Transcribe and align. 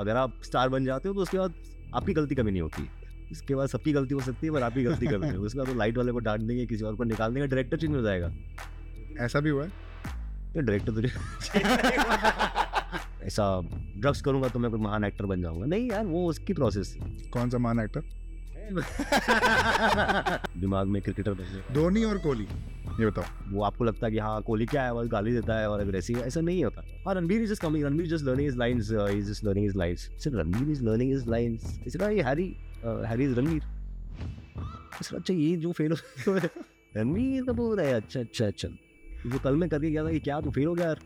अगर 0.00 0.16
आप 0.16 0.40
स्टार 0.44 0.68
बन 0.68 0.84
जाते 0.84 1.08
हो 1.08 1.14
तो 1.14 1.20
उसके 1.20 1.38
बाद 1.38 1.54
आपकी 1.94 2.12
गलती 2.12 2.34
कभी 2.34 2.50
नहीं 2.50 2.62
होती। 2.62 2.88
इसके 3.32 3.54
बाद 3.54 3.68
सबकी 3.68 3.92
गलती 3.92 4.14
हो 4.14 4.20
सकती 4.20 4.46
है 4.46 4.52
पर 4.52 4.62
आपकी 4.62 4.82
गलती 4.84 5.06
कभी 5.06 5.26
नहीं 5.26 5.38
उसके 5.38 5.58
बाद 5.58 5.68
तो 5.68 5.74
लाइट 5.74 5.96
वाले 5.98 6.12
को 6.12 6.18
डांट 6.20 6.40
देंगे 6.40 6.66
किसी 6.66 6.84
और 6.84 6.94
को 6.96 7.04
निकाल 7.04 7.34
देंगे 7.34 7.46
डायरेक्टर 7.48 7.76
चेंज 7.76 7.94
हो 7.96 8.02
जाएगा। 8.02 8.30
ऐसा 9.24 9.40
भी 9.40 9.50
हुआ 9.50 9.64
है? 9.64 9.70
ये 10.56 10.62
डायरेक्टर 10.62 10.92
तुझे 10.92 11.08
ऐसा 13.26 13.44
ड्रग्स 13.96 14.20
करूँगा 14.22 14.48
तो 14.48 14.58
मैं 14.58 14.70
कोई 14.70 14.80
महान 14.80 15.04
एक्टर 15.04 15.26
बन 15.26 15.42
जाऊँगा। 15.42 15.66
नहीं 15.66 15.90
यार 15.90 16.04
वो 16.06 16.24
उसकी 16.28 16.52
प्रोसेस 16.52 16.96
कौन 17.32 17.50
सा 17.50 17.58
महान 17.58 17.80
एक्टर 17.80 18.02
दिमाग 20.60 20.86
में 20.86 21.00
क्रिकेटर 21.02 21.34
धोनी 21.72 22.04
और 22.04 22.18
कोहली। 22.18 22.46
ये 22.98 23.06
बताओ। 23.06 23.24
वो 23.50 23.62
आपको 23.64 23.84
लगता 23.84 24.06
है 24.06 24.12
कि 24.12 24.18
हाँ 24.18 24.40
कोहली 24.42 24.66
क्या 24.66 24.82
है 24.84 24.94
बस 24.94 25.06
गाली 25.12 25.32
देता 25.32 25.58
है 25.58 25.68
और 25.70 25.80
अग्रेसिव 25.80 26.18
है 26.18 26.26
ऐसा 26.26 26.40
नहीं 26.40 26.64
होता। 26.64 26.82
हाँ 27.06 27.14
Ranbir 27.14 27.42
is 27.42 27.60
coming 27.60 27.84
Ranbir 27.84 28.06
just 28.06 28.24
learning 28.24 28.48
his 28.48 28.56
lines 28.58 28.90
is 28.90 29.30
just 29.30 29.44
learning 29.44 29.66
his 29.66 29.76
lines 29.76 30.08
सिर्फ़ 30.22 30.36
Ranbir 30.38 30.70
is 30.70 30.82
learning 30.84 31.12
his 31.12 31.28
lines 31.28 31.80
it's 31.86 31.96
not 32.00 32.12
ये 32.12 32.22
हैरी 32.22 32.44
हैरी 32.84 33.24
इज़ 33.24 33.34
रणबीर। 33.38 33.62
अच्छा 35.14 35.34
ये 35.34 35.56
जो 35.56 35.72
फेल 35.72 35.92
हो 35.92 35.98
रणबीर 36.96 37.44
कपूर 37.44 37.80
है। 37.80 37.92
अच्छा 37.94 38.20
अच्छा 38.20 38.46
अच्छा। 38.46 38.68
जो 39.26 39.38
कल 39.38 39.56
मैं 39.56 39.68
करके 39.68 39.90
गया 39.90 40.04
था 40.04 40.10
कि 40.10 40.20
क्या 40.20 40.40
तू 40.40 40.50
फेल 40.50 40.66
हो 40.66 40.74
गया 40.74 40.86
यार। 40.86 40.98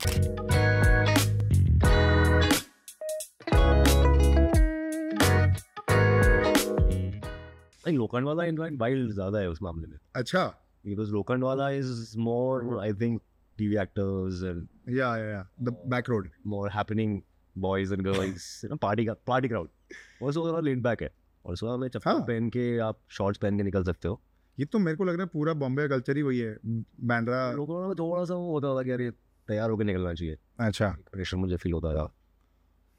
लोखंड 7.87 8.25
वाला 8.25 8.43
इनफैक्ट 8.43 8.79
वाइल्ड 8.79 9.11
ज़्यादा 9.13 9.39
है 9.39 9.49
उस 9.49 9.61
मामले 9.63 9.87
में। 9.87 9.97
अच्छा। 10.15 10.43
Because 10.85 11.11
Lokhandwala 11.11 11.77
is 11.79 12.17
more, 12.17 12.79
I 12.79 12.91
think, 12.93 13.21
TV 13.57 13.77
actors 13.83 14.43
and 14.43 14.67
या 14.89 15.17
या 15.17 15.25
या 15.25 15.47
the 15.61 15.75
back 15.87 16.09
road 16.09 16.29
more 16.47 16.69
happening 16.69 17.21
boys 17.65 17.91
and 17.91 18.03
girls, 18.03 18.47
you 18.63 18.69
know, 18.69 18.79
party 18.87 19.07
party 19.29 19.47
crowd. 19.47 19.67
Also, 20.21 20.45
थोड़ा 20.47 20.59
laid 20.59 20.83
back 20.83 21.01
है. 21.01 21.11
और 21.45 21.57
सुबह 21.57 21.77
में 21.77 21.87
चप्पल। 21.87 22.19
पहन 22.19 22.49
के 22.49 22.77
आप 22.77 22.99
शॉर्ट्स 23.09 23.39
पहन 23.39 23.57
के 23.57 23.63
निकल 23.63 23.83
सकते 23.83 24.07
हो 24.07 24.21
ये 24.59 24.65
तो 24.65 24.79
मेरे 24.79 24.97
को 24.97 25.03
लग 25.03 25.13
रहा 25.13 25.23
है 25.23 25.29
पूरा 25.33 25.53
बॉम्बे 25.53 25.81
का 25.81 25.87
कल्चर 25.87 26.17
ही 26.17 26.21
वही 26.21 26.39
है 26.39 26.57
बैंड्रा 27.03 27.51
लोगों 27.51 27.87
में 27.87 27.95
थोड़ा 27.95 28.25
सा 28.25 28.33
वो 28.33 28.51
होता 28.51 28.75
था 28.75 28.83
कि 28.83 29.03
ये 29.03 29.11
तैयार 29.47 29.69
होकर 29.69 29.83
निकलना 29.83 30.13
चाहिए 30.13 30.37
अच्छा 30.59 30.97
प्रेशर 31.13 31.37
मुझे 31.37 31.55
फील 31.55 31.73
होता 31.73 31.93
था 31.95 32.13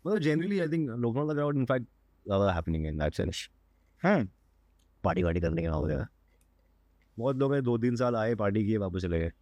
मतलब 0.07 0.19
generally 0.19 0.61
I 0.61 0.69
think 0.69 0.91
local 0.91 1.35
crowd 1.35 1.57
in fact 1.57 1.87
ज़्यादा 2.27 2.53
हैपनिंग 2.53 2.87
इन 2.87 2.99
दैट 2.99 3.15
सेंस 3.15 3.49
हाँ 4.03 4.29
पार्टी 5.05 5.23
वार्टी 5.23 5.41
करने 5.41 5.63
के 5.63 5.69
नाम 5.69 5.89
पे 5.89 6.16
बहुत 7.19 7.37
लोग 7.37 7.55
हैं 7.55 7.63
दो 7.63 7.79
तीन 7.79 7.97
साल 7.97 8.17
आए 8.17 8.35
पार्टी 8.35 8.65
किए 8.67 8.77
वापस 8.77 9.03
चले 9.03 9.19
गए। 9.19 9.33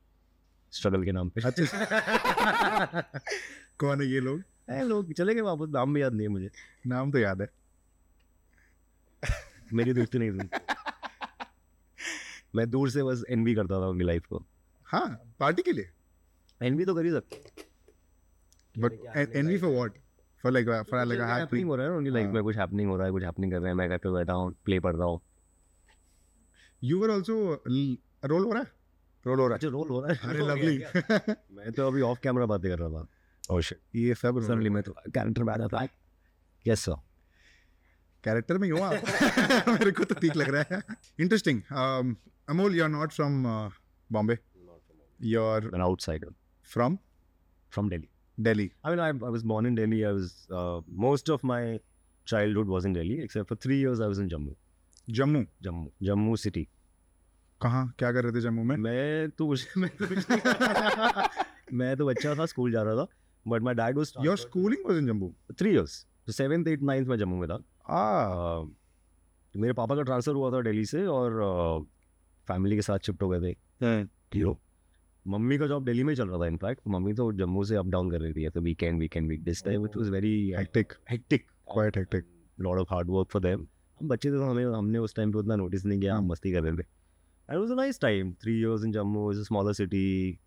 स्ट्रगल 0.72 1.04
के 1.04 1.12
नाम 1.12 1.28
पे। 1.28 1.40
अच्छा। 1.40 1.80
कौन 3.78 4.00
है 4.00 4.06
ये 4.06 4.20
लोग? 4.20 4.42
ए, 4.70 4.82
लोग 4.82 5.12
चले 5.12 5.34
गए 5.34 5.40
वापस 5.40 5.68
नाम 5.68 5.94
भी 5.94 6.02
याद 6.02 6.12
नहीं 6.12 6.26
है 6.26 6.28
मुझे। 6.28 6.50
नाम 6.86 7.12
तो 7.12 7.18
याद 7.18 7.42
है। 7.42 7.48
मेरी 9.72 9.92
दोस्ती 9.92 10.18
नहीं 10.18 10.30
थी। 10.30 10.48
मैं 12.54 12.70
दूर 12.70 12.90
से 12.90 13.02
बस 13.02 13.24
एनवी 13.30 13.54
करता 13.54 13.74
था 13.74 13.86
उनकी 13.88 14.04
लाइफ 14.04 14.26
को। 14.26 14.44
हाँ 14.84 15.20
पार्टी 15.40 15.62
के 15.62 15.72
लिए? 15.72 15.90
एनवी 16.62 16.84
तो 16.84 16.94
कर 16.94 17.04
ही 17.04 17.10
सकते 17.10 17.36
but 18.80 18.92
anyway 19.36 19.58
for 19.58 19.70
what 19.70 19.92
for 20.42 20.52
like 20.52 20.66
for 20.90 21.04
like 21.04 21.20
happening 21.20 21.68
हो 21.68 21.76
रहा 21.76 21.86
है 21.86 21.92
उनकी 21.92 22.10
लाइफ 22.10 22.26
हाँ। 22.26 22.34
में 22.34 22.42
कुछ 22.42 22.56
हैपनिंग 22.56 22.90
हो 22.90 22.96
रहा 22.96 23.06
है 23.06 23.12
कुछ 23.12 23.22
हैपनिंग 23.22 23.52
कर 23.52 23.58
रहे 23.58 23.68
हैं। 23.68 23.74
मैं 23.74 23.88
घर 23.88 23.98
पे 23.98 24.12
बैठा 24.12 24.32
हूँ 24.32 24.54
प्ले 24.64 24.80
पढ़ 24.80 24.96
रहा 24.96 25.06
हूँ। 25.06 25.20
यू 26.84 26.98
वर 27.00 27.10
आल्सो 27.10 27.62
रोल 28.24 28.44
हो 28.44 28.52
रहा 28.52 28.62
है 28.62 28.68
रोल 29.26 29.40
हो 29.40 29.46
रहा 29.46 29.54
अच्छा 29.54 29.68
रोल 29.68 29.88
हो 29.88 30.00
रहा 30.00 30.12
है 30.12 30.18
है 30.22 30.28
अरे 30.28 30.38
लवली 30.38 30.78
मैं 31.56 31.72
तो 31.72 31.86
अभी 31.86 32.00
ऑफ़ 32.00 32.18
कैमरा 32.22 32.46
बातें 32.46 32.70
कर 32.70 32.78
रहा 32.78 32.88
था। 32.88 33.08
ओह 33.50 33.60
शिट 33.60 33.78
ये 33.94 34.14
सब 34.14 34.40
सडनली 34.40 34.70
मैं 34.70 34.82
तो 34.82 34.92
कैरेक्टर 34.92 35.44
में 35.44 35.52
आ 35.52 35.56
जाता 35.56 35.78
है। 35.78 35.88
यस 36.66 36.80
सर 36.80 36.92
कैरेक्टर 38.24 38.58
में 38.58 38.68
ही 38.68 38.78
हो 38.78 38.78
मेरे 39.72 39.90
को 39.90 40.04
तो 40.04 40.14
ठीक 40.14 40.36
लग 40.36 40.48
रहा 40.48 40.74
है। 40.74 40.82
Interesting 41.20 41.62
Amol 42.48 42.74
you 42.74 42.82
are 42.84 42.88
not 42.88 43.12
from 43.12 43.44
Bombay 44.12 44.38
you 45.22 45.42
are 45.42 45.62
an 45.62 45.80
outsider. 45.80 46.32
From 46.64 46.98
from 47.74 47.88
Delhi. 47.88 48.08
Delhi 48.40 48.70
I 48.86 48.90
mean, 48.90 49.00
I, 49.00 49.08
I 49.26 49.30
was 49.36 49.42
born 49.42 49.66
in 49.66 49.74
Delhi. 49.74 50.04
I 50.04 50.12
was 50.12 50.28
uh, 50.60 50.80
most 51.06 51.30
of 51.34 51.44
my 51.50 51.80
childhood 52.32 52.68
was 52.68 52.84
in 52.84 52.92
Delhi, 52.92 53.18
except 53.26 53.48
for 53.52 53.56
three 53.66 53.78
years 53.84 54.00
I 54.00 54.08
was 54.12 54.20
in 54.24 54.28
Jammu. 54.28 54.54
Jammu 55.10 55.46
Jammu, 55.64 55.86
Jammu 56.02 56.38
city. 56.38 56.68
कहाँ? 57.64 57.94
क्या 57.98 58.12
कर 58.12 58.24
रहे 58.24 58.32
थे 58.32 58.40
जम्मू 58.40 58.64
में? 58.64 58.76
मैं 58.76 59.30
तो 59.30 59.46
कुछ 59.46 59.68
मैं 59.78 59.90
तो 59.90 60.06
कुछ 60.06 60.30
मैं 61.72 61.96
तो 61.96 62.06
बच्चा 62.06 62.34
था 62.34 62.46
स्कूल 62.46 62.72
जा 62.72 62.82
रहा 62.82 62.96
था 62.96 63.06
but 63.48 63.62
my 63.62 63.74
dad 63.74 63.98
was 63.98 64.12
your 64.24 64.36
schooling 64.38 64.88
was 64.88 64.98
in 64.98 65.06
Jammu 65.06 65.34
three 65.58 65.70
years 65.70 66.06
तो 66.26 66.32
सेवेंथ 66.32 66.66
एट 66.68 66.82
नाइन्थ 66.82 67.08
में 67.08 67.16
जम्मू 67.16 67.36
में 67.36 67.48
था। 67.48 67.58
आ। 67.94 68.62
Uh, 68.62 68.68
मेरे 69.56 69.72
पापा 69.72 69.96
का 69.96 70.02
ट्रांसफ़र 70.02 70.34
हुआ 70.34 70.50
था 70.52 70.60
दिल्ली 70.62 70.84
से 70.84 71.06
और 71.06 71.40
फैमिली 72.48 72.76
के 72.76 72.82
साथ 72.82 72.98
शिफ्ट 72.98 73.22
हो 73.22 73.28
गए 73.28 73.40
थे। 73.40 73.56
हीरो 74.34 74.58
मम्मी 75.26 75.58
का 75.58 75.66
जॉब 75.66 75.84
दिल्ली 75.84 76.04
में 76.04 76.12
ही 76.12 76.16
चल 76.16 76.28
रहा 76.28 76.38
था 76.38 76.46
इनफैक्ट 76.46 76.80
मम्मी 76.88 77.12
तो 77.12 77.32
जम्मू 77.32 77.64
से 77.64 77.76
अप 77.76 77.86
डाउन 77.86 78.10
कर 78.10 78.20
रही 78.20 78.32
थी 78.32 78.48
तो 78.48 78.60
weekend 78.60 79.00
weekend 79.00 79.28
week 79.28 79.44
this 79.44 79.64
time 79.64 79.84
it 79.84 79.96
was 79.96 80.10
very 80.10 80.52
hectic 80.58 80.92
hectic 81.10 81.46
quite 81.72 81.96
hectic 81.96 82.24
lot 82.60 82.78
of 82.78 82.88
hard 82.90 83.10
work 83.10 83.28
for 83.30 83.42
them 83.42 83.66
हम 84.00 84.08
बच्चे 84.08 84.28
थे 84.28 84.32
तो 84.32 84.44
हमें 84.44 84.66
हमने 84.66 84.98
उस 84.98 85.14
टाइम 85.14 85.32
पे 85.32 85.38
उतना 85.38 85.56
नोटिस 85.56 85.84
नहीं 85.86 86.00
किया 86.00 86.16
हम। 86.16 86.26
मस्ती 86.26 86.52
कर 86.52 86.62
रहे 86.62 86.76
थे। 86.76 87.03
And 87.48 87.58
was 87.60 87.70
a 87.70 87.74
nice 87.74 88.00
time 88.00 88.32
three 88.42 88.58
years 88.60 88.84
in 88.84 88.92
Jammu 88.92 89.30
is 89.32 89.40
a 89.40 89.42
smaller 89.42 89.72
city 89.72 90.38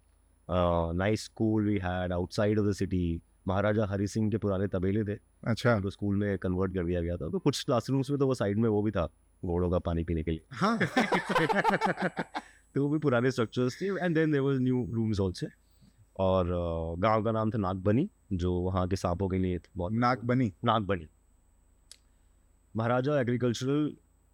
nice 0.47 1.23
school 1.25 1.65
we 1.67 1.77
had 1.83 2.13
outside 2.13 2.59
of 2.59 2.67
the 2.67 2.71
city 2.73 3.21
Maharaja 3.47 3.85
Hari 3.85 4.07
Singh 4.07 4.29
के 4.31 4.37
पुराने 4.37 4.67
तबेले 4.67 5.03
थे 5.03 5.17
अच्छा 5.43 5.79
तो 5.79 5.89
स्कूल 5.89 6.15
में 6.15 6.37
कन्वर्ट 6.37 6.73
कर 6.73 6.83
दिया 6.83 7.01
गया 7.01 7.17
था 7.17 7.29
तो 7.29 7.39
कुछ 7.39 7.63
क्लासरूम्स 7.63 8.09
में 8.09 8.19
तो 8.19 8.27
वो 8.27 8.33
साइड 8.33 8.57
में 8.59 8.69
वो 8.69 8.81
भी 8.81 8.91
था 8.91 9.05
घोड़ों 9.43 9.69
का 9.71 9.79
पानी 9.79 10.03
पीने 10.03 10.23
के 10.23 10.31
लिए 10.31 10.41
हाँ 10.53 10.77
तो 12.75 12.83
वो 12.83 12.89
भी 12.89 12.99
पुराने 12.99 13.31
स्ट्रक्चर्स 13.31 13.81
थे 13.81 13.85
and 13.85 14.15
then 14.15 14.31
there 14.31 14.43
was 14.43 14.59
new 14.61 14.85
rooms 14.93 15.21
also 15.21 15.47
और 16.19 16.45
uh, 16.45 17.01
गाँव 17.01 17.23
का 17.23 17.31
नाम 17.31 17.51
था 17.51 17.57
नागबनी 17.57 18.09
जो 18.33 18.53
वहाँ 18.53 18.87
के 18.87 18.95
सांपों 18.95 19.27
के 19.29 19.37
लिए 19.37 19.59
बहुत 19.77 19.93
नाक 19.93 20.23
बनी 20.25 20.51
Nagbani 20.65 21.07
Maharaja 22.75 23.19
agricultural 23.21 23.91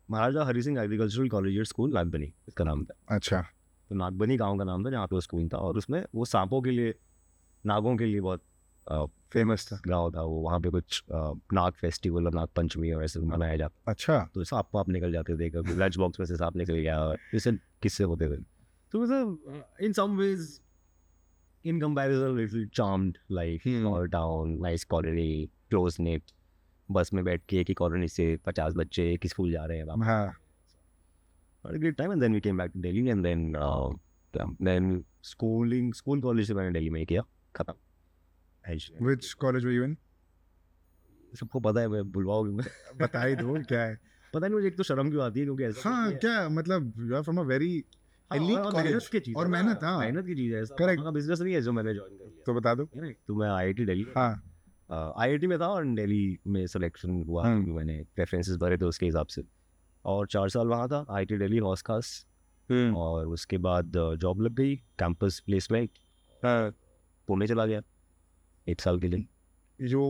Maharaja 0.09 0.43
Hari 0.43 0.61
Singh 0.63 0.79
agricultural 0.81 1.29
college 1.29 1.67
school 1.67 1.93
Nagbani 1.93 2.33
इसका 2.47 2.63
नाम 2.63 2.83
था। 2.85 3.15
अच्छा। 3.15 3.41
तो 3.89 3.95
नागबनी 3.95 4.37
गाँव 4.37 4.57
का 4.57 4.63
नाम 4.63 4.85
था 4.85 4.89
जहाँ 4.91 5.07
पे 5.07 5.15
वो 5.15 5.21
स्कूल 5.21 5.47
था 5.49 5.57
और 5.57 5.77
उसमें 5.77 6.03
वो 6.15 6.25
सांपों 6.25 6.61
के 6.61 6.71
लिए 6.71 6.93
नागों 7.63 7.95
के 7.97 8.05
लिए 8.05 8.21
बहुत 8.21 8.41
फ़ेमस 9.33 9.67
था। 9.67 9.79
गाँव 9.87 10.11
था 10.11 10.21
वो 10.21 10.41
वहाँ 10.41 10.59
पे 10.59 10.69
कुछ 10.69 11.03
नाग 11.11 11.73
फेस्टिवल 11.73 12.25
और 12.25 12.33
नाग 12.33 12.47
पंचमी 12.55 12.91
और 12.91 13.03
ऐसे 13.03 13.19
मनाया 13.21 13.57
जाता 13.57 13.91
अच्छा। 13.91 14.19
तो 14.35 14.43
सांप 14.43 14.69
पाप 14.73 14.89
निकल 14.89 15.11
जाते 15.13 15.37
थे 15.37 15.49
कभी 15.49 15.75
लंच 15.75 15.97
बॉक्स 15.97 16.19
में 16.19 16.25
से 16.25 16.35
सांप 16.35 16.55
निकल 16.55 16.73
गया 16.73 16.99
और 16.99 17.17
इससे 17.33 17.51
किस्से 17.83 18.03
होते 18.03 18.29
थे। 18.29 18.41
तो 18.91 19.01
मतलब 19.01 19.65
in 19.81 19.93
some 19.93 20.17
ways 20.17 20.59
in 21.65 21.79
comparison 21.81 22.67
charmed 22.75 23.17
life. 23.31 23.61
Small 23.63 24.07
town 24.09 24.57
nice 24.61 24.83
colony 24.85 25.49
close 25.69 25.97
knit 25.99 26.31
bus 26.91 27.13
में 27.13 27.23
बैठ 27.23 27.41
के 27.49 27.57
एक 27.57 27.67
ही 27.67 27.73
कॉलोनी 27.73 28.07
से 28.07 28.37
पचास 28.45 28.73
बच्चे 28.73 29.13
एक 29.13 29.19
ही 29.23 29.29
स्कूल 29.29 29.51
जा 29.51 29.65
रहे 29.65 29.77
हैं 29.77 29.85
हाँ। 30.03 30.35
Great 31.75 31.95
time 31.95 32.11
and 32.11 32.21
then 32.21 32.33
we 32.33 32.41
came 32.41 32.57
back 32.57 32.71
to 32.71 32.79
Delhi 32.79 33.09
and 33.09 33.23
then 33.23 33.53
then 34.61 35.05
schooling 35.23 35.93
school 35.93 36.21
college 36.21 36.47
से 36.47 36.53
मैंने 36.53 36.71
दिल्ली 36.71 36.89
में 36.89 36.99
ही 36.99 37.05
किया 37.05 37.21
खत्म। 37.55 37.73
Which 39.05 39.33
college 39.33 39.65
were 39.65 39.71
you 39.71 39.83
in 39.83 39.97
सबको 41.39 41.59
पता 41.59 41.81
है 41.81 41.87
मैं 41.87 42.11
बुलवाओगे 42.11 42.51
मैं 42.51 42.65
बता 42.97 43.23
ही 43.23 43.35
दो 43.35 43.63
क्या 43.63 43.81
है? 43.81 43.99
पता 44.33 44.39
नहीं 44.39 44.55
मुझे 44.55 44.67
एक 44.67 44.77
तो 44.77 44.83
शर्म 44.83 45.09
क्यों 45.09 45.23
आती 45.23 45.39
है 45.39 45.45
क्योंकि 45.45 45.63
ऐसा 45.63 45.89
हाँ। 45.89 46.13
क्या? 46.13 46.49
मतलब 46.49 46.93
you 46.99 47.15
are 47.15 47.21
from 47.21 47.37
a 47.37 47.41
very 47.41 47.85
और 48.31 48.39
मेहनत 48.39 49.09
की 49.11 49.19
चीज़ 49.19 49.35
और 49.37 49.45
है 49.45 49.51
मेहनत, 49.51 49.79
हाँ। 49.83 49.99
मेहनत 49.99 50.25
की 50.25 50.35
चीज़ 50.35 50.55
है 50.55 50.63
Correct. 50.63 51.13
बिज़नेस 51.13 51.39
नहीं 51.39 51.53
है 51.53 51.61
जो 51.61 51.71
मैंने 51.71 51.93
ज्वाइन 51.93 52.17
कर 52.17 52.25
लिया। 52.25 52.43
तो 52.45 52.53
बता 52.53 52.75
दो. 52.75 52.85
तो 53.27 53.35
मैं 53.35 53.49
आईआईटी 53.49 53.85
दिल्ली 53.85 54.07
हाँ। 54.15 54.52
आईआईटी 54.91 55.47
में 55.47 55.59
था 55.59 55.67
और 55.67 55.85
दिल्ली 55.85 56.39
में 56.47 56.67
सिलेक्शन 56.67 57.23
हुआ। 57.23 57.43
मैंने 57.73 58.05
प्रेफरेंसेस 58.15 58.57
भरे 58.57 58.77
थे 58.77 58.85
उसके 58.85 59.05
हिसाब 59.05 59.27
से। 59.27 59.43
और 60.05 60.27
चार 60.27 60.49
साल 60.49 60.67
वहाँ 60.67 60.87
था 60.87 61.05
आईआईटी 61.09 61.37
दिल्ली 61.37 61.57
हॉस 61.57 61.81
खास 61.81 62.25
और 62.95 63.27
उसके 63.27 63.57
बाद 63.57 63.91
जॉब 63.95 64.41
लग 64.41 64.53
गई 64.53 64.75
कैंपस 64.75 65.39
प्लेसमेंट 65.45 65.89
पुणे 67.27 67.47
चला 67.47 67.65
गया 67.65 67.81
एक 68.67 68.81
साल 68.81 68.99
के 68.99 69.07
लिए। 69.07 69.25
You 69.87 70.01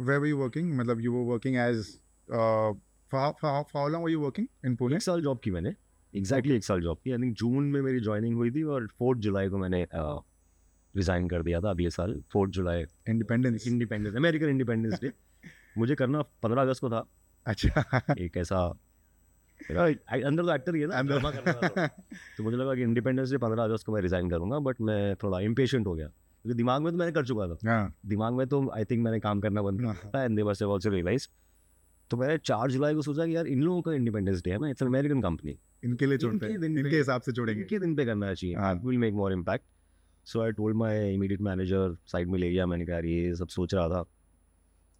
where 0.00 0.18
were 0.18 0.32
you 0.32 0.42
working? 0.42 0.64
मतलब 0.64 0.96
you 0.96 1.08
were 1.08 1.26
working 1.26 1.54
as 1.56 1.76
uh, 1.76 2.72
for, 3.08 3.20
how- 3.20 3.32
for, 3.32 3.50
how- 3.50 3.64
for 3.64 3.76
how 3.76 3.90
long 3.90 4.00
were 4.00 4.18
you 4.18 4.26
working 4.26 4.70
in 4.70 4.78
Pune? 4.82 4.94
एक 4.94 5.02
साल 5.02 5.22
जॉब 5.22 5.40
की 5.44 5.50
मैंने 5.50 5.74
एग्जैक्टली 6.16 6.54
एक 6.54 6.64
साल 6.64 6.80
जॉब 6.80 6.98
की। 7.04 7.10
आई 7.10 7.18
थिंक 7.18 7.36
जून 7.36 7.64
में 7.64 7.82
मेरी 7.82 8.00
ज्वाइनिंग 8.00 8.36
हुई 8.36 8.50
थी 8.50 8.62
और 8.62 8.86
फोर्थ 8.86 9.20
जुलाई 9.20 9.48
को 9.48 9.58
मैंने 9.58 9.86
रिजाइन 10.96 11.28
कर 11.28 11.42
दिया 11.42 11.60
था 11.60 11.70
अगले 11.70 11.90
साल 11.90 12.22
fourth 12.32 12.52
July 12.52 12.84
independence 12.84 13.66
independence 13.66 14.16
American 14.16 14.46
independence 14.46 14.94
day 15.02 15.12
मुझे 15.78 15.94
करना 15.94 16.22
पंद्रह 16.22 16.62
अगस्त 16.62 16.80
को 16.80 16.90
था। 16.90 17.06
अच्छा। 17.46 18.02
एक 18.18 18.36
ऐसा 18.36 18.78
अंदर 20.24 20.42
तो 20.42 20.54
एक्टर 20.54 20.74
ही 20.74 20.80
है 20.80 20.86
ना 20.86 20.98
अंदर- 20.98 21.24
था 21.24 21.68
तो। 21.68 21.86
तो 22.36 22.42
मुझे 22.42 22.56
लगा 22.56 22.74
कि 22.74 22.82
इंडिपेंडेंस 22.82 23.30
डे 23.30 23.38
पंद्रह 23.38 23.64
अगस्त 23.64 23.86
को 23.86 23.92
मैं 23.92 24.00
रिजाइन 24.00 24.30
करूँगा 24.30 24.58
बट 24.58 24.80
मैं 24.80 25.16
थोड़ा 25.16 25.40
इम्पेशेंट 25.40 25.86
हो 25.86 25.94
गया। 25.94 26.06
क्योंकि 26.06 26.56
दिमाग 26.56 26.82
में 26.82 26.92
तो 26.92 26.98
मैंने 26.98 27.12
कर 27.12 27.24
चुका 27.24 27.54
था। 27.54 27.70
हाँ। 27.70 27.94
दिमाग 28.06 28.32
में 28.32 28.46
तो 28.46 28.70
आई 28.70 28.84
थिंक 28.84 29.04
मैंने 29.04 29.20
काम 29.20 29.40
करना 29.40 29.62
बंद 29.62 29.86
हाँ, 29.86 29.94
था 29.94 30.24
and 30.24 30.36
they 30.36 30.44
must 30.44 30.62
have 30.62 30.72
also 30.72 30.90
realise 30.90 31.28
तो 32.10 32.16
मैंने 32.16 32.38
चार 32.38 32.70
जुलाई 32.70 32.94
को 32.94 33.02
सोचा 33.02 33.26
कि 33.26 33.36
यार 33.36 33.46
इन 33.46 33.62
लोगों 33.62 33.82
का 33.82 33.92
इंडिपेंडेंस 33.92 34.42
डे 34.44 34.50
है 34.50 34.58
ना 34.58 34.68
इट्स 34.70 34.82
अमेरिकन 34.82 35.22
कंपनी 35.22 35.58
इनके 35.84 36.06
लिए 36.06 36.18
छोड़ते 36.18 36.46
हैं। 36.46 36.64
इनके 36.64 36.96
हिसाब 36.96 37.20
से 37.20 37.32
छोड़ेंगे। 37.32 37.62
इनके 37.62 37.78
दिन 37.78 37.96
पे 37.96 38.04
करना 38.04 38.34
चाहिए। 38.34 38.56
Will 38.58 38.98
make 38.98 39.14
more 39.14 39.32
impact 39.32 39.64
so 40.24 40.40
I 40.40 40.52
told 40.52 40.76
my 40.76 41.14
immediate 41.14 41.40
manager 41.40 41.96
side 42.06 42.28
में 42.28 42.38
ले 42.38 42.50
गया 42.50 42.66
मैंने 42.66 42.86
कहा 42.86 42.98
ये 42.98 43.34
सब 43.36 43.48
सोच 43.48 43.74
रहा 43.74 43.88
था। 43.88 44.04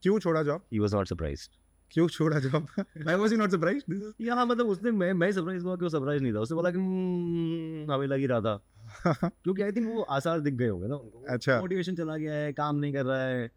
क्यों 0.03 0.19
छोड़ा 0.19 0.43
जॉब 0.43 0.63
ही 0.73 0.79
वाज 0.79 0.95
नॉट 0.95 1.07
सरप्राइज्ड 1.09 1.57
क्यों 1.91 2.09
छोड़ा 2.09 2.39
job 2.39 2.67
I 3.09 3.15
was 3.15 3.35
not 3.35 3.51
surprised 3.51 4.13
या 4.21 4.35
हाँ 4.35 4.47
मतलब 4.47 4.67
उसने 4.67 4.91
मैं 4.91 5.13
मैं 5.13 5.33
सरप्राइज़ 5.33 5.65
हुआ 5.65 5.77
कि 5.77 5.83
वो 5.83 5.89
सरप्राइज़ 5.89 6.23
नहीं 6.23 6.35
था? 6.35 6.41
उसने 6.41 6.55
बोला 6.55 6.71
कि 6.71 6.79
"हम्म, 6.79 7.93
हमें 7.93 8.07
लग 8.07 8.19
ही 8.19 8.27
रहा 8.27 8.41
था। 8.41 8.57
क्योंकि 9.29 9.63
आई 9.63 9.73
थिंक 9.73 9.95
वो 9.95 10.03
आसार 10.03 10.41
दिख 10.41 10.55
गए 10.55 10.69
होंगे 10.69 10.89
ना 10.89 10.95
उनको। 10.97 11.25
अच्छा। 11.29 11.61
मोटिवेशन 11.61 11.97
चला 11.97 12.17
गया 12.17 12.35
है 12.35 12.53
काम 12.53 12.77
नहीं 12.77 12.93
कर 12.93 13.05
रहा 13.07 13.23
है 13.23 13.51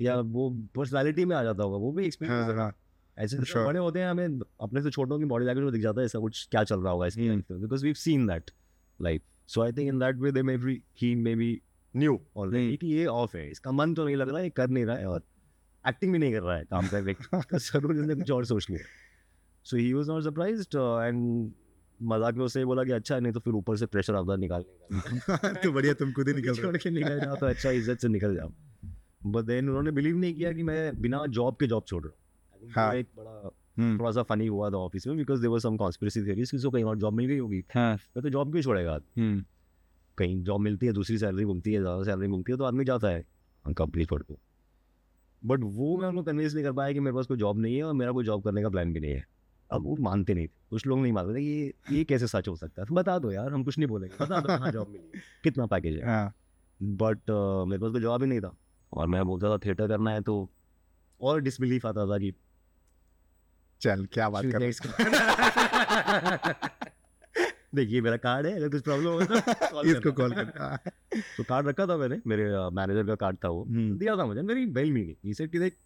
या 0.00 0.20
वो 0.20 0.50
पर्सनालिटी 0.76 1.24
में 1.24 1.36
आ 1.36 1.42
जाता 1.42 1.62
होगा 1.62 1.76
वो 1.76 1.92
भी 1.92 2.06
एक्सपीरियंस 2.06 2.46
हाँ 2.46 2.56
हाँ 2.56 2.72
ऐसे 3.18 3.36
Sure. 3.36 3.66
बड़े 3.66 3.78
होते 3.78 4.00
हैं 4.00 4.10
हमें 4.10 4.40
अपने 4.60 4.82
से 4.82 4.90
छोटों 4.90 5.18
की 5.18 5.24
बॉडी 5.24 5.46
लैंग्वेज 5.46 5.64
में 5.64 5.72
दिख 5.72 5.82
जाता 5.82 6.00
है 6.00 6.04
ऐसा 6.04 6.18
कुछ 6.18 6.48
क्या 6.50 6.64
चल 6.64 6.80
रहा 6.80 6.92
होगा 6.92 7.06
इसकी। 7.06 7.30
Because 7.30 7.84
we 7.86 7.94
seen 7.94 8.26
that 8.26 8.50
life 9.02 9.22
so 9.48 9.60
I 9.62 9.72
think 9.72 9.88
in 9.88 9.98
that 9.98 10.16
way 10.16 10.32
they 10.32 10.42
may 10.42 10.56
be 10.58 10.82
he 11.02 11.14
may 11.14 11.34
be 11.36 11.60
knew 11.94 12.18
already 12.36 12.76
कि 12.76 12.86
ये 12.86 13.06
ऑफ़ 13.06 13.36
है। 13.36 13.50
इसका 13.50 13.72
मन 13.72 13.94
तो 13.94 14.04
नहीं 14.04 14.16
लग 14.16 14.28
रहा 14.28 14.40
है 14.40 14.50
कर 14.50 14.68
नहीं 14.68 14.84
रहा 14.84 14.96
है 14.96 15.06
और 15.08 15.22
एक्टिंग 15.84 16.12
भी 16.12 16.18
नहीं 16.18 16.32
कर 16.32 16.42
रहा 16.42 16.56
है 16.56 16.64
काम 16.64 16.88
करने 16.88 17.14
का 17.14 17.58
ज़रूर 17.58 17.96
इसने 17.96 18.14
कुछ 18.14 18.30
और 18.30 18.44
सोच 18.44 18.70
लिया। 18.70 18.84
So 19.66 19.76
he 19.76 19.92
was 19.92 20.10
not 20.10 20.22
surprise 20.22 20.60
and 20.76 21.52
मज़ाक 22.00 22.34
में 22.34 22.44
उसने 22.44 22.64
बोला 22.64 22.84
कि 22.84 22.92
अच्छा 22.92 23.18
नहीं 23.18 23.32
तो 23.32 23.40
फिर 23.40 23.54
ऊपर 23.54 23.76
से 23.76 23.86
प्रेशर 23.86 24.14
आता 24.14 24.36
निकाल 24.36 24.64
तो 25.62 25.72
बढ़िया 25.72 25.92
तुम 25.94 26.12
खुद 26.12 26.28
ही 26.28 26.34
निकल 26.34 26.52
रहे 26.52 26.62
छोड़ 26.62 26.76
के 26.76 26.90
निकल 26.90 27.20
जाओ 27.20 27.36
तो 27.36 27.46
अच्छा 27.46 27.70
इज़्ज़त 27.70 28.00
से 28.00 28.08
निकल 28.08 28.36
जाओ। 28.36 28.52
बट 29.26 29.44
देन 29.44 29.68
उन्होंने 29.68 29.90
बिलीव 29.90 30.16
नहीं 30.16 30.34
किया 30.34 30.52
कि 30.52 30.62
मैं 30.62 31.00
बिना 31.00 31.24
जॉब 31.38 31.56
के 31.60 31.66
जॉब 31.66 31.84
छोड़ 31.86 32.02
रहा 32.04 32.12
हूँ। 32.12 32.18
I 32.54 32.60
think 32.60 32.76
वो 32.76 32.82
हाँ। 32.82 32.94
एक 32.94 33.08
बड़ा 33.16 33.50
थोड़ा 33.78 34.10
सा 34.12 34.22
फनी 34.24 34.46
हुआ 34.46 34.70
था 34.70 34.76
ऑफ़िस 34.78 35.06
में 35.06 35.16
because 35.16 35.42
there were 35.42 35.60
some 35.60 35.76
conspiracy 35.76 36.22
theories 36.22 36.50
किसी 36.50 36.64
को 36.64 36.70
कहीं 36.70 36.84
और 36.84 36.96
जॉब 36.98 37.14
मिल 37.14 37.26
गई 37.26 37.38
होगी। 37.38 37.62
हाँ। 37.74 37.94
मैं 37.94 38.22
तो 38.22 38.28
जॉब 38.30 38.52
क्यों 38.52 38.62
छोड़ेगा? 38.62 38.98
हम्म, 39.18 39.44
कहीं 40.18 40.42
जॉब 40.44 40.60
मिलती 40.60 40.86
है 40.86 40.92
दूसरी 40.92 41.18
सैलरी 41.18 41.44
मिलती 41.44 41.72
है 41.72 41.80
ज़्यादा 41.80 42.02
सैलरी 42.04 42.28
मिलती 42.28 42.52
है 42.52 42.58
तो 42.58 42.64
आदमी 42.64 42.84
जाता 42.84 43.08
है। 43.08 43.24
कंपनी 43.64 44.04
छोड़ 44.04 44.22
के 44.22 44.34
बट 45.42 45.60
वो 45.64 45.96
मैं 45.96 46.08
उनको 46.08 46.22
कन्विंस 46.22 46.54
नहीं 46.54 46.64
कर 46.64 46.72
पाया 46.72 46.92
कि 46.92 47.00
मेरे 47.00 47.14
पास 47.14 47.26
कोई 47.26 47.36
जॉब 47.38 47.58
नहीं 47.58 47.76
है 47.76 47.82
और 47.82 47.92
मेरा 47.94 48.12
कोई 48.12 48.24
जॉब 48.24 48.42
करने 48.44 48.62
का 48.62 48.68
प्लान 48.68 48.92
भी 48.92 49.00
नहीं 49.00 49.12
है। 49.12 49.24
अब 49.70 49.82
वो 49.84 49.96
मानते 50.00 50.34
नहीं 50.34 50.46
थे। 50.46 50.52
कुछ 50.70 50.86
लोग 50.86 50.98
नहीं 50.98 51.12
मानते 51.12 51.34
थे 51.34 51.40
कि 51.40 51.50
ये 51.50 51.96
ये 51.96 52.04
कैसे 52.04 52.26
सच 52.26 52.48
हो 52.48 52.54
सकता 52.56 52.82
है? 52.82 52.86
तो 52.86 52.94
बता 52.94 53.18
दो 53.18 53.30
यार 53.32 53.52
हम 53.52 53.64
कुछ 53.64 53.78
नहीं 53.78 53.88
बोलेंगे। 53.88 54.16
बता 54.20 54.40
दो 54.40 54.48
कहाँ 54.48 54.70
जॉब 54.72 54.88
मिली 54.88 55.20
कितना 55.44 55.66
पैकेज 55.66 55.96
है। 55.96 56.06
हाँ। 56.06 56.34
बट 56.80 57.30
मेरे 57.68 57.80
पास 57.80 57.92
कोई 57.92 58.00
जॉब 58.00 58.22
ही 58.22 58.28
नहीं 58.28 58.40
था। 58.40 58.54
और 58.92 59.06
मैं 59.06 59.24
बोलता 59.24 59.50
था 59.50 59.58
थिएटर 59.58 59.88
करना 59.88 60.10
है 60.10 60.20
तो 60.20 60.48
और 61.20 61.40
डिसबिलीफ 61.40 61.86
आता 61.86 62.06
था 62.06 62.18
कि 62.18 62.32
चल 63.80 64.06
क्या 64.12 64.28
बात 64.28 64.44
कर 64.46 64.58
देखिए 67.74 68.00
मेरा 68.00 68.16
कार्ड 68.16 68.46
है 68.46 68.56
अगर 68.56 68.68
कुछ 68.68 68.82
प्रॉब्लम 68.82 69.08
हो 69.08 69.20
तो 69.20 69.82
इसको 69.84 70.12
कॉल 70.12 70.32
कर 70.32 70.44
तो 71.36 71.44
कार्ड 71.44 71.68
रखा 71.68 71.86
था 71.86 71.96
मैंने 71.96 72.20
मेरे 72.26 72.70
मैनेजर 72.70 73.06
का 73.06 73.14
कार्ड 73.14 73.36
था 73.44 73.48
वो। 73.48 73.64
हम्म, 73.64 73.98
दिया 73.98 74.16
था 74.16 74.26
मुझे 74.26 74.42
मेरी 74.42 74.66
वेल 74.66 74.92
मीनिंग 74.92 75.34
सेड 75.34 75.52
कि 75.52 75.58
देख 75.58 75.76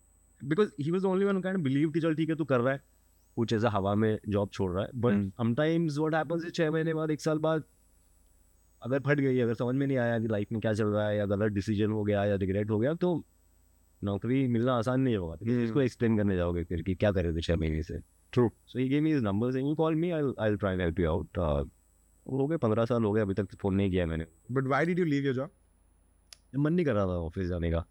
because 0.45 0.71
he 0.81 0.91
was 0.91 1.05
only 1.05 1.25
one 1.25 1.41
kind 1.41 1.59
believe 1.59 1.91
कि 1.91 2.01
चल 2.01 2.15
ठीक 2.15 2.29
है 2.29 2.37
तू 2.37 2.45
कर 2.45 2.61
रहा 2.61 2.75
है। 2.75 2.83
कुछ 3.37 3.53
ऐसा 3.53 3.71
हवा 3.71 3.95
में 3.95 4.19
जॉब 4.29 4.51
छोड़ 4.53 4.73
रहा 4.73 4.85
है। 4.85 4.91
बट। 4.95 5.31
समटाइम्स 5.31 5.99
व्हाट 5.99 6.15
हैपेंस 6.15 6.53
छः 6.55 6.71
महीने 6.71 6.95
बाद 6.95 7.11
एक 7.11 7.21
साल 7.21 7.39
बाद 7.39 7.63
अगर 8.83 9.01
फट 9.01 9.21
गई 9.21 9.41
अगर 9.41 9.55
समझ 9.55 9.75
में 9.75 9.87
नहीं 9.87 9.99
आया 9.99 10.19
कि 10.19 10.29
लाइफ 10.29 10.49
में 10.53 10.61
क्या 10.61 10.73
चल 10.73 10.85
रहा 10.85 11.09
है 11.09 11.17
या 11.17 11.27
गलत 11.27 11.53
डिसीज़न 11.53 11.91
हो 11.91 12.05
गया 12.05 12.25
या 12.25 12.35
रिग्रेट 12.35 12.71
हो 12.71 12.79
गया 12.79 12.95
तो 12.95 13.25
नौकरी 14.05 14.47
मिलना 14.49 14.75
आसान 14.75 15.01
नहीं 15.01 15.17
होगा। 15.17 15.37
तो 15.37 15.47
हम्म। 15.47 15.65
इसको 15.65 15.81
एक्सप्लेन 15.81 16.17
करने 16.17 16.37
जाओगे 16.37 16.65
फिर 16.65 16.83
कि 16.83 16.95
क्या 16.95 17.13
करे 17.13 17.33
थे 17.33 17.41
छः 17.41 17.57
महीने 17.57 17.83
से। 17.83 17.99
True. 18.33 18.49
So 18.67 18.79
he 18.79 18.89
gave 18.89 19.03
me 19.03 19.13
his 19.13 19.23
numbers 19.23 19.57
you 19.57 19.75
call 19.75 19.95
me 19.95 20.11
I 20.11 20.33
I 20.41 20.57
try 20.57 20.77
help 20.77 21.01
you 21.01 21.09
out 21.11 21.39
हो 22.27 22.47
गए 22.47 22.57
पंद्रह 22.57 22.85
साल 22.85 23.05
हो 23.05 23.13
गए 23.13 23.21
अभी 23.21 23.35
तक 23.35 23.55
फ़ोन 23.63 23.75
नहीं 23.75 23.91
किया 23.91 24.07
मैंने। 24.07 24.27
But 24.53 24.67
why 24.69 24.87
did 24.87 24.99
you 24.99 25.05
leave 25.05 25.25
your 25.25 25.35
job 25.35 25.51
मन 26.57 26.73
नहीं 26.73 26.87
कर 26.87 26.95
रहा 26.95 27.07
था 27.07 27.19
ऑफ़िस 27.21 27.49
जाने 27.49 27.71
का। 27.71 27.85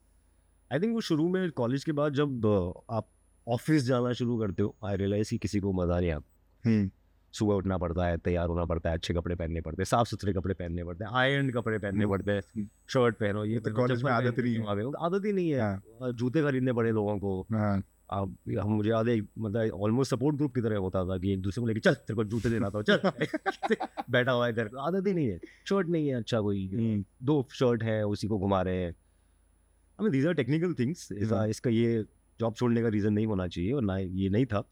आई 0.71 0.79
थिंक 0.79 0.93
वो 0.93 1.01
शुरू 1.01 1.27
में 1.29 1.49
कॉलेज 1.51 1.83
के 1.83 1.91
बाद 1.91 2.13
जब 2.13 2.45
आप 2.91 3.07
ऑफ़िस 3.47 3.83
जाना 3.83 4.13
शुरू 4.13 4.37
करते 4.39 4.63
हो 4.63 4.75
आई 4.85 4.97
रियलाइज़ 4.97 5.29
कि 5.29 5.37
किसी 5.37 5.59
को 5.59 5.73
मज़ा 5.73 5.99
नहीं 5.99 6.11
आता। 6.11 6.69
हम्म, 6.69 6.89
सुबह 7.33 7.55
उठना 7.55 7.77
पड़ता 7.77 8.05
है 8.05 8.17
तैयार 8.17 8.47
होना 8.47 8.65
पड़ता 8.65 8.89
है 8.89 8.95
अच्छे 8.95 9.13
कपड़े 9.13 9.35
पहनने 9.35 9.61
पड़ते 9.61 9.81
हैं 9.81 9.85
साफ़ 9.85 10.07
सुथरे 10.07 10.33
कपड़े 10.33 10.53
पहनने 10.53 10.83
पड़ते 10.83 11.03
हैं 11.03 11.11
आयरन 11.13 11.49
कपड़े 11.49 11.77
पहनने 11.77 12.03
हम्म, 12.03 12.11
पड़ते 12.11 12.31
हैं। 12.31 12.69
शर्ट 12.89 13.15
पहनो 13.15 13.45
ये 13.45 13.59
तो 13.59 13.73
कॉलेज 13.73 14.03
में 14.03 14.11
आदत 14.11 14.35
ही 14.37 14.43
नहीं 14.43 14.55
है। 14.55 14.91
आदत 14.99 15.25
ही 15.25 15.31
नहीं 15.33 15.49
है 15.49 15.59
हाँ। 15.61 16.11
जूते 16.13 16.41
खरीदने 16.41 16.73
पड़े 16.73 16.91
लोगों 16.91 17.17
को 17.19 17.41
हाँ, 17.51 17.81
अब 18.09 18.35
हम 18.59 18.71
मुझे 18.71 18.89
याद 18.89 19.07
है 19.07 19.19
मतलब 19.39 19.71
ऑलमोस्ट 19.81 20.11
सपोर्ट 20.11 20.35
ग्रुप 20.35 20.55
की 20.55 20.61
तरह 20.61 20.77
होता 20.77 21.03
था 21.05 21.17
कि 21.17 21.33
एक 21.33 21.41
दूसरे 21.41 21.61
को 21.61 21.67
लेके 21.67 21.79
चल 21.79 21.93
तेरे 21.93 22.15
को 22.15 22.23
जूते 22.23 22.49
देना 22.49 22.69
था 22.69 22.81
चल 22.81 22.99
बैठा 24.09 24.31
हुआ 24.31 24.47
है 24.47 24.53
पे। 24.53 24.61
आदत 24.79 25.07
ही 25.07 25.13
नहीं 25.13 25.27
है 25.27 25.39
शर्ट 25.69 25.87
नहीं 25.87 26.07
है 26.07 26.15
अच्छा 26.15 26.41
कोई 26.41 26.67
हम्म, 26.73 27.03
दो 27.23 27.47
शर्ट 27.51 27.83
है 27.83 28.03
उसी 28.07 28.27
को 28.27 28.39
घुमा 28.39 28.61
रहे 28.61 28.77
हैं 28.77 28.89
I 28.89 30.03
mean 30.03 30.11
these 30.11 30.27
are 30.27 30.33
technical 30.33 30.73
things. 30.73 31.11
इसका 31.11 31.69
ये 31.69 32.03
जॉब 32.39 32.53
छोड़ने 32.55 32.81
का 32.81 32.87
रीज़न 32.87 33.13
नहीं 33.13 33.25
होना 33.25 33.47
चाहिए 33.47 33.71
और 33.71 33.81
ना 33.81 33.97
ये 33.97 34.29
नहीं 34.29 34.45
था 34.45 34.63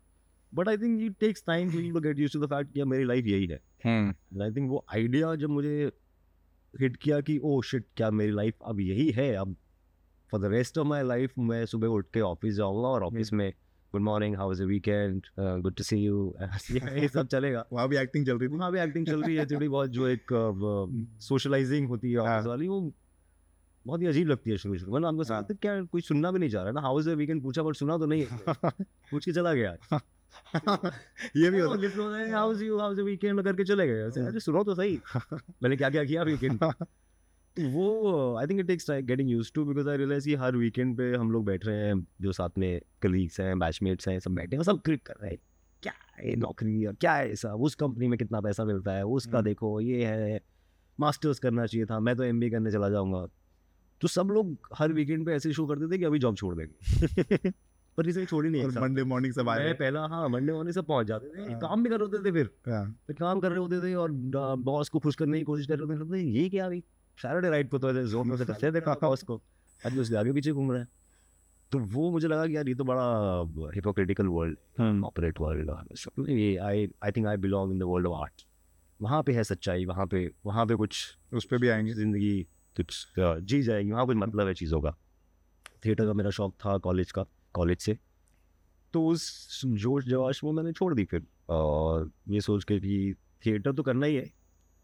but 0.54 0.68
I 0.70 0.78
think 0.78 1.02
it 1.02 1.16
takes 1.20 1.44
time 1.48 1.72
to 1.72 2.00
get 2.00 2.20
used 2.20 2.34
to 2.34 2.40
the 2.40 2.50
fact 2.50 2.74
कि 2.74 2.84
मेरी 2.84 3.04
लाइफ 3.04 3.26
यही 3.26 3.46
है। 3.48 3.60
हम्म, 3.86 4.42
आई 4.44 4.52
थिंक 4.52 4.70
वो 4.70 4.86
आइडिया 4.94 5.34
जब 5.36 5.50
मुझे 5.50 5.92
हिट 6.74 6.96
किया 6.98 7.20
कि 7.22 7.38
ओ 7.44 7.62
शिट 7.62 7.86
क्या 7.98 8.10
मेरी 8.12 8.32
लाइफ 8.32 8.56
अब 8.66 8.80
यही 8.80 9.10
है? 9.12 9.34
अब 9.36 9.56
for 10.32 10.42
the 10.42 10.52
rest 10.52 10.78
of 10.78 10.88
my 10.88 11.04
life 11.04 11.34
मैं 11.40 11.66
सुबह 11.66 11.88
उठ 11.88 12.06
के 12.14 12.22
ऑफ़िस 12.22 12.56
जाऊँगा 12.56 12.88
और 12.88 13.04
ऑफ़िस 13.04 13.34
में 13.34 13.52
good 13.94 14.02
morning 14.02 14.36
how 14.36 14.52
is 14.52 14.64
weekend 14.64 15.22
good 15.40 15.76
to 15.76 15.84
see 15.84 15.98
you 15.98 16.34
ये 16.72 17.08
सब 17.08 17.28
चलेगा। 17.28 17.66
वहाँ 17.74 17.88
भी 17.90 17.98
एक्टिंग 17.98 18.26
चल 18.26 18.38
रही 18.38 18.48
थी। 18.50 18.56
वहाँ 18.58 18.72
भी 18.72 18.80
एक्टिंग 18.80 19.06
चल 19.08 19.22
रही 19.24 19.36
है 19.36 19.46
थोड़ी 19.46 19.68
बहुत 19.68 19.90
जो 19.90 20.08
एक 20.08 20.34
सोशलाइजिंग 21.22 21.88
होती 21.88 22.12
है 22.12 22.20
हाँ। 22.20 22.36
ऑफ़िस 22.36 22.48
वाली 22.48 22.68
वो 22.68 22.82
बहुत 23.86 24.02
ही 24.02 24.08
अजीब 24.08 24.28
लगती 24.28 24.52
है 24.52 24.58
शुरू 24.58 24.78
शुरू। 24.78 25.00
में 25.00 25.08
आपको 25.08 25.34
हाँ। 25.34 25.44
क्या 25.52 25.82
कोई 25.84 26.02
सुनना 26.02 26.32
भी 26.32 26.40
नहीं 26.40 26.50
चाह 26.50 26.62
रहा 26.62 26.70
है 26.70 26.76
ना 26.76 26.82
हाउ 26.82 27.00
इज़ 27.00 27.10
वीकेंड 27.10 27.42
पूछा 27.44 27.64
बट 27.64 27.76
सुना 27.76 27.98
तो 27.98 28.06
नहीं 28.06 28.26
पूछ 29.12 29.26
के 29.26 29.32
चला 29.32 29.54
गया। 29.54 29.76
ये 31.38 31.50
भी 31.50 31.60
होता 31.60 32.38
how 32.38 32.52
is 32.54 32.64
you 32.64 32.80
how 32.80 32.92
is 32.92 33.00
the 33.00 33.04
weekend 33.04 33.44
करके 33.44 33.64
चले 33.64 33.88
गए। 33.88 34.08
ऐसे, 34.08 34.22
अरे 34.22 34.40
सुनो 34.40 34.64
तो 34.64 34.76
सही। 34.76 35.00
मैंने 35.64 35.78
क्या 35.78 35.90
क्या 35.90 36.04
किया 36.04 36.24
वीकेंड 36.24 36.60
तो 36.64 37.70
वो 37.70 38.36
I 38.36 38.48
think 38.48 38.60
it 38.60 38.68
takes 38.68 38.92
getting 38.92 39.30
used 39.30 39.52
to 39.56 39.66
because 39.66 39.90
I 39.90 39.98
realize 39.98 40.26
कि 40.26 40.36
हर 40.36 40.56
वीकेंड 40.56 40.98
पे 40.98 41.16
हम 41.16 41.32
लोग 41.32 41.46
बैठ 41.46 41.66
रहे 41.66 41.78
हैं 41.78 42.08
जो 42.22 42.32
साथ 42.32 42.50
में 42.58 42.82
कलीग्स 43.02 43.40
हैं 43.40 43.60
बैचमेट्स 43.60 44.08
हैं 44.08 44.20
सब 44.20 44.32
बैठे 44.32 44.56
हैं 44.56 44.64
सब 44.64 44.82
क्रिक 44.82 45.06
कर 45.06 45.14
रहे 45.14 45.32
हैं। 45.32 45.38
क्या 45.84 45.94
है 46.18 46.36
नौकरी 46.36 46.86
और 46.86 46.94
क्या 46.94 47.14
है 47.14 47.32
ऐसा 47.32 47.54
उस 47.54 47.76
कंपनी 47.76 48.08
में 48.08 48.20
कितना 48.20 48.42
पैसा 48.42 48.66
मिलता 48.66 48.92
है? 48.92 49.04
उसका 49.06 49.38
हम्म। 49.38 49.46
देखो 49.46 49.82
ये 49.82 50.06
है। 50.06 50.42
मास्टर्स 51.00 51.40
करना 51.40 51.66
चाहिए 51.66 51.86
था। 51.86 52.00
मैं 52.00 52.16
तो 52.16 52.24
एमबीए 52.24 52.50
करने 52.50 52.72
चला 52.72 52.90
जाऊँगा। 52.90 53.28
तो 54.02 54.08
सब 54.08 54.28
लोग 54.28 54.58
हर 54.76 54.94
वीकेंड 54.94 55.26
पे 55.26 55.34
ऐसे 55.34 55.54
शो 55.54 55.68
करते 55.68 55.92
थे 55.92 55.98
कि 55.98 56.06
अभी 56.06 56.20
जॉब 56.20 56.36
छोड़ 56.36 56.56
देंगे। 56.56 57.52
पर 58.00 58.08
इसे 58.10 58.26
छोड़ 58.26 58.46
ही 58.46 58.52
नहीं 58.52 58.82
मंडे 58.82 59.04
मॉर्निंग 59.06 59.34
सब 59.34 59.50
आए 59.50 59.74
पहला 59.76 60.06
हाँ 60.08 60.28
मंडे 60.30 60.54
मॉर्निंग 60.54 60.74
सब 60.76 60.86
पहुँच 60.86 61.08
जाते 61.08 61.28
थे 61.30 61.52
हाँ। 61.52 61.60
काम 61.62 61.84
भी 61.84 61.90
कर 61.90 62.02
होते 62.02 62.24
थे 62.26 62.32
फिर। 62.32 62.50
हाँ, 62.68 62.86
फिर 63.08 63.16
काम 63.16 63.40
कर 63.40 63.50
रहे 63.50 63.60
होते 63.60 63.82
थे 63.82 63.94
और 63.96 64.12
बॉस 64.64 64.90
को 64.90 65.00
खुश 65.00 65.16
करने 65.16 65.38
की 65.38 65.44
कोशिश 65.46 65.68
कर 65.68 65.80
रहे 65.80 65.98
होते 65.98 66.14
थे 66.14 66.22
ये 66.32 66.48
क्या 66.50 66.66
अभी 66.66 66.80
सैटरडे 67.18 67.50
राइट 67.50 67.70
को 67.72 67.80
तो 67.80 67.90
ऐसे 67.90 68.04
ज़ोर 68.08 68.26
में 68.26 68.36
से 68.38 68.46
करते 68.46 68.72
थे 68.72 68.80
बॉस 69.02 69.24
को। 69.24 69.42
आज 69.82 69.98
उसके 70.00 70.16
आगे 70.16 70.34
पीछे 70.34 70.52
घूम 70.52 70.72
रहे 70.72 70.82
हैं। 70.82 70.88
तो 71.72 71.80
वो 71.80 72.10
मुझे 72.12 72.28
लगा 72.28 72.46
कि 72.48 72.56
यार 72.56 72.68
ये 72.68 72.76
तो 72.76 72.84
बड़ा 72.84 73.72
हिपोक्रिटिकल 73.76 74.28
वर्ल्ड 74.28 75.04
ऑपरेट 75.06 75.42
वर्ल्ड 75.42 76.30
ये 76.30 76.56
I 76.58 76.88
I 77.04 77.12
think 77.12 77.28
I 77.28 77.38
belong 77.38 77.72
in 77.74 77.80
the 77.80 77.84
world 77.84 78.08
of 78.08 78.22
art 78.22 78.46
वहाँ 79.00 79.22
पे 79.24 79.34
है 79.34 79.44
सच्चाई 79.44 79.86
वहाँ 79.86 80.06
पे 80.06 80.26
वहाँ 80.46 80.66
पे 80.66 80.76
कुछ 80.76 81.04
उस 81.34 81.46
पे 81.46 81.58
भी 81.58 81.70
आएँगे। 81.70 81.94
ज़िंदगी 81.94 82.42
कुछ 82.78 83.06
जी 83.20 83.62
जाएगी 83.62 83.92
वहाँ 83.92 84.06
कुछ 84.06 84.18
मतलब 84.18 84.48
है 84.48 84.54
चीज़ों 84.54 84.82
का। 84.82 84.96
थिएटर 85.86 86.06
का 86.06 86.14
मेरा 86.14 86.30
शौक 86.30 86.54
था 86.56 86.78
कॉलेज 86.78 87.12
का। 87.12 87.26
कॉलेज 87.54 87.78
से। 87.78 87.98
तो 88.94 89.08
उस 89.08 89.62
जोश 89.66 90.06
जवाश 90.06 90.44
वो 90.44 90.52
मैंने 90.52 90.72
छोड़ 90.72 90.94
दी 90.94 91.06
फिर। 91.06 91.28
और 91.50 92.12
ये 92.30 92.42
सोच 92.42 92.64
के 92.64 92.80
कि 92.80 93.16
थिएटर 93.46 93.72
तो 93.72 93.84
करना 93.84 94.06
ही 94.06 94.16
है। 94.16 94.32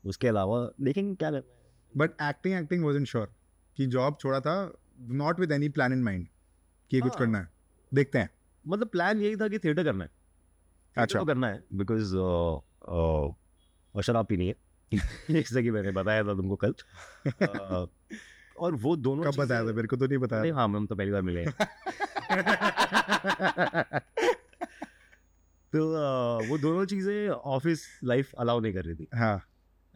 उसके 0.05 0.27
अलावा 0.27 0.71
देखेंगे 0.81 1.15
क्या 1.15 1.31
करना 1.31 1.37
है। 1.37 1.73
But 1.97 2.11
acting 2.21 2.55
acting 2.55 2.83
was 2.85 2.97
in 2.97 3.05
sure 3.05 3.33
कि 3.77 3.85
जॉब 3.85 4.17
छोड़ा 4.21 4.39
था 4.39 4.77
not 4.99 5.39
with 5.39 5.51
any 5.51 5.69
plan 5.69 5.93
in 5.93 6.03
mind 6.03 6.27
कि 6.89 6.97
ये 6.97 7.01
कुछ 7.01 7.11
हाँ। 7.11 7.19
करना 7.19 7.39
है। 7.39 7.49
देखते 7.93 8.19
हैं। 8.19 8.29
मतलब 8.67 8.87
प्लान 8.87 9.21
यही 9.21 9.35
था 9.35 9.47
कि 9.47 9.59
थिएटर 9.59 9.83
करना 9.83 10.03
है। 10.03 10.11
अच्छा। 10.97 11.19
तो 11.19 11.25
करना 11.25 11.47
है। 11.47 11.63
बिकॉज़ 11.73 12.15
और 12.17 14.03
शराब 14.03 14.25
पीनी 14.25 14.47
है। 14.47 14.55
जैसे 15.31 15.63
कि 15.63 15.71
मैंने 15.71 15.91
बताया 15.91 16.23
था 16.23 16.33
तुमको 16.33 16.55
कल। 16.55 16.73
अ, 17.41 17.85
और 18.59 18.75
वो 18.75 18.95
दोनों 18.95 19.23
कब 19.23 19.35
बताया 19.37 19.61
था? 19.61 19.73
मेरे 19.73 19.87
को 19.87 19.95
तो 19.95 20.07
नहीं 20.07 20.17
बताया। 20.17 20.55
हाँ 20.55 20.63
हम 20.63 20.87
तो 20.87 20.95
पहली 20.95 21.11
बार 21.11 21.21
मिले 21.21 21.43
हैं। 21.43 21.53
तो 25.73 25.93
अ, 25.93 26.47
वो 26.47 26.57
दोनों 26.57 26.85
चीज़ें 26.85 27.29
ऑफ़िस 27.29 27.99
लाइफ 28.03 28.31
अलाउ 28.39 28.59
नहीं 28.59 28.73
कर 28.73 28.85
रही 28.85 28.95
थी। 28.95 29.07
हाँ। 29.13 29.41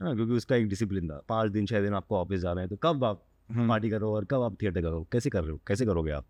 ना? 0.01 0.13
क्योंकि 0.15 0.33
उसका 0.33 0.55
एक 0.55 0.67
डिसिप्लिन 0.67 1.09
था। 1.09 1.21
पाँच 1.29 1.51
दिन 1.51 1.65
छः 1.65 1.81
दिन 1.81 1.93
आपको 1.93 2.17
ऑफ़िस 2.17 2.41
जाना 2.41 2.61
है 2.61 2.67
तो 2.67 2.75
कब 2.75 3.03
आप 3.03 3.25
हम्म, 3.51 3.69
पार्टी 3.69 3.89
करो 3.89 4.15
और 4.15 4.25
कब 4.25 4.41
आप 4.41 4.57
थिएटर 4.61 4.81
करो? 4.81 5.07
कैसे 5.11 5.29
कर 5.29 5.41
रहे 5.41 5.51
हो? 5.51 5.61
कैसे 5.67 5.85
करोगे 5.85 6.11
आप? 6.11 6.25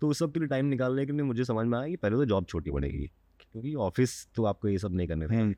तो 0.00 0.08
उस 0.08 0.18
सब 0.18 0.32
के 0.32 0.40
लिए 0.40 0.48
टाइम 0.48 0.66
निकालने 0.66 1.06
के 1.06 1.12
लिए 1.12 1.22
मुझे 1.22 1.44
समझ 1.44 1.66
में 1.66 1.78
आया 1.78 1.88
कि 1.88 1.96
पहले 1.96 2.16
तो 2.16 2.24
जॉब 2.24 2.46
छोटी 2.46 2.70
पड़ेगी 2.70 3.10
क्योंकि 3.40 3.74
ऑफ़िस 3.74 4.28
तो 4.34 4.44
आपको 4.44 4.68
ये 4.68 4.78
सब 4.78 4.94
नहीं 4.94 5.08
करने 5.08 5.24
हम्म, 5.24 5.54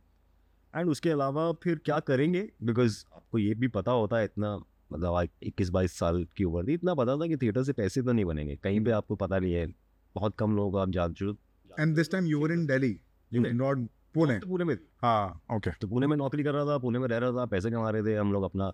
एंड 0.76 0.90
उसके 0.90 1.10
अलावा 1.10 1.52
फिर 1.52 1.80
क्या 1.84 2.00
करेंगे? 2.00 2.48
बिकॉज़ 2.62 3.04
आपको 3.14 3.38
ये 3.38 3.54
भी 3.54 3.68
पता 3.68 3.92
होता 3.92 4.18
है 4.18 4.24
इतना 4.24 4.62
मतलब 4.92 5.14
आज 5.14 5.28
इक्कीस 5.42 5.70
बाईस 5.70 5.98
साल 5.98 6.24
की 6.36 6.44
उम्र 6.44 6.66
थी 6.68 6.74
इतना 6.74 6.94
पता 6.94 7.16
था 7.16 7.26
कि 7.26 7.36
थिएटर 7.36 7.62
से 7.64 7.72
पैसे 7.72 8.02
तो 8.02 8.12
नहीं 8.12 8.24
बनेंगे 8.24 8.56
कहीं 8.56 8.80
पे 8.84 8.90
आपको 8.90 9.16
पता 9.16 9.38
नहीं 9.38 9.52
है 9.54 9.66
बहुत 10.14 10.36
कम 10.38 10.56
लोगों 10.56 10.70
को 10.70 10.78
आप 10.78 10.90
जान 10.90 11.12
चुके 11.12 11.94
this 11.96 12.08
time 12.12 12.26
you 12.26 12.38
were 12.40 12.52
in 12.52 12.66
Delhi, 12.66 12.94
Delhi. 13.32 13.52
not 13.52 13.86
तो 14.16 14.46
पुणे 14.46 14.64
में 14.64 14.74
हाँ, 15.02 15.40
okay. 15.56 15.72
तो 15.80 15.88
पुणे 15.88 16.06
में 16.06 16.16
नौकरी 16.16 16.42
कर 16.42 16.54
रहा 16.54 16.64
था 16.66 16.78
पुणे 16.78 16.98
में 16.98 17.06
रह 17.08 17.18
रहा 17.18 17.32
था 17.32 17.44
पैसे 17.46 17.70
कमा 17.70 17.90
रहे 17.90 18.02
थे 18.02 18.14
हम 18.14 18.32
लोग 18.32 18.42
अपना 18.42 18.72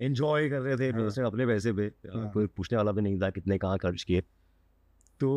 एंजॉय 0.00 0.48
कर 0.50 0.60
रहे 0.60 0.76
थे 0.76 0.88
हाँ। 0.90 1.26
अपने 1.26 1.46
पैसे 1.46 1.72
पे 1.72 1.84
हाँ। 2.14 2.30
कोई 2.32 2.46
पूछने 2.46 2.76
वाला 2.76 2.92
भी 2.92 3.02
नहीं 3.02 3.20
था 3.20 3.30
कितने 3.30 3.58
कहाँ 3.58 3.78
खर्च 3.78 4.02
किए 4.02 4.20
तो 5.20 5.30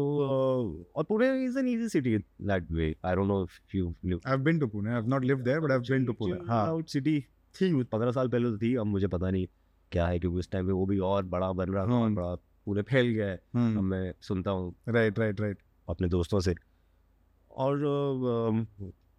और 0.96 1.04
Pune 1.04 1.28
is 1.46 1.60
an 1.60 1.68
easy 1.68 1.90
city 1.90 2.18
that 2.18 2.72
way 2.72 2.96
I 3.06 3.16
don't 3.16 3.28
know 3.28 3.44
if 3.44 3.78
you 3.78 3.94
live 4.06 4.22
I've 4.28 4.44
been 4.44 4.60
to 4.60 4.68
Pune. 4.68 4.90
I've 4.98 5.12
not 5.14 5.24
lived 5.24 5.46
there, 5.46 5.62
but 5.62 5.72
I've 5.72 5.88
been 5.88 6.08
to 6.08 6.16
Pune. 6.22 6.48
हाँ, 6.50 6.66
आउट 6.68 6.88
सिटी 6.88 7.20
थी 7.56 7.84
पंद्रह 7.84 8.12
साल 8.12 8.28
पहले 8.28 8.50
तो 8.50 8.58
थी 8.58 8.76
अब 8.76 8.86
मुझे 8.86 9.08
पता 9.08 9.30
नहीं 9.30 9.48
क्या 9.92 10.08
है 10.08 10.20
क्योंकि 10.20 10.38
उस 10.38 10.50
टाइम 10.52 10.68
पे 10.68 10.72
वो 10.72 10.86
भी 10.86 10.98
और 11.00 11.26
बड़ा 11.26 11.52
बन 11.52 11.70
रहा 11.70 11.86
था 11.86 11.92
हाँ। 11.92 12.14
बड़ा 12.14 12.36
पूरे 12.66 12.82
फैल 12.82 13.08
गया 13.08 13.28
है। 13.28 13.36
अब 13.36 13.58
हम्म, 13.58 13.84
मैं 13.86 14.14
सुनता 14.22 14.52
हूँ। 14.52 14.74
Right, 14.90 15.20
right, 15.20 15.42
right. 15.42 15.58
अपने 15.88 16.08
दोस्तों 16.08 16.40
से। 16.40 16.56
और 17.52 18.68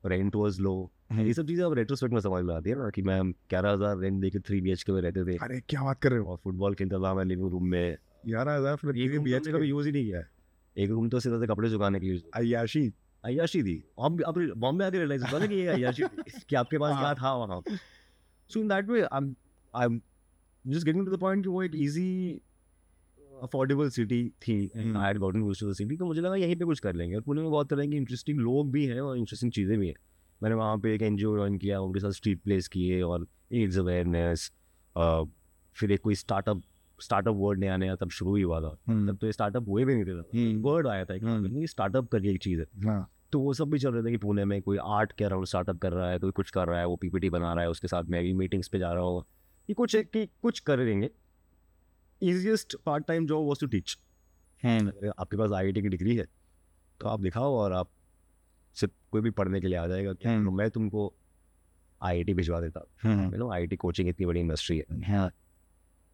रेंट 0.05 0.37
वॉज़ 0.37 0.61
लो। 0.63 0.91
ये 1.13 1.33
सब 1.35 1.47
चीज़ें 1.47 1.65
अब 1.65 1.73
रेट्रोस्पेक्ट 1.75 2.15
में 2.15 2.21
समझ 2.21 2.43
में 2.45 2.55
आती 2.55 2.71
है 2.71 2.77
ना 2.77 2.91
कि 2.91 3.03
मैं 3.03 3.21
ग्यारह 3.51 3.71
हज़ार 3.71 3.99
रेंट 3.99 4.21
दे 4.21 4.31
के 4.31 4.39
थ्री 4.39 4.61
बी 4.61 4.71
एच 4.73 4.83
के 4.83 4.93
में 4.93 5.01
रहते 5.03 5.25
थे। 5.25 5.37
अरे 5.37 5.61
क्या 5.69 5.83
बात 5.83 6.01
कर 6.03 6.11
रहे 6.11 6.21
हो? 6.21 6.27
और 6.27 6.39
फुटबॉल 6.45 6.75
खेलता 6.75 6.99
था 6.99 7.15
मैं 7.15 7.25
लिविंग 7.25 7.51
रूम 7.51 7.67
में। 7.67 7.97
ग्यारह 8.27 8.57
हज़ार 8.57 8.77
फिर 8.77 8.97
एक 8.97 9.15
रूम 9.15 9.25
तो 9.39 9.53
कभी 9.53 9.69
यूज़ 9.69 9.87
ही 9.87 9.93
नहीं 9.93 10.05
किया 10.05 10.23
एक 10.77 10.91
रूम 10.91 11.09
तो 11.09 11.21
सिर्फ़ 11.21 11.37
ऐसे 11.37 11.47
कपड़े 11.47 11.71
सुखाने 11.71 12.01
के 12.01 12.07
लिए 12.07 12.23
अयाशी 12.35 12.93
अयाशी 13.25 13.63
थी। 13.63 13.77
अब 13.99 14.23
अब 14.23 14.39
बॉम्बे 14.57 14.85
आके 14.85 14.99
रियलाइज़ 14.99 15.25
होता 15.25 15.39
ना 15.39 15.47
कि 15.47 15.55
ये 15.55 15.67
अयाशी 15.67 16.03
कि 16.49 16.57
आपके 16.57 16.79
पास 16.79 16.91
क्या 16.91 17.07
हाँ। 17.07 17.15
था 17.15 17.35
वहाँ। 17.37 17.61
So 18.51 18.61
in 18.61 18.69
that 18.69 18.89
way 18.89 19.03
I 19.03 19.85
am 19.85 20.01
just 20.65 20.87
getting 20.87 21.07
to 21.07 21.13
the 21.13 21.19
point 21.21 21.43
कि 21.45 21.49
वो 21.49 21.63
एक 21.63 21.75
इजी 21.75 22.41
अफोर्डेबल 23.43 23.89
सिटी 23.91 24.29
थी। 24.43 24.55
I 24.77 24.93
had 24.97 25.19
gotten 25.19 25.43
used 25.43 25.61
to 25.61 25.71
the 25.71 25.75
city 25.75 25.97
तो 25.97 26.07
मुझे 26.07 26.21
लगा 26.21 26.35
यहीं 26.37 26.57
पे 26.57 26.65
कुछ 26.65 26.81
कर 26.81 26.95
लेंगे। 26.95 27.17
और 27.17 27.23
पुणे 27.23 27.43
में 27.43 27.51
बहुत 27.51 27.69
तरह 27.71 27.87
की 27.87 27.97
इंटरेस्टिंग 27.97 28.41
लोग 28.41 28.71
भी 28.73 28.85
हैं 28.87 29.01
और 29.01 29.19
इंटरेस्टिंग 29.19 29.53
चीज़ें 29.53 29.79
भी 29.79 29.89
हैं। 29.89 29.95
मैंने 30.41 30.57
वहाँ 30.57 30.77
पे 30.79 30.95
एक 30.95 31.03
एन 31.03 31.17
ज्वाइन 31.17 31.57
किया 31.59 31.81
उनके 31.81 32.01
साथ 32.01 32.11
स्ट्रीट 32.13 32.41
प्लेस 32.43 32.69
किए 32.69 33.01
और 33.03 33.27
एड्स 33.53 33.79
अवेयरनेस 33.79 34.51
फिर 35.77 35.93
एक 35.93 36.01
कोई 36.01 36.15
स्टार्टअप 36.15 36.63
स्टार्टअप 36.99 37.35
वर्ड 37.37 37.61
नया 37.61 37.77
नया 37.77 37.95
तब 37.97 38.11
शुरू 38.11 38.35
ही 38.37 38.43
हुआ 38.43 38.61
था। 38.61 38.71
तब 38.89 39.17
तो 39.21 39.27
ये 39.27 39.33
स्टार्टअप 39.33 39.69
हुए 39.69 39.85
भी 39.85 39.95
नहीं 39.95 40.05
थे। 40.05 40.57
वर्ड 40.63 40.87
आया 40.89 41.05
था 41.05 41.15
हम्म। 41.23 41.65
स्टार्टअप 41.67 42.09
करके 42.09 42.31
एक 42.31 42.43
चीज़ 42.43 42.61
है। 42.61 42.67
हाँ। 42.85 43.11
तो 43.33 43.41
वो 43.41 43.53
सब 43.55 43.71
भी 43.71 43.79
चल 43.79 43.93
रहे 43.93 44.03
थे 44.03 44.11
कि 44.11 44.17
पुणे 44.17 44.45
में 44.45 44.61
कोई 44.63 44.79
आर्ट 44.83 45.13
के 45.13 45.25
अराउंड 45.25 45.47
स्टार्टअप 45.47 45.79
कर 45.79 45.93
रहा 45.93 46.11
है 46.11 46.19
कोई 46.19 46.31
कुछ 46.31 46.51
कर 46.51 46.69
रहा 46.69 46.79
है 46.81 46.87
वो 46.87 46.97
पीपीटी 46.97 47.31
बना 47.31 47.53
रहा 47.53 47.65
है 47.65 47.71
उसके 47.71 47.89
साथ 47.89 48.05
मैं 48.05 48.23
भी 48.23 48.33
मीटिंग्स 48.33 48.69
पे 48.69 48.79
जा 48.79 48.93
रहा 48.93 49.03
हूँ। 49.03 49.25
कि 49.71 49.75
कुछ 49.75 49.97
है 49.97 50.03
कि 50.05 50.27
कुछ 50.43 50.61
करेंगे 50.61 51.11
easiest 52.23 52.77
part 52.87 53.05
time 53.07 53.27
job 53.27 53.47
was 53.47 53.61
to 53.61 53.67
teach 53.67 53.99
आपके 55.19 55.37
पास 55.37 55.51
आईआईटी 55.51 55.83
की 55.83 55.89
डिग्री 55.89 56.17
है 56.17 56.27
तो 57.01 57.09
आप 57.09 57.21
दिखाओ 57.21 57.55
और 57.55 57.73
आप 57.73 57.91
सिर्फ़ 58.75 58.95
कोई 59.13 59.21
भी 59.21 59.31
पढ़ने 59.31 59.61
के 59.61 59.67
लिए 59.67 59.77
आ 59.79 59.87
जाएगा 59.87 60.13
क्या 60.13 60.33
हम्म। 60.33 60.45
तो 60.45 60.51
मैं 60.51 60.71
तुमको 60.71 61.15
आईआईटी 62.03 62.35
भिजवा 62.35 62.61
देता। 62.61 62.81
हूँ। 63.05 63.39
नो 63.39 63.51
आई 63.53 63.67
कोचिंग 63.67 64.09
इतनी 64.09 64.27
बड़ी 64.27 64.41
इंडस्ट्री 64.41 64.79
है। 64.79 65.31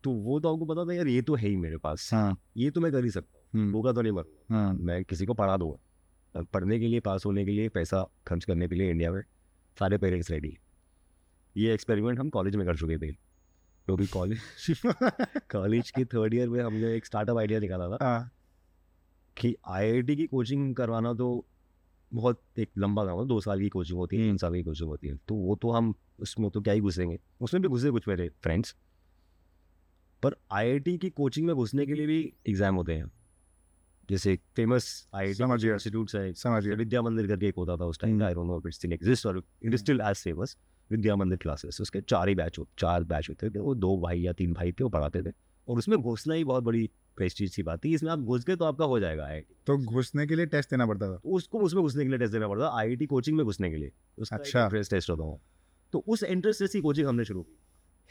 तो 0.04 0.10
वो 0.10 0.40
तो 0.40 0.52
आपको 0.52 0.64
पता 0.64 0.84
था 0.84 0.94
यार 0.94 1.06
ये 1.06 1.22
तो 1.22 1.34
है 1.34 1.48
ही 1.48 1.56
मेरे 1.56 1.76
पास। 1.76 2.10
हाँ। 2.14 2.36
ये 2.56 2.70
तो 2.70 2.80
मैं 2.80 2.92
कर 2.92 3.04
ही 3.04 3.10
सकता 3.10 3.38
हूँ। 3.38 3.62
हम्म, 3.62 3.72
भूखा 3.72 3.92
तो 3.92 4.02
नहीं 4.02 4.12
मरूँगा। 4.12 4.56
हाँ। 4.56 4.74
मैं 4.74 5.04
किसी 5.04 5.26
को 5.26 5.34
पढ़ा 5.34 5.56
दूँगा। 5.56 6.42
पढ़ने 6.42 6.78
के 6.78 6.86
लिए 6.86 7.00
पास 7.00 7.26
होने 7.26 7.44
के 7.44 7.50
लिए 7.50 7.68
पैसा 7.68 8.06
खर्च 8.26 8.44
करने 8.44 8.68
के 8.68 8.74
लिए 8.74 8.90
इंडिया 8.90 9.12
में 9.12 9.22
सारे 9.78 9.98
पेरेंट्स 9.98 10.30
रेडी 10.30 10.58
ये 11.56 11.74
एक्सपेरिमेंट 11.74 12.18
हम 12.18 12.30
कॉलेज 12.30 12.56
में 12.56 12.66
कर 12.66 12.76
चुके 12.76 12.98
थे। 12.98 13.25
क्योंकि 13.86 14.06
कॉलेज 14.08 14.40
कॉलेज 15.52 15.90
की 15.90 16.04
थर्ड 16.04 16.34
ईयर 16.34 16.48
में 16.48 16.62
हमने 16.62 16.94
एक 16.96 17.06
स्टार्टअप 17.06 17.38
आइडिया 17.38 17.60
निकाला 17.60 17.88
था। 17.88 17.98
हाँ। 18.02 18.30
कि 19.36 19.54
आईआईटी 19.68 20.16
की 20.16 20.26
कोचिंग 20.26 20.74
करवाना 20.76 21.12
तो 21.14 21.44
बहुत 22.12 22.40
एक 22.58 22.70
लंबा 22.78 23.04
काम 23.04 23.18
है 23.18 23.26
दो 23.26 23.40
साल 23.40 23.60
की 23.60 23.68
कोचिंग 23.68 23.98
होती 23.98 24.16
है 24.16 24.22
तीन 24.22 24.36
साल 24.36 24.54
की 24.54 24.62
कोचिंग 24.62 24.88
होती 24.88 25.08
है। 25.08 25.16
तो 25.28 25.34
वो 25.34 25.56
तो 25.62 25.70
हम 25.70 25.94
उसमें 26.20 26.50
तो 26.50 26.60
क्या 26.60 26.74
ही 26.74 26.80
घुसेंगे। 26.80 27.18
उसमें 27.40 27.62
भी 27.62 27.68
घुसे 27.68 27.90
कुछ 27.90 28.08
मेरे 28.08 28.28
फ्रेंड्स 28.42 28.74
पर 30.22 30.36
आईआईटी 30.52 30.96
की 30.98 31.10
कोचिंग 31.12 31.46
में 31.46 31.54
घुसने 31.56 31.86
के 31.86 31.94
लिए 31.94 32.06
भी 32.06 32.20
एग्ज़ाम 32.48 32.74
होते 32.74 32.92
हैं। 32.92 33.10
जैसे 34.08 34.36
फ़ेमस 34.56 35.08
गया। 35.14 35.74
इंस्टीट्यूट्स 35.74 36.14
है 36.16 36.74
विद्या 36.74 37.02
मंदिर 37.02 37.26
करके 37.26 37.46
एक 37.48 37.56
होता 37.58 37.76
था 37.76 37.84
उस 37.84 38.00
time 38.00 38.22
I 38.22 38.34
don't 38.34 38.46
know 38.46 38.62
it 38.66 38.74
still 38.74 38.92
exist 38.92 39.26
और 39.26 39.38
it 39.38 39.74
is 39.74 39.80
still 39.80 40.00
as 40.00 40.22
famous 40.24 40.56
Vidya 40.90 41.16
Mandir 41.16 41.38
classes 41.38 41.80
उसके 41.80 42.00
चार 42.00 42.28
ही 42.28 42.34
बैच 42.34 42.58
हो 42.58 42.66
चार 42.78 43.04
बैच 43.04 43.28
होते 43.28 43.50
थे 43.50 43.58
वो 43.58 43.74
दो 43.74 43.96
भाई 44.00 44.20
या 44.20 44.32
तीन 44.32 44.52
भाई 44.52 44.72
थे 44.72 44.84
वो 44.84 44.90
पढ़ाते 44.90 45.22
थे। 45.22 45.32
और 45.68 45.78
उसमें 45.78 45.98
घुसना 45.98 46.34
ही 46.34 46.44
बहुत 46.44 46.64
बड़ी 46.64 46.90
प्रेस्टीज 47.16 47.56
की 47.56 47.62
बात 47.62 47.84
थी 47.84 47.94
इसमें 47.94 48.10
आप 48.10 48.18
घुस 48.18 48.44
गए 48.44 48.56
तो 48.56 48.64
आपका 48.64 48.84
हो 48.84 49.00
जाएगा 49.00 49.24
आई 49.26 49.40
तो 49.66 49.76
घुसने 49.78 50.26
के 50.26 50.36
लिए 50.36 50.46
टेस्ट 50.46 50.70
देना 50.70 50.86
पड़ता 50.86 51.06
था? 51.06 51.20
उसको 51.24 51.60
उसमें 51.60 51.82
घुसने 51.82 52.04
के 52.04 52.08
लिए 52.10 52.18
टेस्ट 52.18 52.32
देना 52.32 52.48
पड़ता 52.48 52.70
आई 52.78 52.96
कोचिंग 52.96 53.36
में 53.36 53.46
घुसने 53.46 53.70
के 53.70 53.76
लिए। 53.76 53.92
उसका 54.18 54.36
अच्छा। 54.36 54.64
इंट्रेंस 54.64 54.90
टेस्ट 54.90 55.10
होता 55.10 55.22
हूँ 55.22 55.40
तो 55.92 56.04
उस 56.08 56.22
इंट्रेंस 56.22 56.58
टेस्ट 56.58 56.72
की 56.72 56.80
कोचिंग 56.80 57.06
हमने 57.08 57.24
शुरू 57.24 57.42
की। 57.42 57.58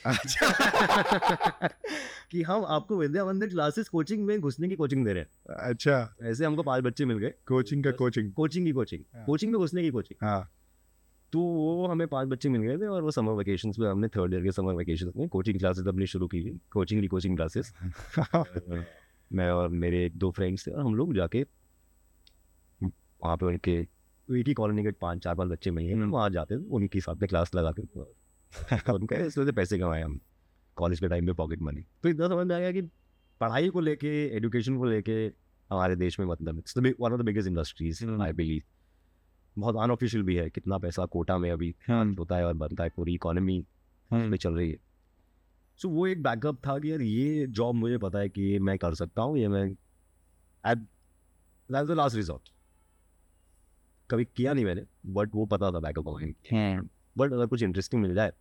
अच्छा। 0.05 1.67
कि 2.31 2.41
हम 2.41 2.65
आपको 2.65 2.97
विद्या 2.97 3.25
मंदिर 3.25 3.49
क्लासेस 3.49 3.89
कोचिंग 3.89 4.25
में 4.25 4.39
घुसने 4.39 4.69
की 4.69 4.75
कोचिंग 4.75 5.05
दे 5.05 5.13
रहे 5.13 5.23
हैं। 5.23 5.55
अच्छा। 5.69 6.15
ऐसे 6.23 6.45
हमको 6.45 6.63
पाँच 6.63 6.83
बच्चे 6.83 7.05
मिल 7.05 7.17
गए। 7.17 7.29
कोचिंग 7.47 7.83
का 7.83 7.91
कोचिंग 7.91 8.31
कोचिंग 8.33 8.65
की 8.65 8.71
कोचिंग 8.71 9.03
हाँ। 9.15 9.25
कोचिंग 9.25 9.51
में 9.51 9.59
घुसने 9.61 9.81
की 9.81 9.89
कोचिंग 9.89 10.27
हाँ। 10.27 10.51
तो 11.33 11.39
वो 11.39 11.87
हमें 11.87 12.07
पाँच 12.07 12.27
बच्चे 12.27 12.49
मिल 12.49 12.61
गए 12.61 12.77
थे 12.77 12.87
और 12.87 13.01
वो 13.03 13.11
समर 13.11 13.33
वेकेशन 13.33 13.71
में 13.79 13.87
हमने 13.89 14.07
थर्ड 14.07 14.33
ईयर 14.33 14.43
के 14.43 14.51
समर 14.51 14.73
वेकेशन 14.75 15.11
में 15.15 15.27
कोचिंग 15.29 15.57
क्लासेस 15.59 15.87
अपनी 15.87 16.05
शुरू 16.07 16.27
की 16.27 16.41
थी। 16.43 16.57
कोचिंग 16.71 17.01
की 17.01 17.07
कोचिंग 17.07 17.35
क्लासेस 17.35 17.73
मैं 19.31 19.49
और 19.51 19.69
मेरे 19.69 20.05
एक 20.05 20.17
दो 20.17 20.31
फ्रेंड्स 20.31 20.67
थे 20.67 20.71
और 20.71 20.85
हम 20.85 20.95
लोग 20.95 21.13
जाके 21.15 21.41
वहाँ 22.81 23.35
पे 23.37 23.45
उनके 23.45 23.71
एक 24.27 24.47
ही 24.47 24.53
कॉलोनी 24.53 24.83
के 24.83 24.91
पाँच 24.91 25.23
चार 25.23 25.35
पाँच 25.35 25.49
बच्चे 25.49 25.71
मिले 25.71 25.93
हम्म। 25.93 26.09
वहाँ 26.11 26.29
जाते 26.29 26.57
थे 26.57 26.63
उनके 26.71 26.99
साथ 27.01 27.15
में 27.15 27.27
क्लास 27.29 27.55
लगा 27.55 27.71
के 27.79 27.81
उनका 28.91 29.15
इसमें 29.17 29.45
से 29.45 29.51
पैसे 29.51 29.77
कमाए 29.79 30.01
हम। 30.01 30.19
कॉलेज 30.77 30.99
के 30.99 31.07
टाइम 31.07 31.25
में 31.25 31.33
पॉकेट 31.35 31.61
मनी 31.61 31.85
तो 32.03 32.09
इतना 32.09 32.27
समझ 32.27 32.45
में 32.47 32.55
आ 32.55 32.59
गया 32.59 32.71
कि 32.71 32.81
पढ़ाई 33.41 33.69
को 33.69 33.79
लेके 33.79 34.07
एजुकेशन 34.37 34.77
को 34.77 34.85
लेके 34.85 35.25
हमारे 35.69 35.95
देश 35.95 36.19
में 36.19 36.25
मतलब 36.25 36.57
it's 36.57 36.77
one 36.77 37.13
of 37.13 37.21
the 37.21 37.25
biggest 37.25 37.47
industries. 37.47 38.05
I 38.05 38.33
believe 38.33 38.61
बहुत 39.57 39.75
अनऑफिशियल 39.75 40.23
भी 40.23 40.35
है 40.35 40.49
कितना 40.49 40.77
पैसा 40.77 41.05
कोटा 41.05 41.37
में 41.37 41.51
अभी 41.51 41.73
हाँ 41.87 42.05
होता 42.19 42.37
है 42.37 42.45
और 42.45 42.53
बनता 42.53 42.83
है 42.83 42.89
पूरी 42.89 43.13
इकोनॉमी 43.13 43.63
हम्म, 44.11 44.27
में 44.29 44.37
चल 44.37 44.53
रही 44.53 44.71
है। 44.71 44.77
सो 45.79 45.89
वो 45.89 46.07
एक 46.07 46.23
बैकअप 46.23 46.59
था 46.67 46.77
कि 46.79 46.91
यार 46.91 47.01
ये 47.01 47.45
जॉब 47.47 47.75
मुझे 47.75 47.97
पता 47.97 48.19
है 48.19 48.29
कि 48.29 48.41
ये 48.41 48.59
मैं 48.59 48.77
कर 48.77 48.95
सकता 48.95 49.21
हूँ 49.21 49.37
ये 49.37 49.47
मैं 49.47 49.67
दैट 50.63 51.85
द 51.87 51.91
लास्ट 51.91 52.15
रिजॉर्ट 52.15 52.49
कभी 54.09 54.25
किया 54.25 54.53
नहीं 54.53 54.65
मैंने 54.65 54.83
बट 55.05 55.35
वो 55.35 55.45
पता 55.45 55.71
था 55.71 55.79
बैकअप 55.79 56.07
हाँ 56.53 56.89
बट 57.17 57.33
अगर 57.33 57.45
कुछ 57.45 57.63
इंटरेस्टिंग 57.63 58.01
मिल 58.01 58.13
जाए 58.15 58.33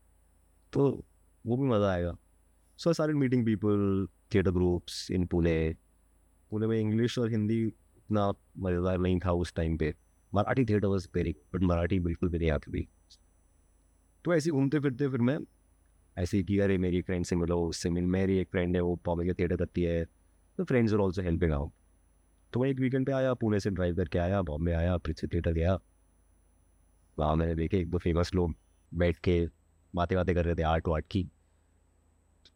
तो 0.73 0.89
वो 1.45 1.57
भी 1.57 1.69
मज़ा 1.69 1.91
आएगा। 1.93 2.17
So 2.79 2.91
I 2.91 2.95
started 2.95 3.17
meeting 3.17 3.45
people 3.47 4.07
theatre 4.35 4.51
groups 4.51 5.11
in 5.11 5.27
Pune 5.27 5.75
Pune 6.51 6.67
में 6.67 6.79
इंग्लिश 6.79 7.19
और 7.19 7.31
हिंदी 7.31 7.61
इतना 7.67 8.33
मज़ेदार 8.59 8.99
नहीं 8.99 9.19
था 9.21 9.33
उस 9.33 9.55
टाइम 9.55 9.77
पे। 9.77 9.95
Marathi 10.35 10.65
theatre 10.65 10.87
was 10.87 11.09
very 11.15 11.33
but 11.33 11.63
Marathi 11.63 12.01
बिल्कुल 12.01 12.29
भी 12.29 12.39
नहीं 12.39 12.51
आती 12.51 12.73
थी 12.73 12.89
तो 14.25 14.35
ऐसे 14.35 14.51
ही 14.51 14.53
घूमते 14.53 14.79
फिरते 14.81 15.09
फिर 15.09 15.21
मैं 15.21 15.39
ऐसे 16.19 16.37
ही 16.37 16.45
कि 16.45 16.59
अरे 16.59 16.79
मेरी 16.79 17.03
फ्रेंड 17.03 17.25
से 17.25 17.37
मिलो 17.37 17.61
उससे 17.67 17.91
मिल 17.91 18.05
मेरी 18.05 18.39
एक 18.39 18.51
फ्रेंड 18.51 18.77
है 18.77 18.83
वो 18.83 18.97
पॉमे 18.97 19.25
के 19.25 19.33
थिएटर 19.33 19.57
करती 19.57 19.83
है 19.83 20.05
तो 20.59 20.65
friends 20.65 20.93
are 20.93 20.99
also 20.99 21.23
helping 21.23 21.53
out 21.53 21.73
तो 22.53 22.61
मैं 22.61 22.71
एक 22.71 22.81
वीकेंड 22.81 23.07
पे 23.07 23.13
आया 23.13 23.35
पुणे 23.35 23.61
से 23.61 23.71
ड्राइव 23.71 23.97
करके 23.97 24.19
आया 24.19 24.43
बॉम्बे 24.43 24.73
आया 24.73 24.97
फिर 24.97 25.15
से 25.15 25.27
थिएटर 25.27 25.53
गया। 25.53 25.79
वहाँ 27.19 27.37
मैंने 27.37 27.55
देखे 27.55 27.79
एक 27.79 27.91
दो 27.91 27.99
फ़ेमस 27.99 28.35
लोग 28.35 28.55
बैठ 28.95 29.17
के 29.17 29.49
बातें 29.95 30.17
बातें 30.19 30.35
कर 30.35 30.45
रहे 30.45 30.55
थे 30.55 30.63
आर्ट 30.63 30.89
वार्ट 30.89 31.07
की। 31.11 31.31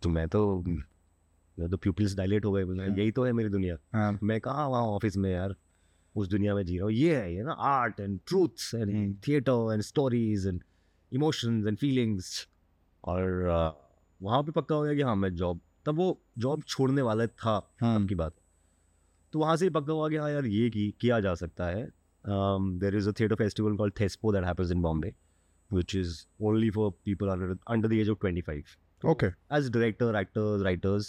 तो 0.02 0.08
मैं 0.08 0.28
तो 0.28 0.62
मैं 1.58 1.68
तो 1.68 1.76
प्यूपिल्स 1.76 2.16
डायलेट 2.16 2.44
हो 2.44 2.52
गए 2.52 2.62
हाँ। 2.62 2.96
यही 2.96 3.12
तो 3.12 3.24
है 3.24 3.32
मेरी 3.32 3.48
दुनिया। 3.48 3.76
हाँ। 3.92 4.18
मैं 4.22 4.40
कहाँ 4.40 4.68
वहाँ 4.68 4.82
ऑफ़िस 4.82 5.16
में 5.16 5.30
यार। 5.30 5.54
उस 6.18 6.28
दुनिया 6.28 6.54
में 6.54 6.64
जी 6.64 6.76
रहा 6.76 6.84
हूँ। 6.84 6.92
ये 6.92 7.16
है 7.16 7.34
ये 7.34 7.42
ना 7.42 7.52
art 7.52 8.00
and 8.00 8.18
truths 8.26 8.74
hmm. 8.74 8.90
And 8.90 9.16
theatre 9.28 9.72
and 9.72 9.82
stories 9.82 10.46
and 10.46 10.62
emotions 11.12 11.66
and 11.66 11.78
feelings 11.78 12.48
और 13.04 13.22
uh, 13.22 13.88
वहाँ 14.22 14.42
पे 14.42 14.52
पक्का 14.52 14.74
हो 14.74 14.82
गया 14.82 14.94
कि 14.94 15.02
हाँ 15.02 15.16
मैं 15.16 15.34
जॉब 15.34 15.60
तब 15.86 15.96
वो 15.96 16.20
जॉब 16.38 16.62
छोड़ने 16.62 17.02
वाला 17.02 17.26
था 17.26 17.74
हाँ। 17.80 18.06
की 18.06 18.14
बात। 18.14 18.34
तो 19.32 19.38
वहाँ 19.38 19.56
से 19.56 19.64
ही 19.64 19.70
पक्का 19.70 19.92
हुआ 19.92 20.08
कि 20.08 20.16
हाँ 20.16 20.30
यार 20.30 20.46
ये 20.46 20.70
की 20.70 20.94
किया 21.00 21.20
जा 21.20 21.34
सकता 21.34 21.66
है। 21.66 21.86
Um, 22.24 22.80
there 22.80 22.96
is 22.96 23.08
a 23.08 23.12
theatre 23.12 23.34
festival 23.34 23.76
called 23.76 23.94
Thespo 24.00 24.32
that 24.32 24.44
happens 24.44 24.70
in 24.70 24.82
Bombay 24.82 25.14
which 25.70 25.94
is 25.94 26.12
only 26.42 26.68
for 26.70 26.84
people 27.06 27.30
under 27.30 27.46
under 27.66 27.88
the 27.88 27.96
age 28.00 28.08
of 28.08 28.18
25 28.20 28.76
okay 29.06 29.26
as 29.56 29.66
director 29.70 30.06
actors 30.20 30.62
writers 30.66 31.08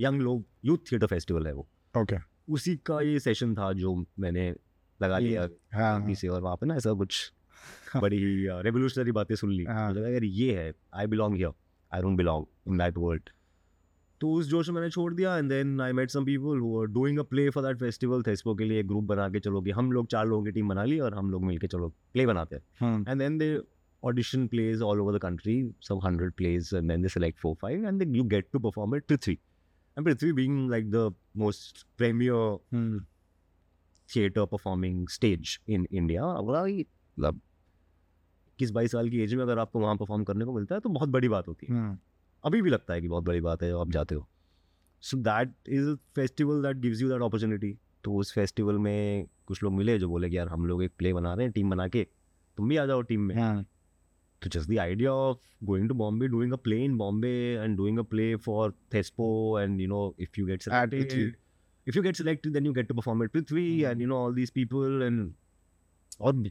young 0.00 0.22
लोग 0.22 0.44
यूथ 0.64 0.78
थिएटर 0.92 1.06
फेस्टिवल 1.06 1.46
है 1.46 1.52
वो। 1.52 1.66
Okay 1.96 2.16
उसी 2.48 2.76
का 2.86 3.00
ये 3.00 3.20
session 3.20 3.54
था 3.54 3.72
जो 3.72 3.94
मैंने 4.18 4.54
लगा 5.02 5.18
लिया 5.18 5.48
हाँ 5.74 6.00
गलती 6.00 6.14
से 6.14 6.28
और 6.28 6.40
वहाँ 6.42 6.56
पे 6.56 6.66
ना 6.66 6.74
ऐसा 6.76 6.92
कुछ 6.92 7.32
बड़ी 7.96 8.18
रेवोल्यूशनरी 8.62 9.12
बातें 9.12 9.34
सुन 9.34 9.52
ली। 9.52 9.64
हाँ। 9.64 9.92
लगा 9.92 10.08
यार 10.08 10.24
ये 10.24 10.54
है 10.54 10.72
I 10.94 11.06
belong 11.06 11.34
here 11.36 11.52
I 11.92 12.02
don't 12.02 12.16
belong 12.16 12.46
in 12.68 12.78
that 12.78 12.98
world 12.98 13.30
तो 14.20 14.32
उस 14.32 14.48
जोश 14.48 14.68
में 14.68 14.74
मैंने 14.74 14.90
छोड़ 14.90 15.12
दिया 15.14 15.36
and 15.38 15.48
then 15.50 15.80
I 15.80 15.92
met 15.92 16.10
some 16.10 16.24
people 16.24 16.58
who 16.60 16.80
are 16.80 16.86
doing 16.86 17.18
a 17.18 17.22
play 17.22 17.48
for 17.50 17.64
that 17.64 17.78
festival 17.78 18.22
Thespo 18.22 18.54
के 18.54 18.64
लिए 18.64 18.80
एक 18.80 18.88
ग्रुप 18.88 19.04
बना 19.04 19.28
के 19.28 19.40
चलो 19.40 19.62
कि 19.62 19.70
हम 19.70 19.92
लोग 19.92 20.06
चार 20.06 20.26
लोगों 20.26 20.44
की 20.44 20.52
टीम 20.52 20.68
बना 20.68 20.84
ली 20.84 20.98
और 21.00 21.14
हम 21.14 21.30
लोग 21.30 21.44
मिलके 21.44 21.66
चलो 21.66 21.88
प्ले 22.12 22.26
बनाते 22.26 22.56
हैं। 22.56 22.62
And 22.82 23.08
and 23.08 23.24
then 23.24 23.38
they 23.42 23.52
audition 24.02 24.42
plays 24.52 24.82
all 24.86 25.00
over 25.02 25.12
the 25.12 25.20
country, 25.20 25.52
some 25.80 26.00
hundred 26.00 26.34
plays, 26.36 26.70
and 26.78 26.92
then 26.92 27.04
they 27.04 27.10
select 27.12 27.38
four, 27.44 27.52
five, 27.60 27.84
and 27.90 28.02
then 28.02 28.16
you 28.18 28.24
get 28.32 28.50
to 28.52 28.60
perform 28.64 28.96
at 28.96 29.06
Prithvi. 29.12 29.36
And 29.96 30.06
Prithvi 30.06 30.34
being 30.34 30.68
like 30.68 30.90
the 30.90 31.12
most 31.36 31.84
premier 31.96 32.58
performing 34.46 35.06
stage 35.08 35.60
in 35.68 35.86
India, 35.92 36.22
बड़ा 36.22 36.64
ही 36.64 36.80
मतलब 36.80 37.40
इक्कीस 38.48 38.70
बाईस 38.70 38.92
साल 38.92 39.08
की 39.10 39.20
as 39.22 39.34
में 39.34 39.42
अगर 39.42 39.58
आपको 39.58 39.80
वहाँ 39.80 39.96
परफॉर्म 39.96 40.24
करने 40.24 40.44
को 40.44 40.54
मिलता 40.54 40.74
है 40.74 40.80
तो 40.80 40.88
बहुत 40.88 41.08
बड़ी 41.08 41.28
बात 41.28 41.48
होती 41.48 41.66
है। 41.66 41.74
हम्म, 41.74 41.98
अभी 42.44 42.62
भी 42.62 42.70
लगता 42.70 42.94
है 42.94 43.00
कि 43.00 43.08
बहुत 43.08 43.24
बड़ी 43.24 43.40
बात 43.40 43.62
है 43.62 43.68
जब 43.68 43.78
आप 43.78 43.90
जाते 43.90 44.14
हो। 44.14 44.26
So 45.02 45.16
that 45.16 45.54
is 45.68 45.94
festival 46.14 46.62
that 46.62 46.76
gives 46.76 47.00
you 47.02 47.08
that 47.08 47.22
opportunity 47.22 47.72
तो 48.04 48.14
उस 48.14 48.32
फेस्टिवल 48.34 48.78
में 48.78 49.26
कुछ 49.46 49.62
लोग 49.62 49.72
मिले 49.72 49.98
जो 49.98 50.08
बोले 50.08 50.30
कि 50.30 50.36
यार 50.38 50.48
हम 50.48 50.66
लोग 50.66 50.82
एक 50.82 50.92
प्ले 50.98 51.12
बना 51.12 51.34
रहे 51.34 51.46
हैं 51.46 51.52
टीम 51.52 51.70
बना 51.70 51.88
के 51.88 52.06
तुम 52.56 52.68
भी 52.68 52.76
आ 52.76 52.86
जाओ 52.86 53.02
टीम 53.02 53.20
में। 53.20 53.34
हाँ, 53.34 53.64
तो 54.44 54.50
just 54.50 54.70
the 54.70 54.78
idea 54.78 55.12
of 55.12 55.38
going 55.64 55.88
to 55.88 55.94
Bombay 55.94 56.28
doing 56.28 56.52
a 56.52 56.56
play 56.64 56.84
in 56.84 56.96
Bombay 56.98 57.30
and 57.54 57.76
doing 57.76 57.98
a 57.98 58.02
play 58.10 58.34
for 58.46 58.72
Thespo 58.94 59.28
and 59.60 59.80
you 59.80 59.88
know 59.88 60.02
if 60.20 60.40
you 60.40 60.46
get 60.46 60.62
selected 60.62 61.34
if 61.86 61.96
you 61.96 62.02
get 62.02 62.16
selected 62.16 62.52
then 62.52 62.66
you 62.66 62.72
get 62.72 62.88
to 62.88 62.94
perform 62.94 63.24
at 63.24 63.30
Prithvi 63.30 63.66
and 63.82 64.02
you 64.02 64.08
know 64.08 64.16
all 64.16 64.34
these 64.34 64.50
people 64.50 65.02
and 65.02 65.32
और 66.20 66.42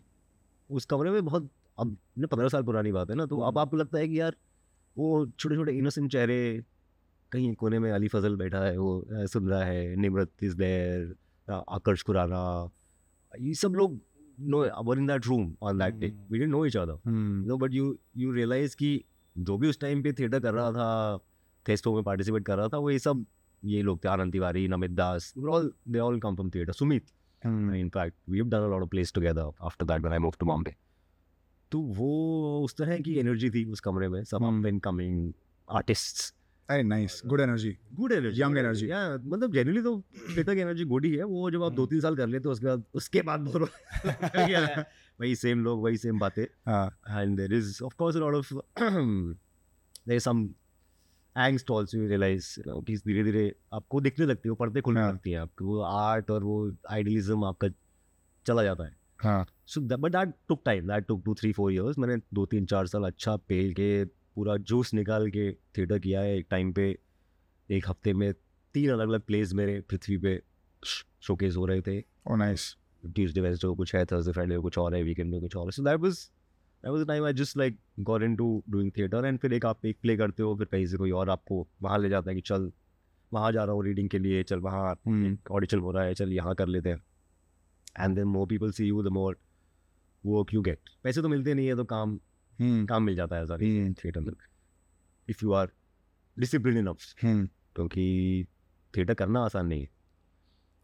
उस 0.69 0.85
कमरे 0.85 1.11
में 1.11 1.25
बहुत 1.25 1.49
अब 1.79 1.97
ना 2.17 2.27
पंद्रह 2.27 2.49
साल 2.49 2.63
पुरानी 2.63 2.91
बात 2.91 3.09
है 3.09 3.15
ना 3.15 3.25
तो 3.25 3.39
अब 3.41 3.57
आपको 3.57 3.77
लगता 3.77 3.97
है 3.97 4.07
कि 4.07 4.19
यार 4.19 4.35
वो 4.95 5.25
छोटे 5.39 5.55
छोटे 5.55 5.71
इनोसेंट 5.71 6.11
चेहरे 6.11 6.63
कहीं 7.31 7.53
कोने 7.55 7.79
में 7.79 7.91
अली 7.91 8.07
फजल 8.07 8.35
बैठा 8.35 8.63
है 8.63 8.77
वो 8.77 9.27
सुन 9.27 9.49
रहा 9.49 9.63
है 9.63 9.95
निमृत 9.95 10.43
इज़ 10.43 10.55
देर 10.57 11.15
आकर्ष 11.47 12.03
खुराना 12.03 12.41
ये 13.33 13.53
सब 13.53 13.75
लोग 13.75 13.99
no 14.39 14.83
were 14.83 14.97
in 14.97 15.07
that 15.07 15.25
room 15.25 15.55
on 15.61 15.79
that 15.79 15.95
day 15.95 16.07
we 16.07 16.37
didn't 16.39 16.51
know 16.51 16.65
each 16.65 16.77
other 16.77 16.99
no 17.07 17.57
but 17.57 17.73
you 17.73 17.97
you 18.17 18.31
realize 18.31 18.75
कि 18.75 19.03
जो 19.37 19.57
भी 19.57 19.69
उस 19.69 19.79
टाइम 19.79 20.03
पे 20.03 20.13
थिएटर 20.13 20.39
कर 20.39 20.53
रहा 20.53 20.71
था 20.71 21.17
थेस्टो 21.67 21.95
में 21.95 22.03
पार्टिसिपेट 22.03 22.45
कर 22.45 22.57
रहा 22.57 22.67
था 22.67 22.77
वो 22.77 22.89
ये 22.89 22.99
सब 22.99 23.25
ये 23.63 23.81
लोग 23.81 24.03
थे 24.03 24.09
Anand 24.09 24.31
Tiwari 24.31 24.67
Namit 24.67 24.91
Das 24.91 25.33
all 25.49 25.73
they 25.87 25.99
all 25.99 26.19
come 26.19 26.35
from 26.35 26.49
theatre 26.49 26.73
Sumit 26.73 27.05
in 27.45 27.89
fact 27.89 28.13
we've 28.33 28.49
done 28.51 28.65
a 28.65 28.67
lot 28.73 28.83
of 28.83 28.89
plays 28.91 29.11
together 29.11 29.45
after 29.69 29.85
that 29.87 30.03
when 30.03 30.13
I 30.13 30.19
moved 30.25 30.39
to 30.39 30.45
Bombay. 30.45 30.73
तो 31.71 31.79
वो 31.79 32.61
उस 32.65 32.75
तरह 32.77 32.99
की 32.99 33.15
एनर्जी 33.19 33.49
थी 33.49 33.63
उस 33.65 33.79
कमरे 33.79 34.07
में 34.09 34.23
सब. 34.23 34.43
Up 34.43 34.65
and 34.65 34.81
coming 34.81 35.33
artists 35.69 36.33
very 36.69 36.83
nice, 36.83 37.15
good 37.27 37.41
energy. 37.41 37.71
Good 37.93 38.11
energy 38.11 38.41
Young 38.41 38.57
energy. 38.57 38.89
या 38.89 39.17
मतलब 39.23 39.53
जनरली 39.53 39.81
तो 39.81 40.03
थिएटर 40.37 40.55
की 40.55 40.61
एनर्जी 40.61 40.85
गुड 40.85 41.05
ही 41.05 41.15
है. 41.15 41.23
वो 41.23 41.51
जब 41.51 41.63
आप 41.63 41.73
दो 41.73 41.85
तीन 41.85 41.99
साल 41.99 42.15
कर 42.15 42.27
लेते 42.27 42.47
हो 42.47 42.51
उसके 42.51 42.65
बाद 42.65 42.83
उसके 42.93 43.21
बाद 43.21 43.39
बोलो 43.39 43.65
है? 44.35 44.87
वही 45.21 45.35
सेम 45.35 45.63
लोग 45.63 45.83
वही 45.83 45.97
सेम 45.97 46.19
बातें। 46.19 46.43
हाँ, 46.67 46.99
is 47.49 47.81
of 47.81 47.97
course 47.97 48.15
a 48.15 48.19
lot 48.19 48.33
of 48.33 48.51
there 50.07 50.17
is 50.17 50.23
some 50.23 50.49
angst 51.35 51.69
also 51.69 51.97
you 51.97 52.07
realize 52.07 52.47
you 52.57 52.65
know 52.65 52.83
कि 52.85 52.97
धीरे 52.97 53.23
धीरे 53.23 53.55
आपको 53.73 54.01
दिखने 54.01 54.25
लगती 54.25 54.49
है 54.49 54.55
पर्दे 54.55 54.81
खुलने 54.81 55.01
हाँ। 55.01 55.11
लगती 55.11 55.31
है 55.31 55.37
आपको। 55.37 55.65
वो 55.65 55.79
आर्ट 55.81 56.31
और 56.31 56.43
वो 56.43 56.75
आइडियलिज्म 56.89 57.43
आपका 57.43 57.67
चला 58.45 58.63
जाता 58.63 58.83
है। 58.83 58.95
हाँ, 59.23 59.45
so 59.65 59.81
but 59.81 60.11
that 60.11 60.33
took 60.49 60.61
time 60.65 60.87
that 60.87 61.05
took 61.05 61.21
two 61.25 61.33
three 61.33 61.51
four 61.51 61.71
years 61.71 61.97
मैंने 61.99 62.17
दो 62.33 62.45
तीन 62.45 62.65
चार 62.65 62.87
साल 62.87 63.03
अच्छा 63.03 63.35
पेल 63.35 63.73
के 63.73 64.05
पूरा 64.35 64.57
जूस 64.59 64.93
निकाल 64.93 65.29
के 65.29 65.51
थिएटर 65.77 65.99
किया 65.99 66.21
है 66.21 66.37
एक 66.37 66.47
टाइम 66.49 66.71
पे। 66.73 66.89
एक 67.69 67.89
हफ़्ते 67.89 68.13
में 68.13 68.31
तीन 68.75 68.89
अलग 68.91 69.09
अलग 69.09 69.21
प्लेस 69.21 69.53
मेरे 69.53 69.79
पृथ्वी 69.81 70.17
पे 70.17 70.41
शोकेस 70.83 71.55
हो 71.55 71.65
रहे 71.65 71.81
थे। 71.81 72.01
Oh 72.01 72.39
nice. 72.39 72.65
ट्यूसडे 73.05 73.41
वेडनेसडे 73.41 73.67
को 73.67 73.75
कुछ 73.75 73.95
है 73.95 74.05
थर्सडे 74.05 74.31
फ्राइडे 74.31 74.55
को 74.55 74.61
कुछ 74.61 74.77
और 74.77 74.95
है 74.95 75.01
वीकेंड 75.03 75.31
में 75.31 75.39
कुछ 75.41 75.55
और 75.55 75.65
है। 75.65 75.71
So 75.71 75.83
that 75.83 75.99
was 75.99 76.13
that 76.83 76.91
was 76.91 77.01
the 77.01 77.07
time 77.07 77.25
I 77.25 77.33
just 77.33 77.57
like 77.57 77.77
got 77.99 78.23
into 78.23 78.63
doing 78.69 78.91
theatre 78.97 79.25
and 79.25 79.39
फिर 79.39 79.53
एक 79.53 79.65
आप 79.65 79.85
एक 79.85 79.97
प्ले 80.01 80.15
करते 80.17 80.43
हो 80.43 80.55
फिर 80.55 80.67
कहीं 80.71 80.85
से 80.85 80.97
कोई 80.97 81.11
और 81.11 81.29
आपको 81.29 81.67
वहाँ 81.81 81.99
ले 81.99 82.09
जाता 82.09 82.29
है 82.31 82.35
कि 82.35 82.41
चल 82.41 82.71
वहाँ 83.31 83.51
जा 83.51 83.63
रहा 83.63 83.73
हूँ 83.75 83.83
रीडिंग 83.85 84.09
के 84.09 84.19
लिए 84.19 84.43
चल 84.43 84.59
वहाँ 84.59 84.91
ऑडिशन 85.51 85.79
हो 85.79 85.91
रहा 85.91 86.03
है 86.03 86.13
चल 86.13 86.33
यहाँ 86.33 86.55
कर 86.55 86.67
लेते 86.67 86.89
हैं। 86.89 87.03
And 87.99 88.15
then 88.15 88.27
more 88.27 88.47
people 88.47 88.71
see 88.71 88.85
you 88.85 89.03
the 89.03 89.07
more 89.11 89.37
work 90.23 90.53
you 90.53 90.61
get 90.61 90.89
पैसे 91.03 91.21
तो 91.21 91.29
मिलते 91.29 91.53
नहीं 91.53 91.67
है 91.67 91.75
तो 91.75 91.83
काम 91.85 92.19
काम 92.61 93.03
मिल 93.03 93.15
जाता 93.15 93.35
है 93.35 93.45
सारी 93.45 93.93
थिएटर 93.93 94.19
में। 94.19 94.33
If 95.29 95.37
you 95.43 95.51
are 95.51 95.71
discipline 96.39 96.77
enough 96.77 96.97
क्योंकि 97.21 98.45
थिएटर 98.97 99.13
करना 99.13 99.39
आसान 99.39 99.67
नहीं 99.67 99.81
है। 99.81 99.89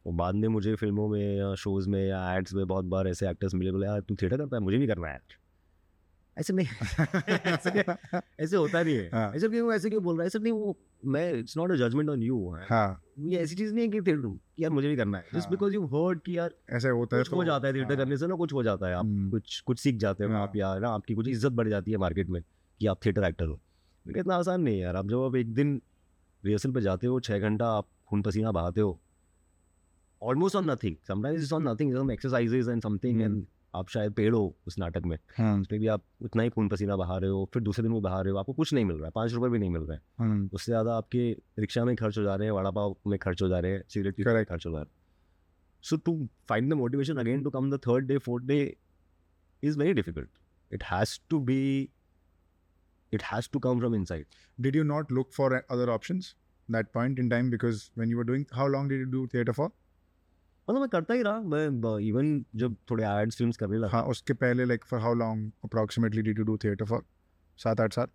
और 0.05 0.13
बाद 0.13 0.35
में 0.35 0.47
मुझे 0.47 0.75
फ़िल्मों 0.75 1.07
में 1.09 1.37
या 1.37 1.55
शोज़ 1.55 1.89
में 1.89 2.07
या 2.07 2.35
एड्स 2.35 2.53
में 2.53 2.67
बहुत 2.67 2.85
बार 2.85 3.07
ऐसे 3.07 3.29
एक्टर्स 3.29 3.53
मिले 3.53 3.71
बोले 3.71 3.87
यार 3.87 4.01
तू 4.01 4.15
थिएटर 4.15 4.37
करता 4.37 4.57
है? 4.57 4.63
मुझे 4.63 4.77
भी 4.77 4.87
करना 4.87 5.07
है 5.07 5.21
ऐसे 6.37 6.53
नहीं। 6.53 6.67
ऐसे 7.29 7.83
ऐसे 8.39 8.55
होता 8.55 8.83
नहीं 8.83 8.95
है। 8.95 9.09
हाँ। 9.13 9.33
ऐसे 9.35 9.49
क्यों 9.49 9.73
ऐसे 9.73 9.89
क्यों 9.89 10.03
बोल 10.03 10.15
रहा 10.15 10.23
है? 10.23 10.27
ऐसे 10.27 10.39
नहीं 10.39 10.53
वो 10.53 10.77
मैं 11.03 11.33
it's 11.33 11.57
not 11.57 11.71
a 11.71 11.75
judgement 11.75 12.09
on 12.09 12.23
you 12.23 12.49
हाँ, 12.69 13.01
ये 13.19 13.37
ऐसी 13.39 13.55
चीज़ 13.55 13.73
नहीं 13.73 13.85
है 13.85 13.91
कि 13.91 14.01
थिएटर 14.01 14.37
यार 14.59 14.71
मुझे 14.71 14.87
भी 14.87 14.95
करना 14.95 15.17
है। 15.17 15.23
जस्ट 15.23 15.43
हाँ। 15.43 15.51
बिकॉज़ 15.51 15.73
यू 15.73 15.85
हर्ड 15.85 16.19
कि 16.21 16.37
यार 16.37 16.53
ऐसे 16.69 16.89
होता 16.89 17.17
है 17.17 17.23
कुछ 17.23 17.33
हो 17.33 17.43
जाता 17.43 17.67
है 17.67 17.73
थिएटर 17.73 17.87
हाँ, 17.87 17.97
करने 17.97 18.17
से 18.17 18.27
ना 18.27 18.35
कुछ 18.35 18.53
हो 18.53 18.63
जाता 18.63 18.87
है। 18.87 18.93
आप 18.95 19.05
हम्म, 19.05 19.29
कुछ 19.29 19.59
कुछ 19.59 19.79
सीख 19.79 19.97
जाते 19.97 20.23
हो 20.23 20.31
हाँ। 20.31 20.41
आप 20.41 20.55
यार 20.55 20.79
ना 20.79 20.89
आपकी 20.89 21.13
कुछ 21.13 21.27
इज़्ज़त 21.27 21.51
बढ़ 21.51 21.69
जाती 21.69 21.91
है 21.91 21.97
मार्केट 21.97 22.29
में 22.29 22.41
कि 22.81 22.87
आप 22.87 23.05
थिएटर 23.05 23.23
एक्टर 23.23 23.45
हो। 23.45 23.59
लेकिन 24.07 24.19
इतना 24.19 24.35
आसान 24.35 24.61
नहीं 24.61 24.75
है 24.75 24.81
यार। 24.81 24.95
आप 24.95 25.09
जब 25.09 25.21
आप 25.21 25.35
एक 25.35 25.53
दिन 25.53 25.81
रिहर्सल 26.45 26.71
पे 26.71 26.81
जाते 26.81 27.07
हो 27.07 27.19
छः 27.19 27.39
घंटा 27.39 27.67
आप 27.67 27.87
खून 28.07 28.21
पसीना 28.21 28.51
बहाते 28.51 28.81
हो 28.81 28.99
almost 30.23 30.55
on 30.55 30.71
nothing 30.71 30.95
sometimes 31.07 31.41
it's 31.41 31.53
on 31.53 31.67
nothing 31.67 32.11
exercises 32.11 32.69
and 32.69 32.81
something 32.81 33.21
and 33.21 33.45
आप 33.75 33.89
शायद 33.89 34.13
पेड़ 34.13 34.33
हो 34.33 34.55
उस 34.67 34.77
नाटक 34.79 35.03
में। 35.05 35.17
हम्म, 35.37 35.61
उसमें 35.61 35.79
भी 35.79 35.87
आप 35.87 36.03
उतना 36.23 36.43
ही 36.43 36.49
खून 36.49 36.69
पसीना 36.69 36.95
बहा 36.95 37.17
रहे 37.17 37.29
हो 37.29 37.49
फिर 37.53 37.63
दूसरे 37.63 37.83
दिन 37.83 37.91
वो 37.91 38.01
बहा 38.01 38.21
रहे 38.21 38.31
हो 38.31 38.37
आपको 38.37 38.53
कुछ 38.53 38.73
नहीं 38.73 38.85
मिल 38.85 38.95
रहा 38.95 39.05
है 39.05 39.11
पाँच 39.15 39.33
रुपये 39.33 39.49
भी 39.49 39.59
नहीं 39.59 39.69
मिल 39.69 39.81
रहे 39.81 39.97
हैं। 39.97 40.03
हम्म, 40.19 40.49
उससे 40.53 40.71
ज़्यादा 40.71 40.97
आपके 40.97 41.31
रिक्शा 41.59 41.85
में 41.85 41.95
खर्च 41.95 42.17
हो 42.17 42.23
जा 42.23 42.35
रहे 42.35 42.47
हैं 42.47 42.53
वड़ा 42.53 42.71
पाव 42.71 42.95
में 43.07 43.19
खर्च 43.19 43.41
हो 43.41 43.47
जा 43.47 43.59
रहे 43.59 43.71
हैं 43.71 43.83
सिगरेट 43.89 44.19
में 44.19 44.45
खर्च 44.45 44.65
हो 44.65 44.71
जा 44.71 44.77
रहे 44.77 44.85
हैं। 44.85 44.91
So 45.83 45.97
to 45.97 46.27
find 46.49 46.71
the 46.71 46.75
motivation 46.75 47.17
again 47.17 47.43
to 47.43 47.49
come 47.49 47.71
the 47.71 47.79
third 47.87 48.07
day 48.07 48.17
fourth 48.17 48.45
day 48.45 48.59
is 49.63 49.79
very 49.79 49.93
difficult 49.93 50.29
it 50.71 50.83
has 50.83 51.19
to 51.29 51.39
be 51.39 51.59
it 53.13 53.23
has 53.23 53.49
to 53.53 53.59
come 53.59 53.79
from 53.79 53.95
inside 53.95 54.25
Did 54.61 54.75
you 54.75 54.83
not 54.83 55.11
look 55.17 55.29
for 55.33 55.45
other 55.73 55.83
options 55.91 56.25
that 56.69 56.89
point 56.95 57.19
in 57.19 57.29
time? 57.33 57.49
Because 57.51 57.83
when 57.95 58.09
you 58.09 58.17
were 58.17 58.25
doing, 58.29 58.41
how 58.57 58.65
long 58.67 58.89
did 58.89 58.99
you 58.99 59.05
do 59.11 59.21
theater 59.27 59.53
for? 59.53 59.67
मतलब 60.69 60.81
मैं 60.81 60.89
करता 60.89 61.13
ही 61.13 61.21
रहा 61.21 61.39
मैं 61.39 62.07
even 62.07 62.45
जब 62.55 62.75
थोड़े 62.91 63.03
ads 63.03 63.37
films 63.37 63.57
करने 63.57 63.77
लगा। 63.77 63.97
हाँ 63.97 64.03
उसके 64.03 64.33
पहले 64.33 64.65
like 64.65 64.85
for 64.85 64.99
how 64.99 65.13
long 65.13 65.51
approximately 65.65 66.21
did 66.21 66.37
you 66.37 66.45
do 66.45 66.57
theater 66.57 66.85
for? 66.85 67.01
सात 67.57 67.81
आठ 67.81 67.93
साल? 67.93 68.07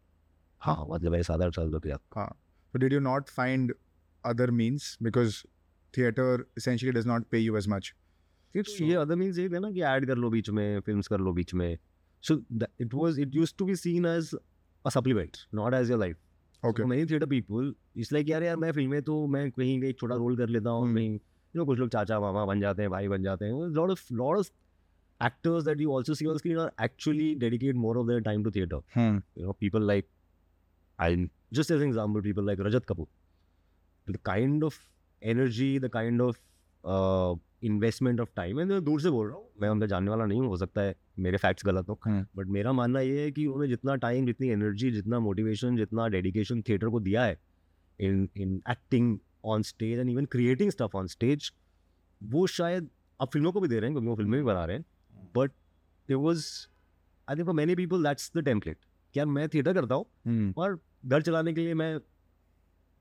हाँ 0.60 0.86
मतलब 0.90 1.12
मैं 1.12 1.22
सात 1.22 1.40
आठ 1.40 1.54
साल 1.54 1.70
तो 1.70 1.80
किया 1.80 1.98
हाँ 2.16 2.38
did 2.74 2.92
you 2.92 3.00
not 3.00 3.28
find 3.38 3.72
other 4.30 4.52
means? 4.52 4.98
Because 5.08 5.46
theater 5.96 6.46
essentially 6.56 6.92
does 6.92 7.06
not 7.06 7.30
pay 7.30 7.38
you 7.38 7.56
as 7.56 7.68
much. 7.68 7.92
It's 8.56 8.80
ये 8.80 8.94
अदर 8.94 9.14
मीन्स 9.14 9.38
ये 9.38 9.48
ना 9.48 9.70
कि 9.70 9.82
ऐड 9.82 10.06
कर 10.06 10.16
लो 10.16 10.30
बीच 10.30 10.50
में 10.50 10.80
फ़िल्म 10.80 11.00
कर 11.00 11.18
लो 11.18 11.32
बीच 11.32 11.54
में। 11.54 11.78
So 12.22 12.42
it 12.80 12.94
was 12.94 13.20
it 13.20 13.34
used 13.34 13.54
to 13.58 13.64
be 13.64 13.76
seen 13.76 14.06
as 14.06 14.34
a 14.86 14.90
supplement 14.90 15.36
not 15.54 15.74
as 15.74 15.90
your 15.90 16.00
life 16.00 16.16
okay. 16.66 16.84
Many 16.84 17.06
theatre 17.06 17.26
people 17.26 17.74
it's 17.96 18.12
like 18.12 18.28
यार 18.28 18.42
यार 18.42 18.56
मैं 18.56 18.72
फ़िल्में 18.72 19.02
तो 19.02 19.26
मैं 19.26 19.50
कहीं 19.50 19.84
एक 19.84 19.98
छोटा 19.98 20.14
रोल 20.14 20.36
कर 20.36 20.48
लेता 20.48 20.70
हूँ 20.70 20.86
हम्म। 20.86 20.96
कहीं 20.96 21.12
यू 21.12 21.18
यू 21.56 21.60
नो 21.60 21.66
कुछ 21.66 21.78
लोग 21.78 21.88
चाचा 21.88 22.20
मामा 22.20 22.44
बन 22.44 22.60
जाते 22.60 22.82
हैं 22.82 22.90
भाई 22.90 23.08
बन 23.08 23.22
जाते 23.22 23.44
हैं। 23.44 23.52
Lot 23.52 23.90
of 23.90 24.12
lot 24.12 24.38
of 24.38 24.50
actors 25.26 25.64
that 25.64 25.80
you 25.80 25.92
also 25.92 26.14
see 26.14 26.26
on 26.26 26.38
screen 26.38 26.58
are 26.58 26.70
actually 26.84 27.34
dedicate 27.34 27.74
more 27.74 27.98
of 27.98 28.06
their 28.06 28.20
time 28.20 28.44
to 28.44 28.50
theatre 28.50 28.76
you 29.38 29.44
know 29.44 29.52
people 29.52 29.86
like 29.86 30.08
I 31.00 31.30
just 31.52 31.70
as 31.70 31.82
example 31.82 32.20
people 32.20 32.46
like 32.46 32.60
Rajat 32.60 32.84
Kapoor 32.84 33.06
the 34.12 34.16
kind 34.16 34.64
of 34.64 34.74
energy 35.22 35.78
the 35.78 35.88
kind 35.88 36.20
of 36.20 36.38
investment 37.64 38.20
of 38.20 38.28
time 38.36 38.56
मैं 38.56 38.84
दूर 38.84 39.00
से 39.00 39.10
बोल 39.10 39.28
रहा 39.28 39.36
हूँ 39.36 39.48
मैं 39.62 39.68
उनका 39.68 39.86
जानने 39.86 40.10
वाला 40.10 40.26
नहीं 40.26 40.40
हूँ 40.40 40.48
हो 40.48 40.56
सकता 40.56 40.80
है 40.80 40.94
मेरे 41.18 41.36
फैक्ट्स 41.36 41.66
गलत 41.66 41.88
हो। 41.88 42.00
But 42.06 42.38
hmm. 42.38 42.46
मेरा 42.46 42.72
मानना 42.72 43.00
यह 43.00 43.20
है 43.20 43.32
कि 43.32 43.46
उन्होंने 43.46 43.68
जितना 43.68 43.96
टाइम 43.96 44.26
जितनी 44.26 44.48
एनर्जी 44.48 44.90
जितना 44.90 45.20
मोटिवेशन 45.20 45.76
जितना 45.76 46.08
डेडिकेशन 46.08 46.62
थिएटर 46.62 46.88
को 46.88 47.00
दिया 47.00 47.24
है 47.24 47.40
in 48.00 48.28
in 48.36 48.62
acting 48.70 49.18
on 49.44 49.62
stage 49.62 49.98
and 49.98 50.10
even 50.10 50.24
creating 50.24 50.70
stuff 50.70 50.96
on 50.96 51.06
stage 51.06 51.52
वो 52.22 52.46
शायद 52.46 52.88
अब 53.20 53.28
फ़िल्मों 53.28 53.52
को 53.52 53.60
भी 53.60 53.68
दे 53.68 53.78
रहे 53.80 53.90
हैं 53.90 53.94
क्योंकि 53.94 54.08
वो 54.08 54.16
फ़िल्में 54.16 54.40
भी 54.40 54.44
बना 54.46 54.64
रहे 54.64 54.76
हैं 54.76 54.84
but 55.36 55.52
it 56.08 56.18
was 56.18 56.42
I 57.28 57.36
think 57.36 57.46
for 57.46 57.54
many 57.54 57.74
people 57.74 58.02
that's 58.04 58.30
the 58.36 58.44
template 58.44 58.78
यार 59.14 59.26
मैं 59.26 59.48
थिएटर 59.48 59.74
करता 59.74 59.94
हूँ 59.94 60.04
Hmm. 60.28 60.58
और 60.58 60.78
घर 61.06 61.22
चलाने 61.22 61.52
के 61.52 61.60
लिए 61.60 61.74
मैं 61.74 61.94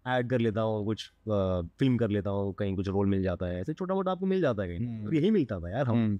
ऐड 0.05 0.29
कर 0.29 0.39
लेता 0.39 0.61
हूँ 0.61 0.85
कुछ 0.85 1.11
फ़िल्म 1.29 1.97
कर 1.97 2.09
लेता 2.09 2.29
हूँ 2.29 2.53
कहीं 2.53 2.75
कुछ 2.75 2.87
रोल 2.87 3.07
मिल 3.07 3.23
जाता 3.23 3.45
है 3.45 3.61
ऐसे 3.61 3.73
छोटा 3.73 3.95
मोटा 3.95 4.11
आपको 4.11 4.25
मिल 4.25 4.41
जाता 4.41 4.63
है 4.63 4.67
कहीं। 4.69 4.87
हम्म। 4.87 5.05
और 5.07 5.15
यही 5.15 5.31
मिलता 5.31 5.59
था 5.59 5.69
यार 5.69 5.87
हम। 5.87 5.97
हम्म, 5.97 6.19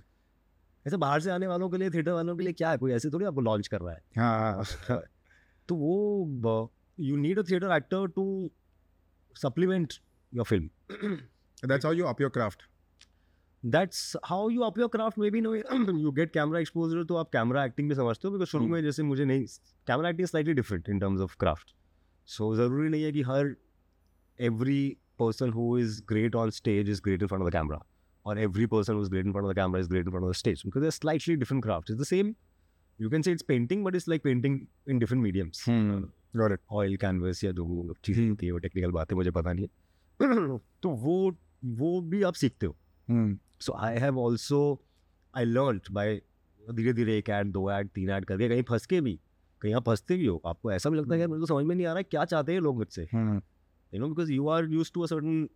ऐसे 0.86 0.98
बाहर 0.98 1.20
से 1.20 1.32
आने 1.32 1.48
वालों 1.48 1.70
के 1.70 1.78
लिए 1.78 1.90
थिएटर 1.90 2.12
वालों 2.12 2.36
के 2.38 2.44
लिए 2.44 2.54
क्या 2.54 2.72
है 2.72 2.78
कोई 2.78 2.92
ऐसे 2.92 3.10
थोड़ी 3.10 3.26
आपको 3.26 3.42
लॉन्च 3.42 3.68
कर 3.68 3.82
रहा 3.82 3.94
है। 3.94 4.02
हाँ। 4.18 4.64
तो 5.70 5.76
वो 5.76 6.72
you 7.00 7.16
need 7.18 7.40
a 7.40 7.44
theatre 7.44 7.72
actor 7.72 8.08
to 8.08 8.52
supplement 9.36 9.94
your 10.34 10.46
film 10.46 11.18
that's 11.72 11.86
how 11.86 11.92
you 11.98 12.08
up 12.12 12.22
your 12.24 12.32
craft 12.38 12.70
that's 13.64 14.16
how 14.26 14.50
you 14.50 14.62
up 14.62 14.78
your 14.80 14.88
craft 14.94 15.20
maybe 15.32 15.42
no 15.42 15.54
you 15.56 16.12
get 16.12 16.32
camera 16.34 16.60
exposure 16.60 17.04
तो 17.12 17.16
आप 17.16 17.30
कैमरा 17.34 17.64
एक्टिंग 17.66 17.90
भी 17.90 17.96
समझते 17.96 18.28
हो 18.28 18.32
बिकॉज़ 18.34 18.50
शुरू 18.50 18.64
Hmm. 18.64 18.74
में 18.74 18.82
जैसे 18.84 19.04
मुझे 19.04 19.26
नहीं 19.26 19.46
camera 19.88 20.10
acting 20.10 20.28
slightly 20.28 20.54
different 20.54 20.90
in 20.90 21.00
terms 21.00 21.22
of 21.22 21.36
craft 21.40 21.74
so 22.28 22.54
ज़रूरी 22.56 22.90
नहीं 22.90 23.04
है 23.04 23.12
कि 23.12 23.22
हर 23.30 23.56
every 24.40 24.98
person 25.20 25.54
who 25.54 25.78
is 25.78 26.02
great 26.10 26.36
on 26.36 26.50
stage 26.50 26.90
is 26.90 27.02
great 27.04 27.22
in 27.22 27.28
front 27.28 27.44
of 27.44 27.50
the 27.50 27.54
camera 27.54 27.80
और 28.26 28.40
every 28.40 28.66
in 28.66 29.32
front 29.32 29.46
of 29.46 29.50
the 29.50 29.56
camera 29.56 29.82
is 29.82 29.88
great 29.88 30.06
in 30.06 30.12
front 30.12 30.26
of 30.26 30.34
the 30.34 30.40
stage 30.42 30.64
because 30.66 30.84
they're 30.84 30.98
slightly 30.98 31.36
different 31.36 31.64
crafts. 31.64 31.94
It's 31.94 32.00
the 32.00 32.10
same. 32.12 32.36
You 33.00 33.10
can 33.10 33.24
say 33.24 33.32
it's 33.32 33.44
painting, 33.44 33.84
but 33.84 33.96
it's 33.96 34.08
like 34.08 34.24
painting 34.24 34.60
in 34.88 35.00
different 35.00 35.24
mediums. 35.24 35.64
got 36.42 36.54
it 36.56 36.62
oil 36.72 36.96
canvas 36.98 37.44
या 37.44 37.52
जो 37.52 37.94
चीज़ें 38.06 38.28
होती 38.30 38.46
है 38.46 38.52
वो 38.52 38.60
technical 38.60 38.92
बात 38.92 39.12
है 39.12 39.16
मुझे 39.16 39.32
पता 39.32 39.54
नहीं 39.54 39.66
है 39.66 39.72
तो 40.84 40.90
वो 40.90 41.36
वो 41.66 42.00
भी 42.02 42.24
आप 42.24 42.34
सीखते 42.34 42.66
हो. 42.66 42.76
So 43.62 43.74
I 43.74 43.98
have 43.98 44.20
also 44.20 44.60
I 45.38 45.46
learn 45.46 45.80
by 45.92 46.22
धीरे 46.62 46.94
धीरे 46.94 47.18
एक 47.18 47.30
ऐड 47.30 47.52
दो 47.52 47.72
ऐड 47.72 47.90
तीन 47.90 48.10
ऐड 48.10 48.26
करके 48.26 48.50
कहीं 48.50 48.64
फंस 48.64 48.86
के 48.86 49.02
भी 49.02 49.20
कहीं 49.62 49.74
आप 49.74 49.86
फंसते 49.86 50.18
भी 50.18 50.26
हो। 50.26 50.42
आपको 50.46 50.72
ऐसा 50.72 50.90
भी 50.90 50.98
लगता 50.98 51.14
है 51.14 51.20
यार 51.20 51.28
मेरे 51.30 51.40
को 51.40 51.46
समझ 51.46 51.66
में 51.66 51.76
नहीं 51.76 51.86
आ 51.88 51.90
रहा 51.90 51.98
है 51.98 52.04
क्या 52.04 52.26
चाहते 52.26 52.54
हैं 52.54 52.60
लोग 52.60 52.78
मुझसे. 52.78 53.08
You 53.14 54.00
know 54.00 54.08
because 54.08 54.32
you 54.32 54.48
are 54.48 54.66
used 54.66 54.92
to 54.94 55.02
a 55.02 55.06
certain 55.06 55.48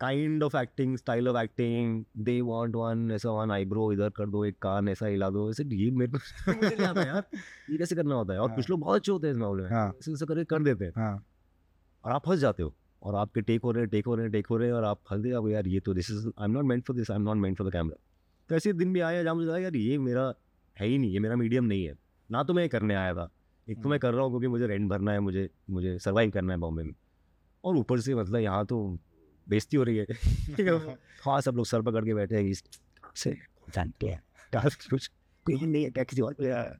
kind 0.00 0.42
of 0.42 0.56
acting 0.56 0.96
style 0.96 1.28
of 1.28 1.36
acting 1.36 2.04
they 2.16 2.40
want 2.40 2.74
one 2.76 3.10
ऐसा 3.10 3.30
वन 3.30 3.50
आईब्रो 3.50 3.92
इधर 3.92 4.10
कर 4.10 4.26
दो 4.26 4.44
एक 4.44 4.58
कान 4.62 4.88
ऐसा 4.88 5.06
हिला 5.06 5.30
दो। 5.30 5.50
ऐसे 5.50 5.64
ये 5.64 5.90
मेरे 5.90 6.12
को 6.12 6.18
यार 7.00 7.24
ये 7.70 7.78
कैसे 7.78 7.94
करना 7.96 8.14
होता 8.14 8.32
है? 8.32 8.38
और 8.40 8.52
कुछ 8.52 8.70
लोग 8.70 8.80
बहुत 8.80 8.96
अच्छे 8.96 9.12
होते 9.12 9.26
हैं 9.26 9.34
इस 9.34 9.38
मामले 9.40 9.62
में 9.62 9.70
हाँ। 9.70 9.88
ऐसे 9.88 10.12
ऐसे 10.12 10.26
करके 10.26 10.44
कर 10.44 10.62
देते 10.62 10.84
हैं। 10.84 10.92
हाँ। 10.96 11.26
और 12.04 12.12
आप 12.12 12.26
फंस 12.26 12.38
जाते 12.38 12.62
हो। 12.62 12.74
और 13.04 13.14
आपके 13.14 13.40
टेक 13.40 13.62
हो 13.62 13.70
रहे 13.70 13.82
हैं 13.82 13.90
टेक 13.90 14.06
हो 14.06 14.14
रहे 14.14 14.24
हैं 14.24 14.32
टेक 14.32 14.46
हो 14.46 14.56
रहे 14.56 14.68
हैं 14.68 14.74
और 14.74 14.84
आप 14.84 15.00
फंस 15.08 15.20
गए 15.20 15.30
अब 15.30 15.48
यार 15.48 15.66
ये 15.66 15.80
तो 15.80 15.94
this 15.94 16.10
is 16.10 16.26
I 16.26 16.44
am 16.44 16.50
not 16.50 16.64
meant 16.64 16.84
for 16.84 16.96
this 16.96 17.10
I 17.10 17.16
am 17.16 17.22
not 17.22 17.36
meant 17.36 17.58
for 17.58 17.68
the 17.68 17.72
camera 17.72 17.96
तो 18.48 18.54
ऐसे 18.54 18.72
दिन 18.72 18.92
भी 18.92 19.00
आया 19.00 19.22
जहाँ 19.22 19.34
मुझे 19.34 19.48
लगा 19.48 19.58
यार 19.58 19.76
ये 19.76 19.98
मेरा 19.98 20.34
है 20.78 20.86
ही 20.86 20.98
नहीं 20.98 21.10
ये 21.10 21.18
मेरा 21.18 21.36
मीडियम 21.36 21.64
नहीं 21.64 21.84
है। 21.84 21.94
ना 22.30 22.42
तो 22.42 22.54
मैं 22.54 22.68
करने 22.68 22.94
आया 22.94 23.14
था। 23.14 23.30
एक 23.68 23.82
तो 23.82 23.88
मैं 23.88 23.98
कर 23.98 24.12
रहा 24.14 24.22
हूँ 24.22 24.30
क्योंकि 24.30 24.48
मुझे 24.48 24.66
रेंट 24.66 24.90
भरना 24.90 25.12
है 25.12 25.20
मुझे 25.20 25.50
मुझे 25.70 25.98
सर्वाइव 25.98 26.30
करना 26.30 26.52
है 26.52 26.58
बॉम्बे 26.58 26.82
में। 26.82 26.94
और 27.64 27.76
ऊपर 27.76 28.00
से 28.00 28.14
मतलब 28.14 28.40
यहाँ 28.40 28.66
तो 28.66 28.98
बेजती 29.48 29.76
हो 29.76 29.82
रही 29.82 29.96
है। 29.96 30.04
ठीक 30.56 30.60
है 30.60 30.98
हाँ 31.24 31.40
सब 31.40 31.54
लोग 31.56 31.66
सर 31.66 31.82
पकड़ 31.82 32.04
के 32.04 32.14
बैठे 32.14 32.36
हैं 32.36 32.42
इस 32.42 32.64
से 33.14 33.36
जानते 33.74 34.06
हैं। 34.06 34.22
टास्क 34.52 34.90
कुछ 34.90 35.06
कोई 35.46 35.66
नहीं 35.66 35.84
है 35.84 35.90
क्या 35.90 36.04
किसी 36.04 36.22
और 36.22 36.34
को 36.34 36.44
यार 36.44 36.78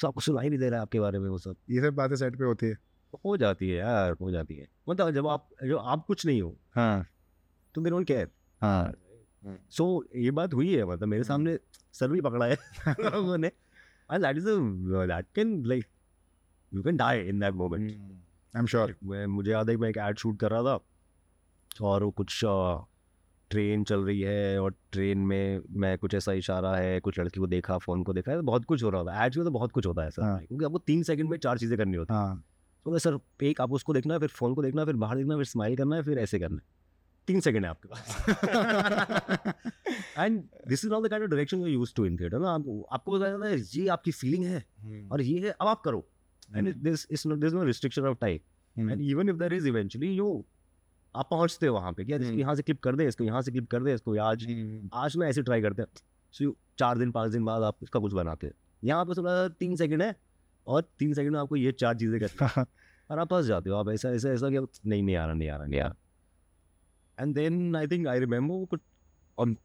सो 0.00 0.08
आपको 0.08 0.20
सुनाई 0.20 0.48
नहीं 0.48 0.58
दे 0.58 0.68
रहा 0.68 0.78
है 0.78 0.82
आपके 0.82 1.00
बारे 1.00 1.18
में 1.18 1.28
वो 1.28 1.38
सब। 1.38 1.56
ये 1.70 1.80
सब 1.80 1.94
बातें 1.94 2.16
सेट 2.16 2.38
पे 2.38 2.44
होती 2.44 2.66
है। 2.66 2.76
हो 3.24 3.36
जाती 3.36 3.68
है 3.68 3.76
यार 3.76 4.16
हो 4.20 4.30
जाती 4.30 4.54
है। 4.56 4.68
मतलब 4.88 5.10
जब 5.10 5.26
आप 5.26 5.48
जो 5.64 5.76
आप 5.76 6.04
कुछ 6.06 6.26
नहीं 6.26 6.42
हो 6.42 6.56
हाँ। 6.74 7.06
तो 7.74 7.82
दे 7.82 7.90
डोंट 7.90 8.06
केयर 8.06 8.30
हाँ? 8.60 8.92
सो 9.70 10.04
ये 10.16 10.30
बात 10.30 10.54
हुई 10.54 10.74
है 10.74 10.84
मतलब 10.84 11.08
मेरे 11.08 11.24
सामने 11.24 11.58
सर 11.92 12.08
भी 12.08 12.20
पकड़ा 12.20 12.46
है 12.46 12.54
लोगों 12.88 13.38
ने। 13.38 13.48
And 14.12 14.22
that 14.22 14.36
is 14.36 14.44
that 14.48 15.26
can 15.34 15.64
like 15.66 15.86
you 16.74 16.82
can 16.82 16.96
die 16.96 17.20
in 17.20 17.40
that 17.40 17.54
moment 17.54 17.90
I 17.90 18.60
am 18.60 18.66
sure 18.66 18.96
मैं 19.04 19.26
मुझे 19.26 19.50
याद 19.50 19.70
है 19.70 19.76
मैं 19.76 19.88
एक 19.88 19.96
ऐड 19.96 20.18
शूट 20.18 20.38
कर 20.40 20.50
रहा 20.50 20.62
था 20.62 20.80
और 21.86 22.04
वो 22.04 22.10
कुछ 22.10 22.40
ट्रेन 23.50 23.84
चल 23.84 24.00
रही 24.00 24.20
है 24.20 24.60
और 24.60 24.74
ट्रेन 24.92 25.18
में 25.18 25.60
मैं 25.70 25.98
कुछ 25.98 26.14
ऐसा 26.14 26.32
इशारा 26.32 26.76
है 26.76 27.00
कुछ 27.00 27.20
लड़की 27.20 27.40
को 27.40 27.46
देखा 27.46 27.78
फ़ोन 27.78 28.02
को 28.02 28.12
देखा 28.12 28.32
है 28.32 28.40
बहुत 28.40 28.64
कुछ 28.64 28.82
हो 28.82 28.90
रहा 28.90 29.04
था 29.04 29.24
एड्स 29.24 29.36
में 29.36 29.44
तो 29.46 29.50
बहुत 29.50 29.72
कुछ 29.72 29.86
होता 29.86 30.02
है 30.02 30.10
सर 30.10 30.22
हाँ। 30.22 30.38
क्योंकि 30.38 30.64
आपको 30.64 30.78
तीन 30.78 31.02
सेकंड 31.02 31.30
में 31.30 31.38
चार 31.38 31.58
चीज़ें 31.58 31.78
करनी 31.78 31.96
होती 31.96 32.14
है। 32.14 32.20
हाँ। 32.20 32.44
तो 32.86 32.90
मैं 32.90 32.98
सर 32.98 33.18
एक 33.44 33.60
आप 33.60 33.72
उसको 33.72 33.92
देखना 33.94 34.14
है 34.14 34.20
फिर 34.20 34.28
फ़ोन 34.28 34.54
को 34.54 34.62
देखना 34.62 34.82
है 34.82 34.86
फिर 34.86 34.96
बाहर 34.96 35.16
देखना 35.16 35.34
है 35.34 35.38
फिर 35.38 35.46
स्माइल 35.46 35.76
करना 35.76 35.96
है 35.96 36.02
फिर 36.02 36.18
ऐसे 36.18 36.38
करना 36.38 36.56
है। 36.56 36.62
तीन 37.28 37.40
सेकंड 37.40 37.64
है 37.64 37.70
आपके 37.70 37.88
पास। 37.88 38.06
And 40.18 40.42
this 40.68 40.84
is 40.84 40.92
not 40.92 41.04
the 41.04 41.08
kind 41.10 41.24
of 41.24 41.30
direction 41.30 41.60
you 41.60 41.66
used 41.66 41.92
to 41.96 42.04
in 42.06 42.16
theatre 42.18 42.38
ना? 42.38 42.50
आप, 42.50 42.86
आपको 42.92 43.12
बताया 43.12 43.36
है 43.44 43.58
ये 43.58 43.86
आपकी 43.88 44.10
फीलिंग 44.12 44.44
है 44.44 44.64
और 45.12 45.22
ये 45.22 45.38
है 45.40 45.50
अब 45.50 45.66
आप 45.66 45.82
करो। 45.84 46.06
And 46.56 46.74
this 46.78 47.06
is 47.10 47.28
no 47.28 47.36
this 47.36 47.52
no 47.52 47.64
restriction 47.64 48.06
of 48.06 48.18
time 48.20 48.90
and 48.90 49.00
even 49.00 49.28
if 49.28 49.36
there 49.36 49.54
is 49.54 49.68
eventually 49.68 50.12
you 50.14 50.44
आप 51.14 51.28
पहुँचते 51.30 51.66
हो 51.66 51.74
वहाँ 51.74 51.92
पे 51.92 52.04
कि 52.04 52.12
यार 52.12 52.20
इसको 52.20 52.30
हम्म। 52.30 52.40
यहाँ 52.40 52.54
से 52.56 52.62
क्लिप 52.62 52.80
कर 52.82 52.96
दे 52.96 53.06
इसको 53.08 53.24
यहाँ 53.24 53.42
से 53.42 53.50
क्लिप 53.50 53.66
कर 53.70 53.82
दे 53.82 53.94
इसको 53.94 54.16
आज 54.20 54.46
आज 54.94 55.16
ना 55.16 55.26
ऐसे 55.26 55.42
ट्राई 55.42 55.62
करते 55.62 55.82
हैं। 55.82 55.88
सो 56.34 56.56
चार 56.78 56.98
दिन 56.98 57.10
पाँच 57.12 57.30
दिन 57.32 57.44
बाद 57.44 57.62
आप 57.62 57.78
इसका 57.82 58.00
कुछ 58.00 58.12
बनाते 58.12 58.46
हैं। 58.46 58.54
यहाँ 58.84 59.04
पे 59.04 59.14
थोड़ा 59.14 59.48
तीन 59.48 59.76
सेकंड 59.76 60.02
है। 60.02 60.14
और 60.66 60.88
तीन 60.98 61.14
सेकंड 61.14 61.32
में 61.32 61.40
आपको 61.40 61.56
ये 61.56 61.72
चार 61.72 61.96
चीज़ें 61.96 62.20
करनी 62.20 62.46
है। 62.56 62.64
और 63.10 63.18
आप 63.18 63.28
फंस 63.28 63.46
जाते 63.46 63.70
हो 63.70 63.76
आप 63.76 63.88
ऐसा 63.88 64.10
ऐसा 64.10 64.28
ऐसा 64.28 64.50
कि 64.50 64.58
नहीं 64.86 65.02
नहीं 65.02 65.16
आ 65.16 65.24
रहा 65.24 65.34
नहीं 65.34 65.48
आ 65.48 65.56
रहा 65.56 65.66
नहीं 65.66 65.80
आ 65.80 65.86
रहा 65.86 65.94
and 67.22 67.34
then 67.34 67.76
I 67.76 67.86
think 67.86 68.06
I 68.06 68.20
remember 68.20 68.66
कुछ 68.66 68.80
और 69.38 69.56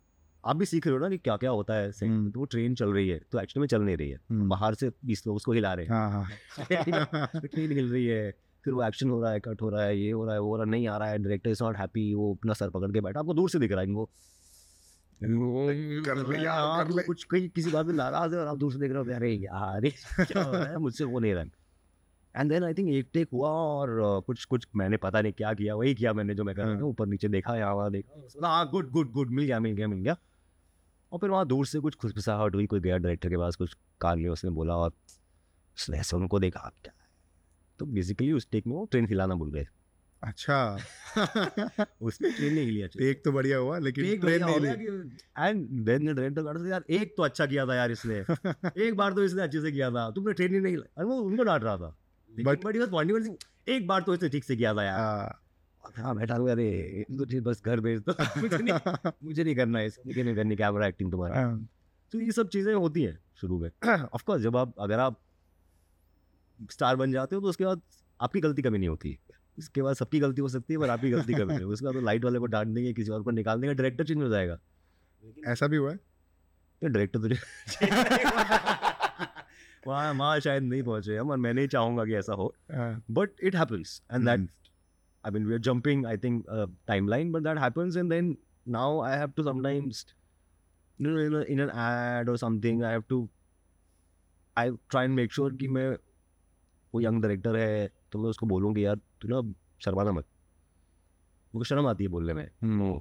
आप 0.46 0.56
भी 0.56 0.66
सीख 0.66 0.88
रहे 0.88 0.96
हो 0.96 1.02
ना 1.02 1.10
कि 1.10 1.18
क्या 1.18 1.38
क्या 1.38 1.50
होता 1.50 1.74
है। 1.74 1.90
हम्म। 1.90 2.32
तो 2.32 2.40
वो 2.40 2.46
ट्रेन 2.46 2.76
चल 2.76 2.90
रही 2.90 3.10
है 3.10 3.20
तो 3.32 3.40
एक्चुअली 3.40 3.62
में 3.62 3.68
चल 3.68 3.82
नहीं 3.82 3.98
रही 3.98 4.10
है। 4.10 4.18
hmm. 4.18 4.50
बाहर 4.50 4.74
से 4.74 4.92
बीस 5.06 5.28
लोग 5.28 5.36
उसको 5.36 5.52
हिला 5.52 5.74
रहे 5.74 5.86
हैं। 5.86 5.94
हाँ 5.94 6.12
हाँ। 6.12 6.30
ट्रेन 7.36 7.72
हिल 7.72 7.92
रही 7.92 8.06
है। 8.06 8.32
फिर 8.66 8.74
वो 8.74 8.84
एक्शन 8.84 9.10
हो 9.10 9.22
रहा 9.22 9.32
है 9.32 9.40
कट 9.40 9.62
हो 9.62 9.70
रहा 9.70 9.84
है 9.84 10.00
ये 10.00 10.12
हो 10.12 10.26
रहा 10.26 10.34
है 10.34 10.42
वो 10.42 10.48
हो 10.48 10.56
रहा 10.56 10.66
है 10.66 10.70
नहीं 10.72 10.88
आ 10.88 10.98
रहा 10.98 11.10
है 11.10 11.18
डायरेक्टर 11.18 11.50
इज़ 11.50 11.64
नॉट 11.64 11.78
हैप्पी 11.78 12.14
वो 12.14 12.34
अपना 12.36 12.54
सर 12.54 12.70
पकड़ 12.70 12.92
के 12.92 13.02
बैठा। 13.02 13.20
आपको 13.20 13.34
दूर 13.34 13.50
से 13.50 13.60
दिख 13.60 13.72
रहा 13.72 13.82
है 13.82 13.88
इनको 13.88 14.10
कर 15.24 16.28
ले 16.28 16.44
यार, 16.44 16.60
हाँ, 16.60 16.84
कर 16.84 16.92
तो 16.92 16.98
ले। 16.98 17.04
कुछ 17.04 17.24
कहीं 17.24 17.50
किसी 17.50 17.72
बात 17.72 17.86
में 17.86 17.94
नाराज़ 17.94 18.34
है 18.36 18.40
और 18.40 18.48
आप 18.48 18.58
दूर 18.58 18.74
से 18.74 18.80
देख 18.80 18.92
रहे 18.92 19.04
हो 19.04 19.14
अरे 19.14 19.32
यार 19.34 19.90
क्या 20.26 20.44
हो 20.44 20.52
रहा 20.52 20.66
है 20.66 20.78
मुझसे 20.78 21.04
वो 21.04 21.20
नहीं 21.20 21.34
रहा 21.34 21.44
एंड 22.36 22.50
देन 22.52 22.64
आई 22.64 22.74
थिंक 22.74 22.90
एक 22.90 23.10
टेक 23.14 23.30
हुआ 23.34 23.50
और 23.50 24.22
कुछ 24.28 24.46
कुछ 24.46 24.68
मैंने 24.76 24.98
पता 24.98 25.22
नहीं 25.22 25.34
क्या 25.34 25.54
किया 25.54 25.76
वही 25.76 25.96
किया 25.96 26.14
मैंने 26.14 26.36
जो 26.36 26.44
मैं 26.44 26.56
कर 26.56 26.62
रहा 26.64 26.74
था 26.74 26.78
हाँ। 26.78 26.88
ऊपर 26.88 27.08
नीचे 27.08 27.28
देखा 27.28 27.56
यहाँ 27.58 27.74
वहाँ 27.76 27.92
देखा 27.92 28.48
हाँ 28.48 28.70
गुड 28.70 28.92
गुड 28.92 29.12
गुड 29.12 29.30
मिल 29.30 29.46
गया 29.46 29.60
मिल 29.60 29.74
गया 29.74 29.88
मिल 29.88 30.00
गया 30.00 30.18
और 31.12 31.20
फिर 31.20 31.30
वहाँ 31.30 31.46
दूर 31.48 31.66
से 31.66 31.80
कुछ 31.80 31.96
खुशखुशाहट 31.96 32.56
हुई 32.56 32.66
कोई 32.66 32.80
गया 32.80 32.98
डायरेक्टर 32.98 33.30
के 33.30 33.38
पास 33.38 33.56
कुछ 33.56 33.78
कान 34.02 34.20
लिया 34.20 34.32
उसने 34.32 34.52
बोला 34.52 34.76
और 34.78 34.94
उसने 35.78 36.00
ऐसे 36.00 36.16
उनको 36.16 36.40
देखा 36.40 36.60
"आप 36.60 36.74
क्या 36.84 36.94
है?" 37.02 37.08
तो 37.80 37.86
बेसिकली 37.86 38.32
उस 38.32 38.48
टेक 38.52 38.68
में 38.68 38.74
वो 38.76 38.86
ट्रेन 38.86 39.08
हिलाना 39.08 39.36
भूल 39.36 39.52
गए 39.52 39.68
अच्छा। 40.24 40.78
उसमें 42.02 42.34
ट्रेन 42.34 42.54
नहीं 42.54 42.88
से। 42.88 43.10
एक 43.10 43.22
तो 43.26 43.32
बढ़िया 43.32 43.58
हुआ 43.58 43.80
लेकिन 43.80 44.20
ट्रेन 44.20 44.44
नहीं 44.44 44.54
हो 44.54 44.60
ली 44.60 44.68
गया 44.68 44.76
कि- 44.76 45.50
and 45.50 45.88
then 45.90 46.00
the 46.00 46.16
director 46.20 46.44
got 46.46 46.56
to 46.56 46.64
say, 46.64 46.70
यार 46.70 46.84
एक 46.90 47.14
तो 47.18 47.24
अच्छा 47.24 47.46
किया 47.46 47.66
था 47.66 47.76
यार 47.76 47.92
इसने। 47.92 48.16
एक 48.78 48.96
बार 48.96 49.14
तो 49.14 49.24
इसने 49.24 49.42
अच्छे 49.42 49.62
से 49.62 49.72
किया 49.72 49.92
था। 49.92 50.12
तुमने 50.12 50.34
ट्रेन 50.34 50.54
ही 50.54 50.60
नहीं 50.60 50.74
हिलाई। 50.74 51.06
वो 51.06 51.16
उनको 51.16 51.44
डांट 51.44 51.64
रहा 51.64 51.78
था। 51.78 51.98
बट 52.32 52.60
बट 52.66 52.92
पॉइंट 52.92 53.12
वाज 53.12 53.38
एक 53.70 53.88
बार 53.88 54.02
तो 54.02 54.14
इसने 54.14 54.30
ठीक 54.30 54.44
से 54.44 54.56
किया 54.56 54.74
था 54.74 54.84
यार। 54.84 55.00
हाँ, 55.00 55.44
हाँ 55.96 56.16
बैठा 56.16 56.36
हूँ 56.36 56.50
अरे 56.50 57.06
तो 57.18 57.26
ठीक 57.26 57.44
बस 57.44 57.62
घर 57.66 57.80
भेज 57.80 58.00
दो। 58.00 58.14
मुझे 58.42 58.58
नहीं 58.58 59.12
मुझे 59.24 59.44
नहीं 59.44 59.56
करना 59.56 59.80
है 59.80 59.86
इसकी 59.86 60.24
नहीं 60.24 60.36
करनी 60.36 60.56
कैमरा 60.56 60.88
एक्टिंग 60.88 61.12
तुम्हारा। 61.12 61.36
हाँ, 61.36 61.70
तो 62.12 62.20
ये 62.20 62.32
सब 62.32 62.50
चीज़ें 62.50 62.74
होती 62.74 63.04
हैं 63.04 63.20
शुरू 63.42 63.60
में। 63.60 63.72
ऑफ़ 64.14 64.24
कोर्स 64.24 64.42
जब 64.42 64.58
आप 64.58 64.74
अगर 64.80 65.00
आप 65.00 65.22
स्टार 66.72 66.96
बन 66.96 67.12
जाते 67.12 67.36
हो 67.36 67.42
तो 67.42 67.48
उसके 67.48 67.66
बाद 67.66 67.82
आपकी 68.22 68.40
गलती 68.40 68.62
कभी 68.62 68.78
नहीं 68.78 68.90
होती। 68.90 69.20
इसके 69.58 69.82
बाद 69.82 69.96
सबकी 69.96 70.20
गलती 70.20 70.42
हो 70.42 70.50
सकती 70.50 70.74
है 70.74 70.80
पर 70.80 70.90
आप 70.90 71.00
ही 71.04 71.10
गलती 71.12 71.34
कर 71.34 71.46
रहे 71.46 71.64
उसके 71.64 71.86
बाद 71.86 71.94
तो 71.94 72.02
लाइट 72.02 72.26
वाले 72.26 72.40
को 72.40 72.46
डांट 72.46 72.68
देंगे 72.68 72.94
किसी 72.94 73.12
और 73.12 73.24
को 73.24 73.32
निकाल 73.32 73.62
देंगे 73.62 73.76
डायरेक्टर 73.76 74.04
चेंज 74.04 74.24
हो 74.24 74.30
जाएगा। 74.30 74.60
ऐसा 75.48 75.68
भी 75.68 75.78
हुआ 75.78 75.92
है? 75.92 75.98
तो 75.98 76.88
डायरेक्टर 76.88 77.20
तुझे 77.20 77.36
वहाँ 79.88 80.14
वहाँ 80.14 80.40
शायद 80.40 80.64
नहीं 80.64 80.84
पहुँचे 80.84 81.18
हम 81.18 81.30
और 81.30 81.38
मैं 81.38 81.54
नहीं 81.54 81.68
चाहूँगा 81.68 82.06
कि 82.06 82.16
ऐसा 82.16 82.34
हो। 82.34 82.56
But 83.12 83.30
it 83.44 83.56
happens 83.56 84.02
and 84.14 84.26
that 84.26 84.50
I 85.26 85.32
mean 85.32 85.46
we 85.46 85.54
are 85.54 85.60
jumping 85.60 86.06
I 86.06 86.18
think 86.18 86.46
timeline 87.08 87.32
but 87.32 87.42
that 87.42 87.58
happens 87.58 87.98
and 87.98 88.10
then 88.10 88.38
now 88.68 89.02
I 89.02 89.18
have 89.18 89.30
to 89.30 89.44
sometimes 89.44 90.06
in 91.02 91.46
an 91.50 91.62
ad 91.62 92.30
और 92.30 92.38
something 92.38 92.84
I 92.84 92.92
have 92.92 93.04
to 93.10 93.30
I 94.58 94.72
try 94.90 95.06
and 95.06 95.16
make 95.16 95.34
sure 95.34 95.56
कि 95.56 95.68
मैं 95.68 95.98
वो 96.94 97.02
young 97.02 97.22
director 97.22 97.56
है 97.56 97.90
तो 98.12 98.20
मैं 98.20 98.30
उसको 98.30 98.46
बोलूँगी 98.46 98.86
यार 98.86 99.00
तू 99.22 99.28
ना 99.28 99.42
शर्माना 99.82 100.12
मत। 100.12 100.26
मुझे 101.54 101.68
शर्म 101.70 101.88
आती 101.88 102.04
है 102.04 102.10
बोलने 102.10 102.34
में। 102.34 102.50
हम्म, 102.62 103.00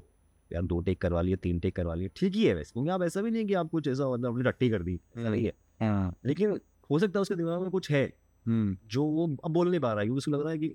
यार 0.51 0.63
दो 0.63 0.81
टेक 0.81 1.01
करवा 1.01 1.21
लिए 1.23 1.37
तीन 1.37 1.59
टेक 1.59 1.77
करवा 1.77 1.95
लिए 1.95 2.11
ठीक 2.17 2.35
ही 2.35 2.45
है 2.45 2.55
वैसे 2.55 2.73
क्योंकि 2.73 2.91
आप 2.91 3.03
ऐसा 3.03 3.23
भी 3.23 3.31
नहीं 3.31 3.47
कि 3.47 3.55
आप 3.55 3.71
कुछ 3.71 3.89
ऐसा 3.89 4.09
मतलब 4.13 4.33
अपनी 4.33 4.45
रट्टी 4.45 4.69
कर 4.71 4.83
दी 4.83 4.95
ऐसा 5.19 5.29
नहीं 5.29 5.45
है। 5.45 5.53
हाँ, 5.81 6.15
लेकिन 6.27 6.61
हो 6.91 6.99
सकता 6.99 7.19
है 7.19 7.23
उसके 7.23 7.35
दिमाग 7.35 7.63
में 7.63 7.71
कुछ 7.71 7.91
है 7.91 8.05
हम्म, 8.47 8.77
जो 8.87 9.05
वो 9.05 9.27
अब 9.45 9.51
बोल 9.51 9.71
नहीं 9.71 9.81
पा 9.81 9.93
रहा 9.93 10.01
है 10.01 10.07
क्योंकि 10.07 10.19
उसको 10.19 10.31
लग 10.31 10.41
रहा 10.41 10.51
है 10.51 10.59
कि 10.59 10.75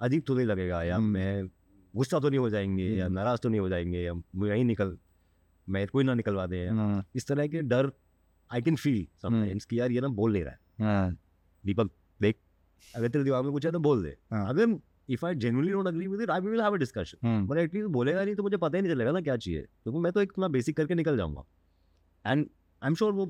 अजीब 0.00 0.22
तो 0.26 0.34
नहीं 0.34 0.46
लगेगा 0.46 0.82
या 0.82 0.96
हम्म। 0.96 1.08
मैं 1.08 1.48
गुस्सा 1.94 2.18
तो 2.20 2.28
नहीं 2.28 2.38
हो 2.38 2.48
जाएँगे 2.50 2.88
या 2.88 3.04
हम्म। 3.04 3.14
नाराज़ 3.14 3.40
तो 3.40 3.48
नहीं 3.48 3.60
हो 3.60 3.68
जाएँगे 3.68 3.98
या 3.98 4.14
मैं 4.14 4.48
यहीं 4.48 4.64
निकल 4.64 4.96
मैं 5.68 5.86
कोई 5.88 6.04
ना 6.04 6.14
निकलवा 6.14 6.46
दे 6.46 6.66
हाँ, 6.66 7.04
इस 7.16 7.26
तरह 7.26 7.46
के 7.46 7.62
डर 7.62 7.90
आई 8.50 8.62
कैन 8.62 8.76
फील 8.76 9.06
समटाइम्स 9.22 9.64
कि 9.64 9.80
यार 9.80 9.92
ये 9.92 10.00
ना 10.00 10.08
बोल 10.08 10.32
नहीं 10.32 10.42
रहा 10.44 10.52
है। 10.52 10.84
हाँ, 10.84 11.16
दीपक 11.64 11.90
अगर 12.94 13.08
तेरे 13.08 13.24
दिमाग 13.24 13.44
में 13.44 13.52
कुछ 13.52 13.66
है 13.66 13.72
तो 13.72 13.78
बोल 13.80 14.02
दे। 14.02 14.16
हाँ। 14.30 14.48
अगर 14.48 14.76
if 15.08 15.24
I 15.26 15.34
genuinely 15.34 15.72
don't 15.72 15.88
agree 15.88 16.06
with 16.06 16.20
it 16.20 16.30
I 16.30 16.40
will 16.40 16.60
have 16.60 16.74
a 16.74 16.76
discussion 16.76 17.26
hmm, 17.26 17.46
but 17.46 17.58
at least 17.58 17.88
बोलेगा 17.90 18.24
नहीं 18.24 18.34
तो 18.34 18.42
मुझे 18.42 18.56
पता 18.56 18.78
ही 18.78 18.82
नहीं 18.82 18.92
चलेगा 18.92 19.12
ना 19.12 19.20
क्या 19.20 19.36
चाहिए। 19.36 19.62
क्योंकि 19.62 19.98
मैं 20.00 20.12
तो 20.12 20.20
एक 20.20 20.32
इतना 20.32 20.48
बेसिक 20.48 20.76
करके 20.76 20.94
निकल 20.94 21.16
जाऊँगा। 21.16 21.44
एंड 22.24 22.46
आई 22.82 22.88
एम 22.88 22.94
श्योर 22.94 23.12
वो 23.12 23.26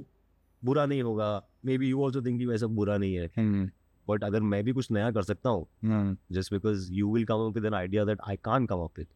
बुरा 0.62 0.86
नहीं 0.86 1.02
होगा। 1.02 1.28
May 1.64 1.78
be 1.78 1.88
you 1.88 2.02
also 2.02 2.22
think 2.22 2.42
वैसा 2.48 2.66
बुरा 2.66 2.96
नहीं 2.98 3.14
है। 3.14 3.30
हम्म, 3.36 3.68
बट 4.08 4.24
अगर 4.24 4.40
मैं 4.42 4.62
भी 4.64 4.72
कुछ 4.72 4.90
नया 4.90 5.10
कर 5.10 5.22
सकता 5.22 5.50
हूँ 5.50 5.66
हम्म, 5.84 6.16
just 6.32 6.52
because 6.52 6.92
you 6.92 7.12
will 7.14 7.24
come 7.24 7.46
up 7.46 7.54
with 7.54 7.64
an 7.64 7.74
idea 7.74 8.04
that 8.04 8.20
I 8.28 8.36
can 8.36 8.66
come 8.66 8.78
up 8.78 8.98
with 8.98 9.06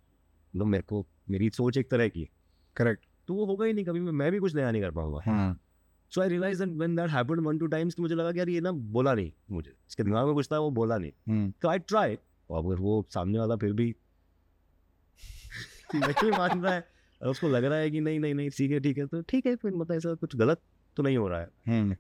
मतलब 0.54 0.66
मेरे 0.66 0.82
को 0.82 1.06
मेरी 1.30 1.50
सोच 1.50 1.76
एक 1.78 1.90
तरह 1.90 2.08
की 2.08 2.28
करेक्ट 2.76 3.04
तो 3.28 3.34
वो 3.34 3.44
होगा 3.46 3.66
ही 3.66 3.72
नहीं 3.72 3.84
कभी 3.84 4.00
मैं 4.00 4.30
भी 4.32 4.38
कुछ 4.38 4.54
नया 4.54 4.70
नहीं 4.70 4.82
कर 4.82 4.90
पाऊँगा। 4.90 5.20
हम्म, 5.26 5.56
so 6.12 6.20
I 6.20 6.28
realize 6.28 6.64
that 6.64 6.76
when 6.76 6.96
that 6.96 7.10
happened 7.10 7.40
one 7.40 7.58
two 7.58 7.66
times 7.66 7.96
तो 7.96 8.02
मुझे 8.02 8.14
लगा 8.14 8.32
कि 8.32 8.38
यार 8.38 8.48
ये 8.48 8.60
ना 8.60 8.72
बोला 8.72 9.14
नहीं 9.14 9.32
मुझे। 9.50 9.70
इसके 9.70 10.02
दिमाग 10.02 10.26
में 10.26 10.34
कुछ 10.34 10.48
था 10.52 10.58
वो 10.58 10.70
बोला 10.70 10.98
नहीं। 10.98 11.12
हम्म, 11.28 11.52
तो 11.62 11.68
आई 11.68 11.78
ट्राई 11.78 12.18
और 12.50 12.64
अगर 12.64 12.80
वो 12.80 13.04
सामने 13.10 13.38
वाला 13.38 13.56
फिर 13.56 13.72
भी 13.72 13.94
नहीं 15.94 16.30
मान 16.30 16.62
रहा 16.62 16.74
है। 16.74 16.84
और 17.22 17.28
उसको 17.28 17.48
लग 17.48 17.64
रहा 17.64 17.78
है 17.78 17.90
कि 17.90 18.00
नहीं 18.00 18.20
नहीं 18.20 18.34
नहीं 18.34 18.50
ठीक 18.50 18.70
है 18.70 18.80
ठीक 18.80 18.98
है। 18.98 19.06
तो 19.06 19.20
ठीक 19.22 19.46
है 19.46 19.56
फिर 19.56 19.72
मतलब 19.74 19.96
ऐसा 19.96 20.14
कुछ 20.14 20.36
गलत 20.36 20.60
तो 20.96 21.02
नहीं 21.02 21.16
हो 21.16 21.28
रहा 21.28 21.40
है। 21.40 21.48
हम्म, 21.68 21.94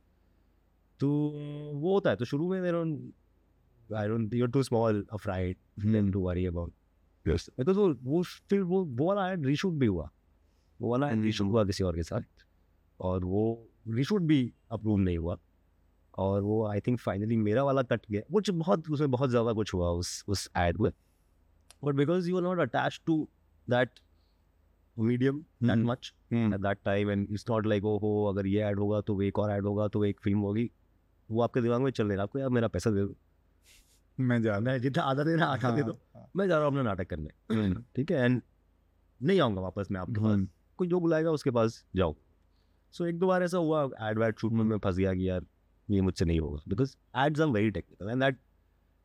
तो 1.00 1.08
वो 1.74 1.94
होता 1.94 2.10
है 2.10 2.16
तो 2.16 2.24
शुरू 2.24 2.50
में 2.50 2.60
मेरा 2.60 2.78
I 4.00 4.08
don't 4.08 4.34
you 4.34 4.44
are 4.44 4.50
too 4.50 4.62
small 4.62 5.06
afraid 5.12 5.56
then 5.86 6.10
to 6.12 6.20
worry 6.20 6.46
about 6.46 6.72
yes 7.28 7.48
तो 7.60 7.72
तो 7.74 7.92
वो 8.02 8.22
फिर 8.22 8.62
वो 8.62 8.84
वो 8.84 9.06
वाला 9.08 9.26
है 9.26 9.42
रीशूट 9.44 9.74
भी 9.74 9.86
हुआ। 9.86 10.10
वो 10.80 10.90
वाला 10.90 11.08
हम्म। 11.10 11.22
रीशूट 11.22 11.46
हुआ 11.46 11.64
किसी 11.64 11.84
और 11.84 11.96
के 11.96 12.02
साथ। 12.02 12.22
और 13.00 13.24
वो 13.24 13.69
रीशूट 13.86 14.22
भी 14.22 14.52
अप्रूव 14.70 14.98
नहीं 14.98 15.18
हुआ। 15.18 15.36
और 16.14 16.42
वो 16.42 16.64
आई 16.66 16.80
थिंक 16.80 16.98
फाइनली 17.00 17.36
मेरा 17.38 17.62
वाला 17.64 17.82
कट 17.82 18.06
गया। 18.10 18.20
कुछ 18.32 18.50
बहुत 18.52 18.90
उसमें 18.90 19.10
बहुत 19.10 19.30
ज़्यादा 19.30 19.52
कुछ 19.52 19.74
हुआ 19.74 19.90
उस 19.90 20.24
उस 20.28 20.48
एड 20.58 20.80
में। 20.80 20.90
But 21.84 21.94
because 21.94 22.28
you 22.30 22.36
are 22.36 22.42
not 22.42 22.58
attach 22.60 23.00
to 23.06 23.16
that 23.68 24.00
medium 24.96 25.38
that 25.62 25.84
much 25.86 26.12
at 26.32 26.54
that 26.56 26.78
time 26.84 27.10
and 27.10 27.26
it's 27.30 27.44
not 27.50 27.66
like 27.66 27.84
ओ 27.84 27.96
हो 27.98 28.24
अगर 28.26 28.46
ये 28.46 28.62
ऐड 28.62 28.78
होगा 28.78 29.00
तो 29.00 29.20
एक 29.22 29.38
और 29.38 29.50
ऐड 29.50 29.66
होगा 29.66 29.88
तो 29.88 30.04
एक 30.04 30.20
फ़िल्म 30.20 30.38
होगी। 30.40 30.70
वो 31.28 31.42
आपके 31.42 31.60
दिमाग 31.60 31.80
में 31.80 31.90
चल 31.90 32.12
रहा 32.12 32.22
आपको 32.22 32.38
यार 32.38 32.48
मेरा 32.48 32.68
पैसा 32.68 32.90
दे 32.90 33.04
दो। 33.04 33.14
मैं 34.18 34.40
जा 34.42 34.58
मैं 34.60 34.80
जितना 34.80 35.02
आधा 35.02 35.22
देना 35.22 35.46
आधा 35.46 35.70
दे 35.70 35.82
दो। 35.82 35.92
हाँ, 36.16 36.30
मैं 36.36 36.46
जा 36.48 36.56
रहा 36.56 36.66
हूँ 36.66 36.72
अपना 36.72 36.82
नाटक 36.82 37.08
करने। 37.10 37.30
हम्म, 37.50 37.82
ठीक 37.96 38.10
है? 38.10 38.24
एंड 38.24 38.40
नहीं 39.20 39.40
आऊँगा 39.40 39.60
वापस 39.60 39.88
मैं 39.90 40.00
आपके 40.00 40.20
पास। 40.20 40.22
हम्म, 40.24 40.48
कोई 40.78 40.88
जो 40.88 41.00
बुलाएगा 41.00 41.30
उसके 41.30 41.50
पास 41.50 41.84
जाओ। 41.96 42.14
सो 42.92 43.06
एक 43.06 43.18
दो 43.18 43.26
बार 43.26 43.42
ऐसा 43.42 43.58
हुआ 43.58 43.84
एड 44.02 44.18
वैड 44.18 44.38
शूट 44.38 44.52
में 44.52 44.64
मैं 44.64 44.78
फंस 44.78 44.96
गया 44.96 45.14
कि 45.14 45.28
यार 45.28 45.46
ये 45.90 46.00
मुझसे 46.00 46.24
नहीं 46.24 46.40
होगा। 46.40 46.62
Because 46.68 46.96
ads 47.16 47.40
are 47.40 47.46
very 47.46 47.70
technical 47.70 48.10
and 48.10 48.22
that 48.22 48.38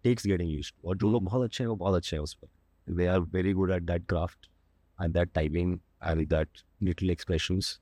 takes 0.03 0.27
getting 0.27 0.51
use 0.51 0.71
और 0.85 0.97
जो 0.97 1.11
लोग 1.11 1.23
बहुत 1.23 1.43
अच्छे 1.43 1.63
हैं 1.63 1.69
वो 1.69 1.75
बहुत 1.75 1.95
अच्छे 1.95 2.15
हैं 2.15 2.23
उस 2.23 2.33
पर। 2.33 2.93
They 2.93 3.05
are 3.05 3.19
very 3.19 3.53
good 3.53 3.71
at 3.71 3.83
that 3.83 4.05
craft 4.05 4.49
at 5.03 5.11
that 5.11 5.31
timing 5.33 5.79
and 6.03 6.27
that 6.27 6.49
little 6.81 7.09
expressions 7.09 7.81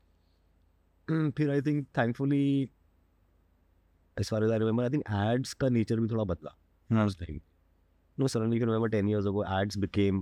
फिर 1.11 1.49
I 1.51 1.61
think 1.61 1.87
thankfully 1.97 2.69
as 4.21 4.29
far 4.29 4.43
as 4.43 4.51
I 4.51 4.57
remember, 4.57 4.83
I 4.83 4.89
think 4.89 5.07
ads 5.09 5.53
का 5.53 5.69
नेचर 5.69 5.99
भी 5.99 6.07
थोड़ा 6.07 6.23
बदला। 6.23 7.05
उस 7.05 8.35
can 8.35 8.69
remember 8.69 8.89
10 8.89 9.07
years 9.07 9.25
ago, 9.25 9.43
ads 9.43 9.75
became 9.75 10.19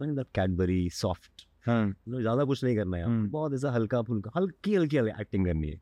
like 0.00 0.14
that 0.16 0.32
Cadbury, 0.32 0.88
soft. 0.88 1.49
हाँ, 1.66 1.94
ज़्यादा 2.08 2.44
कुछ 2.44 2.64
नहीं 2.64 2.76
करना 2.76 2.96
है 2.96 3.04
हम्म। 3.04 3.30
बहुत 3.30 3.54
ऐसा 3.54 3.70
हल्का 3.70 4.02
फुल्का 4.02 4.30
हल्की 4.36 4.74
हल्की 4.74 4.96
एक्टिंग 4.96 5.46
करनी 5.46 5.68
है। 5.68 5.80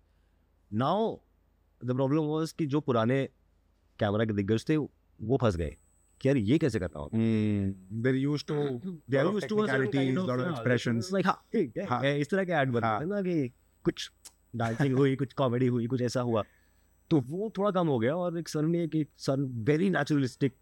नाउ 0.73 1.17
द 1.85 1.95
प्रॉब्लम 1.95 2.21
वाज 2.21 2.53
कि 2.53 2.67
जो 2.67 2.81
पुराने 2.81 3.29
कैमरा 3.99 4.25
के 4.25 4.33
दिग्गज 4.33 4.69
थे 4.69 4.77
वो 4.77 5.37
फंस 5.37 5.57
गए 5.57 5.77
कि 6.21 6.29
यार 6.29 6.37
ये 6.37 6.59
कैसे 6.59 6.79
करता 6.79 7.01
हाँ, 11.89 12.05
इस 12.05 12.31
तरह 12.31 12.45
के 12.45 12.53
ऐड 12.53 12.71
बनते 12.71 12.87
हाँ। 12.87 13.05
ना 13.05 13.23
कि 13.23 13.53
कुछ 13.85 14.11
डांसिंग 14.57 14.95
हुई 14.95 15.17
कुछ 15.17 15.33
कॉमेडी 15.33 15.67
हुई 15.67 15.87
कुछ 15.87 16.03
ऐसा 16.03 16.21
हुआ। 16.21 16.45
तो 17.11 17.21
वो 17.21 17.53
थोड़ा 17.59 17.71
कम 17.71 17.89
हो 17.89 17.99
गया 17.99 18.17
और 18.17 18.39
एक 18.39 18.49
सडनली 18.49 19.01
एक 19.01 19.09
सन 19.19 19.65
very 19.69 19.91
naturalistic 19.91 20.55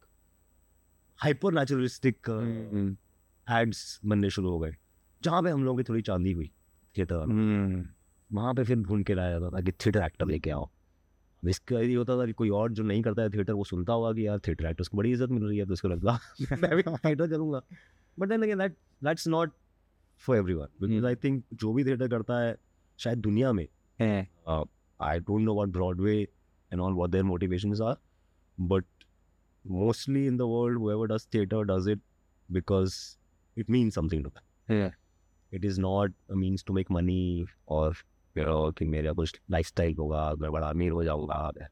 hyper 1.17 1.53
naturalistic 1.53 2.17
ads 3.51 4.01
बनने 4.05 4.31
शुरू 4.31 4.51
हो 4.51 4.59
गए। 4.59 4.77
जहाँ 5.27 5.43
पे 5.43 5.51
हम 5.51 5.65
लोगों 5.65 5.77
की 5.79 5.85
थोड़ी 5.89 6.03
चांदी 6.03 6.33
हुई 6.33 6.51
थिएटर 6.97 7.15
हम्म, 7.17 7.85
वहाँ 8.31 8.55
पे 8.55 8.65
फिर 8.65 8.77
ढूंढ 8.79 9.05
के 9.07 9.15
लाया 9.15 9.39
जाता 9.39 9.57
था 9.57 9.61
कि 9.61 9.73
थिएटर 9.73 10.03
एक्टर 10.05 10.27
लेके 10.27 10.51
आओ। 10.51 10.69
इसका 11.43 11.81
ये 11.81 11.95
होता 11.95 12.17
था 12.19 12.25
कि 12.27 12.33
कोई 12.33 12.49
और 12.61 12.73
जो 12.73 12.83
नहीं 12.83 13.03
करता 13.03 13.23
है 13.23 13.31
थिएटर 13.31 13.53
वो 13.53 13.65
सुनता 13.65 13.93
होगा 13.93 14.13
कि 14.13 14.27
यार 14.27 14.39
थिएटर 14.47 14.67
एक्टर्स 14.67 14.89
को 14.89 14.97
बड़ी 14.97 15.11
इज़्ज़त 15.13 15.31
मिल 15.31 15.45
रही 15.45 15.59
है 15.59 15.67
तो 15.67 15.73
इसको 15.73 15.89
लगता 15.89 16.19
मैं 16.57 16.77
भी 16.77 16.83
थिएटर 17.05 17.29
करूँगा 17.29 17.61
but 18.19 18.29
then 18.29 18.43
again 18.43 18.59
that 18.59 18.77
that's 19.05 19.29
not 19.29 19.53
for 20.23 20.37
everyone 20.37 20.67
because 20.81 20.97
Hmm. 20.97 21.07
I 21.07 21.15
think 21.25 21.45
जो 21.55 21.73
भी 21.73 21.85
थिएटर 21.85 22.09
करता 22.09 22.41
है 22.41 22.57
शायद 22.99 23.19
दुनिया 23.19 23.53
में 23.53 23.67
I 24.01 25.19
don't 25.21 25.41
know 25.41 25.55
what 25.55 25.69
Broadway 25.69 26.17
and 26.73 26.81
all 26.81 26.95
what 26.95 27.11
their 27.11 27.25
motivations 27.25 27.81
are 27.81 27.97
but 28.59 28.85
mostly 29.65 30.27
in 30.27 30.37
the 30.37 30.43
world 30.43 30.79
whoever 30.81 31.07
does 31.13 31.27
theater 31.35 31.63
does 31.73 31.91
it 31.95 32.03
because 32.49 32.97
it 33.57 33.73
means 33.77 33.97
something 33.99 34.25
to 34.27 34.31
them. 34.31 34.45
है, 35.57 35.63
it 35.63 35.73
is 35.73 35.79
not 35.79 36.11
a 36.31 36.37
means 36.37 36.63
to 36.63 36.77
make 36.79 36.99
money 37.01 37.47
or 37.67 37.95
you 38.37 38.45
know 38.45 38.73
कि 38.73 38.85
मेरा 38.85 39.13
कुछ 39.13 39.41
lifestyle 39.51 39.95
होगा 39.99 40.35
मैं 40.35 40.53
बड़ा 40.53 40.69
अमीर 40.69 40.91
हो 40.91 41.05
जाऊँगा 41.05 41.53
मैं 41.61 41.69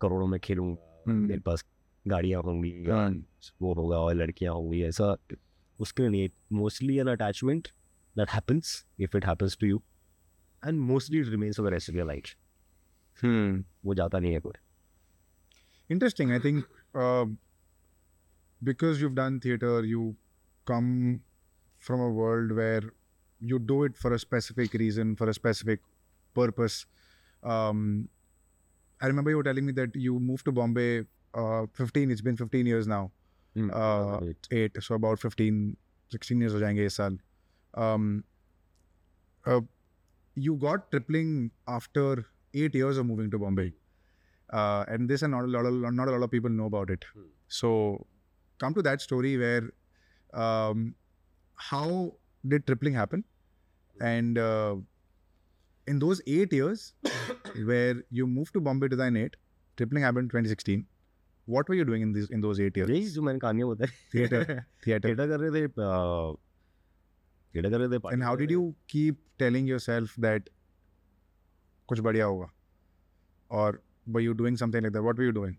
करोड़ों 0.00 0.26
में 0.26 0.40
खेलूँगा 0.40 1.02
हम्म, 1.08 1.28
मेरे 1.28 1.40
पास 1.40 1.64
गाड़ियाँ 2.08 2.42
होंगी 2.42 2.84
हाँ, 2.90 3.24
वो 3.62 3.74
होगा 3.74 3.98
और 3.98 4.14
लड़कियाँ 4.14 4.54
होंगी 4.54 4.82
ऐसा 4.82 5.16
उसके 5.80 6.08
लिए 6.08 6.30
mostly 6.52 6.98
an 6.98 7.06
attachment 7.06 7.68
that 8.16 8.30
happens 8.30 8.86
if 9.00 9.16
it 9.16 9.26
happens 9.26 9.56
to 9.60 9.66
you 9.66 9.82
and 10.66 10.80
mostly 10.80 11.20
it 11.20 11.28
remains 11.28 11.56
for 11.56 11.72
rest 11.72 11.90
of 11.90 11.96
your 11.96 12.06
life 12.06 12.34
वो 13.84 13.94
जाता 13.94 14.18
नहीं 14.18 14.32
है 14.32 14.40
कोई। 14.40 14.52
Interesting 15.94 16.32
i 16.32 16.38
think 16.38 16.64
uh, 16.94 17.26
because 18.64 19.00
you've 19.00 19.14
done 19.14 19.40
theater 19.40 19.84
you 19.84 20.16
come 20.66 21.20
from 21.78 22.00
a 22.00 22.10
world 22.10 22.52
where 22.52 22.80
you 23.39 23.59
do 23.59 23.83
it 23.83 23.97
for 23.97 24.13
a 24.13 24.19
specific 24.19 24.73
reason 24.81 25.15
for 25.15 25.29
a 25.29 25.33
specific 25.33 25.79
purpose 26.39 26.85
um, 27.43 27.85
i 29.01 29.07
remember 29.07 29.31
you 29.31 29.37
were 29.37 29.47
telling 29.49 29.65
me 29.65 29.73
that 29.81 29.95
you 29.95 30.19
moved 30.19 30.45
to 30.45 30.51
bombay 30.51 30.89
uh, 31.33 31.65
15 31.73 32.11
it's 32.11 32.21
been 32.29 32.37
15 32.45 32.65
years 32.75 32.87
now 32.97 33.03
Uh, 33.77 34.17
Right. 34.25 34.47
8 34.57 34.77
so 34.83 34.95
about 34.97 35.19
15 35.23 35.55
16 36.13 36.41
years 36.43 36.53
हो 36.53 36.59
जाएंगे 36.59 36.85
इस 36.91 36.95
साल 36.99 37.17
um, 37.85 38.05
uh, 39.45 39.61
you 40.35 40.55
got 40.55 40.89
tripling 40.91 41.51
after 41.67 42.25
8 42.53 42.75
years 42.75 42.97
of 42.97 43.05
moving 43.05 43.29
to 43.31 43.39
bombay 43.39 43.67
uh, 44.51 44.85
and 44.87 45.09
this 45.09 45.21
and 45.21 45.31
not 45.37 45.45
a 45.45 45.47
lot 45.55 45.65
of 45.65 45.73
not 45.99 46.07
a 46.07 46.11
lot 46.11 46.23
of 46.23 46.31
people 46.31 46.49
know 46.61 46.65
about 46.73 46.89
it 46.89 47.05
Hmm. 47.13 47.27
so 47.59 47.73
come 48.63 48.73
to 48.79 48.81
that 48.89 49.01
story 49.07 49.33
where 49.43 49.69
um, 50.45 50.95
how 51.71 51.85
did 52.48 52.66
tripling 52.66 52.94
happen 52.94 53.24
and 54.00 54.38
uh, 54.38 54.76
in 55.86 55.98
those 55.98 56.20
8 56.26 56.52
years 56.52 56.94
where 57.70 58.02
you 58.10 58.26
moved 58.26 58.52
to 58.58 58.60
bombay 58.60 58.88
2008 58.88 59.36
tripling 59.78 60.02
happened 60.02 60.30
2016 60.30 60.84
what 61.46 61.68
were 61.68 61.78
you 61.80 61.84
doing 61.84 62.02
in 62.02 62.12
these 62.12 62.30
in 62.30 62.40
those 62.46 62.60
8 62.60 62.80
years 62.80 62.90
यही 62.90 63.08
जो 63.16 63.22
मैंने 63.22 63.38
कहानियाँ 63.38 63.68
बताई 63.68 63.92
theater 64.14 64.42
theater 64.86 65.04
theatre 65.04 65.28
कर 65.28 65.40
रहे 65.40 65.50
थे 65.50 65.68
theatre 67.54 67.70
कर 67.70 67.78
रहे 67.78 67.98
थे 67.98 68.14
and 68.14 68.28
how 68.28 68.34
did 68.42 68.54
you 68.56 68.64
keep 68.94 69.22
telling 69.44 69.70
yourself 69.72 70.16
that 70.26 70.50
कुछ 71.88 72.00
बढ़िया 72.08 72.24
होगा 72.24 72.50
or 73.50 73.68
were 74.14 74.24
you 74.26 74.34
doing 74.42 74.56
something 74.62 74.86
like 74.86 74.94
that 74.98 75.06
what 75.08 75.22
were 75.22 75.28
you 75.30 75.36
doing 75.40 75.54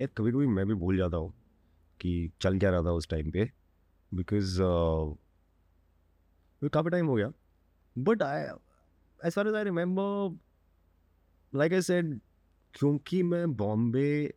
यार 0.00 0.08
कभी 0.16 0.32
कभी 0.32 0.46
मैं 0.46 0.66
भी 0.66 0.74
भूल 0.74 0.96
जाता 0.96 1.16
हूँ 1.16 1.32
कि 2.00 2.30
चल 2.40 2.58
क्या 2.58 2.70
रहा 2.70 2.82
था 2.82 2.92
उस 3.00 3.08
टाइम 3.08 3.30
पे 3.30 3.50
बिकॉज़ 4.14 4.60
काफ़ी 6.68 6.90
टाइम 6.90 7.06
हो 7.06 7.14
गया। 7.14 7.30
But 7.98 8.22
I 8.22 8.42
as 9.26 9.32
far 9.32 9.48
as 9.48 9.54
I 9.54 9.64
remember 9.64 10.38
like 11.58 11.72
I 11.72 11.82
said 11.82 12.20
क्योंकि 12.74 13.22
मैं 13.22 13.54
बॉम्बे 13.56 14.34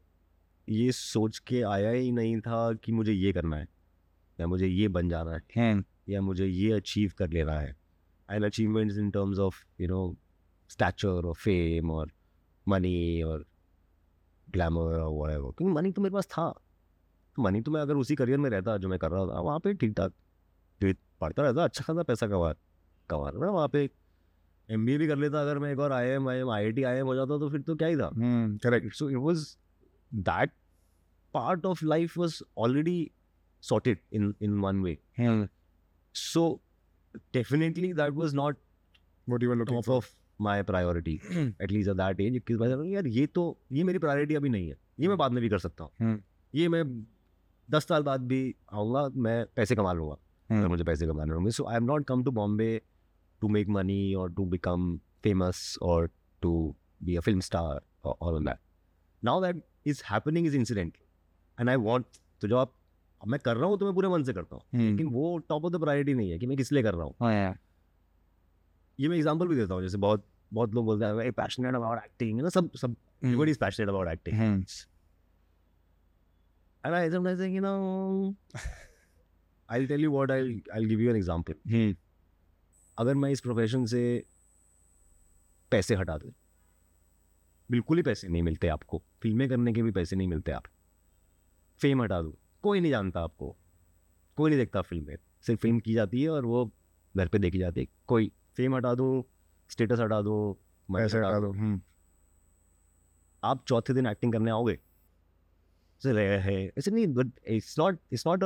ये 0.70 0.92
सोच 0.92 1.40
के 1.40 1.62
आया 1.62 1.90
ही 1.90 2.12
नहीं 2.12 2.40
था 2.42 2.74
कि 2.74 2.92
मुझे 2.92 3.14
ये 3.14 3.34
करना 3.34 3.58
है 3.58 3.68
या 4.40 4.48
मुझे 4.48 4.68
ये 4.68 4.88
बन 4.88 5.10
जाना 5.10 5.40
है 5.58 5.84
या 6.10 6.22
मुझे 6.22 6.46
ये 6.46 6.72
अचीव 6.72 7.12
कर 7.18 7.30
लेना 7.30 7.60
है। 7.60 7.76
And 8.32 8.46
achievements 8.46 8.98
in 8.98 9.12
terms 9.12 9.40
of 9.40 9.64
you 9.82 9.88
know 9.88 10.18
stature 10.70 11.26
और 11.26 11.34
फेम 11.34 11.92
और 11.92 12.12
मनी 12.68 13.22
और 13.24 13.46
ग्लैमर 14.50 15.00
और 15.00 15.38
वो 15.38 15.52
क्योंकि 15.52 15.74
मनी 15.74 15.92
तो 15.92 16.02
मेरे 16.02 16.14
पास 16.14 16.28
था। 16.28 16.54
मनी 17.40 17.62
तो 17.62 17.72
मैं 17.72 17.82
अगर 17.82 17.96
उसी 17.96 18.16
करियर 18.16 18.38
में 18.38 18.50
रहता 18.50 18.78
जो 18.78 18.90
मैं 18.90 19.00
कर 19.00 19.12
रहा 19.12 19.26
था 19.26 19.40
वहाँ 19.40 19.60
पे 19.60 19.74
ठीक 19.74 19.94
ठाक 19.94 20.14
पढ़ता 21.22 21.44
रहता 21.44 21.64
अच्छा 21.64 21.84
खासा 21.84 22.04
पैसा 22.04 22.28
कमा 22.28 22.52
कमा 23.10 23.30
रहा 23.30 23.50
वहाँ 23.52 23.68
पे। 23.68 23.90
एम 24.70 24.86
बी 24.86 24.94
ए 24.94 24.98
भी 24.98 25.08
कर 25.08 25.18
लेता 25.18 25.42
अगर 25.42 25.60
मैं 25.60 25.72
एक 25.72 25.80
और 25.80 25.92
I 25.92 26.08
M 26.08 26.30
I 26.30 26.38
M 26.38 26.50
I 26.50 26.66
I 26.66 26.72
T 26.72 26.84
I 26.84 26.98
M 26.98 27.06
हो 27.06 27.16
जाता 27.16 27.38
तो 27.40 27.50
फिर 27.50 27.62
तो 27.62 27.76
क्या 27.76 27.88
ही 27.88 27.96
था। 27.96 28.10
Correct 28.64 28.94
so 28.94 29.10
it 29.10 29.18
was 29.18 29.48
that 30.14 30.52
part 31.34 31.66
of 31.66 31.86
life 31.86 32.18
was 32.18 32.42
already 32.58 33.12
sorted 33.62 34.00
in 34.14 34.34
in 34.42 34.60
one 34.60 34.82
way 34.84 34.98
so 36.16 36.62
definitely 37.34 37.94
that 37.94 38.14
was 38.14 38.36
not 38.36 38.58
what 39.30 39.44
you 39.44 39.54
looking 39.54 39.78
of 39.78 39.90
of 39.90 40.16
my 40.42 40.62
priority 40.64 41.20
at least 41.62 41.90
at 41.90 41.96
that 41.96 42.22
age 42.22 42.36
इक्कीस 42.36 42.58
बाईस 42.58 42.94
यार 42.94 43.08
ये 43.08 43.28
तो 43.28 43.58
ये 43.72 43.84
मेरी 43.84 44.00
priority 44.00 44.36
अभी 44.36 44.50
नहीं 44.50 44.70
है। 44.70 44.76
ये 45.00 45.08
मैं 45.08 45.08
hmm. 45.08 45.20
बाद 45.20 45.32
में 45.32 45.42
भी 45.42 45.50
कर 45.50 45.60
सकता 45.60 45.84
हूँ। 45.84 45.92
hmm. 46.02 46.24
ये 46.56 46.68
मैं 46.70 46.84
दस 47.70 47.88
साल 47.88 48.04
बाद 48.04 48.22
भी 48.22 48.56
आऊँगा 48.74 49.10
मैं 49.16 49.46
पैसे 49.56 49.76
कमा 49.76 49.94
लूँगा। 49.94 50.18
अगर 50.50 50.60
हम्म। 50.60 50.70
मुझे 50.70 50.84
पैसे 50.84 51.08
कमाने 51.08 51.34
होंगे। 51.34 51.52
So 51.52 51.66
I 51.70 51.76
am 51.78 51.84
not 51.84 52.06
come 52.08 52.24
to 52.24 52.32
Bombay 52.32 52.82
to 53.42 53.48
make 53.48 53.70
money 53.70 54.14
और 54.16 54.32
टू 54.34 54.46
बिकम 54.46 54.98
फ़ेमस 55.24 55.78
और 55.82 56.10
to 56.42 56.76
be 57.04 57.16
a 57.16 57.20
film 57.20 57.40
star 57.40 57.82
और 58.06 58.40
that 58.44 58.58
now 59.24 59.42
that 59.42 59.62
is 59.88 60.02
happening 60.12 60.48
is 60.48 60.56
incident 60.56 60.98
and 61.58 61.70
I 61.70 61.76
want 61.76 62.06
तो 62.42 62.48
जब 62.48 62.58
आप 62.58 62.74
मैं 63.22 63.40
कर 63.46 63.58
रहा 63.58 63.70
हूँ 63.70 63.78
तो 63.80 63.86
मैं 63.86 63.94
पूरे 63.96 64.08
मन 64.08 64.24
से 64.24 64.34
करता 64.34 64.56
हूँ। 64.56 64.64
हम्म। 64.74 64.90
लेकिन 64.90 65.08
वो 65.14 65.38
टॉप 65.50 65.66
ऑफ़ 65.66 65.74
द 65.74 65.80
प्रायोरिटी 65.82 66.14
नहीं 66.14 66.32
है 66.32 66.38
कि 66.40 66.48
मैं 66.48 66.58
किस 66.58 66.72
लिए 66.72 66.84
कर 66.84 66.94
रहा 66.94 67.06
हूँ। 67.06 67.56
ये 69.00 69.08
मैं 69.08 69.18
एग्ज़ाम्पल 69.18 69.48
भी 69.48 69.56
देता 69.56 69.74
हूँ 69.74 69.82
जैसे 69.82 69.98
बहुत 69.98 70.26
बहुत 70.54 70.74
लोग 70.74 70.86
बोलते 70.86 71.06
हैं 71.06 71.32
पैशनेट 71.34 71.76
अबाउट 71.76 72.04
एक्टिंग 72.04 72.42
ना 72.42 72.50
सब 72.50 72.72
सब 72.76 72.96
everybody 73.24 73.52
is 73.52 73.60
passionate 73.62 73.92
about 73.92 74.10
acting. 74.10 74.36
Hmm. 74.36 74.64
and 76.84 76.96
I 76.96 77.10
sometimes 77.10 77.40
think 77.40 77.56
you 77.56 77.62
tell 79.70 80.00
you 80.00 80.12
what 80.12 80.32
I'll 80.32 80.52
I'll 80.74 80.86
give 80.86 81.02
you 81.02 81.10
an 81.10 81.16
example 81.16 81.56
हम्म। 81.68 81.96
अगर 82.98 83.16
मैं 83.16 83.30
इस 83.30 83.42
प्रोफेशन 83.42 83.86
से 83.86 84.02
पैसे 85.72 85.96
हटा 85.96 86.18
दूँ 86.18 86.34
बिल्कुल 87.70 87.98
ही 87.98 88.04
पैसे 88.04 88.28
नहीं 88.28 88.44
मिलते 88.44 88.68
आपको 88.68 89.02
फ़िल्में 89.22 89.48
करने 89.50 89.74
के 89.74 89.82
भी 89.84 89.92
पैसे 89.92 90.16
नहीं 90.16 90.28
मिलते 90.28 90.52
आप 90.52 90.64
फेम 91.82 92.02
हटा 92.02 92.22
दूँ 92.22 92.34
कोई 92.64 92.80
नहीं 92.80 92.92
जानता 92.92 93.22
आपको 93.22 93.56
कोई 94.38 94.50
नहीं 94.50 94.60
देखता 94.60 94.82
फ़िल्में 94.82 95.16
सिर्फ़ 95.46 95.62
फ़िल्म 95.62 95.80
की 95.80 95.94
जाती 95.94 96.22
है 96.24 96.30
और 96.30 96.46
वो 96.46 96.72
घर 97.16 97.28
पे 97.28 97.40
देखी 97.40 97.58
जाती 97.58 97.82
है 97.82 97.88
कोई 98.08 98.32
फेम 98.56 98.76
हटा 98.76 98.94
दो 98.96 99.10
स्टेटस 99.70 100.00
हटा 100.00 100.22
दो 100.22 100.38
पैसे 100.90 101.18
हटा 101.18 101.40
दो 101.40 101.52
हम्म। 101.52 101.82
आप 103.44 103.64
चौथे 103.68 103.94
दिन 103.94 104.08
एक्टिंग 104.08 104.34
करने 104.34 104.52
आओगे 104.52 104.74
ऐसे 106.02 106.40
है 106.40 106.56
ऐसे 106.78 106.92
नहीं 106.92 107.08
but 107.08 107.32
it's 107.48 107.78
not 107.80 108.00
it's 108.12 108.28
not 108.28 108.44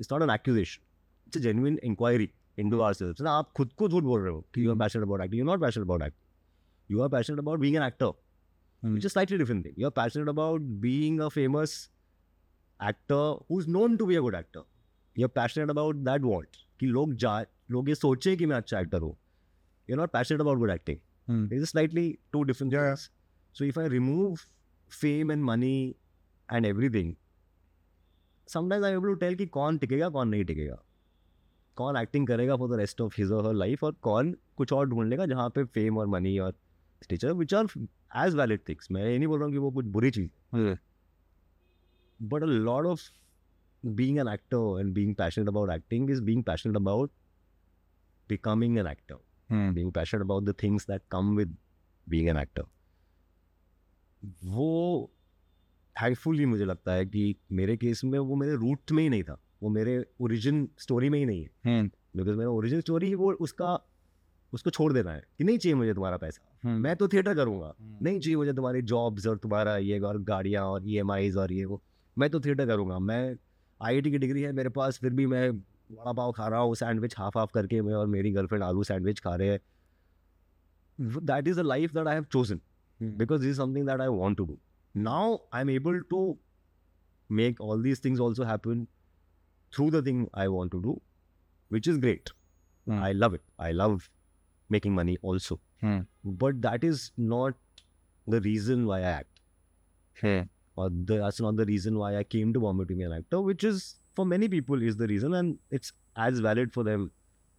it's 0.00 0.12
not 0.12 0.22
an 0.22 0.30
accusation 0.30 0.82
it's 1.26 1.36
a 1.36 1.40
genuine 1.40 1.78
inquiry 1.84 2.30
into 2.70 2.80
our 2.80 2.94
self 2.94 3.22
आप 3.22 3.52
खुद 3.52 3.72
को 3.72 3.88
झूठ 3.88 4.02
बोल 4.02 4.20
रहे 4.20 4.32
हो 4.32 4.40
कि 4.54 4.64
you 4.66 4.70
are 4.70 4.76
passion 4.78 5.02
about 5.02 5.20
act 5.20 5.34
you 5.34 5.44
not 5.44 5.60
passion 5.60 5.80
about 5.80 6.02
act 6.02 6.16
you 6.90 7.00
are 7.00 7.08
passion 7.08 7.38
about 7.38 7.60
being 7.60 7.76
an 7.76 7.82
actor 7.82 8.12
it's 8.96 9.06
slightly 9.06 9.38
different 9.38 9.66
thing 9.66 9.74
you 9.78 9.86
are 9.86 9.90
passion 9.90 10.26
about 10.26 10.60
being 10.60 11.20
a 11.20 11.28
famous 11.28 11.90
actor 12.88 13.46
who 13.50 13.60
is 13.60 13.68
known 13.68 13.96
to 13.96 14.06
be 14.06 14.16
a 14.16 14.20
good 14.20 14.34
actor 14.34 14.60
you 15.18 15.26
are 15.26 15.32
passionate 15.34 15.70
about 15.70 15.96
that 15.96 16.22
want 16.22 16.48
कि 16.80 16.86
लोग 16.86 17.14
जा 17.14 17.40
लोग 17.70 17.88
ये 17.88 17.94
सोचे 17.94 18.36
कि 18.36 18.46
मैं 18.46 18.56
अच्छा 18.56 18.80
actor 18.80 18.98
हूँ. 18.98 19.16
You 19.90 19.96
are 19.96 20.00
not 20.00 20.10
passionate 20.10 20.40
about 20.40 20.58
good 20.58 20.70
acting 20.70 20.98
it 21.46 21.52
is 21.52 21.64
slightly 21.64 22.18
too 22.32 22.42
different 22.42 22.98
so 23.54 23.64
if 23.64 23.80
I 23.80 23.88
remove 23.88 24.36
fame 25.00 25.32
and 25.32 25.44
money 25.44 25.94
and 26.52 26.66
everything 26.90 27.14
sometimes 28.48 28.86
I 28.86 28.92
able 28.92 29.08
to 29.08 29.14
tell 29.14 29.34
कि 29.36 29.46
कौन 29.48 29.78
टिकेगा 29.78 30.08
कौन 30.08 30.28
नहीं 30.28 30.44
टिकेगा। 30.44 30.82
कौन 31.76 31.96
एक्टिंग 31.96 32.26
करेगा 32.26 32.56
for 32.56 32.68
the 32.70 32.78
rest 32.78 33.00
of 33.00 33.14
his 33.18 33.30
और 33.32 33.54
life 33.54 33.84
और 33.84 33.92
कौन 34.02 34.34
कुछ 34.56 34.72
और 34.72 34.88
ढूंढ 34.88 35.08
लेगा 35.10 35.26
जहाँ 35.26 35.48
पे 35.50 35.64
फेम 35.64 35.98
और 35.98 36.06
मनी 36.06 36.38
और 36.38 36.54
stature 37.02 37.32
which 37.32 37.54
are 37.54 37.66
as 38.26 38.34
valid 38.34 38.60
things 38.68 38.90
मैं 38.92 39.04
ये 39.04 39.16
नहीं 39.18 39.28
बोल 39.28 39.38
रहा 39.38 39.46
हूँ 39.46 39.52
कि 39.52 39.58
वो 39.58 39.70
कुछ 39.70 39.86
बुरी 39.96 40.10
चीज़। 40.10 40.76
But 42.20 42.42
a 42.42 42.46
lot 42.46 42.86
of 42.86 43.02
being 43.82 44.18
an 44.18 44.28
actor 44.28 44.80
and 44.80 44.92
being 44.94 45.14
passionate 45.14 45.48
about 45.48 45.70
acting 45.70 46.10
is 46.10 46.22
being 46.22 46.44
passionate 46.44 46.76
about 46.76 47.10
becoming 48.28 48.78
an 48.78 48.86
actor 48.86 49.72
being 49.72 49.92
passionate 49.92 50.22
about 50.22 50.44
the 50.44 50.54
things 50.62 50.86
that 50.90 51.02
come 51.10 51.36
with 51.36 51.56
being 52.06 52.28
an 52.28 52.36
actor 52.36 52.64
वो 54.44 55.10
थैंकफुली 56.02 56.46
मुझे 56.46 56.64
लगता 56.64 56.92
है 56.92 57.06
कि 57.06 57.36
मेरे 57.52 57.76
case 57.76 58.04
में 58.04 58.18
वो 58.18 58.36
मेरे 58.36 58.54
root 58.54 58.92
में 58.92 59.02
ही 59.02 59.08
नहीं 59.08 59.22
था। 59.22 59.40
वो 59.62 59.68
मेरे 59.68 60.04
ओरिजिन 60.20 60.68
स्टोरी 60.78 61.08
में 61.08 61.18
ही 61.18 61.24
नहीं 61.24 61.44
है। 61.44 61.50
हम्म। 61.64 61.90
बिकॉज़ 62.16 62.36
मेरा 62.36 62.50
ओरिजिन 62.50 62.80
स्टोरी 62.80 63.06
ही 63.06 63.14
वो 63.14 63.32
उसका 63.32 63.90
उसको 64.52 64.70
छोड़ 64.70 64.92
देना 64.92 65.12
है 65.12 65.24
कि 65.38 65.44
नहीं 65.44 65.58
चाहिए 65.58 65.76
मुझे 65.76 65.94
तुम्हारा 65.94 66.16
पैसा। 66.16 66.68
हम्म। 66.68 66.82
मैं 66.82 66.96
तो 66.96 67.08
थिएटर 67.08 67.34
करूँगा। 67.34 67.74
नहीं 67.80 68.20
चाहिए 68.20 68.36
मुझे 68.36 68.52
तुम्हारी 68.52 68.82
जॉब्स 68.82 69.26
और 69.26 69.38
तुम्हारा 69.38 69.76
ये 69.76 69.98
और 69.98 70.22
गाड़ियाँ 70.22 70.64
और 70.64 70.88
ई 70.88 71.00
और 71.30 71.52
ये 71.52 71.64
वो। 71.64 71.82
मैं 72.18 72.30
तो 72.30 72.40
थिएटर 72.40 72.66
करूँगा। 72.66 72.98
मैं 72.98 73.36
आईआईटी 73.82 74.10
की 74.10 74.18
डिग्री 74.18 74.42
है 74.42 74.52
मेरे 74.52 74.68
पास 74.68 74.98
फिर 74.98 75.10
भी 75.10 75.26
मैं 75.26 75.50
वड़ा 75.50 76.12
पाव 76.12 76.32
खा 76.32 76.48
रहा 76.48 76.60
हूँ 76.60 76.74
सैंडविच 76.74 77.14
हाफ़ 77.18 77.38
हाफ़ 77.38 77.50
करके 77.54 77.82
मैं 77.82 77.94
और 77.94 78.06
मेरी 78.06 78.30
गर्लफ्रेंड 78.32 78.64
आलू 78.64 78.84
सैंडविच 78.84 79.20
खा 79.20 79.34
रहे 79.34 79.48
हैं। 79.48 79.60
That 81.00 81.48
is 81.48 81.56
the 81.56 81.60
life 81.60 81.94
that 81.94 82.06
I 82.06 82.14
have 82.14 82.24
chosen 82.24 82.60
because 83.02 83.46
is 83.46 83.58
something 83.60 83.88
that 83.90 84.00
I 84.00 84.08
want 84.20 84.38
to 84.40 84.46
do. 84.46 84.56
Now 84.95 85.41
I'm 85.53 85.69
able 85.69 85.99
to 86.13 86.21
make 87.29 87.59
all 87.59 87.77
these 87.87 87.99
things 87.99 88.19
also 88.19 88.43
happen 88.43 88.87
through 89.75 89.91
the 89.91 90.01
thing 90.01 90.27
I 90.33 90.47
want 90.47 90.71
to 90.71 90.81
do, 90.81 90.99
which 91.69 91.87
is 91.87 91.97
great. 91.97 92.31
Hmm. 92.85 92.99
I 93.09 93.11
love 93.11 93.33
it. 93.33 93.41
I 93.59 93.71
love 93.71 94.09
making 94.69 94.95
money 94.95 95.17
also. 95.21 95.59
Hmm. 95.81 95.99
But 96.23 96.61
that 96.63 96.83
is 96.83 97.11
not 97.17 97.53
the 98.27 98.41
reason 98.41 98.85
why 98.87 98.99
I 98.99 99.11
act. 99.11 99.39
Or 100.75 100.89
the, 100.89 101.17
that's 101.17 101.39
not 101.41 101.55
the 101.57 101.65
reason 101.65 101.97
why 101.97 102.15
I 102.17 102.23
came 102.23 102.51
to 102.53 102.59
Bombay 102.59 102.85
to 102.85 102.95
be 102.95 103.03
an 103.03 103.13
actor, 103.13 103.41
which 103.41 103.63
is 103.63 103.95
for 104.15 104.25
many 104.25 104.47
people 104.49 104.81
is 104.81 104.97
the 104.97 105.07
reason 105.07 105.33
and 105.33 105.57
it's 105.69 105.91
as 106.15 106.39
valid 106.39 106.73
for 106.73 106.83
them 106.83 107.11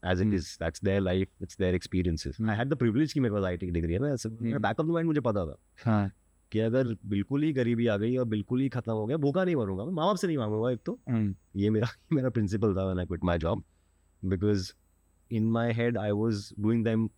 as 0.03 0.21
it 0.21 0.27
Hmm. 0.29 0.35
is. 0.35 0.57
That's 0.59 0.81
their 0.81 1.01
life, 1.01 1.29
it's 1.41 1.57
their 1.57 1.75
experiences. 1.75 2.39
I 2.41 2.55
had 2.55 2.71
the 2.71 2.77
privilege 2.83 3.13
कि 3.15 3.21
मेरे 3.21 3.35
पास 3.35 3.45
आई 3.45 3.57
T 3.63 3.71
degree 3.71 3.93
है 3.93 3.99
ना 4.01 4.13
ऐसे 4.15 4.29
Hmm. 4.29 4.61
Back 4.67 4.81
of 4.81 4.87
the 4.87 4.91
mind 4.91 5.07
मुझे 5.09 5.21
पता 5.29 5.45
था 5.47 5.57
हाँ। 5.85 6.11
कि 6.56 6.60
अगर 6.62 6.88
बिल्कुल 7.06 7.44
ही 7.44 7.52
गरीबी 7.54 7.88
आ 7.88 7.96
गई 7.98 8.16
और 8.18 8.26
बिल्कुल 8.26 8.62
ही 8.62 8.68
खत्म 8.70 8.92
हो 8.92 9.06
गया 9.06 9.18
भूखा 9.18 9.44
नहीं 9.44 9.56
मरूँगा 9.56 9.86
मैं 9.86 9.94
माँ 9.94 10.06
बाप 10.06 10.18
से 10.18 10.28
नहीं 10.28 10.38
मांगूँगा 10.38 10.70
एक 10.72 10.80
तो। 10.86 11.00
हम्म। 11.10 11.36
ये 11.56 11.70
मेरा 11.70 11.88
मेरा 12.14 12.30
प्रिंसिपल 12.30 12.76
था 12.76 12.86
when 12.86 13.00
I 13.00 13.06
quit 13.06 13.24
my 13.24 13.38
job 13.38 13.64
because 14.24 14.72
in 15.32 15.50
my 15.52 15.72
head 15.74 15.98
I 15.98 16.12
was 16.12 16.50
doing 16.60 16.84
them 16.86 17.10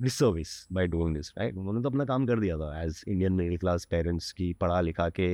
disservice 0.00 0.56
by 0.72 0.86
doing 0.86 1.14
this 1.16 1.32
right 1.38 1.56
उन्होंने 1.56 1.82
तो 1.82 1.88
अपना 1.88 2.04
काम 2.04 2.26
कर 2.26 2.40
दिया 2.40 2.56
था 2.58 2.82
as 2.82 3.04
Indian 3.08 3.32
middle 3.32 3.58
class 3.58 3.84
parents 3.84 4.32
की 4.32 4.52
पढ़ा 4.52 4.80
लिखा 4.80 5.08
के 5.08 5.28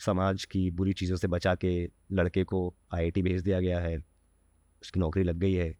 समाज 0.00 0.44
की 0.44 0.70
बुरी 0.70 0.92
चीज़ों 0.92 1.16
से 1.16 1.28
बचा 1.28 1.54
के 1.54 1.72
लड़के 2.12 2.44
को 2.44 2.62
आईआईटी 2.94 3.22
भेज 3.22 3.42
दिया 3.42 3.60
गया 3.60 3.80
है 3.80 3.96
उसकी 4.82 5.00
नौकरी 5.00 5.22
लग 5.22 5.36
गई 5.36 5.52
है। 5.52 5.78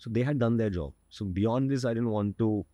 So 0.00 0.10
they 0.10 0.22
had 0.22 0.38
done 0.38 0.56
their 0.56 0.72
job 0.72 0.94
so 1.10 1.24
beyond 1.24 1.70
this 1.70 1.86
I 1.86 1.94
didn't 1.94 2.06
want 2.06 2.36
to 2.36 2.66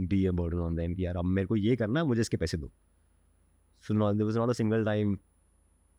be 0.00 0.24
a 0.26 0.32
burden 0.40 0.58
on 0.58 0.76
them 0.76 0.94
यार 0.98 1.16
अब 1.16 1.24
मेरे 1.24 1.46
को 1.46 1.56
ये 1.56 1.76
करना 1.76 2.00
है 2.00 2.06
मुझे 2.06 2.20
इसके 2.20 2.36
पैसे 2.36 2.56
दो 2.58 2.70
so 3.84 3.94
not 3.94 4.14
there 4.14 4.24
was 4.24 4.36
not 4.36 4.50
a 4.50 4.58
single 4.62 4.84
time 4.84 5.16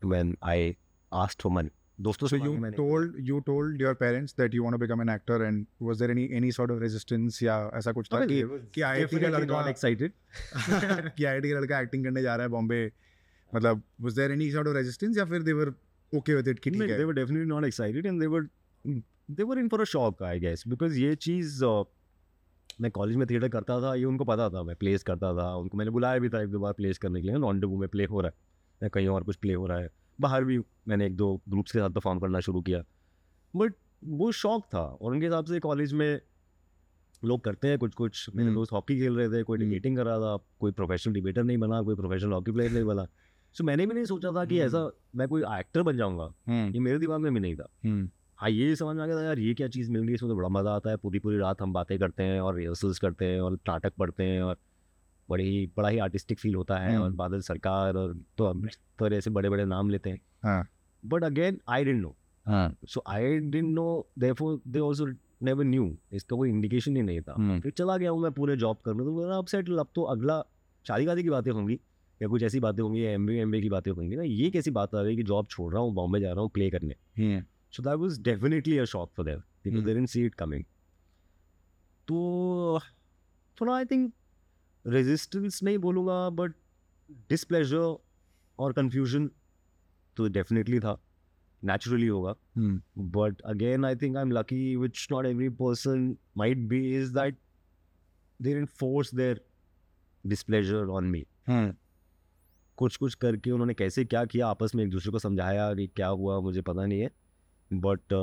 when 0.02 0.36
I 0.44 0.76
asked 1.12 1.42
for 1.42 1.52
money 1.52 1.70
दोस्तों 2.00 2.28
So 2.28 2.38
से 2.38 2.48
मैंने 2.62 2.76
told 2.76 3.14
you 3.26 3.38
told 3.44 3.82
your 3.82 3.94
parents 4.00 4.34
that 4.38 4.54
you 4.56 4.64
want 4.64 4.76
to 4.76 4.78
become 4.80 5.02
an 5.04 5.10
actor, 5.12 5.36
and 5.44 5.66
was 5.90 6.00
there 6.00 6.10
any 6.14 6.24
any 6.40 6.50
sort 6.56 6.72
of 6.74 6.82
resistance 6.84 7.42
या 7.42 7.54
ऐसा 7.78 7.92
कुछ 7.98 8.08
था 8.12 8.24
कि 8.32 8.40
कि 8.74 8.82
IIT 8.88 9.20
का 9.22 9.28
लड़का 9.36 9.68
एक्साइटेड 9.70 10.12
कि 10.56 11.24
IIT 11.24 11.50
का 11.52 11.58
लड़का 11.58 11.80
एक्टिंग 11.80 12.04
करने 12.04 12.22
जा 12.22 12.34
रहा 12.36 12.46
है 12.46 12.50
बॉम्बे 12.56 12.80
मतलब 13.52 13.82
was 14.06 14.18
there 14.18 14.34
any 14.36 14.50
sort 14.56 14.70
of 14.72 14.76
resistance 14.78 15.18
या 15.18 15.24
फिर 15.32 15.42
they 15.48 15.56
were 15.60 15.68
okay 16.12 16.36
with 16.40 16.52
it 16.54 16.60
कि 16.60 16.70
ठीक 16.70 16.82
they 16.82 16.90
है 16.90 17.04
were 17.12 17.16
definitely 17.20 17.50
not 17.54 17.68
excited 17.70 18.10
and 18.12 18.24
they 18.24 18.30
were 18.34 18.44
they 19.38 19.48
were 19.52 19.58
in 19.64 19.72
for 19.74 19.80
a 19.86 19.88
shock 19.94 20.22
I 20.32 20.36
guess 20.44 20.66
because 20.74 20.98
ये 21.04 21.14
चीज़ 21.28 21.64
uh, 21.64 21.84
मैं 22.80 22.90
कॉलेज 22.90 23.16
में 23.16 23.26
थिएटर 23.30 23.48
करता 23.48 23.80
था 23.82 23.94
ये 23.94 24.04
उनको 24.04 24.24
पता 24.24 24.50
था 24.50 24.62
मैं 24.62 24.76
प्लेस 24.76 25.02
करता 25.02 25.32
था 25.34 25.54
उनको 25.54 25.78
मैंने 25.78 25.90
बुलाया 25.90 26.18
भी 26.18 26.28
था 26.28 26.42
एक 26.42 26.48
दो 26.48 26.58
बार 26.58 26.72
प्लेस 26.72 26.98
करने 26.98 27.20
के 27.20 27.26
लिए 27.26 27.36
नॉन 27.36 27.60
डबू 27.60 27.76
में 27.76 27.88
प्ले 27.88 28.04
हो 28.04 28.20
रहा 28.20 28.28
है 28.28 28.34
या 28.82 28.88
कहीं 28.88 29.08
और 29.08 29.24
कुछ 29.24 29.36
प्ले 29.36 29.54
हो 29.54 29.66
रहा 29.66 29.78
है। 29.78 29.90
बाहर 30.20 30.44
भी 30.44 30.58
मैंने 30.88 31.06
एक 31.06 31.16
दो 31.16 31.42
ग्रुप्स 31.48 31.72
के 31.72 31.78
साथ 31.78 31.90
परफॉर्म 31.90 32.18
करना 32.18 32.40
शुरू 32.40 32.60
किया। 32.60 32.82
बट 33.56 33.74
वो 34.04 34.32
शौक 34.32 34.64
था 34.74 34.82
और 34.82 35.12
उनके 35.12 35.26
हिसाब 35.26 35.44
से 35.44 35.60
कॉलेज 35.60 35.92
में 35.92 36.20
लोग 37.24 37.44
करते 37.44 37.68
हैं 37.68 37.78
कुछ 37.78 37.94
कुछ 37.94 38.30
मेरे 38.34 38.48
हम्म। 38.48 38.58
दोस्त 38.58 38.72
हॉकी 38.72 38.98
खेल 38.98 39.16
रहे 39.16 39.28
थे 39.28 39.42
कोई 39.42 39.58
हम्म। 39.58 39.68
डिबेटिंग 39.68 39.96
कर 39.96 40.04
रहा 40.04 40.18
था 40.18 40.36
कोई 40.60 40.72
प्रोफेशनल 40.72 41.14
डिबेटर 41.14 41.44
नहीं 41.44 41.58
बना 41.58 41.82
कोई 41.82 41.94
प्रोफेशनल 41.94 42.32
हॉकी 42.32 42.52
प्लेयर 42.52 42.72
नहीं 42.72 42.84
बना। 42.84 43.06
सो 43.52 43.64
मैंने 43.64 43.86
भी 43.86 43.94
नहीं 43.94 44.04
सोचा 44.04 44.32
था 44.32 44.44
कि 44.44 44.58
हम्म। 44.58 44.66
ऐसा 44.66 44.90
मैं 45.16 45.28
कोई 45.28 45.42
एक्टर 45.42 45.82
बन 45.82 45.96
जाऊँगा। 45.96 46.34
हम्म। 46.46 46.74
ये 46.74 46.80
मेरे 46.80 46.98
दिमाग 46.98 47.20
में 47.20 47.34
भी 47.34 47.40
नहीं 47.40 47.56
था। 47.56 47.68
हम्म। 47.84 48.10
हाँ 48.38 48.50
ये 48.50 48.74
समझ 48.76 48.96
में 48.96 49.02
आ 49.02 49.06
गया 49.06 49.16
था 49.16 49.22
यार 49.22 49.38
ये 49.38 49.52
क्या 49.54 49.68
चीज़ 49.68 49.90
मिल 49.90 50.00
रही 50.00 50.10
है 50.10 50.14
इसमें 50.14 50.30
तो 50.30 50.36
बड़ा 50.36 50.48
मज़ा 50.48 50.70
आता 50.70 50.90
है 50.90 50.96
पूरी 50.96 51.18
पूरी 51.18 51.38
रात 51.38 51.62
हम 51.62 51.72
बातें 51.72 51.98
करते 51.98 52.22
हैं 52.22 52.40
और 52.40 52.54
रिहर्सल्स 52.54 52.98
करते 52.98 53.24
हैं 53.24 53.40
और 53.40 53.52
नाटक 53.68 53.92
पढ़ते 53.98 54.24
हैं 54.24 54.42
और 54.42 54.56
बड़ी 55.28 55.44
ही 55.44 55.66
बड़ा 55.76 55.88
ही 55.88 55.98
आर्टिस्टिक 55.98 56.38
फील 56.38 56.54
होता 56.54 56.78
है 56.78 56.98
और। 56.98 57.10
बादल 57.12 57.40
सरकार 57.40 57.96
और 57.96 58.16
तो 58.38 58.44
अमृत 58.44 58.76
तो 58.98 59.08
ऐसे 59.08 59.30
बड़े 59.30 59.48
बड़े 59.50 59.64
नाम 59.64 59.90
लेते 59.90 60.10
हैं। 60.10 60.20
हाँ। 60.44 60.66
But 61.02 61.24
again 61.24 61.60
I 61.68 61.84
didn't 61.84 62.00
know 62.02 62.14
हाँ। 62.46 62.76
So 62.88 63.02
I 63.08 63.38
didn't 63.38 63.74
know 63.74 64.06
therefore 64.18 64.60
they 64.68 64.80
also 64.80 65.06
never 65.42 65.64
knew 65.64 65.96
इसका 66.12 66.36
कोई 66.36 66.50
इंडिकेशन 66.50 66.96
ही 66.96 67.02
नहीं 67.02 67.20
था। 67.20 67.34
फिर 67.60 67.72
चला 67.72 67.96
गया 67.96 68.10
हूँ 68.10 68.20
मैं 68.22 68.32
पूरे 68.32 68.56
जॉब 68.56 68.76
करने 68.84 69.04
तो 69.04 69.18
मेरा 69.20 69.38
अब 69.38 69.46
सेटल 69.46 69.78
अब 69.78 69.88
तो 69.94 70.02
अगला 70.02 70.42
शादी 70.86 71.06
वादी 71.06 71.22
की 71.22 71.30
बातें 71.30 71.50
होंगी 71.50 71.80
या 72.20 72.28
कुछ 72.28 72.42
ऐसी 72.42 72.60
बातें 72.60 72.82
होंगी 72.82 73.04
या 73.04 73.10
एम 73.10 73.26
बी 73.26 73.38
एम 73.38 73.52
की 73.52 73.68
बातें 73.68 73.90
होंगी 73.90 74.16
ना 74.16 74.22
ये 74.22 74.50
कैसी 74.50 74.70
बात 74.70 74.94
आ 74.94 75.02
गई 75.02 75.16
कि 75.16 75.22
जॉब 75.22 75.46
छोड़ 75.46 75.72
रहा 75.72 75.82
हूँ 75.82 75.94
बॉम्बे 75.94 76.20
जा 76.20 76.32
रहा 76.32 76.40
हूँ 76.40 76.50
प्ले 76.50 76.70
करने। 76.70 77.42
So 77.76 77.82
that 77.82 77.98
was 78.02 78.18
definitely 78.26 78.78
a 78.78 78.86
shock 78.90 79.10
for 79.18 79.24
them 79.28 79.40
because 79.64 79.80
Hmm. 79.80 79.86
they 79.86 79.94
didn't 79.94 80.10
see 80.16 80.24
it 80.30 80.36
coming. 80.42 80.64
तो 82.08 82.80
थोड़ा 83.60 83.74
आई 83.76 83.84
थिंक 83.90 84.12
रेजिस्टेंस 84.84 85.62
नहीं 85.62 85.78
बोलूँगा 85.86 86.18
बट 86.40 86.54
डिसप्लेजर 87.30 87.96
और 88.58 88.72
कंफ्यूजन 88.72 89.30
तो 90.16 90.28
डेफिनेटली 90.36 90.80
था 90.80 90.96
नेचुरली 91.62 92.06
होगा 92.06 92.34
hmm 92.56 93.10
but 93.16 93.42
again 93.52 93.84
i 93.88 93.94
think 94.02 94.18
i'm 94.22 94.32
lucky 94.36 94.60
which 94.84 95.02
not 95.14 95.26
every 95.32 95.48
person 95.62 96.06
might 96.42 96.62
be 96.74 96.80
is 97.00 97.10
that 97.18 97.42
they 98.40 98.54
didn't 98.54 98.72
force 98.84 99.12
their 99.22 99.36
displeasure 100.24 100.84
on 101.00 101.10
me 101.16 101.24
हम्म 101.48 101.74
कुछ 102.78 102.96
कुछ 102.96 103.14
करके 103.14 103.50
उन्होंने 103.50 103.74
कैसे 103.74 104.04
क्या 104.04 104.24
किया 104.32 104.48
आपस 104.48 104.74
में 104.74 104.84
एक 104.84 104.90
दूसरे 104.90 105.12
को 105.12 105.18
समझाया 105.18 105.72
कि 105.74 105.86
क्या 105.96 106.08
हुआ 106.22 106.40
मुझे 106.40 106.62
पता 106.62 106.86
नहीं 106.86 107.00
है 107.00 107.10
बट 107.72 108.14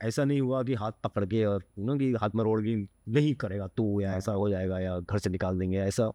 ऐसा 0.00 0.24
नहीं 0.24 0.40
हुआ 0.40 0.62
कि 0.62 0.74
हाथ 0.74 0.92
पकड़ 1.04 1.24
के 1.24 1.44
और 1.44 1.64
यू 1.78 1.84
नो 1.84 1.96
कि 1.98 2.12
हाथ 2.20 2.30
में 2.34 2.42
रोड़ 2.44 2.60
की 2.62 2.74
नहीं 3.08 3.34
करेगा 3.34 3.66
तू 3.76 4.00
या 4.00 4.12
ऐसा 4.16 4.32
हो 4.32 4.48
जाएगा 4.50 4.78
या 4.80 4.98
घर 5.00 5.18
से 5.18 5.30
निकाल 5.30 5.58
देंगे 5.58 5.78
ऐसा 5.80 6.10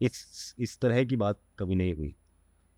इस 0.00 0.54
इस 0.58 0.78
तरह 0.80 1.04
की 1.04 1.16
बात 1.16 1.38
कभी 1.58 1.74
नहीं 1.74 1.94
हुई 1.94 2.14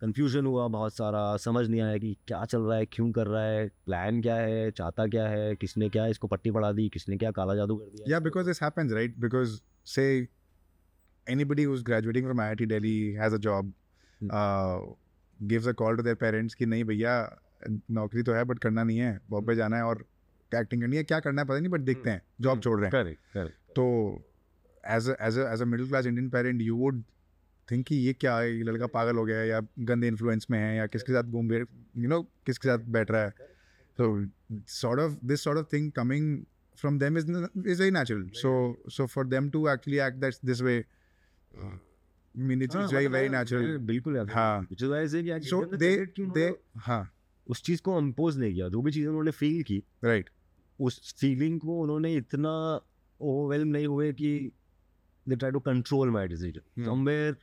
कन्फ्यूज़न 0.01 0.47
हुआ 0.47 0.67
बहुत 0.69 0.95
सारा 0.95 1.37
समझ 1.37 1.67
नहीं 1.69 1.81
आया 1.81 1.99
कि 1.99 2.17
क्या 2.29 2.45
चल 2.45 2.62
रहा 2.62 2.77
है 2.79 2.87
क्यों 2.87 3.11
कर 3.12 3.27
रहा 3.27 3.43
है 3.45 3.69
प्लान 3.87 4.21
क्या 4.23 4.35
है 4.37 4.71
चाहता 4.71 5.07
क्या 5.07 5.27
है 5.29 5.55
किसने 5.57 5.89
क्या 5.89 6.07
इसको 6.15 6.27
पट्टी 6.29 6.51
पढ़ा 6.51 6.73
दी 6.73 6.89
किसने 6.89 7.17
क्या 7.17 7.31
काला 7.39 7.55
जादू 7.55 7.77
कर 7.77 7.85
दिया 7.85 8.11
Yeah, 8.12 8.21
because 8.27 8.47
this 8.51 8.59
happens, 8.65 8.93
right? 8.93 9.15
Because 9.27 9.55
say 9.95 10.09
anybody 11.27 11.65
who's 11.71 11.83
graduating 11.83 12.27
from 12.31 12.43
IIT 12.47 12.69
Delhi 12.75 13.15
has 13.23 13.33
a 13.33 13.39
job, 13.49 13.73
Hmm. 14.21 14.29
uh, 14.41 14.81
gives 15.39 15.67
a 15.67 15.75
call 15.75 15.97
to 15.97 16.03
their 16.03 16.19
parents 16.19 16.55
कि 16.55 16.67
नहीं 16.67 16.85
भैया 16.91 17.15
नौकरी 17.91 18.23
तो 18.23 18.33
है 18.33 18.45
बट 18.45 18.59
करना 18.59 18.85
नहीं 18.85 18.99
है। 18.99 19.21
बॉम्बे 19.31 19.55
जाना 19.55 19.77
है 19.77 19.83
और 19.83 20.07
एक्टिंग 20.55 20.83
करनी 20.83 20.97
है। 20.97 21.05
क्या 21.05 21.21
करना 21.21 21.43
है 21.43 21.49
पता 21.49 21.59
नहीं 21.59 21.69
बट 21.69 21.81
देखते 21.81 22.11
हैं 22.11 22.23
जॉब 22.41 22.51
हम्म, 22.51 22.61
छोड़ 22.61 22.81
रहे 22.81 22.91
हैं। 22.91 23.05
करेक्ट 23.05 23.21
करेक्ट 23.35 23.55
तो 23.55 23.85
as 24.87 25.17
as 25.21 25.39
as 25.39 25.62
a 25.62 25.65
middle 25.65 25.89
class 25.89 26.07
Indian 26.07 26.31
parent 26.31 26.62
you 26.62 26.77
would 26.77 27.03
think 27.71 27.87
कि 27.87 27.97
ये 27.97 28.12
क्या 28.12 28.39
है? 28.39 28.57
ये 28.57 28.62
लड़का 28.62 28.87
पागल 28.87 29.17
हो 29.17 29.25
गया 29.25 29.39
है 29.39 29.49
या 29.49 29.61
गंदे 29.79 30.09
इन्फ्लुएंस 30.09 30.47
में 30.51 30.59
है 30.59 30.77
या 30.77 30.87
किसके 30.87 31.12
साथ 31.12 31.23
घूम 31.23 31.53
यू 31.53 31.67
नो 31.97 32.23
किसके 32.23 32.69
साथ 32.69 32.79
बैठ 32.79 33.11
रहा 33.11 33.23
है। 33.23 33.55
So 34.01 34.29
sort 34.69 34.99
of 34.99 35.12
this 35.31 35.43
sort 35.47 35.59
of 35.59 35.67
thing 35.75 35.85
coming 35.99 36.25
from 36.83 36.99
them 37.03 37.19
is 37.19 37.29
n- 37.31 37.67
is 37.67 37.81
very 37.81 37.93
natural. 37.93 38.23
So 38.43 38.53
so 38.97 39.07
for 39.07 39.25
them 39.35 39.51
to 39.51 39.62
actually 39.75 40.01
act 40.09 40.21
that 40.21 40.41
this 40.51 40.62
way 40.62 40.79
uh, 41.55 41.75
I 42.35 42.47
mean 42.49 42.62
it's, 42.62 42.77
हाँ, 42.77 42.83
it's 42.83 42.95
very 42.95 43.07
मतलब 43.07 43.12
very 43.12 43.31
मैं- 43.31 43.35
natural 43.35 43.62
मैं 43.62 43.87
बिल्कुल। 43.87 44.31
हाँ 44.31 44.67
क्यों 44.71 45.61
they 45.79 45.99
उन्होंने 46.21 46.55
हाँ। 46.77 47.14
उस 47.47 47.63
चीज़ 47.63 47.83
को 47.83 47.99
इम्पोज 47.99 48.39
नहीं 48.39 48.55
किया 48.55 48.69
जो 48.69 48.83
भी 48.83 48.93
चीज़ 48.93 49.09
उन्होंने 49.09 49.31
फील 49.31 49.63
की 49.63 49.83
right 50.05 50.29
उस 50.79 51.15
फीलिंग 51.21 51.61
को 51.61 51.81
उन्होंने 51.81 52.15
इतना 52.15 52.81
ओवरवेलम 53.21 53.69
नहीं 53.69 53.87
हुए 53.87 54.13
कि 54.13 54.53
they 55.29 55.37
try 55.37 55.53
to 55.53 55.61
control 55.61 56.11
my 56.11 56.29
decision 56.29 56.61
Hmm. 56.61 56.87
Somewhere 56.87 57.37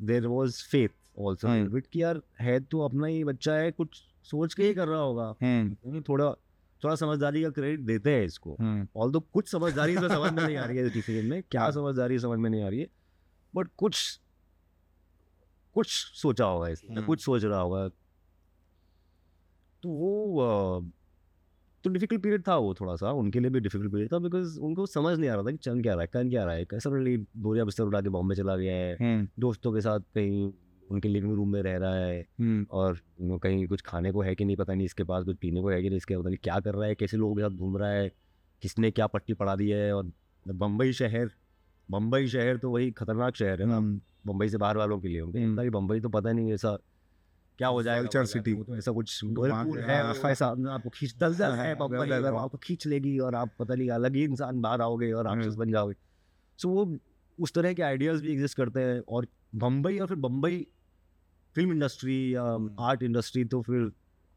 there 0.00 0.26
was 0.26 0.62
faith 0.62 0.88
also 1.20 1.48
Hmm. 1.48 1.72
Bit 1.72 1.86
कि 1.86 2.02
यार 2.02 2.22
है 2.40 2.60
तो 2.60 2.80
अपना 2.80 3.06
ही 3.06 3.24
बच्चा 3.24 3.54
है 3.54 3.70
कुछ 3.70 4.02
सोच 4.24 4.54
के 4.54 4.66
ही 4.66 4.74
कर 4.74 4.88
रहा 4.88 5.00
होगा 5.00 5.34
hmm. 5.34 6.08
थोड़ा 6.08 6.32
थोड़ा 6.82 6.94
समझदारी 6.94 7.42
का 7.42 7.50
क्रेडिट 7.50 7.80
देते 7.80 8.14
हैं 8.14 8.24
इसको 8.24 8.56
Hmm. 8.60 8.86
ऑल 8.96 9.12
तो 9.12 9.20
कुछ 9.20 9.48
समझदारी 9.48 9.92
इसमें 9.92 10.08
समझ 10.08 10.32
में 10.32 10.42
नहीं 10.42 10.56
आ 10.56 10.64
रही 10.64 10.76
है 10.76 10.90
डिसीज़न 10.90 11.26
में 11.26 11.42
क्या 11.42 11.60
हाँ। 11.60 11.70
समझदारी 11.80 12.18
समझ 12.18 12.38
में 12.38 12.50
नहीं 12.50 12.62
आ 12.62 12.68
रही 12.68 12.80
है 12.80 12.88
बट 13.54 13.68
कुछ 13.76 14.20
कुछ 15.74 15.88
सोचा 16.14 16.44
होगा 16.44 16.68
इसने 16.68 16.94
हम्म। 16.94 17.06
कुछ 17.06 17.20
सोच 17.20 17.44
रहा 17.44 17.60
होगा 17.60 17.88
तो 19.84 19.90
वो 19.90 20.84
तो 21.84 21.90
डिफ़िकल्ट 21.90 22.22
पीरियड 22.22 22.42
था 22.48 22.56
वो 22.56 22.74
थोड़ा 22.74 22.94
सा 22.96 23.10
उनके 23.12 23.40
लिए 23.40 23.50
भी 23.50 23.60
डिफ़िकल्ट 23.60 23.92
पीरियड 23.92 24.12
था 24.12 24.18
बिकॉज़ 24.18 24.58
उनको 24.60 24.86
समझ 24.86 25.18
नहीं 25.18 25.30
आ 25.30 25.34
रहा 25.34 25.44
था 25.44 25.50
कि 25.50 25.56
चल 25.56 25.80
क्या 25.82 25.94
रहा 25.94 26.02
है 26.02 26.06
कर 26.06 26.28
क्या 26.28 26.44
रहा 26.44 26.54
है 26.54 26.64
कैसा 26.64 26.90
सडनली 26.90 27.16
बोरिया 27.36 27.64
बिस्तर 27.64 27.84
उठा 27.84 28.00
के 28.00 28.08
बॉम्बे 28.08 28.34
चला 28.34 28.56
गया 28.56 28.74
है. 28.74 29.28
दोस्तों 29.38 29.72
के 29.72 29.80
साथ 29.80 30.00
कहीं 30.14 30.52
उनके 30.90 31.08
लिविंग 31.08 31.34
रूम 31.34 31.52
में 31.52 31.60
रह 31.62 31.76
रहा 31.76 31.94
है. 31.96 32.24
और 32.70 32.98
कहीं 33.22 33.66
कुछ 33.66 33.82
खाने 33.82 34.12
को 34.12 34.22
है 34.22 34.34
कि 34.34 34.44
नहीं 34.44 34.56
पता 34.56 34.74
नहीं 34.74 34.86
इसके 34.86 35.04
पास 35.04 35.24
कुछ 35.24 35.36
पीने 35.36 35.60
को 35.60 35.68
है 35.68 35.82
कि 35.82 35.88
नहीं 35.88 35.96
इसके 35.96 36.16
पता 36.16 36.28
नहीं 36.28 36.38
क्या 36.42 36.58
कर 36.60 36.74
रहा 36.74 36.88
है 36.88 36.94
कैसे 36.94 37.16
लोगों 37.16 37.34
के 37.34 37.42
साथ 37.42 37.50
घूम 37.50 37.76
रहा 37.76 37.90
है 37.90 38.08
किसने 38.62 38.90
क्या 38.90 39.06
पट्टी 39.06 39.34
पड़ा 39.34 39.56
दी 39.56 39.68
है 39.68 39.92
और 39.92 40.10
बम्बई 40.46 40.92
शहर 40.92 41.30
बम्बई 41.90 42.26
शहर 42.26 42.56
तो 42.56 42.70
वही 42.70 42.90
खतरनाक 42.90 43.36
शहर 43.36 43.62
है 43.62 43.68
ना. 43.68 43.80
बम्बई 44.26 44.48
से 44.48 44.58
बाहर 44.58 44.76
वालों 44.76 44.98
के 45.00 45.08
लिए 45.08 45.20
उनको 45.20 45.70
बम्बई 45.70 46.00
तो 46.00 46.08
पता 46.08 46.32
नहीं 46.32 46.52
ऐसा 46.52 46.78
क्या 47.58 47.68
हो 47.68 47.82
जाएगा 47.82 48.08
city. 48.08 48.54
वो 48.54 48.64
तो 48.64 48.76
ऐसा 48.76 48.92
कुछ 48.92 49.24
है 49.24 49.50
हाँ। 49.50 50.30
ऐसा 50.30 50.46
आपको 50.46 50.90
खींच 50.90 51.14
दलदल 51.20 51.52
है 51.52 51.74
हाँ, 51.74 52.20
हाँ। 52.22 52.42
आपको 52.42 52.58
खींच 52.58 52.86
लेगी 52.86 53.18
और 53.18 53.34
आप 53.34 53.50
पता 53.58 53.74
नहीं 53.74 53.90
अलग 53.90 54.16
ही 54.16 54.24
इंसान 54.24 54.60
बाहर 54.60 54.80
आओगे 54.80 55.12
और 55.12 55.24
राक्षस 55.24 55.46
हम्म। 55.46 55.56
बन 55.56 55.72
जाओगे 55.72 55.94
सो 56.58 56.68
वो 56.68 56.98
उस 57.38 57.52
तरह 57.52 57.72
के 57.72 57.82
आइडियाज़ 57.82 58.22
भी 58.22 58.32
एग्जिस्ट 58.32 58.56
करते 58.56 58.80
हैं 58.80 59.00
और 59.08 59.26
बम्बई 59.54 59.98
और 59.98 60.06
फिर 60.06 60.16
बम्बई 60.16 60.66
फ़िल्म 61.54 61.72
इंडस्ट्री 61.72 62.34
या। 62.34 62.68
आर्ट 62.80 63.02
इंडस्ट्री 63.02 63.44
तो 63.44 63.62
फिर 63.62 63.92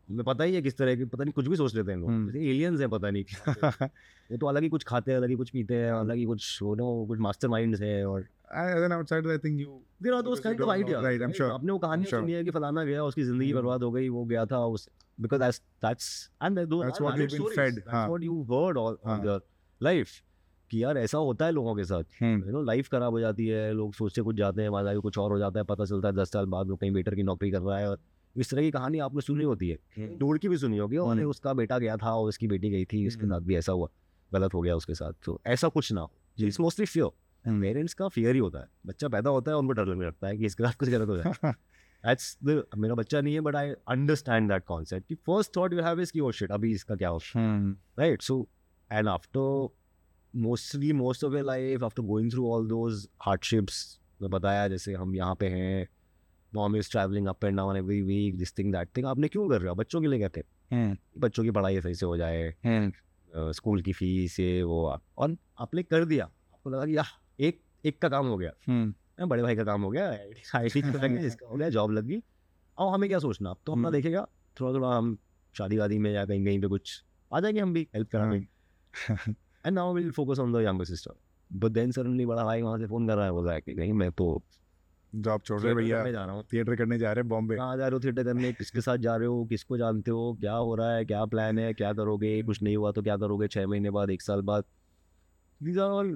हमें 0.09 0.23
पता 0.23 0.43
ही 0.43 0.55
है 0.55 0.61
किस 0.61 0.77
तरह 0.77 0.95
की 0.95 1.05
पता 1.05 1.23
नहीं 1.23 1.33
कुछ 1.33 1.47
भी 1.47 1.55
सोच 1.55 1.75
लेते 1.75 1.91
हैं 1.91 1.97
लोग 1.99 2.09
हम्म। 2.09 2.37
एलियंस 2.37 2.79
हैं 2.79 2.89
पता 2.89 3.09
नहीं 3.09 3.23
क्या 3.23 3.87
ये 4.31 4.37
तो 4.37 4.47
अलग 4.47 4.63
ही 4.63 4.69
कुछ 4.69 4.83
खाते 4.83 5.11
हैं 5.11 5.17
अलग 5.17 5.29
ही 5.29 5.35
कुछ 5.35 5.49
पीते 5.49 5.75
हैं 5.75 5.91
अलग 5.91 6.15
ही 6.15 6.25
कुछ 6.25 6.59
वो 6.63 6.75
नो 6.75 7.05
कुछ 7.05 7.19
मास्टर 7.19 7.47
माइंड्स 7.47 7.81
है 7.81 8.05
और. 8.07 8.27
आपने 11.45 11.71
वो 11.71 11.77
कहानी 11.77 12.05
सुनी 12.05 12.31
है 12.31 12.43
कि 12.43 12.51
फलाना 12.51 12.83
गया 12.83 13.03
उसकी 13.03 13.23
ज़िंदगी. 13.23 13.53
बर्बाद 13.53 13.83
हो 13.83 13.91
गई 13.91 14.09
वो 14.09 14.25
गया 14.25 14.45
था 14.45 14.65
उस 14.65 14.89
बिकॉज़ 15.19 15.41
दैट्स 15.41 15.61
दैट्स 15.85 16.31
एंड 16.43 16.59
दो 16.59 16.83
That's 16.83 17.01
what 17.01 17.17
you've 17.17 17.31
been 17.31 17.57
that's 17.57 17.83
हाँ. 17.87 18.07
व्हाट 18.07 18.23
यू 18.23 18.41
हर्ड 18.43 18.77
ऑल 18.77 18.97
हाँ. 19.05 19.21
योर 19.25 19.45
लाइफ 19.81 20.21
कि 20.71 20.83
यार 20.83 20.97
ऐसा 20.97 21.17
होता 21.17 21.45
है 21.45 21.51
लोगों 21.51 21.75
के 21.75 21.83
साथ. 21.83 22.21
यू 22.23 22.51
नो 22.51 22.61
लाइफ 22.61 22.89
खराब 22.89 23.11
हो 23.11 23.19
जाती 23.19 23.47
है 23.47 23.71
लोग 23.73 23.93
सोचते 23.93 24.21
कुछ 24.21 24.35
जाते 24.35 24.61
हैं 24.61 24.69
वहाँ 24.69 24.83
जाके 24.83 24.99
कुछ 24.99 25.17
और 25.17 25.31
हो 25.31 25.37
जाता 25.39 25.59
है 25.59 25.65
पता 25.65 25.85
चलता 25.85 26.07
है 26.07 26.15
दस 26.15 26.31
साल 26.31 26.45
बाद 26.45 26.69
वो 26.69 26.75
कहीं 26.75 26.91
वेटर 26.91 27.15
की 27.15 27.23
नौकरी 27.23 27.51
कर 27.51 27.61
रहा 27.61 27.77
है 27.77 27.89
और 27.89 27.99
इस 28.37 28.49
तरह 28.49 28.61
की 28.61 28.71
कहानी 28.71 28.99
आपने 28.99 29.21
सुनी 29.21 29.43
होती 29.43 29.69
है। 29.69 29.77
दूर 30.17 30.37
की 30.37 30.49
भी 30.49 30.57
सुनी 30.57 30.77
होगी 30.77 30.97
और 30.97 31.17
हम्म। 31.17 31.29
उसका 31.29 31.53
बेटा 31.53 31.79
गया 31.79 31.97
था 31.97 32.13
और 32.15 32.27
उसकी 32.27 32.47
बेटी 32.47 32.69
गई 32.69 32.85
थी 32.85 33.07
उसके 33.07 33.21
हम्म। 33.21 33.35
साथ 33.35 33.41
भी 33.41 33.55
ऐसा 33.55 33.71
हुआ 33.71 33.87
गलत 34.33 34.53
हो 34.53 34.61
गया 34.61 34.75
उसके 34.75 34.93
साथ 34.93 35.13
तो 35.25 35.41
ऐसा 35.47 35.67
कुछ 35.67 35.91
ना 35.91 36.01
हो। 36.01 36.11
It's 36.39 36.59
mostly 36.59 36.85
fear. 36.85 37.09
पेरेंट्स 37.61 37.93
का 37.93 38.07
फियर 38.07 38.33
ही 38.33 38.39
होता 38.39 38.59
है। 38.59 38.67
बच्चा 38.85 39.07
पैदा 39.07 39.29
होता 39.29 39.51
है 39.51 39.57
उनको 39.57 39.73
डर 39.73 39.85
लगने 39.85 40.05
लगता 40.05 40.27
है 40.27 40.37
कि 40.37 40.45
इसके 40.45 40.63
साथ 40.63 40.73
कुछ 40.73 40.89
गलत 40.89 41.07
हो 41.07 41.17
जाए। 41.17 41.53
दैट्स 42.05 42.37
द 42.43 42.63
मेरा 42.77 42.95
बच्चा 42.95 43.21
नहीं 43.21 43.33
है 43.33 43.41
but 43.41 43.55
I 43.55 43.69
understand 43.69 44.51
that 44.51 44.63
concept 44.65 45.07
कि 45.07 45.15
first 45.15 45.55
thought 45.57 45.73
you 45.73 45.81
have 45.81 46.01
is 46.01 46.11
कि 46.11 46.19
ओ 46.19 46.31
शिट 46.31 46.51
अभी 46.51 46.71
इसका 46.71 46.95
क्या 46.95 47.09
हो? 47.09 47.19
Hmm. 47.19 47.71
right 47.99 48.21
so 48.21 48.35
and 48.91 49.09
after 49.13 49.45
mostly 50.33 50.91
most 50.93 51.23
of 51.23 51.33
your 51.33 51.43
life 51.43 51.83
after 51.83 52.03
going 52.03 52.29
through 52.29 52.45
all 52.45 52.67
those 52.67 53.07
hardships 53.27 53.99
मैं 54.21 54.29
बताया 54.31 54.67
जैसे 54.67 54.93
हम 54.93 55.15
यहाँ 55.15 55.35
पे 55.35 55.47
हैं 55.47 55.87
mom 56.55 56.75
is 56.75 56.89
travelling 56.91 57.27
up 57.27 57.45
and 57.45 57.57
down 57.57 57.77
every 57.77 58.01
week 58.01 58.37
this 58.37 58.57
thing 58.57 58.71
that 58.73 58.89
thing 58.97 59.05
आपने 59.05 59.27
क्यों 59.27 59.47
कर 59.49 59.61
रहे 59.61 59.69
हो? 59.69 59.75
बच्चों 59.75 60.01
के 60.01 60.07
लिए 60.07 60.19
कहते 60.19 60.43
हैं. 60.71 60.97
बच्चों 61.17 61.43
की 61.43 61.51
पढ़ाई 61.51 61.81
सही 61.81 61.95
से 61.95 62.05
हो। 62.05 62.17
जाए. 62.17 62.53
स्कूल 63.53 63.81
की 63.81 63.93
फ़ीस 63.93 64.39
ये 64.39 64.61
वो 64.63 64.83
और 65.17 65.35
आपने 65.59 65.83
कर 65.83 66.05
दिया। 66.05 66.25
आपको 66.25 66.69
लगा 66.69 66.85
कि 66.85 66.97
यार 66.97 67.05
एक 67.39 67.61
एक 67.85 68.01
का 68.01 68.09
काम 68.09 68.27
हो 68.27 68.37
गया. 68.37 69.25
बड़े 69.25 69.43
भाई 69.43 69.55
का 69.55 69.63
काम 69.63 69.81
हो 69.81 69.89
गया। 69.89 70.09
आई 70.55 70.69
टी 70.69 70.79
इसका 71.25 71.47
हो 71.47 71.55
गया 71.55 71.69
जॉब 71.69 71.91
लग 71.91 72.05
गई। 72.05 72.21
और 72.77 72.93
हमें 72.93 73.09
क्या 73.09 73.19
सोचना? 73.19 73.49
अब 73.49 73.57
तो 73.65 73.71
अपना। 73.71 73.89
देखेगा 73.89 74.27
थोड़ा 74.57 74.73
थोड़ा 74.73 74.89
हम 74.89 75.17
शादी 75.55 75.77
वादी 75.77 75.97
में 75.99 76.11
या 76.11 76.25
कहीं 76.25 76.45
कहीं 76.45 76.61
पे 76.61 76.67
कुछ 76.67 77.03
आ 77.31 77.39
जाएँगे 77.39 77.59
हम 77.59 77.73
भी 77.73 77.87
हेल्प 77.95 78.09
कराने। 78.11 78.37
And 79.09 79.73
now 79.73 79.93
will 79.93 80.11
focus 80.11 80.39
on 80.39 80.53
the 80.53 80.65
younger 80.65 80.85
sister 80.85 81.13
but 81.51 81.71
then 81.71 81.91
suddenly 81.91 82.25
बड़ा 82.25 82.43
भाई 82.43 82.61
वहाँ 82.61 82.77
से 82.79 82.87
फ़ोन 82.87 83.07
कर 83.07 83.15
रहा 83.15 83.25
है 83.25 83.31
बोला 83.31 83.53
है 83.53 83.61
कि 83.61 83.73
नहीं 83.73 83.93
मैं 83.93 84.11
तो 84.11 84.43
जॉब 85.15 85.41
छोड़ 85.45 85.59
रहे 85.61 85.73
भैया 85.75 86.03
जा 86.11 86.23
रहा 86.25 86.35
हूँ 86.35 86.43
थिएटर 86.53 86.75
करने 86.75 86.97
जा 86.99 87.11
रहे 87.11 87.21
हैं 87.21 87.29
बॉम्बे 87.29 87.55
कहाँ 87.55 87.77
जा 87.77 87.87
रहे 87.87 87.95
हो 87.95 87.99
थिएटर 88.03 88.23
करने 88.23 88.51
किसके 88.53 88.81
साथ 88.81 88.97
जा 89.05 89.15
रहे 89.15 89.27
हो 89.27 89.43
किसको 89.49 89.77
जानते 89.77 90.11
हो 90.11 90.33
क्या 90.41 90.53
हो 90.53 90.75
रहा 90.75 90.95
है 90.95 91.05
क्या 91.05 91.23
प्लान 91.35 91.59
है 91.59 91.73
क्या 91.73 91.93
करोगे 91.93 92.41
कुछ 92.43 92.61
नहीं 92.63 92.75
हुआ 92.77 92.91
तो 92.91 93.01
क्या 93.01 93.17
करोगे 93.17 93.47
छः 93.47 93.67
महीने 93.67 93.89
बाद 93.99 94.09
एक 94.09 94.21
साल 94.21 94.41
बाद 94.51 94.63
these 95.63 95.79
are 95.79 95.89
all 95.89 96.15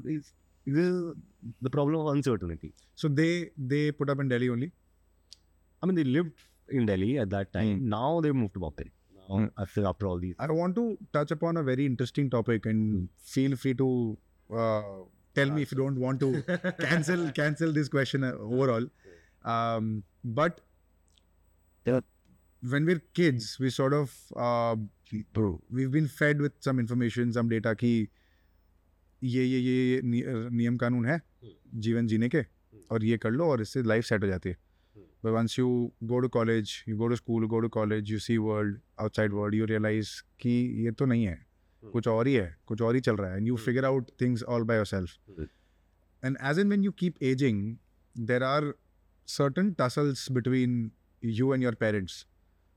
the 0.67 1.69
problem 1.71 1.97
of 1.97 2.15
uncertainty 2.15 2.73
so 3.01 3.09
they 3.19 3.31
they 3.73 3.81
put 4.01 4.09
up 4.13 4.19
in 4.23 4.31
delhi 4.31 4.49
only 4.55 4.71
I 5.83 5.87
mean, 5.87 5.95
they 5.95 6.03
lived 6.03 6.41
in 6.69 6.85
Delhi 6.85 7.17
at 7.17 7.29
that 7.29 7.51
time. 7.53 7.69
Hmm. 7.79 7.89
Now 7.89 8.21
they 8.21 8.31
moved 8.31 8.53
to 8.53 8.59
Bombay. 8.59 8.91
Now, 9.15 9.37
Hmm. 9.37 9.45
after 9.63 9.85
after 9.91 10.07
all 10.09 10.19
these. 10.19 10.35
i 10.39 10.47
want 10.57 10.75
to 10.75 10.83
touch 11.17 11.31
upon 11.35 11.59
a 11.61 11.63
very 11.69 11.85
interesting 11.91 12.29
topic 12.35 12.67
and 12.71 13.07
feel 13.31 13.55
free 13.63 13.73
to 13.81 13.87
uh, 14.49 14.81
tell 15.35 15.51
me 15.55 15.61
if 15.65 15.71
you 15.73 15.77
don't 15.81 15.99
want 16.05 16.19
to 16.19 16.29
cancel 16.79 17.21
cancel 17.41 17.73
this 17.79 17.89
question 17.97 18.23
uh, 18.29 18.31
overall 18.59 18.87
um, 19.53 19.91
but 20.39 20.59
when 22.63 22.85
we're 22.85 23.01
kids 23.19 23.57
we 23.59 23.69
sort 23.69 23.93
of 23.93 24.11
uh, 24.35 24.75
we've 25.71 25.91
been 25.91 26.07
fed 26.07 26.41
with 26.41 26.53
some 26.67 26.79
information 26.79 27.31
some 27.37 27.49
data 27.49 27.75
कि 27.75 27.93
ये 29.21 29.43
ये 29.45 29.59
ये 29.59 30.01
नि- 30.01 30.25
नियम 30.51 30.77
कानून 30.83 31.05
है 31.05 31.21
जीवन 31.85 32.07
जीने 32.07 32.29
के 32.35 32.43
और 32.91 33.03
ये 33.05 33.17
कर 33.25 33.31
लो 33.31 33.47
और 33.51 33.61
इससे 33.61 33.83
लाइफ 33.83 34.05
सेट 34.05 34.23
हो 34.23 34.27
जाती 34.27 34.49
है 34.49 34.55
but 35.25 35.31
once 35.31 35.57
you 35.59 35.67
go 36.11 36.19
to 36.19 36.27
college 36.35 36.73
you 36.89 36.95
go 36.97 37.07
to 37.07 37.15
school 37.15 37.45
go 37.47 37.59
to 37.59 37.69
college 37.75 38.11
you 38.11 38.19
see 38.19 38.37
world 38.45 38.79
outside 39.01 39.33
world 39.33 39.55
you 39.55 39.65
realize 39.73 40.09
कि 40.41 40.49
ये 40.85 40.91
तो 41.01 41.05
नहीं 41.05 41.25
है 41.25 41.37
कुछ 41.83 42.07
और 42.07 42.27
ही 42.27 42.33
है 42.33 42.57
कुछ 42.65 42.81
और 42.81 42.95
ही 42.95 43.01
चल 43.01 43.15
रहा 43.15 43.31
है 43.31 43.37
and 43.37 43.47
you 43.47 43.57
figure 43.57 43.85
out 43.85 44.11
things 44.21 44.43
all 44.43 44.63
by 44.63 44.77
yourself 44.77 45.17
and 46.23 46.37
as 46.49 46.57
in 46.57 46.71
when 46.71 46.83
you 46.85 46.91
keep 46.91 47.15
aging 47.27 47.61
there 48.15 48.43
are 48.43 48.75
certain 49.27 49.73
tussles 49.75 50.29
between 50.29 50.91
you 51.21 51.53
and 51.53 51.63
your 51.63 51.71
parents 51.75 52.25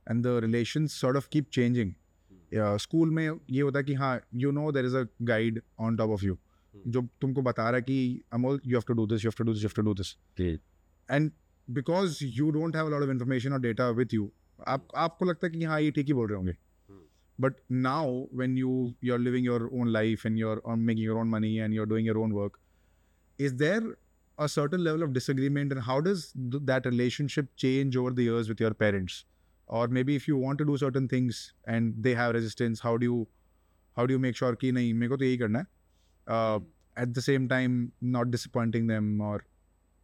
and 0.07 0.25
the 0.25 0.33
relations 0.41 0.95
sort 0.95 1.17
of 1.17 1.29
keep 1.31 1.51
changing. 1.51 1.91
Uh, 2.57 2.77
school 2.77 3.11
में 3.11 3.41
ये 3.51 3.61
होता 3.61 3.79
है 3.79 3.85
कि 3.85 3.95
हाँ 3.95 4.21
you 4.35 4.51
know 4.51 4.73
there 4.73 4.87
is 4.87 4.97
a 4.97 5.05
guide 5.23 5.61
on 5.81 5.97
top 5.97 6.11
of 6.11 6.25
you 6.25 6.39
जो 6.87 7.03
तुमको 7.21 7.43
बता 7.43 7.63
रहा 7.63 7.77
है 7.77 7.83
कि 7.83 8.23
Amol 8.33 8.61
you 8.67 8.77
have 8.77 8.85
to 8.89 8.95
do 8.95 9.07
this 9.07 9.25
you 9.25 9.31
have 9.31 9.35
to 9.39 9.45
do 9.45 9.53
this 9.53 9.63
you 9.63 9.69
have 9.69 9.75
to 9.77 9.83
do 9.83 9.95
this 9.95 10.17
and 11.11 11.31
because 11.71 12.19
you 12.23 12.51
don't 12.51 12.77
have 12.77 12.89
lot 12.89 13.03
of 13.03 13.11
information 13.11 13.53
और 13.53 13.61
data 13.61 13.91
with 13.91 14.15
you 14.15 14.33
आप 14.69 14.89
आपको 14.97 15.25
लगता 15.25 15.47
है 15.47 15.53
कि 15.53 15.65
हाँ 15.65 15.81
ये 15.81 15.91
ठीक 15.91 16.07
ही 16.07 16.13
बोल 16.13 16.29
रहे 16.29 16.37
होंगे। 16.37 16.57
but 17.39 17.55
now 17.69 18.27
when 18.31 18.57
you 18.57 18.95
you're 19.01 19.19
living 19.19 19.45
your 19.45 19.71
own 19.73 19.93
life 19.93 20.25
and 20.25 20.39
you're 20.39 20.61
making 20.77 21.03
your 21.03 21.19
own 21.19 21.29
money 21.29 21.59
and 21.59 21.75
you're 21.75 21.87
doing 21.87 22.05
your 22.05 22.19
own 22.19 22.33
work 22.33 22.59
is 23.39 23.57
there 23.57 23.97
a 24.39 24.49
certain 24.49 24.83
level 24.83 25.03
of 25.03 25.13
disagreement 25.13 25.73
and 25.73 25.83
how 25.83 26.01
does 26.01 26.33
th- 26.51 26.63
that 26.65 26.87
relationship 26.87 27.47
change 27.57 27.97
over 27.97 28.11
the 28.11 28.25
years 28.25 28.49
with 28.49 28.61
your 28.61 28.75
parents? 28.75 29.25
Or 29.67 29.89
maybe 29.89 30.17
if 30.17 30.29
you 30.29 30.37
want 30.37 30.59
to 30.59 30.65
do 30.65 30.77
certain 30.77 31.09
things 31.09 31.53
and 31.67 31.95
they 31.99 32.15
have 32.15 32.35
resistance 32.35 32.81
how 32.81 32.97
do 32.97 33.07
you 33.07 33.29
how 33.97 34.07
do 34.07 34.13
you 34.13 34.19
make 34.19 34.37
sure 34.37 34.55
ki 34.57 34.73
nahi 34.73 34.95
mere 34.95 35.17
to 35.17 35.25
yahi 35.25 35.39
karna 35.39 35.67
uh, 36.27 36.59
hmm. 36.59 36.65
at 36.97 37.15
the 37.15 37.23
same 37.23 37.49
time 37.49 37.93
not 38.01 38.31
disappointing 38.31 38.87
them 38.87 39.21
or 39.21 39.45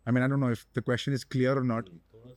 i 0.06 0.10
mean 0.10 0.22
i 0.22 0.28
don't 0.28 0.40
know 0.40 0.50
if 0.50 0.64
the 0.72 0.82
question 0.82 1.12
is 1.12 1.24
clear 1.24 1.56
or 1.58 1.64
not. 1.64 1.88
Hmm, 1.88 2.30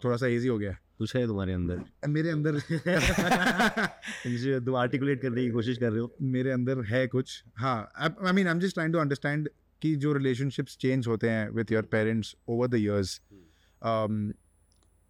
thoda 0.00 0.18
sa 0.18 0.26
easy 0.26 0.48
हो 0.48 0.58
गया. 0.58 0.76
कुछ 1.02 1.16
है 1.16 1.26
तुम्हारे 1.26 1.52
अंदर? 1.52 1.80
मेरे 2.08 2.30
अंदर 2.30 2.60
तुम 4.64 4.76
articulate 4.76 5.22
करने 5.22 5.44
की 5.44 5.50
कोशिश 5.50 5.78
कर 5.78 5.90
रहे 5.90 6.00
हो। 6.00 6.16
मेरे 6.22 6.50
अंदर 6.50 6.84
है 6.84 7.06
कुछ। 7.06 7.44
हाँ 7.56 7.92
I 7.98 8.32
mean 8.32 8.46
I 8.46 8.52
am 8.52 8.60
just 8.60 8.74
trying 8.74 8.92
to 8.92 8.98
understand 8.98 9.48
कि 9.82 9.96
जो 9.96 10.12
रिलेशनशिप्स 10.12 10.76
चेंज 10.76 11.08
होते 11.08 11.30
हैं 11.30 11.50
with 11.50 11.72
your 11.72 11.82
parents 11.82 12.36
over 12.48 12.68
the 12.68 12.74
years 12.74 13.20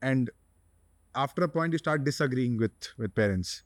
and 0.02 0.30
after 1.16 1.42
a 1.42 1.46
point 1.46 1.74
you 1.74 1.78
start 1.78 2.02
disagreeing 2.02 2.60
with 2.60 2.94
with 3.00 3.08
parents 3.08 3.64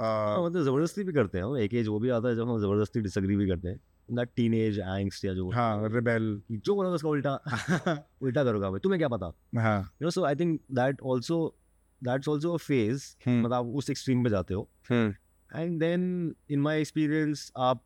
मतलब 0.00 0.62
ज़बरदस्ती 0.62 1.04
भी 1.04 1.12
करते 1.12 1.38
हैं 1.38 1.44
हम 1.44 1.56
एक 1.56 1.74
एज 1.74 1.88
वो 1.88 1.98
भी 1.98 2.08
आता 2.08 2.28
है 2.28 2.36
जब 2.36 2.48
हम 2.48 2.60
ज़बरदस्ती 2.60 3.00
डिसएग्री 3.00 3.36
भी 3.36 3.48
करते 3.48 3.68
हैं। 3.68 3.80
दैट 4.10 4.38
एंग्स्ट 4.38 5.24
या 5.24 5.34
जो 5.34 5.50
हाँ 5.50 5.88
रिबेल 5.88 6.42
जो 6.52 6.74
बोला 6.74 6.88
उसका 6.88 7.08
उल्टा 7.08 7.34
उल्टा 8.22 8.44
करोगा 8.44 8.78
तुम्हें 8.78 9.00
क्या 9.00 9.08
पता? 9.08 9.32
हाँ। 9.56 9.80
You 9.80 9.98
know 10.02 10.10
so 10.10 10.24
I 10.24 10.34
think 10.34 10.60
that 10.72 10.96
also 11.06 11.56
that's 12.04 12.28
also 12.28 12.52
a 12.54 12.56
phase. 12.58 13.04
मतलब 13.28 13.52
आप 13.52 13.66
उस 13.76 13.90
एक्सट्रीम 13.90 14.24
पे 14.24 14.30
जाते 14.30 14.54
हो। 14.54 14.68
And 14.92 15.78
then 15.80 16.34
in 16.50 16.60
my 16.60 16.80
experience 16.80 17.50
आप 17.56 17.84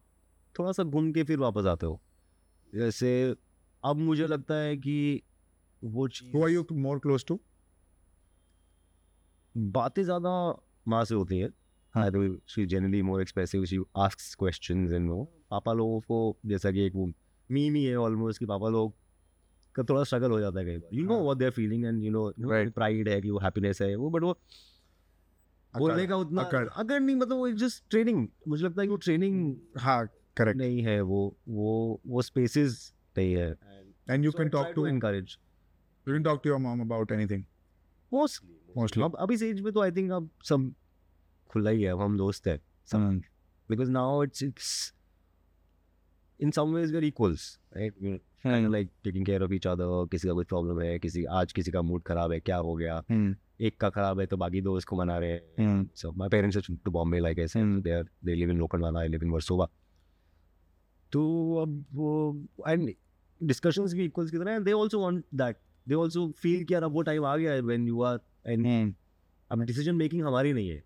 थोड़ा 0.55 0.73
सा 0.73 0.83
घूम 0.83 1.13
के 1.13 1.23
फिर 1.25 1.39
वापस 1.39 1.67
आते 1.67 1.87
हो। 1.87 2.01
जैसे 2.73 3.13
अब 3.83 3.97
मुझे 3.99 4.27
लगता 4.27 4.55
है 4.55 4.77
कि 4.77 5.23
वो 5.83 6.09
चीज़ 6.09 6.37
who 6.37 6.43
are 6.45 6.51
you 6.51 6.67
more 6.73 6.99
close 6.99 7.25
to 7.27 7.39
बातें 9.55 10.03
ज़्यादा 10.03 10.31
माँ 10.89 11.05
से 11.05 11.15
होती 11.15 11.39
हैं। 11.39 11.51
हाँ। 11.95 12.11
She 12.49 12.65
generally 12.67 13.03
more 13.03 13.21
expressive 13.23 13.65
she 13.65 13.79
asks 13.97 14.35
questions 14.35 14.93
and 14.93 15.09
वो। 15.11 15.25
पापा 15.51 15.73
लोगों 15.73 16.01
को 16.01 16.39
जैसा 16.47 16.71
कि 16.71 16.81
एक 16.81 16.95
वो 16.95 17.07
मीम 17.51 17.75
ही 17.75 17.85
है 17.85 17.97
ऑलमोस्ट 17.97 18.39
कि 18.39 18.47
पापा 18.47 18.69
लोग 18.69 18.95
का 19.79 19.85
थोड़ा 19.89 20.05
स्ट्रगल 20.05 20.31
हो 20.31 20.41
जाता 20.41 20.61
है 20.61 20.67
कई 20.67 20.77
बार 20.77 20.95
यू 20.95 21.05
नो 21.05 21.15
हाँ। 21.15 21.23
What 21.23 21.37
they 21.37 21.45
are 21.45 21.51
feeling 21.51 21.85
and 21.85 22.03
you 22.03 22.11
know. 22.11 22.33
Pride 22.71 23.09
है 23.09 23.21
कि 23.21 23.31
वो 23.31 23.39
हैप्पीनेस 23.39 23.83
है 23.83 23.95
वो 23.97 24.11
बट 24.11 24.23
वो 24.23 24.39
बोलने 25.79 26.07
का 26.07 26.17
उतना 26.17 26.43
अकड़। 26.43 26.69
अगर 26.69 27.01
नहीं 27.01 27.17
मतलब 27.17 27.37
वो 27.37 27.51
जस्ट 27.51 27.85
ट्रेनिंग 27.91 28.29
मुझे 28.49 28.65
लगता 28.65 28.83
है 28.83 28.87
कि 28.87 28.91
वो 28.91 28.97
ट्रेनिंग 28.97 29.57
हाँ 29.79 30.07
करेक्ट 30.37 30.59
नहीं 30.59 30.83
है 30.83 31.01
वो 31.01 31.37
वो 31.49 32.01
वो 32.07 32.23
स्पेसेस 32.23 32.95
नहीं 33.19 33.35
है 33.35 33.55
and 34.11 34.25
you 34.25 34.33
can 34.33 34.49
talk 34.49 34.67
to 34.75 34.87
you 34.87 35.01
can 35.01 36.23
talk 36.23 36.41
to 36.45 36.51
your 36.51 36.59
mom 36.59 36.81
about 36.81 37.13
anything 37.13 37.45
mostly 38.13 38.55
Mostly. 38.79 39.03
अब 39.03 39.17
अभी 39.17 39.35
इस 39.35 39.43
एज 39.43 39.61
में 39.61 39.73
तो 39.73 39.81
आई 39.81 39.91
थिंक 39.91 40.13
अब 40.13 40.31
सब 40.45 40.75
खुला 41.51 41.71
ही 41.71 41.83
है 41.83 41.93
अब 41.93 42.01
हम 42.01 42.17
दोस्त 42.19 42.47
हैं 42.47 42.61
because 43.71 43.91
now 43.95 44.23
it's 44.27 44.43
it's 44.43 44.69
in 46.41 46.53
some 46.53 46.71
ways 46.73 46.93
we're 46.93 47.07
equals 47.09 47.43
right 47.77 48.21
like 48.47 48.91
taking 49.05 49.27
care 49.27 49.43
of 49.43 49.53
each 49.53 49.67
other 49.67 50.07
किसी 50.11 50.29
का 50.29 50.35
कोई 50.35 50.45
प्रॉब्लम 50.45 50.81
है 50.81 50.99
किसी 50.99 51.25
आज 51.25 51.53
किसी 51.53 51.71
का 51.71 51.83
मूड 51.83 52.03
खराब 52.03 52.33
है 52.33 52.41
क्या 52.41 52.57
हो 52.57 52.75
गया? 52.75 53.03
हम्म। 53.11 53.35
एक 53.61 53.77
का 53.81 53.89
खराब 53.91 54.21
है 54.21 54.27
तो 54.27 54.37
बाकी 54.37 54.61
दो 54.61 54.77
इसको 54.79 54.97
मना 54.97 55.19
रहे 55.19 55.31
हैं। 55.31 55.91
So 55.97 56.13
my 56.13 56.29
Bombay 56.89 57.19
like 57.19 57.39
they 57.57 58.03
they 58.03 58.35
live 58.35 58.51
in 58.51 58.59
local 58.59 58.81
वाला 58.81 59.03
लिव 59.05 59.25
इन 59.25 59.31
वर्सोवा 59.31 59.69
तो 61.13 61.23
अब 61.57 62.49
एंड 62.69 62.93
डिस्कशंस 63.41 63.95
भी 63.95 64.05
इक्वल्स 64.05 64.31
की 64.31 64.39
तरह 64.39 64.59
they 64.59 64.73
also 64.73 65.01
want 65.01 65.25
that 65.35 65.57
they 65.87 65.95
also 65.95 66.29
feel 66.37 66.65
कि 66.65 66.75
अब 66.75 66.93
वो 66.93 67.03
टाइम 67.03 67.25
आ 67.25 67.37
गया 67.37 67.55
व्हेन 67.61 67.87
यू 67.89 68.03
आर 68.03 68.19
एंड 68.47 68.95
अब 69.51 69.63
डिसीज़न 69.63 69.95
मेकिंग 69.95 70.23
हमारी 70.27 70.53
नहीं 70.53 70.69
है 70.69 70.83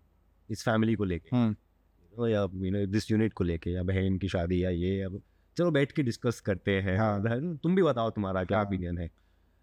इस 0.49 0.63
फैमिली 0.63 0.95
को 0.95 1.03
लेके। 1.03 1.35
हम्म। 1.35 2.25
या 2.27 2.41
यू 2.41 2.71
नो 2.71 2.85
दिस 2.85 3.11
यूनिट 3.11 3.33
को 3.33 3.43
लेके 3.43 3.71
या 3.71 3.83
बहन 3.83 4.17
की 4.17 4.27
शादी 4.29 4.63
या 4.63 4.69
ये 4.69 5.01
अब 5.01 5.21
चलो 5.57 5.71
बैठ 5.71 5.91
के 5.91 6.03
डिस्कस 6.03 6.39
करते 6.41 6.71
हैं 6.81 6.97
हाँ। 6.97 7.57
तुम 7.63 7.75
भी 7.75 7.83
बताओ 7.83 8.09
तुम्हारा 8.09 8.43
क्या 8.43 8.57
हाँ। 8.57 8.65
ओपिनियन 8.65 8.97
है 8.97 9.09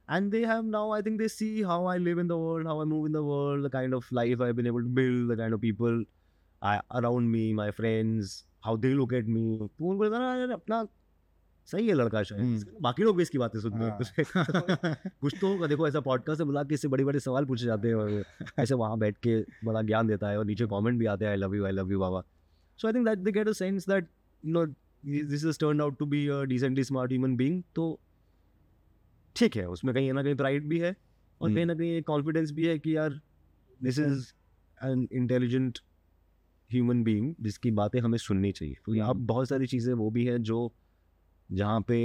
and 0.09 0.31
they 0.31 0.45
have 0.47 0.63
now 0.67 0.93
I 0.93 1.03
think 1.03 1.19
they 1.19 1.29
see 1.29 1.51
how 1.63 1.87
I 1.87 1.99
live 1.99 2.21
in 2.21 2.29
the 2.29 2.33
world 2.39 2.67
how 2.67 2.81
I 2.81 2.87
move 2.87 3.07
in 3.07 3.13
the 3.13 3.25
world 3.25 3.67
the 3.67 3.71
kind 3.73 3.95
of 3.95 4.15
life 4.15 4.43
I 4.43 4.53
been 4.53 4.67
able 4.67 4.83
to 4.83 4.89
build 4.95 5.33
the 5.33 5.37
kind 5.39 5.55
of 5.55 5.61
people 5.61 6.05
around 6.63 7.29
me 7.31 7.53
my 7.55 7.71
friends 7.73 8.45
how 8.65 8.77
they 8.77 8.93
look 8.95 9.13
at 9.15 9.27
me 9.27 9.59
तो 9.59 9.91
उनको 9.91 10.05
लगता 10.05 10.17
है 10.17 10.23
ना 10.23 10.35
यार 10.37 10.51
अपना 10.51 10.87
सही 11.69 11.89
है 11.89 11.95
लड़का 11.95 12.23
शायद 12.23 12.41
हम्म। 12.41 12.55
इसके- 12.57 12.81
बाकी 12.83 13.03
लोग 13.03 13.17
भी 13.17 13.23
इसकी 13.23 13.39
बातें 13.39 13.59
सुनते 13.61 13.85
हाँ। 13.85 13.99
हैं 14.09 15.11
कुछ 15.21 15.35
तो 15.41 15.49
होगा 15.49 15.67
देखो 15.67 15.87
ऐसा 15.89 16.01
पॉडकास्ट 16.01 16.41
है 16.41 16.47
बुला 16.47 16.63
के 16.63 16.75
इससे 16.75 16.89
बड़े 16.89 17.05
बड़े 17.05 17.21
सवाल 17.21 17.45
पूछे 17.45 17.67
जाते 17.67 17.89
हैं 17.89 18.25
ऐसे 18.59 18.75
वहाँ 18.75 18.99
बैठ 18.99 19.17
के 19.19 19.39
बड़ा 19.65 19.83
ज्ञान 19.83 20.07
देता 20.07 20.29
है 20.29 20.39
और 20.39 20.45
नीचे 20.45 20.67
कमेंट 20.67 20.99
भी 20.99 21.07
आते 21.07 21.25
हैं 21.25 21.31
I 21.33 21.39
love 21.39 21.55
you 21.55 21.65
I 21.67 21.73
love 21.73 21.93
you 21.93 21.99
Baba 22.01 22.23
so 22.79 22.89
I 22.89 22.95
think 22.95 23.07
that 23.07 23.19
they 23.19 23.33
get 23.33 23.49
a 23.49 23.53
sense 23.53 23.89
that 23.89 24.09
you 24.45 24.53
know 24.53 24.65
this 25.03 25.45
is 25.45 25.59
turn 25.61 25.81
out 25.81 25.99
to 25.99 26.07
be 26.07 26.27
decently 26.47 26.85
smart 26.85 27.13
human 27.13 27.37
being 27.37 27.63
तो 27.75 27.99
ठीक 29.37 29.57
है 29.57 29.67
उसमें 29.69 29.95
कहीं 29.95 30.13
ना 30.13 30.23
कहीं 30.23 30.35
प्राइड 30.35 30.67
भी 30.69 30.79
है 30.79 30.91
और 31.41 31.49
हम्म। 31.49 31.55
कहीं 31.55 31.67
ना 31.67 31.75
कहीं 31.75 32.03
कॉन्फिडेंस 32.03 32.51
भी 32.51 32.67
है 32.67 32.79
कि 32.79 32.97
यार 32.97 33.21
this 33.81 33.99
is 33.99 34.33
an 34.79 35.09
intelligent 35.13 35.79
human 36.71 37.03
being 37.05 37.35
जिसकी 37.41 37.71
बातें 37.71 38.01
हमें 38.01 38.19
सुननी 38.19 38.53
चाहिए 38.53 38.77
तो 38.87 38.95
यहाँ। 38.95 39.15
बहुत 39.17 39.49
सारी 39.49 39.67
चीज़ें 39.67 39.93
वो 39.95 40.11
भी 40.11 40.25
हैं 40.27 40.43
जो 40.43 40.71
जहाँ 41.49 41.81
पे 41.81 41.99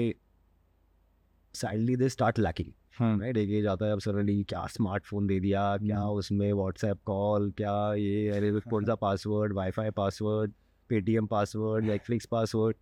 sadly 1.55 1.95
they 1.95 2.09
start 2.09 2.39
lacking 2.39 2.71
right 3.01 3.37
एक 3.37 3.49
एज 3.49 3.65
आता 3.67 3.85
है 3.85 3.91
अब 3.91 3.99
सडनली 3.99 4.43
क्या 4.43 4.65
स्मार्टफ़ोन 4.67 5.27
दे 5.27 5.39
दिया 5.39 5.65
क्या 5.77 5.99
हम्म। 5.99 6.17
उसमें 6.17 6.51
व्हाट्सएप 6.53 6.99
कॉल 7.05 7.51
क्या 7.51 7.93
ये 7.93 8.29
अरे 8.29 8.51
कौन 8.69 8.85
सा 8.85 8.95
password 8.95 9.53
wifi 9.53 9.89
password 9.89 10.51
Paytm 10.89 11.25
password 11.27 11.85
Netflix 11.85 12.25
password 12.25 12.75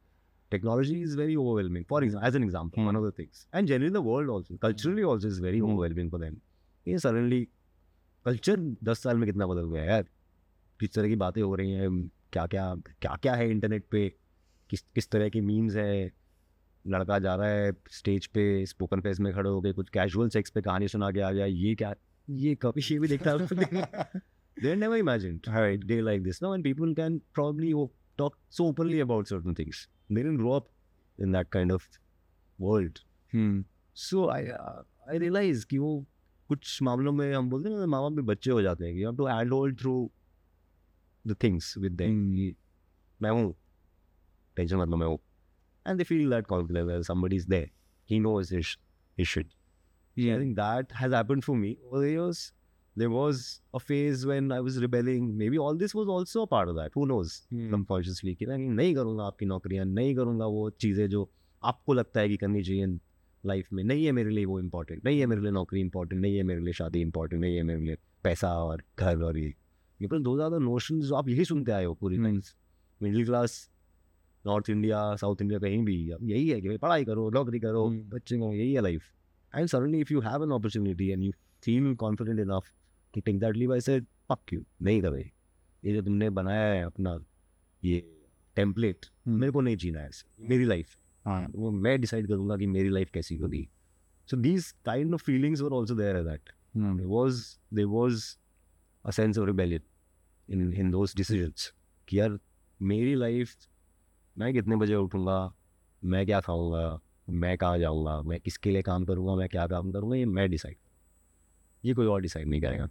technology 0.53 1.01
is 1.01 1.17
very 1.17 1.35
overwhelming 1.35 1.85
for 1.89 2.03
example 2.03 2.27
as 2.27 2.35
an 2.35 2.43
example 2.43 2.81
one 2.81 2.95
of 2.97 3.05
the 3.05 3.13
things 3.19 3.47
and 3.55 3.67
generally 3.67 3.89
the 3.89 3.97
world 4.05 4.29
also 4.29 4.57
culturally 4.61 5.03
also 5.03 5.27
is 5.27 5.41
very 5.43 5.59
Hmm. 5.59 5.69
Overwhelming 5.69 6.11
for 6.11 6.19
them 6.19 6.37
ये 6.87 6.97
suddenly 6.99 7.47
culture 8.25 8.59
दस 8.83 9.03
साल 9.03 9.17
में 9.17 9.25
कितना 9.25 9.47
बदल 9.47 9.69
गया 9.69 9.83
यार? 9.83 10.03
किस 10.79 10.93
तरह 10.93 11.07
की 11.07 11.15
बातें 11.15 11.41
हो 11.41 11.55
रही 11.55 11.71
हैं? 11.71 11.89
क्या 12.33 12.45
क्या 12.47 12.73
क्या 13.01 13.15
क्या 13.21 13.33
है 13.33 13.49
इंटरनेट 13.51 13.85
पे? 13.91 14.07
किस 14.69 14.81
किस 14.95 15.09
तरह 15.11 15.29
की 15.29 15.41
मीम्स 15.41 15.75
है? 15.75 16.11
लड़का 16.85 17.17
जा 17.19 17.33
रहा 17.35 17.47
है 17.47 17.71
स्टेज 17.91 18.25
पे 18.27 18.43
स्पोकन 18.65 19.01
फेस 19.01 19.19
में 19.19 19.33
खड़े 19.33 19.49
हो 19.49 19.59
गए 19.61 19.71
कुछ 19.73 19.89
कैजुअल 19.89 20.29
सेक्स 20.29 20.51
पे 20.51 20.61
कहानी 20.61 20.87
सुना 20.87 21.11
के 21.11 21.19
आ 21.21 21.31
गया 21.31 21.45
ये 21.45 21.75
क्या 21.75 21.93
ये 22.27 22.55
कभी 22.61 22.81
ये 22.91 22.99
भी 22.99 23.07
देखता 23.07 23.35
never 24.81 24.97
imagined. 24.97 25.47
Right. 25.47 25.85
day 25.87 25.99
like 26.01 26.23
this. 26.23 26.41
Now 26.41 26.51
and 26.53 26.63
people 26.63 26.93
can 26.95 27.15
probably 27.33 27.71
o- 27.73 27.91
talk 28.19 28.35
so 28.49 28.65
openly 28.65 28.99
about 29.05 29.31
certain 29.33 29.55
things. 29.55 29.79
They 30.17 30.23
didn't 30.23 30.37
grow 30.43 30.53
up 30.59 30.67
in 31.25 31.31
that 31.37 31.49
kind 31.57 31.71
of 31.77 31.87
world 32.59 33.01
so 33.93 34.29
I 34.29 34.41
uh, 34.57 34.81
I 35.13 35.17
realize 35.23 35.63
कि 35.71 35.77
वो 35.77 35.93
कुछ 36.49 36.81
मामलों 36.83 37.11
में 37.11 37.33
हम 37.33 37.49
बोलते 37.49 37.69
हैं 37.69 37.77
ना 37.77 37.85
माँ 37.93 38.01
बाप 38.01 38.11
भी 38.19 38.21
बच्चे 38.31 38.51
हो 38.51 38.61
जाते 38.61 38.85
हैं 38.85 38.93
कि 38.95 39.03
have 39.05 39.17
to 39.21 39.27
handhold 39.31 39.79
through 39.81 39.99
the 41.31 41.35
things 41.45 41.69
with 41.85 41.97
them 42.01 42.15
Hmm. 42.15 42.33
कि 42.35 42.55
मैं 43.21 43.31
हूँ 43.31 43.53
टेंशन 44.57 44.75
मतलब 44.77 44.97
मैं 44.97 45.07
हूँ 45.07 45.19
and 45.85 45.99
they 45.99 46.07
feel 46.09 46.29
that 46.35 46.47
confidence 46.53 46.89
that 46.91 47.05
somebody 47.11 47.39
is 47.43 47.45
there 47.53 47.69
he 48.11 48.19
knows 48.25 48.49
his, 48.57 48.77
his 49.17 49.27
shit 49.27 49.47
I 50.17 50.37
think 50.41 50.55
that 50.57 50.91
has 51.01 51.11
happened 51.13 51.43
for 51.43 51.55
me 51.55 51.69
over 51.85 52.01
the 52.05 52.09
years. 52.11 52.41
There 52.95 53.09
was 53.09 53.61
a 53.73 53.79
phase 53.79 54.23
when 54.23 54.51
I 54.51 54.59
was 54.59 54.79
rebelling. 54.79 55.35
Maybe 55.35 55.57
all 55.57 55.75
this 55.75 55.95
was 55.95 56.07
also 56.07 56.43
a 56.43 56.47
part 56.47 56.69
of 56.69 56.75
that. 56.75 56.91
Who 56.93 57.05
knows? 57.07 57.31
Subconsciously 57.71 58.35
कि 58.35 58.45
नहीं 58.45 58.69
नहीं 58.71 58.93
करूँगा 58.95 59.23
आपकी 59.25 59.45
नौकरियाँ 59.45 59.85
नहीं 59.85 60.15
करूँगा 60.15 60.45
वो 60.47 60.69
चीज़ें 60.81 61.07
जो 61.09 61.29
आपको 61.63 61.93
लगता 61.93 62.19
है 62.19 62.29
कि 62.29 62.37
करनी 62.37 62.63
चाहिए 62.63 62.87
लाइफ 63.43 63.67
में 63.73 63.83
नहीं 63.83 64.05
है 64.05 64.11
मेरे 64.11 64.29
लिए 64.29 64.45
वो 64.45 64.59
इम्पोर्टेंट 64.59 65.03
नहीं 65.05 65.19
है 65.19 65.25
मेरे 65.25 65.41
लिए 65.41 65.51
नौकरी 65.51 65.81
इम्पोर्टेंट 65.81 66.21
नहीं 66.21 66.37
है 66.37 66.43
मेरे 66.43 66.61
लिए 66.61 66.73
शादी 66.73 67.01
इम्पोर्टेंट 67.01 67.41
नहीं 67.41 67.55
है 67.55 67.63
मेरे 67.63 67.79
लिए 67.79 67.97
पैसा 68.23 68.53
और 68.57 68.83
घर 68.99 69.23
और 69.23 69.37
ये 69.37 69.53
बिकॉज़ 69.99 70.21
दो 70.23 70.35
ज़्यादा 70.35 70.57
नोशन 70.59 70.99
जो 71.01 71.15
आप 71.15 71.29
यही 71.29 71.45
सुनते 71.45 71.71
आए 71.71 71.85
हो 71.85 71.93
पूरी 71.93 72.15
हम्म। 72.15 72.27
Life 72.27 72.53
middle 73.01 73.25
class 73.25 73.57
north 74.45 74.69
India 74.69 75.15
south 75.15 75.41
India 75.41 75.59
कहीं 75.59 75.83
भी 75.85 75.97
अब 76.11 76.23
यही 76.29 76.47
है 76.49 76.61
कि 76.61 76.67
भाई 76.67 76.77
पढ़ाई 76.77 77.05
करो 77.05 77.29
नौकरी 77.31 77.59
करो 77.59 77.85
हम्म। 77.87 78.09
बच्चे 78.09 78.37
को 78.37 78.53
यही 78.53 78.73
है 78.73 78.81
life 78.81 79.11
and 79.53 79.67
suddenly 79.67 79.99
if 80.01 80.13
you 80.13 80.21
have 80.21 80.43
an 80.43 80.51
opportunity 80.51 81.09
and 81.09 81.23
you 81.23 81.31
feel 81.63 81.93
confident 81.95 82.39
enough 82.39 82.71
to 83.13 83.21
take 83.21 83.39
that 83.39 83.55
leave 83.55 83.73
I 83.73 83.81
say 83.81 83.99
fuck 84.29 84.53
you 84.53 84.63
नहीं 84.81 85.01
करे 85.01 85.31
ये 85.85 85.93
जो 85.93 86.01
तुमने 86.01 86.29
बनाया 86.29 86.73
है 86.73 86.83
अपना 86.83 87.17
ये 87.83 87.99
टेम्पलेट 88.55 89.05
हम्म। 89.25 89.39
मेरे 89.39 89.51
को 89.51 89.61
नहीं 89.61 89.77
जीना 89.77 89.99
है 89.99 90.09
मेरी 90.39 90.65
लाइफ 90.65 90.97
हाँ। 91.25 91.47
वो 91.55 91.71
मैं 91.71 92.01
डिसाइड 92.01 92.27
करूँगा 92.27 92.57
कि 92.57 92.67
मेरी 92.67 92.89
लाइफ 92.89 93.11
कैसी 93.11 93.35
होगी। 93.37 93.67
So 94.27 94.37
these 94.37 94.71
kind 94.85 95.13
of 95.13 95.23
feelings 95.23 95.61
were 95.61 95.71
also 95.71 95.95
there 95.95 96.17
at 96.17 96.23
that 96.23 96.49
there 96.75 97.09
was 97.09 97.39
there 97.77 97.89
was 97.89 98.21
a 99.05 99.11
sense 99.11 99.39
of 99.39 99.47
rebellion 99.47 99.83
in 100.49 100.61
in 100.73 100.87
those 100.91 101.11
decisions 101.19 101.65
कि 102.07 102.19
यार 102.19 102.39
मेरी 102.81 103.15
लाइफ 103.15 103.55
मैं 104.37 104.53
कितने 104.53 104.75
बजे 104.75 104.95
उठूँगा? 104.95 105.53
मैं 106.03 106.25
क्या 106.25 106.39
खाऊँगा? 106.41 106.99
मैं 107.29 107.57
कहाँ 107.57 107.77
जाऊँगा? 107.79 108.21
मैं 108.21 108.39
किसके 108.39 108.71
लिए 108.71 108.81
काम 108.81 109.05
करूँगा? 109.05 109.35
मैं 109.35 109.49
क्या 109.49 109.67
काम 109.67 109.91
करूँगा? 109.91 110.15
ये 110.15 110.25
मैं 110.25 110.49
डिसाइड 110.49 110.77
ये 111.85 111.93
कोई 111.93 112.05
और 112.05 112.21
डिसाइड 112.21 112.47
नहीं 112.47 112.61
करेगा। 112.61 112.89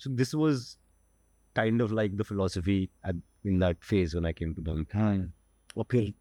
So 0.00 0.10
this 0.10 0.34
was 0.34 0.64
kind 1.56 1.82
of 1.82 1.92
like 1.92 2.16
the 2.16 2.22
philosophy 2.22 2.78
in 3.46 3.58
that 3.60 3.82
phase 3.82 4.16
when 4.16 4.26
I 4.26 4.32
came 4.32 4.54
to 4.54 4.62
done 4.62 4.86
हाँ। 4.94 5.16
और 5.76 5.84
फिर 5.90 6.12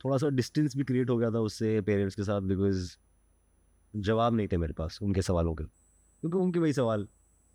थोड़ा 0.00 0.16
सा 0.18 0.28
डिस्टेंस 0.30 0.76
भी 0.76 0.84
क्रिएट 0.84 1.10
हो 1.10 1.16
गया 1.16 1.30
था 1.30 1.40
उससे 1.40 1.80
पेरेंट्स 1.80 2.14
के 2.14 2.22
साथ 2.22 2.40
बिकॉज़ 2.40 2.96
जवाब 3.94 4.34
नहीं 4.34 4.48
थे 4.48 4.56
मेरे 4.56 4.72
पास 4.72 4.98
उनके 5.02 5.22
सवालों 5.22 5.54
के। 5.54 5.64
क्योंकि 5.64 6.38
उनके 6.38 6.58
वही 6.58 6.72
सवाल 6.72 7.06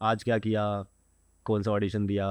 आज 0.01 0.24
क्या 0.24 0.38
किया 0.38 0.63
कौन 1.45 1.63
सा 1.63 1.72
ऑडिशन 1.72 2.05
दिया 2.07 2.28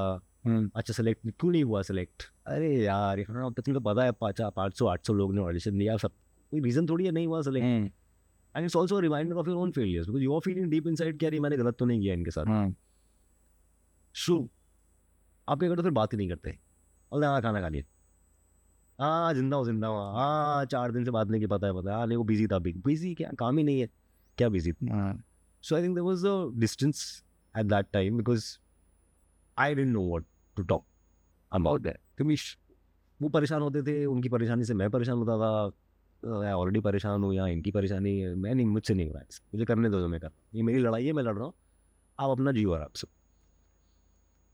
हम्म, 0.47 0.70
अच्छा 0.74 0.93
सेलेक्ट 0.95 1.28
क्यों 1.30 1.51
नहीं 1.53 1.62
हुआ 1.64 1.82
सेलेक्ट 1.82 2.22
अरे 2.47 2.74
यार 2.76 3.18
यहाँ 3.18 3.47
अब 3.47 3.55
तक 3.55 3.62
तुमको 3.62 3.80
पता 3.80 4.05
है 4.05 4.12
पाँच 4.12 4.41
पाँच 4.57 4.78
सौ 4.78 4.86
आठ 4.86 5.07
सौ 5.07 5.12
लोग 5.12 5.34
ने 5.34 5.41
ऑडिशन 5.41 5.78
दिया 5.78 5.97
सब 5.97 6.12
कोई 6.53 6.61
रीज़न 6.61 6.86
थोड़ी 6.89 7.05
है 7.05 7.11
नहीं 7.11 7.26
हुआ 7.26 7.41
select 7.43 7.93
and 8.55 8.64
it's 8.64 8.76
also 8.76 9.01
reminder 9.01 9.36
of 9.36 9.49
your 9.49 9.57
own 9.57 9.70
failures 9.72 10.07
because 10.07 10.22
you 10.22 10.34
are 10.34 10.41
feeling 10.45 10.70
deep 10.70 10.86
inside 10.86 11.18
कि 11.18 11.24
यार 11.24 11.34
ये 11.34 11.41
मैंने 11.41 11.57
गलत 11.57 11.76
तो 11.78 11.84
नहीं 11.84 12.01
किया 12.01 12.14
इनके 12.14 12.30
साथ. 12.30 12.47
हाँ। 12.47 12.74
शू 14.14 14.48
आप 15.48 15.59
क्या 15.59 15.68
करते 15.68 15.82
फिर 15.82 15.92
बात 15.92 16.12
ही 16.12 16.18
नहीं 16.18 16.28
करते। 16.28 16.59
और 17.12 17.24
हाँ 17.24 17.40
खाना 17.42 17.61
खा 17.61 17.68
लिया 17.68 17.84
हाँ 18.98 19.34
ज़िंदा 19.34 19.56
हो 19.56 19.64
ज़िंदा 19.64 19.88
हूँ। 19.88 19.98
हाँ 20.14 20.64
चार 20.66 20.92
दिन 20.92 21.04
से 21.04 21.11
बात 21.11 21.28
नहीं 21.28 21.40
की 21.40 21.46
पता 21.46 21.66
है 21.66 21.72
पता 21.74 21.90
है। 21.90 21.96
हाँ 21.96 22.06
नहीं 22.06 22.16
वो 22.18 22.24
बिज़ी 22.24 22.46
था 22.46 22.59
बिज़ी 22.59 23.14
क्या? 23.14 23.30
काम 23.38 23.59
ही 23.59 23.64
नहीं 23.64 23.80
है। 23.80 23.88
क्या 24.38 24.48
बिज़ी 24.48 24.72
हाँ। 24.90 25.22
So 25.64 25.76
I 25.76 25.82
think 25.82 25.96
there 25.98 26.06
was 26.06 26.24
a 26.24 26.34
distance 26.64 27.02
at 27.54 27.68
that 27.68 27.92
time 27.96 28.16
because 28.22 28.46
I 29.56 29.68
didn't 29.74 29.92
know 29.92 30.06
what 30.09 30.24
to 30.56 30.64
talk 30.64 30.84
about 31.52 31.82
that. 31.82 32.00
क्योंकि 32.16 32.36
वो 33.20 33.28
परेशान 33.28 33.62
होते 33.62 33.82
थे 33.82 34.04
उनकी 34.06 34.28
परेशानी 34.28 34.64
से 34.64 34.74
मैं 34.74 34.90
परेशान 34.90 35.18
होता 35.18 35.36
था। 35.38 35.70
मैं 36.22 36.52
ऑलरेडी 36.52 36.80
परेशान 36.80 37.24
हूँ 37.24 37.34
या 37.34 37.46
इनकी 37.46 37.70
परेशानी 37.70 38.12
मैं 38.34 38.54
नहीं 38.54 38.66
मुझसे 38.66 38.94
नहीं 38.94 39.06
हो। 39.06 39.14
रहा 39.14 39.22
मुझे 39.54 39.64
करने 39.64 39.90
दो 39.90 40.00
जो 40.00 40.09
मैं 40.09 40.20
कर 40.20 40.30
ये 40.54 40.62
मेरी 40.62 40.78
लड़ाई 40.78 41.06
है 41.06 41.12
मैं 41.12 41.22
लड़ 41.22 41.34
रहा 41.36 41.44
हूँ। 41.44 41.54
आप 42.18 42.30
अपना 42.30 42.52
जियो 42.52 42.72
आराम 42.72 42.90
से 42.96 43.06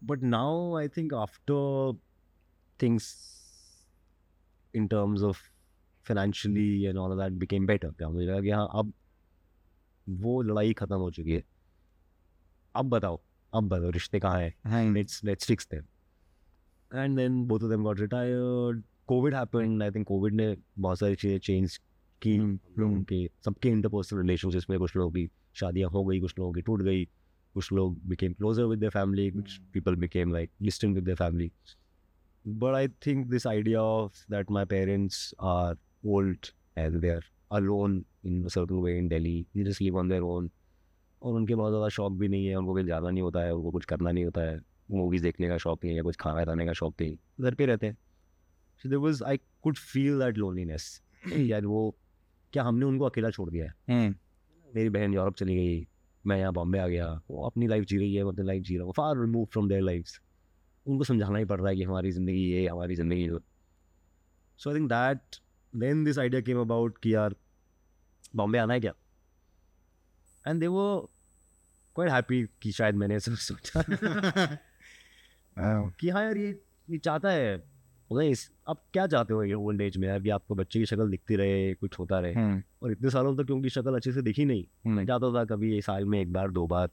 but 0.05 0.23
now 0.23 0.77
I 0.77 0.89
think 0.89 1.15
after 1.15 1.99
things 2.83 3.15
in 4.75 4.87
terms 4.87 5.23
of 5.23 5.39
financially 6.09 6.83
and 6.85 6.99
all 6.99 7.19
that 7.19 7.33
became 7.33 7.67
better 7.67 7.89
क्या 7.89 8.09
मुझे 8.09 8.27
लगा 8.27 8.41
कि 8.41 8.51
हाँ 8.51 8.69
अब 8.75 8.93
वो 10.09 10.43
लड़ाई 10.43 10.73
खत्म 10.73 10.97
हो 10.97 11.11
चुकी 11.11 11.33
है। 11.33 11.45
अब 12.75 12.89
बताओ 12.89 13.21
अब 13.55 13.69
बताओ 13.69 13.91
रिश्ते 13.91 14.21
कहाँ 14.21 14.41
हैं? 14.41 14.55
हाँ 14.67 14.95
let's 14.95 15.25
let's 15.25 15.51
fix 15.53 15.67
them. 15.75 15.85
And 16.91 17.19
then 17.19 17.37
both 17.45 17.63
of 17.63 17.71
them 17.71 17.83
got 17.83 17.99
retired. 17.99 18.83
Covid 19.11 19.33
happened. 19.33 19.83
I 19.83 19.91
think 19.91 20.09
covid 20.09 20.33
ने 20.33 20.57
बहुत 20.79 20.99
सारी 20.99 21.15
चीज़ें 21.15 21.39
चेंज 21.39 21.81
की। 22.23 22.37
हम्म, 22.37 22.59
लोगों 22.79 23.03
के 23.03 23.31
सबके 23.45 23.69
इंटरपर्सनल 23.69 24.21
रिलेशनशिप्स 24.21 24.71
में 24.71 24.79
कुछ 24.79 24.97
लोगों 24.97 25.11
की 25.11 25.31
शादियाँ 25.55 25.91
हो 25.91 26.05
गई 26.05 26.21
कुछ 26.21 26.39
लोगों 26.39 26.53
की 26.53 26.63
टूट 26.63 26.83
गई। 26.83 27.09
कुछ 27.55 27.73
लोग 27.73 27.99
became 28.07 28.33
closer 28.33 28.65
with 28.65 28.85
the 28.85 28.89
family 28.89 29.31
कुछ 29.31 29.59
people 29.59 29.97
became 29.97 30.33
like 30.33 30.51
listen 30.63 30.95
with 30.95 31.09
the 31.09 31.15
family 31.15 31.53
but 32.47 32.75
I 32.75 32.89
think 32.89 33.27
this 33.27 33.47
idea 33.47 33.83
of 33.83 34.31
that 34.31 34.51
my 34.51 34.65
parents 34.65 35.35
are 35.41 35.77
old 36.07 36.39
as 36.79 36.95
they 36.95 37.11
are 37.53 37.61
lone 37.61 38.05
in 38.25 38.49
certain 38.49 38.75
way 38.75 38.99
in 38.99 39.09
daily 39.09 39.47
just 39.57 39.83
live 39.83 39.97
on 39.97 40.09
their 40.09 40.23
own 40.23 40.51
और 41.23 41.35
उनके 41.35 41.55
बहुत 41.55 41.73
ज़्यादा 41.73 41.89
शौक 41.89 42.13
भी 42.13 42.29
नहीं 42.29 42.47
है 42.47 42.57
उनको 42.57 42.73
कुछ 42.73 42.85
ज़्यादा 42.85 43.11
नहीं 43.11 43.23
होता 43.23 43.41
है 43.41 43.55
उनको 43.55 43.71
कुछ 43.71 43.85
करना 43.85 44.13
नहीं 44.13 44.25
होता 44.25 44.41
है 44.41 44.61
मूवीज़ 44.91 45.23
देखने 45.23 45.49
का 45.49 45.59
शौक 45.59 45.85
नहीं 45.85 45.93
है 45.93 45.97
या 45.97 46.03
कुछ 46.03 46.17
खाना 46.17 46.45
खाने 46.45 46.67
का 46.67 46.73
शौक 46.73 46.95
नहीं। 47.01 47.17
घर 47.41 47.55
पर 47.55 47.67
रहते 47.67 47.87
हैं। 47.87 47.99
There 48.87 48.97
was 48.97 49.25
I 49.25 49.37
could 49.37 49.77
feel 49.77 50.19
that 50.19 50.39
loneliness 50.39 51.03
यार 51.37 51.67
वो 51.67 51.97
क्या 52.53 52.63
हमने 52.63 52.87
उनको 52.87 53.05
अकेला 53.05 53.31
छोड़ 53.31 53.51
दिया 53.51 53.67
है? 53.67 53.73
Hmm. 53.73 54.19
मेरी 54.77 54.89
बहन 54.89 55.15
यूरोप 55.15 55.35
चली 55.35 55.55
गई 55.55 55.89
मैं 56.27 56.39
यहाँ 56.39 56.53
बॉम्बे 56.53 56.79
आ 56.79 56.87
गया। 56.89 57.09
वो 57.31 57.47
अपनी 57.47 57.67
लाइफ 57.67 57.85
जी 57.85 57.99
रही 57.99 58.15
है 58.15 58.25
मैं 58.25 58.33
अपनी 58.33 58.47
लाइफ 58.47 58.63
जी 58.63 58.77
रहा 58.77 58.85
हूँ। 58.85 58.93
Far 58.97 59.19
remove 59.21 59.45
from 59.53 59.69
their 59.69 59.83
life 59.83 60.19
उनको 60.87 61.05
समझाना 61.05 61.39
ही 61.39 61.45
पड़ 61.45 61.61
रहा 61.61 61.69
है 61.71 61.77
कि 61.77 61.83
हमारी 61.83 62.11
ज़िंदगी 62.11 62.43
ये 62.53 62.67
हमारी 62.69 62.95
ज़िंदगी 62.95 63.29
so 64.59 64.71
I 64.71 64.77
think 64.77 64.89
that 64.89 65.37
then 65.73 66.05
this 66.05 66.19
idea 66.19 66.41
came 66.41 66.61
about 66.61 66.99
कि 66.99 67.15
यार 67.15 67.35
बॉम्बे 68.37 68.59
आना 68.59 68.75
है 68.75 68.81
क्या? 68.81 68.93
एंड 70.45 70.61
दे 70.61 70.67
वो 70.67 71.11
क्वाइट 71.97 72.11
हैप्पी 72.11 72.43
कि 72.63 72.73
शायद 72.73 72.95
मैंने 72.95 73.19
सोचा। 73.21 73.83
कि 75.91 76.09
हाँ 76.09 76.23
यार 76.25 76.37
ये 76.37 76.49
ये 76.91 76.99
चाहता 76.99 77.31
है। 77.31 77.74
नहीं 78.19 78.31
इस 78.31 78.51
अब 78.69 78.77
क्या 78.93 79.07
चाहते 79.07 79.35
हो 79.35 79.43
ये 79.45 79.55
ओल्ड 79.55 79.81
एज 79.81 79.97
में? 79.97 80.09
अभी 80.09 80.31
आपको 80.31 80.55
बच्चे 80.55 80.79
की 80.79 80.87
शक्ल 80.87 81.11
दिखती 81.11 81.37
रहे 81.37 81.75
कुछ 81.75 81.99
होता 81.99 82.19
रहे। 82.21 82.33
हम्म, 82.35 82.63
और 82.83 82.93
इतने 82.93 83.11
सालों 83.11 83.37
तक 83.37 83.45
क्योंकि 83.45 83.69
शक्ल 83.69 83.95
अच्छे 83.95 84.13
से 84.13 84.23
दिखी 84.23 84.45
नहीं। 84.45 84.65
मैं 84.87 84.93
हम्म, 84.93 85.05
जाता 85.05 85.33
था 85.35 85.45
कभी 85.45 85.77
एक 85.77 85.85
साल 85.85 86.05
में 86.05 86.21
एक 86.21 86.33
बार 86.33 86.51
दो 86.51 86.67
बार 86.67 86.91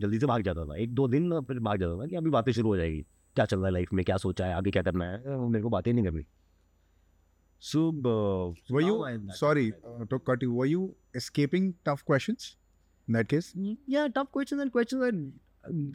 जल्दी 0.00 0.18
से 0.18 0.26
भाग 0.26 0.42
जाता 0.42 0.64
था। 0.64 0.76
एक 0.76 0.94
दो 0.94 1.08
दिन 1.08 1.40
फिर 1.40 1.58
भाग 1.58 1.80
जाता 1.80 2.02
था 2.02 2.06
कि 2.06 2.16
अभी 2.16 2.30
बातें 2.30 2.52
शुरू 2.52 2.68
हो 2.68 2.76
जाएगी। 2.76 3.02
क्या 3.34 3.44
चल 3.44 3.56
रहा 3.56 3.66
है 3.66 3.72
लाइफ 3.72 3.92
में? 3.92 4.04
क्या 4.04 4.16
सोचा 4.16 4.46
है? 4.46 4.54
आगे 4.54 4.70
क्या 4.70 4.82
करना 4.82 5.04
है? 5.04 5.38
मेरे 5.38 5.62
को 5.62 5.68
बातें 5.68 5.92
नहीं 5.92 6.04
करनी। 6.04 6.22
सो 7.60 7.90
Were 8.70 8.82
you 8.82 8.94
sorry 9.40 9.66
uh, 9.70 10.04
to 10.12 10.18
cut 10.28 10.42
you? 10.42 10.52
Were 10.52 10.70
you 10.70 10.80
escaping 11.14 11.66
tough 11.88 12.04
questions? 12.10 12.46
In 13.08 13.18
that 13.18 13.28
case? 13.32 13.50
yeah 13.86 14.08
tough 14.16 14.30
questions 14.32 14.62
and 14.62 15.32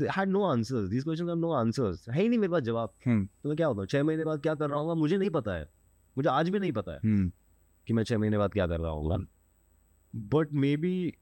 had 0.10 0.30
no 0.30 0.44
answers. 0.52 0.90
These 0.90 1.04
questions 1.04 1.30
have 1.30 1.40
no 1.40 1.54
answers. 1.54 2.10
है 2.10 2.22
ही 2.22 2.30
नहीं 2.30 2.40
मेरे 2.40 2.52
पास 2.52 2.62
जवाब। 2.62 2.94
हम्म, 3.06 3.26
तो 3.44 3.50
मैं 3.50 3.58
क्या 3.58 3.68
होता 3.68 3.80
हूँ? 3.80 3.88
छः 3.88 4.04
महीने 4.04 4.26
बाद 4.26 4.42
क्या 4.42 4.56
कर 4.56 4.70
रहा 4.70 4.80
हूँ? 4.80 4.96
मुझे 4.96 5.18
नहीं 5.18 5.30
पता 5.30 5.54
है। 5.54 5.70
मुझे 6.18 6.30
आज 6.30 6.50
भी 6.50 6.60
नहीं 6.60 6.72
पता 6.72 6.92
है 6.92 6.98
हम्म, 6.98 7.32
कि 7.88 7.94
मैं 7.94 8.04
छः 8.04 8.18
महीने 8.18 8.38
बाद 8.38 8.54
क्या 8.54 8.68
कर 8.68 8.80
रहा 8.80 8.92
हूँ। 8.92 9.28
बट 10.16 10.54
मे 10.54 10.78
बी 10.78 11.14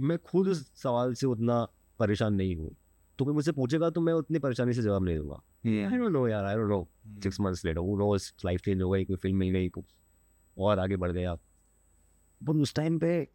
मैं 0.00 0.18
खुद 0.18 0.48
उस 0.48 0.72
सवाल 0.82 1.14
से 1.14 1.26
उतना 1.26 1.68
परेशान 1.98 2.34
नहीं 2.34 2.56
हूँ। 2.56 2.76
तो 3.18 3.24
कोई 3.24 3.34
मुझसे 3.34 3.52
पूछेगा 3.52 3.90
तो 3.90 4.00
मैं 4.00 4.12
उतनी 4.12 4.38
परेशानी 4.38 4.72
से 4.72 4.82
जवाब 4.82 5.04
नहीं 5.04 5.18
दूँगा। 5.18 5.42
Yeah, 5.66 5.92
आई 5.92 5.98
डोंट 5.98 6.12
नो 6.12 6.28
यार 6.28 6.44
I 6.44 6.56
don't 6.56 6.68
know 6.68 6.88
six 7.22 7.40
months 7.40 7.64
later 7.64 7.80
वो 7.80 8.14
लाइफ 8.16 8.60
चेंज 8.60 8.82
हो 8.82 8.90
गई 8.90 9.04
कोई 9.04 9.16
फ़िल्म 9.16 9.36
मिल 9.36 9.50
गई 9.50 9.70
और 10.58 10.78
आगे 10.78 10.96
बढ़ 10.96 11.12
गया। 11.12 11.34
बट 12.42 12.56
उस 12.62 12.74
टाइम 12.74 12.98
पे 12.98 13.28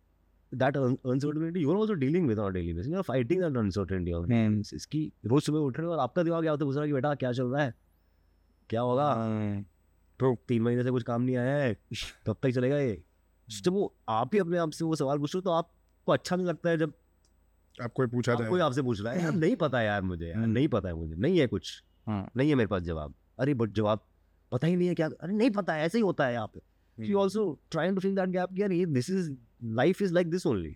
that 0.52 0.78
uncertainty 0.78 1.60
you 1.60 1.72
are 1.72 1.78
also 1.78 1.94
dealing 1.96 2.28
with 2.28 2.40
on 2.40 2.54
daily 2.54 2.74
basis 2.74 2.92
you 2.92 2.98
are 2.98 3.04
fighting 3.04 3.42
that 3.42 3.58
uncertainty 3.58 4.12
on 4.12 4.32
हम्म, 4.32 4.64
इसकी 4.74 5.12
रोज 5.26 5.44
सुबह 5.44 5.60
उठ 5.60 5.78
रहे 5.78 5.88
हो 5.88 5.94
और 5.94 6.00
आपका 6.00 6.24
दिमाग 6.24 6.42
क्या 6.42 6.52
होता 6.52 6.66
है 6.66 6.72
पूछ 6.72 6.86
कि 6.86 6.94
बेटा 6.94 7.14
क्या 7.16 7.32
चल 7.32 7.46
रहा 7.46 7.64
है 7.64 7.74
क्या 8.70 8.82
होगा 8.82 9.14
तो 10.20 10.36
तीन 10.48 10.62
महीने 10.62 10.84
से 10.84 10.92
कुछ 10.92 11.04
काम 11.04 11.22
नहीं 11.22 11.38
आया 11.38 11.56
है 11.56 11.76
कब 12.26 12.36
तक 12.44 12.50
चलेगा 12.50 12.78
ये 12.78 13.02
जब 13.48 13.74
वो 13.74 13.94
आप 14.10 14.34
ही 14.34 14.40
अपने 14.40 14.58
आप 14.58 14.72
से 14.72 14.86
वो 14.86 14.96
सवाल 14.96 15.20
पूछ 15.20 15.36
रहे 15.36 15.40
हो 15.40 15.42
तो 15.42 15.52
आपको 15.52 16.12
अच्छा 16.12 16.36
नहीं 16.36 16.48
लगता 16.48 16.70
है 16.70 16.78
जब 16.78 16.94
आप 17.76 17.94
कोई 17.94 18.08
पूछा 18.08 18.36
था 18.36 18.48
कोई 18.50 18.62
आपसे 18.62 18.82
पूछ 18.82 19.02
रहा 19.02 19.14
है 19.14 19.24
यार 19.24 19.34
नहीं 19.34 19.56
पता 19.56 19.82
यार 19.82 20.02
मुझे 20.02 20.28
यार 20.28 20.46
नहीं 20.48 20.68
पता 20.68 20.90
है 20.90 20.96
मुझे 20.96 21.16
नहीं 21.16 21.40
है 21.40 21.48
कुछ 21.48 21.84
नहीं 22.10 22.50
है 22.50 22.56
मेरे 22.56 22.68
पास 22.68 22.82
जवाब 22.82 23.14
अरे 23.40 23.54
बट 23.54 23.72
जवाब 23.72 24.06
पता 24.52 24.68
ही 24.68 24.76
नहीं 24.76 24.88
है 24.88 24.96
क्या 24.96 25.08
अरे 25.08 25.34
नहीं 25.34 25.50
पता 25.52 25.74
है 25.74 25.86
ऐसे 25.86 25.98
ही 25.98 26.02
होता 26.02 26.26
है 26.26 26.34
यहाँ 26.34 26.48
पे 26.48 26.62
you 26.98 27.18
also 27.18 27.60
trying 27.72 27.96
to 27.96 28.02
fill 28.02 28.16
that 28.16 28.30
gap 28.30 28.60
यार 28.60 28.72
ये 28.72 28.86
this 28.86 29.10
is 29.10 29.32
life 29.64 30.02
is 30.02 30.14
like 30.14 30.30
this 30.30 30.46
only 30.48 30.76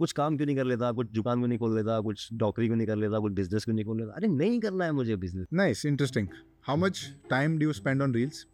कुछ 0.00 0.12
काम 0.12 0.36
क्यों 0.36 0.46
नहीं 0.46 0.56
कर 0.56 0.64
लेता 0.64 0.90
कुछ 0.92 1.10
दुकान 1.12 1.38
क्यों 1.38 1.48
नहीं 1.48 1.58
खोल 1.58 1.74
लेता 1.76 2.00
कुछ 2.00 2.28
डॉक्टरी 2.32 2.66
क्यों 2.66 2.76
नहीं 2.76 2.86
कर 2.86 2.96
लेता 2.96 3.18
कुछ 3.18 3.32
बिज़नेस 3.32 3.64
क्यों 3.64 3.74
नहीं 3.74 3.84
खोल 3.84 3.98
लेता। 3.98 4.12
अरे 4.12 4.28
नहीं 4.28 4.60
करना 4.60 4.84
है 4.84 4.92
मुझे 4.92 5.16
business 5.16 5.46
nice 5.52 5.84
interesting 5.86 6.28
how 6.62 6.76
much 6.76 7.04
time 7.30 7.58
do 7.58 7.66
you 7.66 7.72
spend 7.72 8.02
on 8.02 8.14
reels 8.14 8.46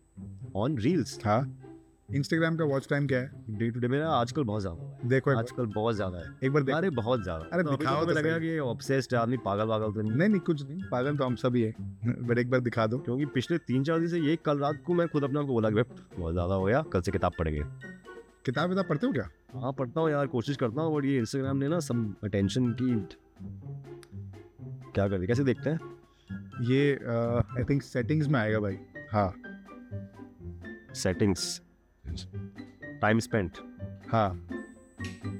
on 0.56 0.78
reels 0.78 1.18
हाँ। 1.24 1.69
इंस्टाग्राम 2.10 2.56
का 2.56 2.64
वॉच 2.64 2.86
टाइम 2.90 3.06
क्या 3.06 3.18
है? 3.18 3.30
डे 3.50 3.70
टू 3.70 3.80
डे 3.80 3.88
मेरा 3.88 4.08
आजकल 4.10 4.44
बहुत 4.44 4.60
ज़्यादा 4.62 5.08
देखो 5.08 5.30
आजकल 5.30 5.66
बहुत 5.66 5.94
ज़्यादा 5.94 6.18
है। 6.18 6.34
एक 6.44 6.52
बार 6.52 6.62
देखो। 6.62 6.76
अरे 6.78 6.90
बहुत 6.92 7.22
ज़्यादा। 7.22 7.48
अरे 7.52 7.62
तो 7.62 7.76
दिखाओ 7.76 8.04
तो 8.04 8.12
लगेगा। 8.12 8.38
कि 8.38 8.58
ऑब्सेस्ड 8.60 9.14
आदमी 9.14 9.36
पागल 9.44 9.68
पागल 9.68 9.92
तो 9.92 10.02
नहीं। 10.02 10.28
नहीं 10.28 10.40
कुछ 10.40 10.62
नहीं। 10.62 10.82
पागल 10.90 11.16
तो 11.16 11.24
हम 11.24 11.36
सभी 11.36 11.62
है। 11.62 11.72
बट 12.26 12.38
एक 12.38 12.50
बार 12.50 12.60
दिखा 12.60 12.86
दो। 12.86 12.98
क्योंकि 12.98 13.26
पिछले 13.34 13.58
तीन 13.60 13.84
चार 13.84 13.98
दिन 13.98 14.08
से 14.08 14.20
ये 14.20 14.36
कल 14.44 14.58
रात 14.58 14.82
को 14.86 14.94
मैं 14.94 15.08
खुद 15.08 15.24
अपने 15.24 15.40
आप 15.40 15.46
को 15.46 15.52
बोला 15.52 15.70
बहुत 15.70 16.32
ज़्यादा 16.32 16.54
हो 16.54 16.64
गया 16.64 16.82
कल 16.92 17.00
से 17.00 17.12
किताब 17.12 17.32
पढ़ेंगे। 17.38 17.62
किताब 18.46 18.68
विताब 18.70 18.88
पढ़ते 18.88 19.06
हो 19.06 19.12
क्या? 19.12 19.28
हाँ 19.54 19.72
पढ़ता 19.72 20.00
हूँ 20.00 20.10
यार 20.10 20.26
कोशिश 20.28 20.56
करता 20.56 20.82
हूँ 20.82 20.94
और 20.94 21.06
ये 21.06 21.18
इंस्टाग्राम 21.18 21.56
ने 21.56 21.68
ना 21.68 21.78
सब 21.80 22.14
अटेंशन 22.24 22.70
की 22.72 22.94
क्या 24.92 25.08
कर 25.08 25.18
दी? 25.18 25.26
कैसे 25.26 25.44
देखते 25.44 25.70
हैं? 25.70 25.80
ये 26.62 26.92
आई 27.56 27.64
थिंक 27.64 27.82
सेटिंग्स 27.82 28.28
में 28.28 28.40
आएगा 28.40 28.60
भाई। 28.60 28.78
हाँ। 29.12 29.32
सेटिंग्स 30.96 31.60
टाइम 33.00 33.18
स्पेंट 33.18 33.58
हाँ। 34.12 34.48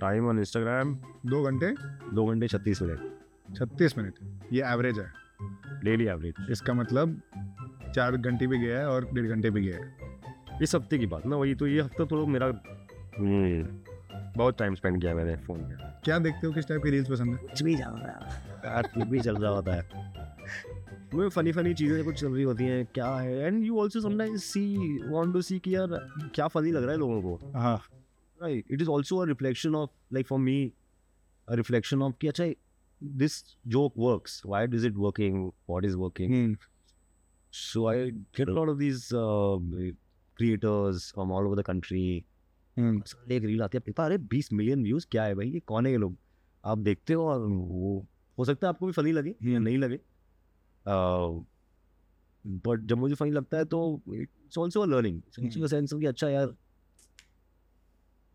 टाइम 0.01 0.29
ऑन 0.29 0.39
इंस्टाग्राम 0.39 0.95
दो 1.27 1.43
घंटे? 1.43 1.75
दो 2.15 2.27
घंटे 2.27 2.49
छत्तीस 2.49 2.83
मिनट। 2.83 3.57
छत्तीस 3.57 3.99
मिनट। 3.99 4.15
ये 4.53 4.63
एवरेज 4.63 4.99
है। 4.99 5.13
डेली 5.85 6.07
एवरेज 6.07 6.35
इसका 6.51 6.73
मतलब 6.75 7.21
चार 7.95 8.17
घंटे 8.17 8.47
भी 8.47 8.59
गया 8.59 8.79
है 8.79 8.89
और 8.89 9.09
डेढ़ 9.15 9.27
घंटे 9.27 9.51
भी 9.51 9.63
गया 9.63 9.77
है। 9.77 10.59
इस 10.63 10.75
हफ़्ते 10.75 10.99
की 10.99 11.07
बात 11.07 11.27
ना 11.27 11.37
वही 11.37 11.55
तो 11.55 11.67
ये 11.67 11.81
हफ़्ता 11.81 12.05
थोड़ा 12.05 12.27
मेरा 12.33 12.47
हम्म, 12.47 13.63
बहुत 14.37 14.59
टाइम 14.59 14.75
स्पेंड 14.75 15.01
किया 15.01 15.15
मैंने 15.15 15.37
फ़ोन 15.37 15.61
में। 15.61 15.77
क्या 16.05 16.19
देखते 16.19 16.47
हो? 16.47 16.53
किस 16.53 16.69
टाइप 16.69 16.83
की 16.83 16.91
रील्स 16.91 17.09
पसंद 17.11 17.35
है? 17.35 17.37
कुछ 17.37 17.63
भी 17.63 17.77
चल 17.77 17.85
रहा 17.85 18.77
है। 18.77 18.83
कुछ 18.83 19.07
भी 19.09 19.21
चल 19.21 19.37
रहा 19.37 19.51
होता 19.51 19.75
है। 19.75 19.89
में 21.15 21.29
फनी 21.29 21.53
फनी 21.53 21.75
चीज़ें 21.75 22.05
कुछ 22.05 22.21
चल 22.21 22.33
रही 22.33 22.43
होती 22.43 22.65
हैं 22.65 22.87
क्या 22.87 23.15
है? 23.15 23.37
And 23.37 23.65
you 23.65 23.79
also 23.81 24.01
sometime 24.01 24.37
see 24.37 24.65
want 25.09 25.33
to 25.35 25.43
see 25.43 25.59
कि 25.59 25.75
यार 25.75 25.87
क्या 26.35 26.49
फनी 26.49 26.71
लग 26.71 26.83
रहा 26.83 26.93
है 26.93 26.99
लोगों 26.99 27.23
को। 27.23 27.41
Right 28.43 28.65
it 28.71 28.83
is 28.83 28.89
also 28.89 29.17
a 29.17 29.27
reflection 29.27 29.75
of 29.75 29.91
like 30.13 30.27
for 30.27 30.39
me 30.39 30.73
a 31.49 31.55
reflection 31.55 32.03
of 32.03 32.15
कि 32.21 32.27
अच्छा 32.27 32.51
this 33.03 33.43
joke 33.67 33.95
works 33.99 34.43
why 34.47 34.67
does 34.67 34.87
it 34.87 34.95
working 34.97 35.51
what 35.71 35.85
is 35.85 35.97
working 35.97 36.57
so 37.53 37.87
I 37.87 38.11
get 38.11 38.49
lot 38.49 38.69
of 38.69 38.79
these 38.79 39.09
creators 40.37 41.13
from 41.13 41.33
all 41.33 41.47
over 41.47 41.61
the 41.61 41.65
country 41.65 42.25
एक 43.33 43.45
reel 43.45 43.63
आती 43.63 43.79
है? 43.79 43.83
पिता 43.87 44.05
अरे 44.05 44.19
बीस 44.19 44.53
million 44.53 44.83
views 44.83 45.07
क्या 45.11 45.25
है 45.25 45.35
भाई? 45.35 45.49
ये 45.49 45.61
कौन 45.61 45.87
है 45.87 45.93
ये 45.93 45.99
लोग? 45.99 46.17
आप 46.65 46.79
देखते 46.79 47.15
हो 47.15 47.25
और 47.25 47.41
वो 47.41 48.07
हो 48.39 48.45
सकता 48.45 48.67
है 48.67 48.69
आपको 48.69 48.87
भी 48.87 48.93
फनी 48.93 49.13
लगे 49.13 49.31
hmm. 49.31 49.59
नहीं 49.59 49.79
लगे। 49.79 49.99
बट 50.89 52.81
जब 52.81 52.99
मुझे 52.99 53.15
फनी 53.15 53.31
लगता 53.31 53.59
है 53.59 53.65
तो 53.65 54.03
इट्स 54.15 54.59
ऑल्सो 54.59 54.85
लर्निंग 54.85 55.23
सेंस 55.67 55.93
कि 55.93 56.07
अच्छा 56.07 56.29
यार। 56.29 56.55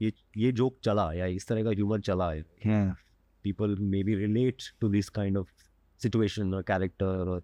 ये 0.01 0.13
ये 0.37 0.51
जोक 0.51 0.79
चला 0.83 1.11
या 1.13 1.25
इस 1.25 1.47
तरह 1.47 1.63
का 1.63 1.69
ह्यूमर 1.69 2.01
चला 2.01 2.31
है। 2.31 2.41
People 3.43 3.75
may 3.75 4.03
be 4.03 4.15
relate 4.15 4.57
to 4.81 4.89
this 4.89 5.09
kind 5.09 5.37
of 5.37 5.51
situation 6.01 6.53
और 6.53 6.61
कैरेक्टर 6.61 7.05
और 7.05 7.43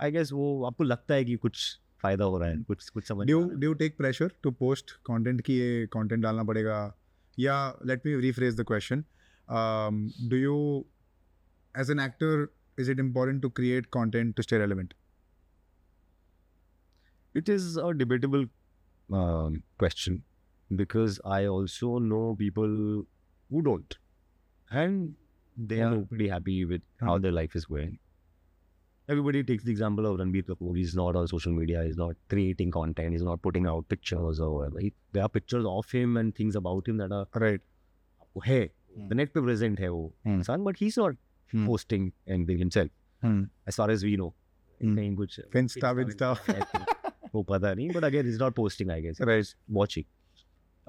आई 0.00 0.10
गेस 0.12 0.32
वो 0.32 0.64
आपको 0.64 0.84
लगता 0.84 1.14
है 1.14 1.24
कि 1.24 1.36
कुछ 1.36 1.78
फ़ायदा 2.02 2.24
हो 2.24 2.38
रहा 2.38 2.48
है 2.48 2.62
कुछ 2.62 2.88
कुछ 2.88 3.04
समझ 3.04 3.26
डू 3.26 3.38
आ 3.38 3.42
रहा 3.42 3.54
है। 3.54 3.60
Do 3.60 3.72
take 3.74 3.96
pressure 3.96 4.30
to 4.42 4.50
post 4.50 4.90
content 5.06 5.40
की 5.40 5.58
ये 5.58 5.86
कंटेंट 5.86 6.22
डालना 6.22 6.44
पड़ेगा? 6.44 6.96
या 7.38 7.78
let 7.86 8.06
me 8.06 8.14
rephrase 8.16 8.60
the 8.60 8.64
question 8.64 9.04
do 10.28 10.36
you 10.36 10.84
as 11.78 11.90
an 11.90 12.00
actor 12.00 12.46
Is 12.79 12.89
it 12.89 12.99
important 12.99 13.41
to 13.41 13.49
create 13.61 13.85
content 13.93 14.35
to 14.35 14.43
stay 14.43 14.57
relevant 14.59 14.93
It 17.35 17.49
is 17.49 17.63
a 17.77 17.91
debatable 17.99 18.43
um, 19.09 19.53
question 19.83 20.17
because 20.81 21.15
I 21.35 21.45
also 21.53 21.87
know 22.09 22.35
people 22.41 22.75
who 23.49 23.61
don't, 23.67 23.95
and 24.71 25.15
they 25.71 25.79
are 25.81 25.95
pretty 26.11 26.27
happy 26.33 26.57
with 26.73 26.83
how 26.99 27.15
Hmm. 27.15 27.23
their 27.23 27.31
life 27.37 27.55
is 27.61 27.65
going. 27.71 27.95
Everybody 29.07 29.41
takes 29.47 29.65
the 29.69 29.73
example 29.75 30.09
of 30.09 30.19
Ranbir 30.19 30.45
Kapoor. 30.51 30.75
He's 30.81 30.93
not 30.99 31.17
on 31.21 31.27
social 31.33 31.55
media. 31.61 31.81
He's 31.87 31.97
not 32.03 32.19
creating 32.33 32.69
content. 32.77 33.17
He's 33.17 33.25
not 33.29 33.41
putting 33.47 33.65
out 33.73 33.89
pictures 33.95 34.39
or 34.39 34.51
whatever. 34.57 34.83
He- 34.85 34.93
there 35.17 35.25
are 35.29 35.33
pictures 35.39 35.65
of 35.73 35.91
him 35.97 36.15
and 36.23 36.35
things 36.41 36.59
about 36.61 36.93
him 36.93 37.01
that 37.03 37.17
are 37.19 37.25
right 37.45 37.65
वो 38.37 38.43
है 38.51 38.61
Hmm. 38.69 39.09
the 39.09 39.19
net 39.23 39.33
पे 39.33 39.45
present 39.49 39.79
है 39.85 39.89
वो 39.97 40.05
Hmm. 40.27 40.37
इंसान 40.39 40.63
but 40.69 40.83
he's 40.83 41.01
not 41.03 41.19
Hmm. 41.54 41.66
posting 41.68 42.12
anything 42.36 42.58
himself 42.58 42.90
Hmm. 43.22 43.42
as 43.66 43.76
far 43.80 43.88
as 43.92 44.02
we 44.08 44.16
know 44.22 44.28
Hmm. 44.80 44.96
कहीं 44.96 45.14
कुछ 45.16 45.40
Finsta, 45.54 45.92
think. 46.72 46.86
वो 47.34 47.42
पता 47.42 47.74
नहीं 47.74 47.90
but 47.92 48.04
again 48.08 48.26
he's 48.30 48.40
not 48.42 48.54
posting 48.58 48.90
I 48.90 49.00
guess 49.06 49.20
right 49.20 49.54
watching 49.80 50.06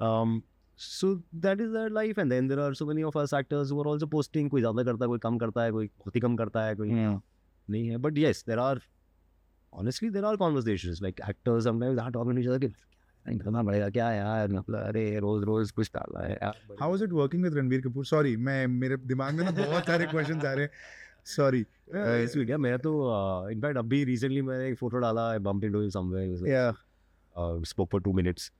um 0.10 0.43
so 0.76 1.07
that 1.45 1.62
is 1.64 1.72
their 1.72 1.89
life 1.89 2.20
and 2.24 2.32
then 2.32 2.47
there 2.47 2.60
are 2.66 2.74
so 2.82 2.86
many 2.86 3.03
of 3.03 3.18
us 3.24 3.34
actors 3.39 3.72
who 3.72 3.80
are 3.82 3.88
also 3.93 4.07
posting 4.18 4.49
कोई 4.49 4.62
ज़्यादा 4.62 4.84
करता 4.84 5.05
है 5.05 5.07
कोई 5.07 5.20
कम 5.20 5.38
करता 5.38 5.64
है 5.64 5.72
कोई 5.72 5.88
बहुत 5.88 6.16
ही 6.16 6.22
कम 6.22 6.36
करता 6.36 6.64
है 6.66 6.76
कोई 6.76 6.89
नहीं 7.70 7.88
है 7.89 7.97
but 7.97 8.22
yes 8.26 8.43
there 8.43 8.60
are 8.68 8.78
honestly 9.74 10.10
there 10.10 10.26
are 10.30 10.38
conversations 10.43 11.01
like 11.07 11.20
actors 11.34 11.68
sometimes 11.70 11.99
are 12.05 12.12
talking 12.12 12.38
to 12.38 12.43
each 12.43 12.49
other 12.51 12.60
कि 12.60 12.68
"नहीं, 12.68 12.74
करना 13.26 13.64
पड़ेगा 13.64 13.90
क्या 13.90 14.12
यार 14.12 14.52
मतलब 14.52 14.80
अरे 14.80 15.20
रोज 15.20 15.44
रोज 15.44 15.72
कुछ 15.72 15.92
डालना 15.96 16.26
है 16.26 16.32
यार 16.34 16.76
how 16.80 16.96
is 16.96 17.04
it 17.04 17.12
working 17.14 17.44
with 17.44 17.54
Ranbir 17.54 17.82
Kapoor 17.82 18.06
sorry 18.06 18.36
मैं 18.38 18.66
मेरे 18.68 18.98
दिमाग 18.98 19.34
में 19.34 19.44
ना 19.44 19.52
बहुत 19.52 19.86
सारे 19.86 20.06
क्वेश्चंस 20.06 20.46
आ 20.46 20.54
रहे 20.54 20.66
हैं। 20.66 20.72
सॉरी 21.26 21.66
स्वीट 21.94 22.46
क्या 22.48 22.58
मैं 22.58 22.78
तो 22.80 22.92
इनफैक्ट 23.52 23.78
अभी 23.78 24.04
रिसेंटली 24.04 24.42
मैंने 24.42 24.70
एक 24.70 24.78
फ़ोटो 24.78 24.98
डाला 24.98 25.30
आई 25.32 25.40
बम्प 25.40 25.64
इनटू 25.64 25.90
समवेयर 25.90 26.48
या 26.48 26.72
स्पोक 27.66 27.90
फॉर 27.92 28.02
टू 28.02 28.14
मिनट्स 28.14 28.52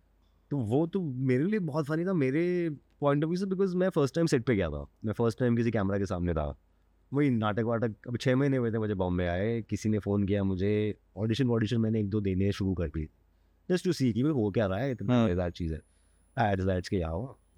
तो 0.52 0.58
वो 0.58 0.86
तो 0.88 1.02
मेरे 1.02 1.44
लिए 1.44 1.60
बहुत 1.62 1.86
फनी 1.86 2.06
था 2.06 2.14
मेरे 2.14 2.70
पॉइंट 3.02 3.24
ऑफ़ 3.24 3.30
व्यू 3.30 3.38
से 3.38 3.46
बिकॉज़ 3.46 3.76
मैं 3.78 3.90
फ़र्स्ट 3.90 4.16
टाइम 4.16 4.28
सेट 4.28 4.44
पे 4.46 4.56
गया 4.56 4.70
था। 4.70 4.86
मैं 5.06 5.14
फ़र्स्ट 5.14 5.40
टाइम 5.40 5.56
किसी 5.56 5.72
कैमरा 5.72 5.98
के 5.98 6.06
सामने 6.06 6.34
था। 6.34 6.56
वही 7.12 7.30
नाटक 7.30 7.64
वाटक 7.64 8.08
अब 8.08 8.18
छः 8.18 8.36
महीने 8.36 8.58
हुए 8.58 8.72
थे 8.72 8.78
मुझे 8.78 8.94
बॉम्बे 8.94 9.28
आए 9.28 9.62
किसी 9.62 9.90
ने 9.90 10.00
फ़ोन 10.00 10.24
किया 10.24 10.44
मुझे 10.44 10.74
ऑडिशन 11.18 11.48
वॉडिशन 11.48 11.82
मैंने 11.82 12.00
एक 12.00 12.10
दो 12.10 12.22
देने 12.22 12.52
शुरू 12.52 12.74
कर 12.74 12.88
दी। 12.88 13.08
जस्ट 13.70 13.86
टू 13.86 13.94
सी 13.94 14.12
कि 14.14 14.24
भाई 14.24 14.32
हो 14.32 14.50
क्या 14.52 14.66
रहा 14.66 14.80
है 14.80 14.92
इतना 14.92 15.14
हाँ। 15.14 15.24
मज़ेदार 15.26 15.52
चीज़ 15.52 15.74
है 15.74 15.82
एड्स 16.52 16.68
एड्स 16.68 16.90
के 16.90 17.02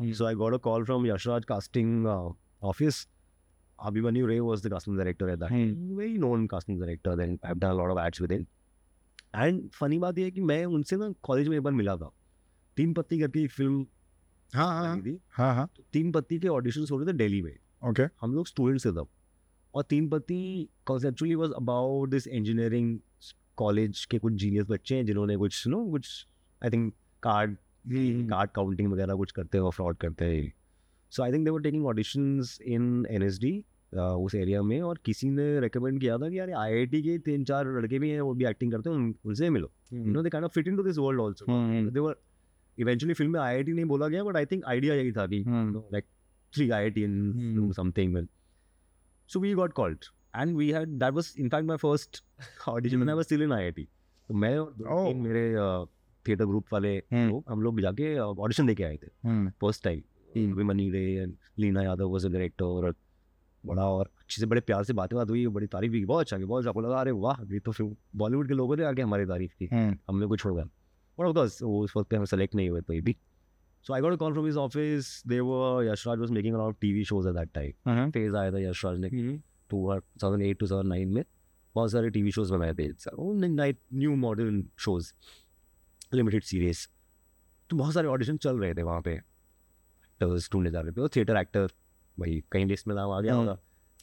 Hmm. 0.02 0.14
So 0.14 0.26
I 0.26 0.36
got 0.36 0.54
a 0.54 0.58
call 0.58 0.84
from 0.86 1.06
Yashraj 1.08 1.46
casting 1.46 2.06
office 2.08 3.08
Abhimanyu 3.80 4.28
Ray 4.28 4.40
was 4.42 4.62
the 4.62 4.70
casting 4.70 4.98
director 4.98 5.28
at 5.30 5.40
that 5.40 5.50
Hmm. 5.50 5.60
time. 5.60 5.96
Very 5.98 6.18
known 6.18 6.48
casting 6.48 6.80
director. 6.80 7.16
Then 7.16 7.32
I've 7.44 7.60
done 7.60 7.72
a 7.72 7.78
lot 7.78 7.92
of 7.92 7.98
ads 7.98 8.22
with 8.22 8.32
him. 8.32 8.44
And 9.34 9.64
funny 9.74 10.00
बात 10.00 10.18
ये 10.18 10.24
है 10.26 10.32
कि 10.32 10.42
मैं 10.42 10.64
उनसे 10.66 10.96
ना 10.96 11.10
college 11.24 11.48
में 11.48 11.56
एक 11.58 11.64
बार 11.64 11.74
मिला 11.74 11.96
था 11.98 12.12
तीन 12.78 12.94
पत्ती 12.94 13.20
करके 13.20 13.44
एक 13.44 13.52
फ़िल्म 13.52 13.86
हाँ 14.54 14.68
हाँ 14.68 15.00
थी 15.02 15.18
हाँ 15.32 15.54
हाँ 15.56 15.68
तो 15.78 15.84
तीन 15.94 16.12
पत्ती 16.12 16.40
के 16.40 16.48
ऑडिशन 16.48 16.86
हो 16.92 16.98
रहे 16.98 17.08
थे 17.08 17.18
दिल्ली 17.18 17.42
में 17.42 17.54
ओके 17.90 18.04
हम 18.22 18.36
लोग 18.36 18.48
स्टूडेंट्स 18.48 18.86
थे 18.86 18.92
तब 18.92 19.08
और 19.74 19.84
तीन 19.90 20.10
पत्ती 20.10 20.42
conceptually 20.86 21.36
was 21.36 21.54
about 21.54 22.10
this 22.10 22.28
engineering 22.28 22.98
college 23.62 24.06
के 24.06 24.18
कुछ 24.20 24.34
जीनियस 24.34 24.66
बच्चे 24.70 24.96
हैं 24.96 25.06
जिन्होंने 25.06 25.38
कुछ 25.38 25.68
नो 25.68 25.86
कुछ 25.90 26.28
I 26.64 26.70
think 26.70 26.94
card 27.24 27.56
card 28.30 28.50
counting 28.52 28.92
वगैरह 28.92 29.16
कुछ 29.16 29.32
करते 29.32 29.58
हैं 29.58 29.66
और 29.66 29.72
फ्रॉड 29.72 29.98
करते 29.98 30.26
हैं 30.26 30.54
so 31.10 31.24
I 31.24 31.32
think 31.32 31.46
they 31.46 31.52
were 31.52 31.62
taking 31.62 31.86
audition 31.86 32.44
in 32.66 33.06
N 33.10 33.24
S 33.24 33.40
D 33.40 33.66
उस 33.94 34.36
एरिया 34.36 34.62
में 34.64 34.82
और 34.82 35.00
किसी 35.06 35.30
ने 35.30 35.60
रिकमेंड 35.60 36.00
किया 36.02 36.18
था 36.18 36.30
कि 36.30 36.40
यार 36.40 36.52
आई 36.52 36.74
आई 36.74 36.86
टी 36.86 37.02
के 37.02 37.18
तीन 37.20 37.44
चार 37.44 37.66
लड़के 37.78 38.00
भी 38.00 38.10
हैं 38.10 38.22
वो 38.22 38.34
भी 38.34 38.46
एक्टिंग 38.46 38.72
करते 38.72 38.90
हैं 38.90 39.16
उनसे 39.26 39.50
मिलो। 39.50 39.72
You 39.94 40.06
know 40.06 40.24
they 40.24 40.30
kind 40.30 40.46
of 40.46 40.52
fit 40.52 40.68
into 40.68 40.84
this 40.84 40.98
world 40.98 41.22
also 41.22 41.46
they 41.92 42.00
were 42.00 42.16
eventually 42.80 43.14
film 43.14 43.32
में 43.32 43.40
आई 43.40 43.56
आई 43.56 43.64
टी 43.64 43.74
नहीं 43.74 43.86
बोला 43.86 44.08
गया 44.08 44.24
बट 44.24 44.38
आई 44.38 44.46
थिंक 44.46 44.66
आइडिया 44.66 44.96
यही 44.96 45.12
था 45.12 45.28
कि 45.28 45.44
like 45.96 46.10
three 46.54 46.70
IIT 46.78 47.04
and 47.08 47.20
Hmm. 47.36 47.52
do 47.58 47.66
something. 47.78 48.16
Well, 48.16 48.26
so 49.30 49.42
we 49.44 49.52
got 49.60 49.76
called, 50.34 50.50
we 50.50 50.66
we 50.66 50.78
had 50.78 51.00
that 51.00 51.14
was 51.14 51.36
in 51.38 51.50
fact 51.50 51.66
my 51.66 51.78
first 51.78 52.22
audition 52.68 53.00
when 53.00 53.10
I 53.10 53.14
was 53.14 53.26
still 53.26 53.42
in 53.42 53.74
तो 54.30 54.34
मैं 54.34 54.58
और 54.58 54.74
दो 54.74 54.86
Oh. 54.86 55.08
तीन 55.08 55.18
मेरे 55.18 55.56
theatre 56.28 56.46
group 56.46 56.66
वाले 56.74 57.00
Hmm. 57.00 57.30
लोग 57.30 57.44
हम 57.50 57.62
लोग 57.62 57.82
जाके 57.82 58.18
ऑडिशन 58.20 58.68
देके 58.68 58.84
आए 58.84 58.98
थे। 58.98 59.08
First 59.62 59.84
time 59.84 60.54
विमनी 60.54 60.90
Ray 60.92 61.14
and 61.14 61.36
Leena 61.60 61.82
Yadav 61.84 62.10
was 62.10 62.26
a 62.26 62.30
director 62.30 62.66
और 62.66 62.96
बड़ा 63.66 63.84
और 63.84 64.10
अच्छे 64.20 64.42
से 64.42 64.46
बड़े 64.46 64.62
प्यार 64.62 64.84
से 64.84 64.94
बातें 64.94 65.18
बात 65.18 65.30
हुई 65.30 65.48
बड़ी 65.48 65.68
तारीफ़ 65.68 65.92
की 65.92 66.06
बहुत 66.06 66.22
अच्छा 66.22 66.38
की 66.38 66.46
बहुत 66.46 66.68
आपको 66.68 66.82
लगा 66.82 67.02
अरे 67.02 67.12
वाह 67.12 67.44
ये 67.54 67.60
तो 67.60 67.72
फिर 67.72 67.96
बॉलीवुड 68.16 68.48
के 68.48 68.54
लोगों 68.54 68.78
ने 68.78 68.84
आके 68.84 69.02
हमारी 69.02 69.26
तारीफ़ 69.26 69.54
की। 69.60 69.66
हमने 70.10 70.28
कुछ 70.28 70.40
छोड़ 70.40 70.54
गया 70.54 70.64
बट 71.20 71.26
ऑफ़ 71.26 71.34
कोर्स 71.36 71.62
वो 71.64 71.84
उस 71.84 71.94
वक्त 71.98 72.10
पे 72.10 72.16
हम 72.16 72.26
सेलेक्ट 72.26 72.56
नहीं 72.56 72.70
हुए 72.70 72.82
तो 72.82 73.02
भी। 73.02 73.16
So 73.86 73.94
I 73.94 74.02
got 74.02 74.14
a 74.14 74.16
call 74.16 74.34
from 74.34 74.46
his 74.46 74.56
office 74.58 75.24
they 75.28 75.40
were 75.40 75.86
Yashraj 75.86 76.20
was 76.20 76.32
making 76.32 76.56
a 76.56 76.58
lot 76.58 76.68
of 76.68 76.76
TV 76.82 77.04
shows 77.04 77.28
at 77.28 77.36
that 77.36 77.50
time 77.54 78.12
phase 78.12 78.36
आया 78.36 78.52
था 78.52 78.60
यशराज 78.60 79.00
ने। 79.00 79.10
Two 79.72 80.00
thousand 80.24 80.44
eight 80.44 80.60
two 80.60 80.68
thousand 80.68 80.90
nine 80.90 81.10
में 81.10 81.24
बहुत 81.76 81.92
सारे 81.92 82.10
टी 82.10 82.22
वी 82.22 82.32
शोज़ 82.32 82.54
बनाए 82.54 82.74
थे 82.74 82.88
night 83.48 83.80
new 83.94 84.16
modern 84.16 84.64
shows 84.80 85.14
limited 86.14 86.44
series 86.44 86.88
तो 87.70 87.78
बहुत 87.78 87.94
सारे 87.94 88.08
ऑडिशन 88.08 88.38
चल 88.38 88.58
रहे 88.58 88.74
थे 88.74 88.84
वहाँ 88.84 89.02
पे। 89.02 89.12
एक्टर्स 89.12 90.50
ढूंढे 90.54 90.72
जा 90.72 90.82
रहे 90.82 90.92
थे। 90.92 91.02
और 91.02 91.10
थिएटर 91.16 91.38
एक्टर 91.38 91.68
भाई 92.20 92.44
कहीं 92.52 92.66
लिस्ट 92.66 92.88
में 92.88 92.96
नाम 92.96 93.12
आ 93.12 93.22
गया 93.22 93.34
हाँ। 93.34 93.40
होगा। 93.42 93.54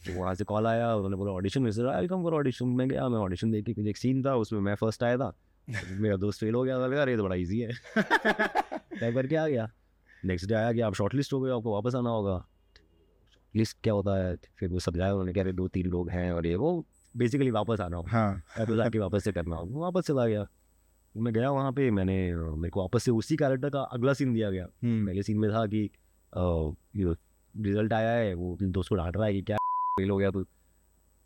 तो 0.07 0.21
वहाँ 0.21 0.35
से 0.35 0.45
कॉल 0.45 0.66
आया 0.66 0.95
उन्होंने 0.95 1.16
बोला 1.16 1.33
ऑडिशन 1.33 1.62
में 1.62 1.71
sir 1.71 1.87
I 1.87 2.09
come 2.09 2.23
for 2.23 2.35
audition 2.35 2.69
में 2.69 2.89
गया 2.89 3.09
मैं 3.09 3.19
ऑडिशन 3.19 3.51
दे 3.51 3.62
के 3.62 3.75
कुछ 3.75 3.87
एक 3.87 3.97
सीन 3.97 4.25
था 4.25 4.37
उसमें 4.37 4.61
मैं 4.61 4.75
फ़र्स्ट 4.75 5.03
आया 5.03 5.16
था। 5.16 5.33
मेरा 5.91 6.16
दोस्त 6.16 6.41
फेल 6.41 6.55
हो 6.55 6.62
गया 6.62 6.79
था 6.79 7.03
अरे 7.03 7.16
तो 7.16 7.23
बड़ा 7.23 7.37
ईजी 7.37 7.61
है। 7.61 7.73
टाइप 7.97 9.14
करके 9.14 9.37
आ 9.37 9.47
गया। 9.47 9.71
नेक्स्ट 10.25 10.49
डे 10.49 10.55
आया 10.55 10.73
कि 10.73 10.81
आप 10.81 10.95
शॉर्ट 10.95 11.14
लिस्ट 11.14 11.33
हो 11.33 11.41
गए 11.41 11.51
आपको 11.51 11.73
वापस 11.73 11.95
आना 11.95 12.11
होगा। 12.11 12.49
लिस्ट 13.59 13.79
क्या 13.83 13.93
होता 13.93 14.17
है 14.17 14.37
फिर 14.59 14.69
वो 14.69 14.79
समझाया 14.79 15.13
उन्होंने 15.13 15.33
कह 15.33 15.43
रहे 15.43 15.53
दो 15.53 15.69
तीन 15.69 15.87
लोग 15.87 16.11
हैं 16.11 16.31
और 16.33 16.47
ये 16.47 16.55
वो 16.57 16.87
बेसिकली 17.17 17.51
वापस 17.51 17.81
आना 17.81 18.03
हाँ। 18.09 18.43
एपिसोड 18.59 18.81
आके 18.81 18.99
वापस 18.99 19.25
से 19.25 19.33
करना 19.33 19.57
होगा। 19.57 19.79
वापस 19.79 20.07
चला 20.07 20.27
गया। 20.27 20.45
तो 20.45 21.21
मैं 21.21 21.33
गया 21.35 21.51
वहाँ 21.51 21.73
पे 21.73 21.91
मैंने 21.91 22.17
मेरे 22.35 22.71
को 22.71 22.81
वापस 22.81 23.03
से 23.03 23.11
उसी 23.11 23.37
कैरेक्टर 23.37 23.71
का 23.71 23.81
अगला 23.83 24.13
सीन 24.13 24.33
दिया 24.35 24.51
गया। 24.51 24.67
हम्म, 24.83 25.07
पहले 25.07 25.23
सीन 25.23 25.39
में 25.39 25.51
था 25.51 25.67
कि 25.67 25.91
रिज़ल्ट 27.57 27.93
आया 27.93 28.11
है 28.11 28.35
वो 28.35 28.55
अपने 28.55 28.69
दोस्त 28.69 28.89
को 28.89 28.95
डांट 28.95 29.17
रहा 29.17 29.27
है 29.27 29.33
कि 29.33 29.43
क्या 29.43 29.57
फेल 29.57 30.11
हो 30.11 30.17
गया 30.17 30.31
तू। 30.31 30.45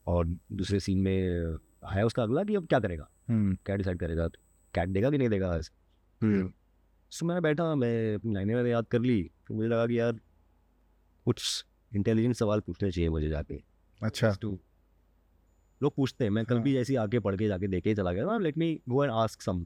और 0.07 0.27
दूसरे 0.53 0.81
सीन 0.81 0.99
में 0.99 1.57
आया 1.85 2.05
उसका 2.07 2.23
अगला 2.23 2.45
कि 2.45 2.55
अब 2.55 2.67
क्या 2.67 2.79
करेगा? 2.81 3.09
हम्म, 3.29 3.57
क्या 3.67 3.77
डिसाइड 3.77 3.99
करेगा? 3.99 4.29
कैट 4.75 4.89
देगा 4.89 5.11
कि 5.11 5.19
नहीं 5.19 5.29
देगा? 5.29 5.61
हम्म, 6.23 6.53
सो 7.11 7.27
मैं 7.27 7.41
बैठा 7.43 7.75
मैं 7.75 8.15
अपनी 8.15 8.35
लाइनें 8.35 8.55
मैंने 8.55 8.71
याद 8.71 8.87
कर 8.87 9.01
ली। 9.01 9.23
फिर 9.47 9.57
मुझे 9.57 9.69
लगा 9.69 9.87
कि 9.87 9.99
यार 9.99 10.13
कुछ 11.27 11.65
इंटेलिजेंट 11.95 12.35
सवाल 12.37 12.61
पूछने 12.61 12.91
चाहिए 12.91 13.11
मुझे 13.11 13.29
जाके। 13.29 13.63
अच्छा। 14.03 14.37
टू 14.43 14.61
लोग 15.83 15.95
पूछते 15.95 16.25
हैं 16.25 16.31
मैं 16.31 16.45
कल 16.45 16.55
हाँ। 16.55 16.65
भी 16.65 16.73
जैसे 16.73 16.97
आगे 16.97 17.19
पढ़ 17.19 17.37
के 17.37 17.49
जाके 17.49 17.69
देखे 17.69 17.91
ही 17.91 17.97
चला 17.97 18.13
गया। 18.13 18.39
Let 18.39 18.59
me 18.59 18.81
go 18.89 19.05
and 19.05 19.13
ask 19.13 19.43
some 19.43 19.65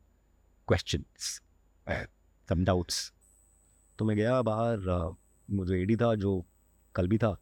questions 0.68 1.42
some 2.48 2.64
doubts 2.64 3.12
तो 3.98 4.04
मैं 4.04 4.16
गया 4.16 4.42
बाहर 4.42 4.78
मुझे 5.50 5.82
एडी 5.82 5.96
था 5.96 6.14
जो 6.14 6.46
कल 6.94 7.08
भी 7.08 7.18
था। 7.18 7.38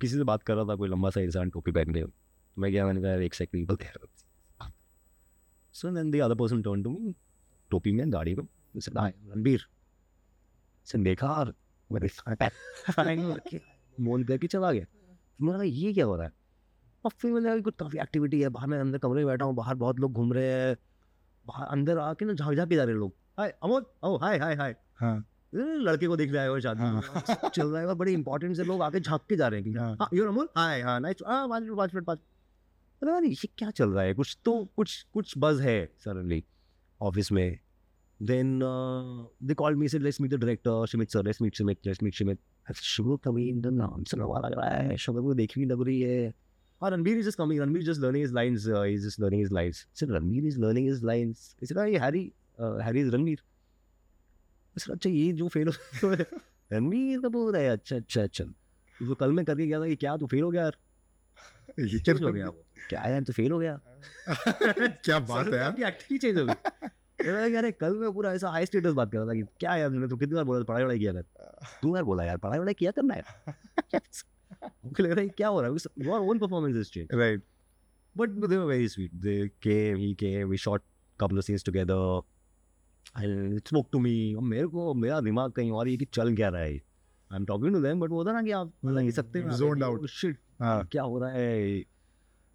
किसी 0.00 0.16
से 0.16 0.22
बात 0.22 0.42
कर 0.42 0.54
रहा 0.54 0.64
था 0.64 0.76
कोई 0.76 0.88
लंबा 0.88 1.10
सा 1.10 1.20
इंसान 1.20 1.50
टोपी 1.50 1.72
पहन 1.72 1.94
के। 1.94 2.04
तो 2.04 2.12
मैं 2.58 2.72
गया 2.72 2.86
मैंने 2.86 3.02
कहा 3.02 3.12
एक 3.12 3.34
सेकंड 3.34 3.70
निकल 3.70 4.08
so 5.72 5.90
then 5.90 6.10
the 6.10 6.16
other 6.16 6.34
person 6.34 6.62
turn 6.62 6.82
to 6.82 6.90
me 6.90 7.14
टोपी 7.70 7.92
में 7.92 8.10
दाढ़ी 8.10 8.34
में। 8.34 8.44
Said, 8.76 8.92
"Hi, 8.92 8.98
I'm 8.98 9.12
रणबीर 9.32 9.66
से 10.84 10.98
देखा 10.98 11.28
और 11.28 11.54
मोन 14.02 14.24
करके 14.24 14.46
चला 14.46 14.72
गया। 14.72 14.84
मैंने 15.40 15.58
कहा 15.58 15.62
ये 15.62 15.92
क्या 15.92 16.04
हो 16.04 16.16
रहा 16.16 16.26
है? 16.26 16.32
और 17.04 17.10
फिर 17.18 17.32
मैंने 17.32 17.48
कहा 17.48 17.60
कुछ 17.60 17.74
काफ़ी 17.78 17.98
एक्टिविटी 17.98 18.40
है 18.40 18.48
बाहर 18.48 18.68
मैं 18.68 18.78
अंदर 18.80 18.98
कमरे 18.98 19.24
में 19.24 19.26
बैठा 19.26 19.44
हूँ 19.44 19.54
बाहर 19.54 19.74
बहुत 19.74 20.00
लोग 20.00 20.12
घूम 20.12 20.32
रहे 20.32 20.52
हैं 20.52 20.76
बाहर 21.46 21.66
अंदर 21.66 21.98
आके 21.98 22.24
ना 22.24 22.32
झाँक 22.32 22.54
झाँक 22.56 22.68
के 22.68 22.74
जा 22.76 22.84
रहे 22.84 22.94
लोग। 22.94 23.12
हाय 23.38 23.54
अमोद 23.62 23.86
ओ 24.04 24.16
हाय 24.22 24.38
हाय 24.38 24.54
हाय। 24.56 24.74
हाँ। 25.00 25.16
लड़के 25.54 26.06
को 26.06 26.16
देख 26.16 26.32
रहा 26.32 26.42
है 26.44 26.60
शादी 26.60 26.80
हाँ। 26.82 27.48
चल 27.48 27.66
रहा 27.66 27.80
है 27.80 27.94
बड़े 27.94 28.12
इंपॉर्टेंट 28.12 28.56
से 28.56 28.64
लोग 28.64 28.82
आके 28.82 29.00
झाँक 29.00 29.24
के 29.28 29.36
जा 29.36 29.48
रहे 29.48 29.60
हैं 29.60 29.76
हाँ। 29.78 29.96
हाँ 30.00 30.08
यूर 30.14 30.28
अमोल 30.28 30.48
हाय 30.56 30.80
हाँ 30.82 30.98
नाइस 31.00 31.22
हाँ 31.26 31.48
पाँच 31.48 31.62
मिनट 31.62 31.76
पाँच 31.76 31.94
मिनट 31.94 32.06
पाँच 32.06 32.18
अरे 33.02 33.10
यार 33.12 33.24
ये 33.24 33.48
क्या 33.58 33.70
चल 33.70 33.88
रहा 33.88 34.04
है? 34.04 34.14
कुछ 34.14 34.36
तो 34.44 34.52
कुछ 34.76 35.02
कुछ 35.14 35.34
बज 35.38 35.60
है 35.60 35.84
सडनली 36.04 36.42
ऑफ़िस 37.00 37.30
में। 37.32 37.58
Then 38.20 38.58
they 39.42 39.54
call 39.54 39.74
me 39.76 39.88
say 39.88 39.98
let's 39.98 40.20
meet 40.20 40.30
the 40.30 40.34
director 40.34 40.86
Sumit 40.86 41.10
sir 41.10 41.24
let's 41.24 41.42
meet 41.42 41.56
Sumit 41.56 41.78
let's 41.86 42.02
meet 42.02 42.14
Sumit 42.14 42.38
शुरू 42.66 43.16
कभी 43.16 43.48
इन 43.48 43.60
द 43.60 43.66
नाम 43.74 44.04
से 44.04 44.16
लगा 44.16 44.38
लग 44.38 44.58
रहा 44.58 44.70
है 44.70 44.96
शक्ल 44.96 45.22
को 45.22 45.34
देखनी 45.34 45.64
लग 45.64 45.82
रही 45.86 46.00
है 46.00 46.32
और 46.80 46.92
Ranbir 46.92 47.18
is 47.18 47.26
just 47.26 47.38
coming 47.38 47.60
Ranbir 47.60 47.82
just 47.82 48.00
learning 48.00 48.24
his 48.24 48.32
lines 48.34 48.66
is 48.66 49.06
just 49.06 49.20
learning 49.20 49.42
his 49.42 49.52
lines 49.52 49.86
sir 49.94 50.14
Ranbir 50.14 50.46
is 50.46 50.58
learning 50.60 50.88
his 50.88 51.04
lines 51.04 51.54
is 51.62 51.78
ये 51.78 51.98
Harry 51.98 52.32
Harry 52.60 53.00
is 53.00 53.10
Ranbir 53.10 53.42
sir 54.76 54.92
अच्छा 54.92 55.10
ये 55.10 55.32
जो 55.32 55.48
फेल 55.48 55.68
हो 55.68 56.12
रणबीर 56.72 57.20
का 57.20 57.28
बोल 57.28 57.52
रहा 57.52 57.62
है 57.62 57.68
अच्छा 57.68 57.96
अच्छा 57.96 58.22
अच्छा 58.22 58.44
जो 58.96 59.14
कल 59.14 59.32
मैं 59.32 59.44
करके 59.44 59.66
गया 59.66 59.80
था 59.80 59.86
कि 59.86 59.96
क्या 59.96 60.16
तू 60.16 60.26
फेल 60.26 60.42
हो 60.42 60.50
गया 60.50 60.62
यार 60.62 60.76
ये 61.80 61.98
चेंज 61.98 62.22
हो 62.22 62.32
गया 62.32 62.48
क्या 62.88 63.06
यार 63.08 63.22
तू 63.22 63.32
फेल 63.32 63.52
हो 63.52 63.58
गया 63.58 63.80
क्या 64.28 65.18
बात 65.18 65.46
है 65.46 65.58
यार 65.58 65.82
एक्टिंग 65.82 66.20
चेंज 66.20 66.38
हो 66.38 66.46
गई 66.46 66.88
यार 67.26 67.70
कल 67.70 67.96
मैं 67.96 68.12
पूरा 68.12 68.32
ऐसा 68.32 68.50
हाई 68.50 68.66
स्टेटस 68.66 68.92
बात 68.92 69.12
कर 69.12 69.18
रहा 69.18 69.26
था 69.26 69.34
कि 69.34 69.42
क्या 69.60 69.76
यार 69.76 69.90
मैंने 69.90 70.08
तो 70.08 70.16
कितनी 70.16 70.34
बार 70.34 70.44
बोला 70.44 70.64
पढ़ाई 70.64 70.82
वढ़ाई 70.82 70.98
किया 70.98 71.12
कर 71.12 71.22
तू 71.82 71.94
यार 71.96 72.04
बोला 72.04 72.24
यार 72.24 72.36
पढ़ाई 72.36 72.58
वढ़ाई 72.58 72.74
किया 72.74 72.90
करना 72.90 73.14
है 73.14 73.24
मुझे 74.84 75.02
लग 75.02 75.10
रहा 75.10 75.20
है 75.20 75.28
क्या 75.28 75.48
हो 75.48 75.60
रहा 75.60 75.70
है 75.70 76.06
your 76.06 76.20
own 76.20 76.38
performance 76.38 76.76
is 76.76 76.90
change 76.90 77.14
right 77.14 77.42
were 78.16 78.66
very 78.66 78.88
sweet. 78.88 79.10
They 79.22 79.50
came, 79.60 79.96
he 79.96 80.14
came, 80.14 80.48
we 80.48 80.56
shot 80.56 80.82
couple 81.18 81.38
of 81.38 81.44
scenes 81.44 81.62
together. 81.62 82.20
And 83.16 83.54
it 83.54 83.68
spoke 83.68 83.90
to 83.92 84.00
me. 84.00 84.34
और 84.34 84.42
मेरे 84.42 84.66
को 84.66 84.94
मेरा 84.94 85.20
दिमाग 85.20 85.52
कहीं 85.52 85.70
और 85.70 85.88
ये 85.88 85.96
कि 85.96 86.04
चल 86.04 86.34
क्या 86.36 86.48
रहा 86.48 86.60
है 86.60 86.70
I 86.70 87.36
am 87.36 87.44
talking 87.44 87.72
to 87.74 87.80
them 87.80 88.00
but 88.00 88.10
वो 88.10 88.16
होता 88.16 88.32
ना 88.32 88.42
कि 88.42 88.50
आप 88.50 88.72
ही 88.98 89.12
सकते 89.12 89.38
हैं 89.38 89.50
Zoned 89.50 89.82
out. 89.82 90.06
शिट 90.06 90.38
हाँ 90.60 90.84
क्या 90.92 91.02
हो 91.02 91.18
रहा 91.18 91.30
है 91.30 91.84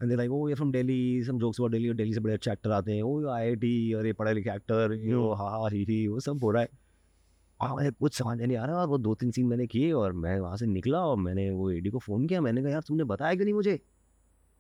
एंड 0.01 0.11
लाइक 0.13 0.31
ओ 0.31 0.47
ये 0.49 0.55
from 0.55 0.71
Delhi 0.71 1.23
some 1.23 1.39
jokes 1.39 1.59
about 1.59 1.71
Delhi 1.71 1.89
और 1.89 1.95
दिल्ली 1.95 2.13
से 2.13 2.19
बड़े 2.19 2.33
अच्छे 2.33 2.51
एक्टर 2.51 2.71
आते 2.71 2.93
हैं। 2.93 3.01
ओ 3.03 3.27
आईआईटी 3.29 3.93
और 3.93 4.05
ये 4.05 4.13
पढ़े 4.13 4.33
लिखे 4.33 4.49
एक्टर 4.49 4.93
यो 5.03 5.31
हा 5.33 5.49
हा 5.51 5.67
ही 5.69 5.83
ही 5.83 6.07
वो 6.07 6.19
सब 6.19 6.43
हो 6.43 6.51
रहा 6.51 6.63
है। 6.63 6.69
हाँ 7.59 7.73
मुझे 7.75 7.91
कुछ 7.91 8.13
समझ 8.17 8.37
नहीं 8.41 8.57
आ 8.57 8.65
रहा 8.65 8.81
और 8.81 8.87
वो 8.87 8.97
दो 8.97 9.13
तीन 9.15 9.31
सीन 9.31 9.45
मैंने 9.47 9.67
किए 9.67 9.91
और 9.91 10.13
मैं 10.13 10.39
वहाँ 10.39 10.57
से 10.57 10.65
निकला 10.65 10.99
और 11.05 11.17
मैंने 11.17 11.49
वो 11.51 11.69
एडी 11.71 11.89
को 11.89 11.99
फ़ोन 11.99 12.27
किया। 12.27 12.41
मैंने 12.41 12.61
कहा 12.61 12.71
यार 12.71 12.81
तुमने 12.87 13.03
बताया 13.03 13.35
क्यों 13.35 13.45
नहीं 13.45 13.53
मुझे? 13.53 13.79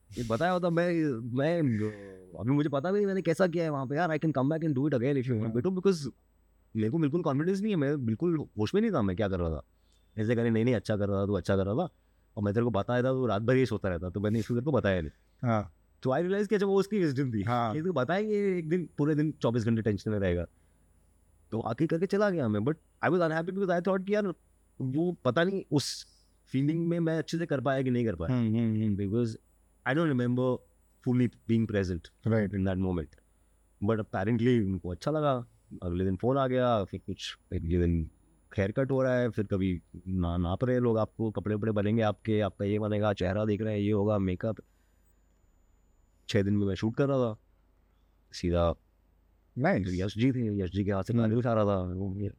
ये 0.09 0.23
बताया 0.29 0.51
होता 0.51 0.69
मैं 0.69 0.89
मैं 1.37 1.57
अभी 2.39 2.51
मुझे 2.51 2.69
पता 2.69 2.91
भी 2.91 2.97
नहीं 2.97 3.07
मैंने 3.07 3.21
कैसा 3.21 3.47
किया 3.47 3.63
है 3.63 3.69
वहाँ 3.69 3.85
पे। 3.87 3.95
यार 3.95 4.11
I 4.11 4.19
can 4.19 4.31
come 4.31 4.49
back 4.49 4.63
and 4.63 4.75
do 4.75 4.87
it 4.87 4.93
again 4.93 5.17
if 5.17 5.27
you 5.29 5.39
want 5.39 5.61
to 5.63 5.71
because 5.71 6.07
मेरे 6.75 6.89
को 6.89 6.97
बिल्कुल 6.97 7.21
कॉन्फिडेंस 7.23 7.61
नहीं 7.61 7.71
है। 7.71 7.77
मैं 7.77 8.05
बिल्कुल 8.05 8.37
होश 8.59 8.73
में 8.75 8.81
नहीं 8.81 8.91
था। 8.91 9.01
मैं 9.01 9.15
क्या 9.15 9.27
कर 9.27 9.39
रहा 9.39 9.49
था? 9.49 9.63
ऐसे 10.15 10.35
करे 10.35 10.49
नहीं 10.49 10.65
नहीं 10.65 10.75
अच्छा 10.75 10.97
कर 10.97 11.07
रहा 11.09 11.21
था 11.21 11.25
तू 11.25 11.33
अच्छा 11.33 11.55
कर 11.55 11.65
रहा 11.65 11.75
था। 11.75 11.89
और 12.37 12.43
मैं 12.43 12.53
तेरे 12.53 12.63
को 12.63 12.71
बताया 12.71 13.03
था 13.03 13.11
तो 13.11 13.25
रात 13.25 13.41
भर 13.41 13.55
ये 13.55 13.65
सोता 13.65 13.89
रहता 13.89 14.09
तो 14.09 14.19
मैंने 14.19 14.39
इसको 14.39 14.53
तेरे 14.53 14.65
को 14.65 14.71
बताया 14.71 15.01
नहीं। 15.01 15.11
हाँ। 15.41 15.73
तो 16.03 16.11
आई 16.11 16.21
रियलाइज़ 16.21 16.47
किया 16.47 16.57
अच्छा 16.57 16.67
वो 16.67 16.79
उसकी 16.79 16.99
विजडम 16.99 17.31
थी 17.33 17.43
हाँ। 17.43 17.75
इसको 17.75 17.93
बताएँगे 17.93 18.37
एक 18.57 18.69
दिन 18.69 18.87
पूरे 18.97 19.15
दिन 19.15 19.31
चौबीस 19.41 19.65
घंटे 19.65 19.81
टेंशन 19.81 20.11
में 20.11 20.19
रहेगा। 20.19 20.45
तो 21.51 21.59
आके 21.59 21.87
करके 21.87 22.05
चला 22.05 22.29
गया 22.29 22.47
मैं 22.47 22.63
but 22.63 22.77
I 23.03 23.09
was 23.09 23.21
unhappy 23.21 23.51
because 23.51 23.71
I 23.71 23.81
thought 23.81 24.05
कि 24.07 24.13
यार 24.15 24.27
वो 24.79 25.11
पता 25.25 25.43
नहीं 25.43 25.63
उस 25.71 26.05
फीलिंग 26.51 26.87
में 26.87 26.99
मैं 26.99 27.17
अच्छे 27.17 27.37
से 27.37 27.45
कर 27.45 27.61
पाया 27.61 27.81
कि 27.81 27.89
नहीं 27.89 28.05
कर 28.05 28.15
पाया। 28.15 28.39
Because 28.95 29.37
I 29.85 29.95
don't 29.95 30.07
remember 30.07 30.55
fully 31.03 31.27
being 31.47 31.67
present 31.67 32.07
right 32.27 32.53
in 32.53 32.65
that 32.65 32.77
moment 32.77 33.15
but 33.81 33.99
apparently 33.99 34.59
उनको 34.59 34.89
अच्छा 34.89 35.11
लगा। 35.11 35.33
अगले 35.83 36.03
दिन 36.05 36.15
फ़ोन 36.15 36.37
आ 36.37 36.47
गया 36.47 36.83
फिर 36.83 36.99
कुछ 37.05 37.37
अगले 37.53 37.79
दिन 37.79 38.09
हेयर 38.51 38.71
कट 38.71 38.91
हो 38.91 39.01
रहा 39.03 39.17
है 39.19 39.29
फिर 39.29 39.45
कभी 39.45 39.81
ना 40.07 40.35
नाप 40.37 40.63
रहे 40.63 40.79
लोग 40.79 40.97
आपको 40.97 41.29
कपड़े 41.31 41.55
वपड़े 41.55 41.71
बनेंगे 41.71 42.01
आपके 42.01 42.39
आपका 42.41 42.65
ये 42.65 42.79
बनेगा 42.79 43.13
चेहरा 43.13 43.45
देख 43.45 43.61
रहे 43.61 43.73
हैं 43.73 43.81
ये 43.81 43.91
होगा 43.91 44.17
मेकअप 44.19 44.57
छः 46.29 46.43
दिन 46.43 46.53
में 46.57 46.65
मैं 46.67 46.75
शूट 46.75 46.95
कर 46.95 47.07
रहा 47.07 47.17
था। 47.17 47.37
सीधा 48.33 48.73
नाइस 49.57 49.87
यश 49.91 50.17
जी 50.17 50.31
थे 50.31 50.45
यश 50.63 50.71
जी 50.71 50.83
के 50.85 50.91
हाथ 50.91 51.03
से 51.03 51.13
हम्म। 51.13 51.21
नारियल 51.21 51.41
खा 51.41 51.53
रहा 51.53 51.63
था। 51.63 51.77
वो 51.93 52.29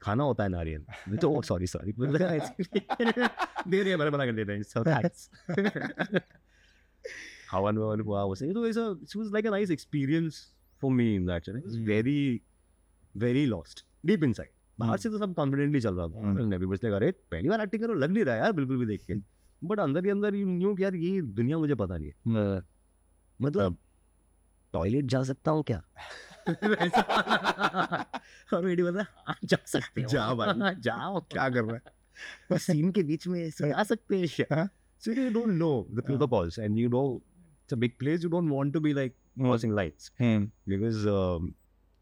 खाना 0.00 0.24
होता 0.24 0.44
है 0.44 0.48
नारियल। 0.48 1.16
तो 1.16 1.42
सॉरी 1.42 1.66
सॉरी 1.66 1.92
दे 1.92 3.82
रहे 3.82 3.90
हैं 3.90 3.96
मैंने 3.96 4.10
मना 4.10 4.26
कर 4.26 4.32
देते 4.32 4.52
हैं 4.52 4.62
हवन 7.52 7.78
ववन 7.78 8.00
हुआ 8.00 8.24
वैसे 8.24 8.52
तो 8.52 8.66
ऐसा 8.68 8.80
it 9.02 9.16
was 9.16 9.32
like 9.32 9.46
a 9.46 9.50
nice 9.50 9.70
experience 9.70 10.54
for 10.80 10.92
me 10.92 11.14
in 11.14 11.26
that 11.26 11.48
it 11.48 11.54
Hmm. 11.54 11.86
Very 11.86 12.40
very 13.16 13.46
lost 13.46 13.84
deep 14.06 14.24
inside 14.24 14.50
बाहर 14.78 14.92
Hmm. 14.92 15.02
से 15.02 15.10
तो 15.10 15.18
सब 15.18 15.34
कॉन्फिडेंटली 15.34 15.80
चल 15.80 15.94
रहा 15.94 16.06
था। 16.08 16.32
Hmm. 16.32 16.46
नेवी 16.46 16.66
बस 16.66 16.84
अरे 16.84 17.10
पहली 17.30 17.48
बार 17.48 17.60
एक्टिंग 17.60 17.82
करो 17.82 17.94
लग 17.94 18.10
नहीं 18.10 18.24
रहा 18.24 18.34
यार 18.34 18.52
बिल्कुल 18.52 18.76
भी 18.76 18.86
देख 18.86 19.04
के। 19.10 19.14
बट 19.66 19.80
अंदर 19.80 20.04
ही 20.04 20.10
अंदर 20.10 20.34
यू 20.34 20.48
न्यू 20.48 20.74
कि 20.74 20.82
यार 20.84 20.94
ये 20.94 21.22
दुनिया 21.22 21.58
मुझे 21.58 21.74
पता 21.74 21.96
नहीं 21.96 22.10
है। 22.10 22.14
मतलब 23.42 23.76
टॉयलेट 24.74 25.04
जा 25.14 25.22
सकता 25.24 25.50
हूँ 25.50 25.62
क्या 25.70 25.82
और 28.54 28.64
मेरी 28.64 28.82
बता 28.82 29.04
"हाँ, 29.26 29.36
जा 29.44 29.56
सकते 29.66 30.02
हो 30.02 30.08
जा 30.08 30.32
भाई। 30.34 30.74
जाओ 30.88 31.20
क्या 31.32 31.48
कर 31.48 31.64
रहा 31.64 31.90
है 32.52 32.58
सीन 32.58 32.90
के 32.92 33.02
बीच 33.10 33.26
में 33.28 33.72
आ 33.74 33.82
सकते 33.82 34.16
हैं 34.20 34.46
हाँ। 34.52 34.68
so 35.02 35.12
you 35.16 35.30
don't 35.34 35.56
know 35.60 35.74
the 35.98 36.02
protocols 36.06 36.56
and 36.64 36.78
you 36.78 36.88
know 36.94 37.04
it's 37.64 37.72
a 37.76 37.80
big 37.84 37.94
place 38.00 38.24
you 38.26 38.30
don't 38.32 38.50
want 38.54 38.72
to 38.76 38.80
be 38.86 38.92
like 38.98 39.14
crossing 39.44 39.74
lines 39.78 40.10
हम्म, 40.20 40.50
because 40.72 41.06
um, 41.12 41.46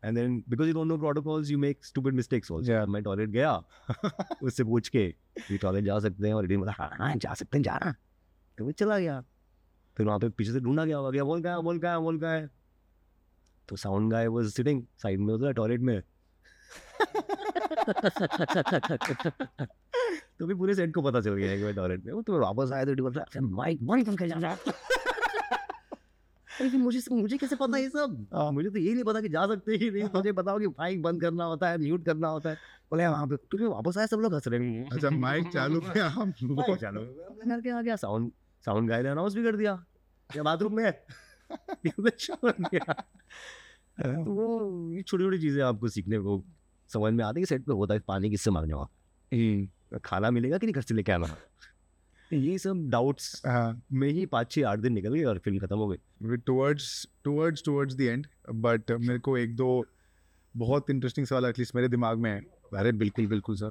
and 0.02 0.16
then 0.20 0.34
because 0.54 0.70
you 0.70 0.74
don't 0.78 0.90
know 0.92 0.98
protocols 1.04 1.52
you 1.54 1.58
make 1.66 1.84
stupid 1.90 2.18
mistakes 2.20 2.50
also 2.56 2.72
Yeah. 2.72 2.86
मैं 2.96 3.02
toilet 3.02 3.28
गया 3.30 3.52
उससे 4.42 4.64
पूछ 4.72 4.88
के 4.96 5.04
ये 5.50 5.58
toilet 5.66 5.84
जा 5.84 5.98
सकते 6.08 6.26
हैं 6.26 6.34
और 6.34 6.44
एडी 6.44 6.56
बोला 6.56 6.72
हाँ 6.78 6.90
हाँ 6.98 7.14
जा 7.26 7.34
सकते 7.42 7.58
हैं 7.58 7.62
जा 7.64 7.76
रहा 7.84 7.94
तो 8.58 8.64
मैं 8.66 8.72
चला 8.82 8.98
गया 8.98 9.22
फिर 9.98 10.06
वहाँ 10.06 10.18
पे 10.18 10.28
पीछे 10.28 10.52
से 10.52 10.60
ढूंढा 10.60 10.84
गया 10.84 10.96
हुआ 10.96 11.10
गया 11.10 11.24
बोल 11.24 11.46
है 11.46 11.60
बोल 11.62 11.80
है 11.84 11.98
बोल 12.00 12.24
है 12.24 12.48
तो 13.68 13.76
sound 13.76 14.10
guy 14.12 14.26
was 14.26 14.50
sitting 14.50 14.82
side 15.02 15.20
में 15.20 15.32
उधर 15.34 15.52
टॉयलेट 15.52 15.80
में। 15.80 16.00
तो 20.38 20.46
भी 20.46 20.54
पूरे 20.54 20.74
सेट 20.74 20.94
को 20.94 21.02
पता 21.02 21.20
चल 21.20 21.34
गया 21.34 21.50
है 21.50 21.58
कि 21.58 21.72
टॉयलेट 21.72 22.04
में 22.04 22.12
हूँ 22.12 22.22
तो 22.22 22.38
वापस 22.40 22.72
आया 22.72 22.84
तो 22.84 23.08
रहा 23.08 23.24
है 23.34 23.40
माइक 23.42 23.86
बंद 23.86 24.18
करके 24.18 24.40
जा 24.40 24.56
अरे 26.48 26.68
फिर 26.70 26.80
मुझे 26.80 27.00
मुझे 27.10 27.36
कैसे 27.36 27.56
पता 27.56 27.78
ये 27.78 27.88
सब? 27.88 28.26
हाँ। 28.34 28.50
मुझे 28.52 28.70
तो 28.70 28.78
ये 28.78 28.92
नहीं 28.92 29.04
पता 29.04 29.20
कि 29.20 29.28
जा 29.28 29.46
सकते 29.46 29.72
ही 29.72 29.90
नहीं। 29.90 30.04
मुझे 30.14 30.32
बताओ 30.32 30.58
कि 30.58 30.66
माइक 30.68 31.02
बंद 31.02 31.20
करना 31.20 31.44
होता 31.44 31.68
है 31.70 31.78
म्यूट 31.78 32.04
करना 32.04 32.28
होता 32.28 32.50
है। 32.50 32.56
बोले 32.90 33.06
वहाँ 33.06 33.26
पे 33.26 33.36
फिर 33.36 33.66
वापस 33.66 33.98
आया 33.98 34.06
सब 34.06 34.20
लोग 34.20 34.34
हंस 34.34 34.48
रहे 34.48 34.68
हैं। 34.68 34.88
अच्छा 34.90 35.10
माइक 35.10 35.52
चालू 35.52 35.80
किया 35.80 36.08
हम 36.08 36.32
चालू 36.32 37.00
मैं। 37.00 37.48
घर 37.48 37.60
के 37.60 37.70
आ 37.70 37.82
गया 37.82 37.96
साउंड 37.96 38.30
साउंड 38.64 38.88
गाय 38.90 39.02
ने 39.02 39.08
अनाउंस 39.08 39.34
भी 39.34 39.42
कर 39.44 39.56
दिया। 39.56 39.84
या 40.36 40.42
बाथरूम 40.42 40.76
में 40.76 40.84
है? 40.84 41.06
ये 41.86 41.92
मैं 41.98 42.14
तो 44.24 44.30
वो 44.30 44.92
ये 44.92 45.02
छोटी 45.02 45.24
छोटी 45.24 45.38
चीज़ें 45.38 45.62
आपको 45.62 45.88
सीखने 45.88 46.18
को 46.18 46.44
समझ 46.88 47.12
में 47.12 47.24
आती 47.24 47.40
है 47.40 47.46
सेट 47.46 47.64
पे 47.64 47.72
होता 47.72 47.94
है 47.94 48.00
पानी 48.00 48.30
किससे 48.30 48.50
मांगने 48.50 48.72
हुआ 48.72 49.98
खाना 50.04 50.30
मिलेगा 50.30 50.58
कि 50.58 50.66
नहीं 50.66 50.74
घर 50.74 50.80
से 50.80 50.94
लेके 50.94 51.12
आना? 51.12 51.36
ये 52.32 52.58
सब 52.58 52.90
डाउट्स 52.90 53.42
हाँ। 53.46 53.82
में 53.92 54.08
ही 54.08 54.26
पाँच 54.26 54.52
छः 54.52 54.66
आठ 54.66 54.78
दिन 54.78 54.92
निकल 54.92 55.14
गए 55.14 55.24
और 55.24 55.38
फ़िल्म 55.38 55.58
खत्म 55.58 55.76
हो 55.76 55.88
गई 55.88 56.36
towards 56.36 57.08
towards 57.24 57.62
towards 57.64 57.94
the 57.94 58.00
end 58.00 58.26
but 58.50 58.90
मेरे 58.90 59.18
को 59.18 59.38
एक 59.38 59.56
दो 59.56 59.86
बहुत 60.56 60.90
इंटरेस्टिंग 60.90 61.26
सवाल 61.26 61.44
एटलीस्ट 61.44 61.74
मेरे 61.74 61.88
दिमाग 61.88 62.18
में 62.18 62.30
है। 62.30 62.40
अरे 62.78 62.92
बिल्कुल 62.92 63.26
बिल्कुल 63.26 63.56
sir 63.56 63.70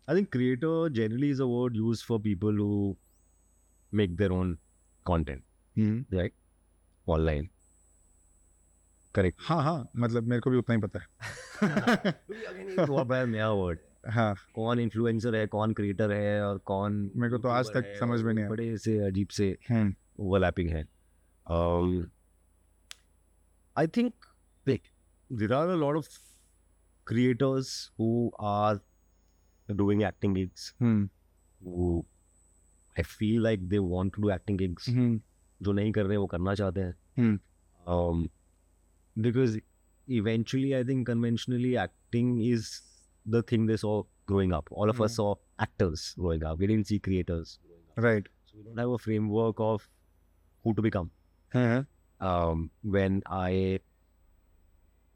I 0.09 0.14
think 0.14 0.30
creator 0.30 0.90
generally 0.90 1.30
is 1.30 1.40
a 1.40 1.47
word 1.47 1.76
used 1.76 2.05
for 2.05 2.20
people 2.20 2.53
who 2.53 2.97
make 3.93 4.16
their 4.16 4.32
own 4.32 4.59
content 5.11 5.43
हम्म, 5.78 6.05
right 6.18 6.32
online 7.07 7.49
करेक्ट। 9.14 9.38
हाँ 9.40 9.62
हाँ 9.62 9.90
मतलब 9.96 10.22
मेरे 10.22 10.40
को 10.40 10.50
भी 10.50 10.56
उतना 10.56 10.74
ही 10.74 10.80
पता 10.80 11.00
है। 11.00 11.06
नया 13.26 13.76
हाँ। 14.12 14.34
कौन 14.54 14.80
इन्फ्लुएंसर 14.80 15.34
है 15.34 15.46
कौन 15.46 15.72
क्रिएटर 15.72 16.12
है 16.12 16.42
और 16.42 16.58
कौन 16.58 17.10
मेरे 17.16 17.30
को 17.30 17.38
तो 17.38 17.48
आज 17.48 17.66
तक 17.68 17.96
समझ 18.00 18.22
में 18.22 18.34
नहीं 18.34 18.46
बड़े 18.46 18.78
से 18.78 18.98
अजीब 18.98 19.28
से 19.28 19.58
हम्म। 19.70 19.94
ओवरलैपिंग 20.18 20.70
है। 20.70 20.88
I 23.78 23.86
think 23.86 24.14
there 24.68 25.52
are 25.52 25.68
a 25.68 25.74
lot 25.74 25.96
of 25.96 26.08
creators 27.06 27.92
who 28.00 28.30
are 28.40 28.80
doing 29.70 30.02
acting 30.02 30.34
gigs 30.34 30.74
I 32.98 33.02
feel 33.02 33.42
like 33.42 33.68
they 33.68 33.78
want 33.78 34.16
to 34.16 34.22
do 34.22 34.30
acting 34.30 34.58
gigs 34.58 34.86
जो 35.62 35.72
नहीं 35.72 35.92
कर 35.92 36.02
रहे 36.02 36.12
हैं 36.12 36.18
वो 36.18 36.26
करना 36.26 36.54
चाहते 36.54 36.80
हैं। 36.80 36.94
हम्म। 37.18 37.38
um, 37.94 38.28
because 39.28 39.57
eventually 40.07 40.76
I 40.76 40.84
think 40.84 41.07
conventionally 41.07 41.76
acting 41.86 42.30
is 42.41 42.70
the 43.26 43.41
thing 43.43 43.65
they 43.65 43.78
saw 43.78 44.03
growing 44.32 44.53
up 44.53 44.70
all 44.72 44.89
of 44.89 45.01
us 45.01 45.11
Hmm. 45.11 45.15
saw 45.22 45.36
actors 45.65 46.05
growing 46.20 46.43
up 46.43 46.59
we 46.59 46.68
didn't 46.68 46.88
see 46.88 46.99
creators 47.07 47.57
growing 47.68 47.84
up 47.91 48.03
right 48.07 48.28
so 48.45 48.57
we 48.57 48.63
don't 48.68 48.78
have 48.84 48.89
a 48.89 48.97
framework 49.07 49.59
of 49.68 49.89
who 50.63 50.74
to 50.80 50.82
become 50.88 51.09
हाँ, 51.55 51.86
um, 52.30 52.70
when 52.84 53.22
I 53.41 53.80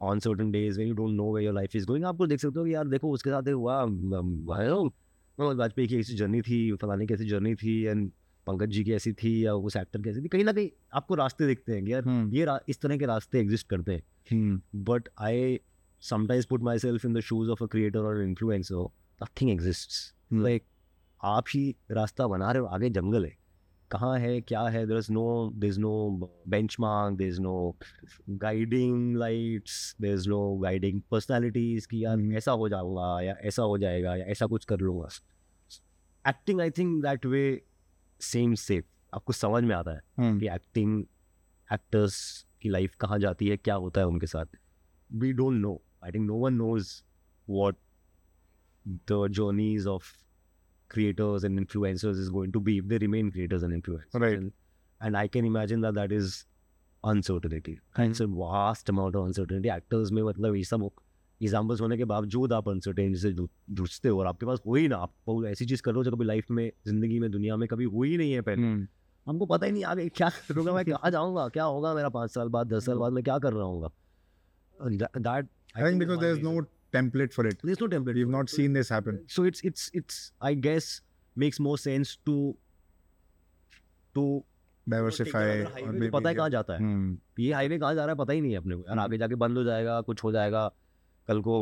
on 0.01 0.19
certain 0.19 0.51
days 0.51 0.77
when 0.77 0.87
you 0.87 0.93
don't 0.95 1.15
know 1.15 1.25
where 1.25 1.43
your 1.43 1.53
life 1.53 1.75
is 1.79 1.85
going 1.85 2.03
आपको 2.11 2.27
देख 2.27 2.39
सकते 2.39 2.59
हो 2.59 2.65
कि 2.65 2.73
यार 2.73 2.87
देखो 2.89 3.11
उसके 3.13 3.29
साथ 3.29 3.47
ये 3.47 3.53
हुआ 3.53 3.81
um, 3.85 4.49
I 4.51 4.63
don't 4.65 4.69
know, 4.69 4.91
Manoj 5.39 5.57
Vajpayee 5.57 5.87
की 5.87 5.99
ऐसी 5.99 6.15
जर्नी 6.15 6.41
थी 6.47 6.57
फलाने 6.81 7.05
की 7.07 7.13
ऐसी 7.13 7.25
जर्नी 7.29 7.53
थी 7.61 7.81
एंड 7.83 8.11
पंकज 8.46 8.68
जी 8.68 8.84
की 8.84 8.92
ऐसी 8.92 9.12
थी 9.12 9.46
या 9.46 9.54
उस 9.54 9.76
एक्टर 9.76 10.02
की 10.02 10.10
ऐसी 10.10 10.22
थी 10.22 10.28
कहीं 10.28 10.44
ना 10.44 10.52
कहीं 10.52 10.70
आपको 10.94 11.14
रास्ते 11.14 11.46
दिखते 11.46 11.72
हैं 11.72 11.86
यार 11.88 12.02
हम्म, 12.02 12.34
ये 12.34 12.44
रा, 12.44 12.60
इस 12.68 12.80
तरह 12.80 12.96
के 12.98 13.06
रास्ते 13.06 13.40
एग्जिस्ट 13.40 13.68
करते 13.68 13.92
हैं। 13.92 14.02
हम्म, 14.32 14.60
but 14.84 15.08
I 15.18 15.60
sometimes 16.02 16.46
put 16.46 16.62
myself 16.78 17.04
in 17.04 17.14
the 17.14 17.20
shoes 17.20 17.50
of 17.50 17.64
a 17.64 17.66
creator 17.66 17.98
और 17.98 18.22
influencer 18.22 18.88
nothing 19.22 19.50
exists 19.50 20.12
Hmm. 20.32 20.42
Like 20.42 20.64
आप 21.20 21.44
ही 21.48 21.76
रास्ता 21.90 22.26
बना 22.26 22.50
रहे 22.52 22.60
हो 22.60 22.66
आगे 22.66 22.90
जंगल 22.90 23.24
है। 23.24 23.36
कहाँ 23.90 24.18
है 24.18 24.40
क्या 24.40 24.62
है 24.62 24.86
there 24.86 24.98
is 24.98 25.12
no 25.12 25.50
there 25.54 25.70
is 25.70 25.80
no 25.80 26.30
benchmark 26.80 27.16
there 27.16 27.28
is 27.28 27.40
no 27.40 27.76
guiding 28.28 29.16
lights 29.16 29.96
there 30.00 30.14
is 30.14 30.28
no 30.28 30.40
guiding 30.56 31.00
personalities 31.10 31.86
कि 31.86 32.04
यार 32.04 32.16
Hmm. 32.16 32.32
ऐसा 32.32 32.52
हो 32.52 32.68
जाऊँगा 32.68 33.20
या 33.22 33.34
ऐसा 33.42 33.62
हो 33.62 33.78
जाएगा 33.78 34.16
या 34.16 34.24
ऐसा 34.24 34.46
कुछ 34.46 34.64
कर 34.64 34.80
लूँगा। 34.80 35.08
Acting 36.28 36.60
I 36.60 36.70
think 36.70 37.02
that 37.02 37.26
way 37.26 37.62
same 38.20 38.54
safe 38.54 38.84
आपको 39.12 39.32
समझ 39.32 39.62
में 39.64 39.74
आता 39.74 39.90
है 39.90 40.02
हम्म। 40.18 40.38
कि 40.40 40.48
एक्टिंग 40.48 41.04
एक्टर्स 41.68 42.46
की 42.60 42.68
लाइफ 42.68 42.94
कहाँ 43.00 43.18
जाती 43.18 43.48
है 43.48 43.56
क्या 43.56 43.74
होता 43.74 44.00
है 44.00 44.06
उनके 44.06 44.26
साथ। 44.26 44.56
We 45.10 45.32
don't 45.32 45.60
know 45.60 45.80
I 46.04 46.12
think 46.12 46.26
no 46.26 46.34
one 46.34 46.54
knows 46.54 46.92
what 47.48 47.76
the 48.86 49.26
journeys 49.30 49.86
of 49.86 50.12
creators 50.90 51.44
and 51.44 51.58
influencers 51.58 52.18
is 52.18 52.30
going 52.30 52.52
to 52.52 52.60
be 52.60 52.80
they 52.80 52.98
remain 52.98 53.30
creators 53.30 53.64
and 53.64 53.72
influencers 53.72 54.52
and 55.00 55.16
I 55.16 55.28
can 55.28 55.44
imagine 55.44 55.82
that 55.82 55.94
that 55.94 56.12
is 56.12 56.44
uncertainty 57.04 57.78
vast 58.20 58.90
amount 58.90 59.16
of 59.16 59.26
uncertainty 59.26 59.68
actors 59.68 60.10
में 60.12 60.22
मतलब 60.22 60.56
ये 60.56 60.64
सब 60.64 60.90
examples 61.42 61.80
होने 61.80 61.96
के 61.96 62.04
बावजूद 62.10 62.52
आप 62.52 62.68
uncertainty 62.68 63.18
से 63.20 63.32
जूझते 63.32 64.08
हो 64.08 64.18
और 64.20 64.26
आपके 64.26 64.46
पास 64.46 64.60
हो 64.66 64.74
ही 64.74 64.88
ना 64.88 64.96
आप 64.96 65.44
ऐसी 65.48 65.66
चीज़ 65.66 65.82
कर 65.82 65.90
रहे 65.90 65.96
हो 65.96 66.04
जो 66.04 66.10
कभी 66.10 66.24
लाइफ 66.24 66.50
में 66.50 66.70
ज़िंदगी 66.86 67.18
में 67.20 67.30
दुनिया 67.30 67.56
में 67.56 67.66
कभी 67.68 67.84
हुई 67.84 68.10
ही 68.10 68.16
नहीं 68.16 68.32
है 68.32 68.40
पहले। 68.40 68.62
हम्म, 68.62 68.86
हमको 69.26 69.46
पता 69.46 69.66
ही 69.66 69.72
नहीं 69.72 69.84
आगे 69.84 70.08
क्या 70.08 70.28
करूँगा 70.48 70.72
मैं 70.74 70.84
कहाँ 70.84 71.10
जाऊँगा 71.10 71.48
क्या 71.48 71.64
होगा 71.64 71.94
मेरा 71.94 72.08
पाँच 72.08 72.30
साल 72.34 72.48
बाद 72.48 72.72
दस 72.72 72.86
साल 72.86 72.98
बाद 72.98 73.12
मैं 73.12 73.24
क्या 73.24 73.38
कर 73.38 73.52
रहा 73.52 73.64
हूँ 73.64 73.90
that 74.90 75.48
I 75.76 75.82
think 75.82 75.98
because 76.00 76.20
there's 76.20 76.42
no 76.42 76.52
template 76.96 77.34
for 77.36 77.44
it. 77.46 77.58
there's 77.62 77.80
no 77.80 77.86
template 77.94 78.18
We've 78.18 78.30
not 78.34 78.52
seen 78.52 78.76
this 78.78 78.88
happen. 78.88 79.18
so 79.34 79.42
it's 79.50 79.64
it's 79.70 79.90
it's 80.00 80.20
I 80.40 80.54
guess 80.66 80.86
makes 81.36 81.58
more 81.66 81.76
sense 81.82 82.12
to 82.28 82.36
to 84.16 84.24
तो 84.86 86.10
पता 86.10 86.28
है 86.28 86.34
कहाँ 86.34 86.50
जाता 86.50 86.72
है। 86.72 86.78
हम्म, 86.80 87.18
ये 87.38 87.52
हाईवे 87.52 87.78
कहाँ 87.78 87.94
जा 87.94 88.04
रहा 88.04 88.12
है 88.12 88.18
पता 88.18 88.32
ही 88.32 88.40
नहीं 88.40 88.52
है 88.52 88.58
अपने 88.58 88.76
को। 88.76 88.82
यार 88.88 88.98
आगे 88.98 89.18
जाके 89.18 89.34
बंद 89.34 89.58
हो 89.58 89.64
जाएगा 89.64 90.00
कुछ 90.00 90.24
हो 90.24 90.32
जाएगा। 90.32 90.70
कल 91.28 91.40
को 91.46 91.54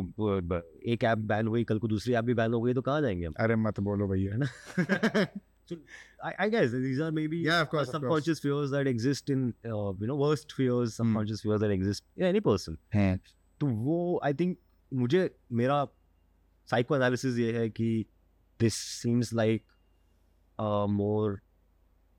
एक 0.93 1.05
ऐप 1.05 1.19
बैन 1.19 1.47
हुई 1.47 1.65
कल 1.65 1.79
को 1.79 1.89
दूसरी 1.89 2.15
ऐप 2.15 2.25
भी 2.25 2.35
बैन 2.35 2.53
हो 2.53 2.61
गई 2.63 2.75
तो 2.75 2.83
कहाँ 2.83 3.01
जाएँगे 3.03 3.27
हम? 3.27 3.35
अरे 3.41 3.57
मत 3.57 3.81
बोलो 3.81 4.09
भैया। 4.09 4.39
I, 6.25 6.31
I 6.41 6.49
guess 6.51 6.73
these 6.73 6.99
are 7.01 7.11
maybe 7.13 7.39
Yeah, 7.39 7.63
of 7.63 7.71
course, 7.71 7.89
of 7.89 8.03
course. 8.03 8.27
fears 8.41 8.71
that 8.73 8.87
exist 8.87 9.31
in 9.31 9.55
uh, 9.65 9.93
you 10.01 10.09
know 10.11 10.17
worst 10.17 10.53
fears 10.53 10.97
subconscious 10.97 11.41
fears 11.41 11.61
that 11.61 11.71
exist 11.71 12.05
in 12.17 12.27
any 12.27 12.43
person. 12.49 12.77
हैं। 12.95 13.21
तो 13.61 13.67
वो 13.67 14.21
आई 14.25 14.35
थिंक 14.35 14.59
मुझे 14.93 15.37
मेरा 15.53 15.85
साइको 16.71 16.97
एनालिसिस 16.97 17.39
ये 17.39 17.59
है 17.59 17.71
कि 17.71 18.07
this 18.61 18.75
seems 18.75 19.33
like 19.35 19.65
more 20.91 21.41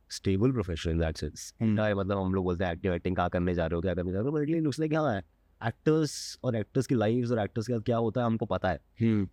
stable 0.09 0.51
profession 0.51 0.91
in 0.91 0.99
that 0.99 1.17
sense 1.17 1.53
Hmm. 1.63 1.97
मतलब 1.97 2.17
हम 2.17 2.33
लोग 2.33 2.43
बोलते 2.43 2.65
हैं 2.65 2.73
एक्टिंग 2.73 2.93
एक्टिंग 2.93 3.15
क्या 3.15 3.27
करने 3.27 3.53
जा 3.55 3.65
रहे 3.65 3.75
हो 3.75 3.81
क्या 3.81 3.93
करने 3.93 4.11
जा 4.11 4.17
रहे 4.19 4.27
हो 4.27 4.31
बट 4.31 4.49
लुक्स 4.49 4.79
लाइक 4.79 4.93
हाँ 4.93 5.13
है। 5.15 5.23
एक्टर्स 5.61 6.39
और 6.43 6.55
एक्टर्स 6.55 6.87
की 6.87 6.95
लाइफ 6.95 7.31
और 7.31 7.39
एक्टर्स 7.39 7.67
के 7.67 7.79
क्या 7.79 7.97
होता 7.97 8.21
है 8.21 8.25
हमको 8.25 8.45
पता 8.45 8.69
है। 8.69 8.79
हम्म, 9.01 9.27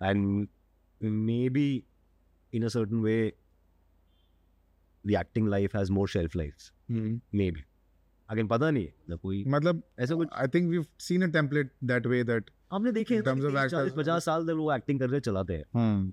and 0.00 0.46
maybe 1.50 1.84
in 2.52 2.64
a 2.64 2.68
certain 2.68 2.96
way 2.96 3.16
the 5.04 5.10
acting 5.10 5.48
life 5.48 5.76
has 5.76 5.92
more 5.92 6.08
shelf 6.08 6.36
life 6.36 6.70
hmm. 6.90 7.20
Maybe 7.50 7.64
again 8.28 8.46
पता 8.48 8.70
नहीं 8.70 8.86
मतलब 8.86 9.18
कोई 9.18 9.44
मतलब 9.46 9.82
ऐसा 9.98 10.14
कुछ 10.14 10.28
I 10.32 10.48
think 10.48 10.70
we 10.70 10.82
seen 10.98 11.22
a 11.22 11.32
template 11.32 11.72
that 11.84 12.06
way 12.06 12.22
that 12.24 12.50
हमने 12.72 12.92
देखे 12.92 13.22
पचास 13.96 14.24
साल 14.24 14.46
तक 14.46 14.52
वो 14.52 14.72
एक्टिंग 14.72 15.00
करके 15.00 15.20
चलाते 15.20 15.52
हैं। 15.52 15.64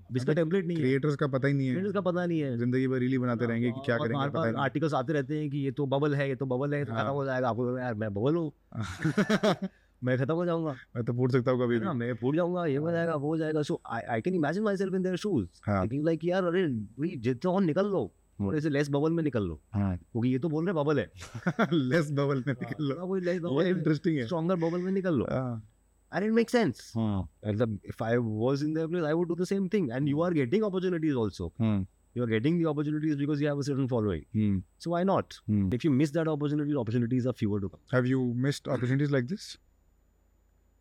अब 0.08 0.16
इसका 0.16 0.32
टेम्पलेट 0.32 0.66
नहीं 0.66 0.76
है। 0.76 0.82
क्रिएटर्स 0.82 1.16
का 1.16 1.26
पता 1.26 1.48
ही 1.48 1.54
नहीं 1.54 1.68
है। 1.68 1.92
का 1.92 2.00
पता 2.00 2.26
नहीं 2.26 2.40
है। 2.40 2.58
ज़िंदगी 2.58 2.88
भर 2.88 2.98
रीली 2.98 3.18
बनाते 3.18 3.46
रहेंगे 3.46 3.70
कि 3.70 3.80
क्या 3.84 3.96
करेंगे 3.98 4.28
पता 4.28 4.62
आर्टिकल्स 4.62 4.94
आते 4.94 5.12
रहते 5.12 5.38
हैं 5.38 5.50
कि 5.50 5.58
ये 5.58 5.70
तो 5.70 5.86
बबल 5.86 6.14
है 6.14 6.28
ये 6.28 6.34
तो 6.34 6.46
बबल 6.46 6.74
है 6.74 6.84
तो 6.84 6.92
हाँ। 6.92 7.04
खत्म 7.04 7.12
हो 7.12 7.24
जाएगा। 7.24 7.48
आपको 7.48 7.78
यार 7.78 7.94
मैं 7.94 8.14
बबल 8.14 8.34
हूँ। 8.34 8.52
मैं 10.04 10.18
खत्म 10.18 10.34
हो 10.34 10.44
जाऊँगा। 10.46 10.70
मैं 10.96 11.04
तो 11.04 11.12
पूछ 11.12 11.32
सकता 11.32 11.50
हूँ 11.50 11.60
कभी 11.60 11.78
ना 11.80 11.92
मैं 11.92 12.14
फूट 12.14 12.36
जाऊँगा 12.36 12.66
ये 12.66 12.76
हो 12.76 12.90
जाएगा 12.90 13.14
वो 13.14 13.28
हो 13.28 13.36
जाएगा। 13.36 13.62
So 13.62 13.80
I 13.86 14.20
can 14.20 14.34
imagine 14.34 14.62
myself 14.76 14.94
in 14.94 15.02
their 15.02 15.16
shoes 15.16 15.48
हाँ। 15.62 15.88
लाइक 15.92 16.24
यार 16.24 16.44
अरे 16.44 16.68
जितना 17.16 17.50
और 17.50 17.62
निकल 17.62 17.86
लो। 17.86 18.10
थोड़े 18.40 18.60
से 18.60 18.70
लेस 18.70 18.88
बबल 18.90 19.10
में 19.10 19.22
निकल 19.22 19.42
लो। 19.42 19.60
हाँ। 19.74 19.96
क्योंकि 19.96 20.28
ये 20.28 20.38
तो 20.38 20.48
बोल 20.48 20.66
रहे 20.66 20.74
बबल 20.74 20.98
है। 20.98 21.10
लेस 21.72 22.10
बबल 22.12 22.44
में 22.46 22.54
निकल 22.54 22.84
लो। 22.84 22.96
हाँ, 22.98 23.06
कोई 23.06 23.20
लेस 23.20 23.40
बबल 23.40 23.66
इंटरेस्टिंग 23.66 24.18
है। 24.18 24.24
स्ट्रॉन्गर 24.24 24.56
बबल 24.56 24.78
में 24.78 24.92
निकल 24.92 25.14
लो। 25.14 25.26
हाँ। 25.30 25.70
and 26.11 26.25
it 26.25 26.33
makes 26.35 26.53
sense 26.55 26.81
हाँ 26.97 27.21
मतलब 27.47 27.79
if 27.93 28.01
I 28.07 28.11
was 28.43 28.61
in 28.67 28.73
their 28.77 28.87
place 28.93 29.05
I 29.09 29.13
would 29.19 29.31
do 29.33 29.35
the 29.41 29.47
same 29.51 29.67
thing 29.75 29.89
and 29.97 30.11
you 30.13 30.21
are 30.27 30.31
getting 30.39 30.63
opportunities 30.67 31.15
also 31.23 31.47
hmm, 31.61 31.85
you're 32.15 32.29
getting 32.33 32.59
the 32.59 32.67
opportunities 32.71 33.15
because 33.21 33.41
you 33.43 33.47
have 33.51 33.61
a 33.61 33.63
certain 33.69 33.87
following. 33.93 34.21
Hmm. 34.39 34.57
So 34.83 34.91
why 34.91 35.01
not? 35.09 35.37
Hmm. 35.53 35.63
If 35.77 35.83
you 35.87 35.91
miss 36.01 36.11
that 36.17 36.29
opportunity, 36.33 36.75
opportunities 36.81 37.25
are 37.31 37.33
fewer 37.39 37.59
to 37.63 37.69
come. 37.73 37.81
Have 37.95 38.05
you 38.11 38.21
missed 38.45 38.69
opportunities 38.75 39.11
like 39.15 39.27
this? 39.31 39.47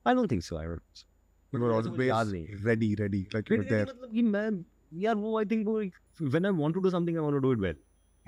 I 0.06 0.14
don't 0.14 0.28
think 0.34 0.44
so. 0.50 0.58
I 0.58 0.64
don't. 0.66 1.02
You 1.52 1.60
were 1.60 1.72
मुझे 1.72 1.80
ऐसा 1.80 1.90
कुछ 1.96 2.06
याद 2.06 2.26
always 2.26 2.32
नहीं 2.32 2.46
है। 2.46 2.62
ready, 2.68 2.90
ready, 3.00 3.22
like 3.34 3.50
you 3.50 3.56
were 3.58 3.64
मेरे 3.64 3.68
there. 3.72 3.86
मतलब 3.88 4.12
कि 4.12 4.22
मैं 4.22 4.48
यार 5.02 5.14
वो 5.24 5.36
आई 5.38 5.44
थिंक 5.54 5.66
वो 5.66 5.78
when 6.30 6.46
I 6.46 6.52
want 6.60 6.74
to 6.74 6.80
do 6.80 6.90
something 6.90 7.16
I 7.16 7.22
want 7.22 7.34
to 7.34 7.40
do 7.48 7.52
it 7.52 7.58
well 7.66 7.76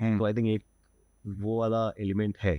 Hmm. 0.01 0.17
तो 0.19 0.25
आई 0.25 0.33
थिंक 0.33 0.47
एक 0.47 0.63
वो 1.45 1.59
वाला 1.59 1.91
एलिमेंट 1.99 2.37
है 2.43 2.55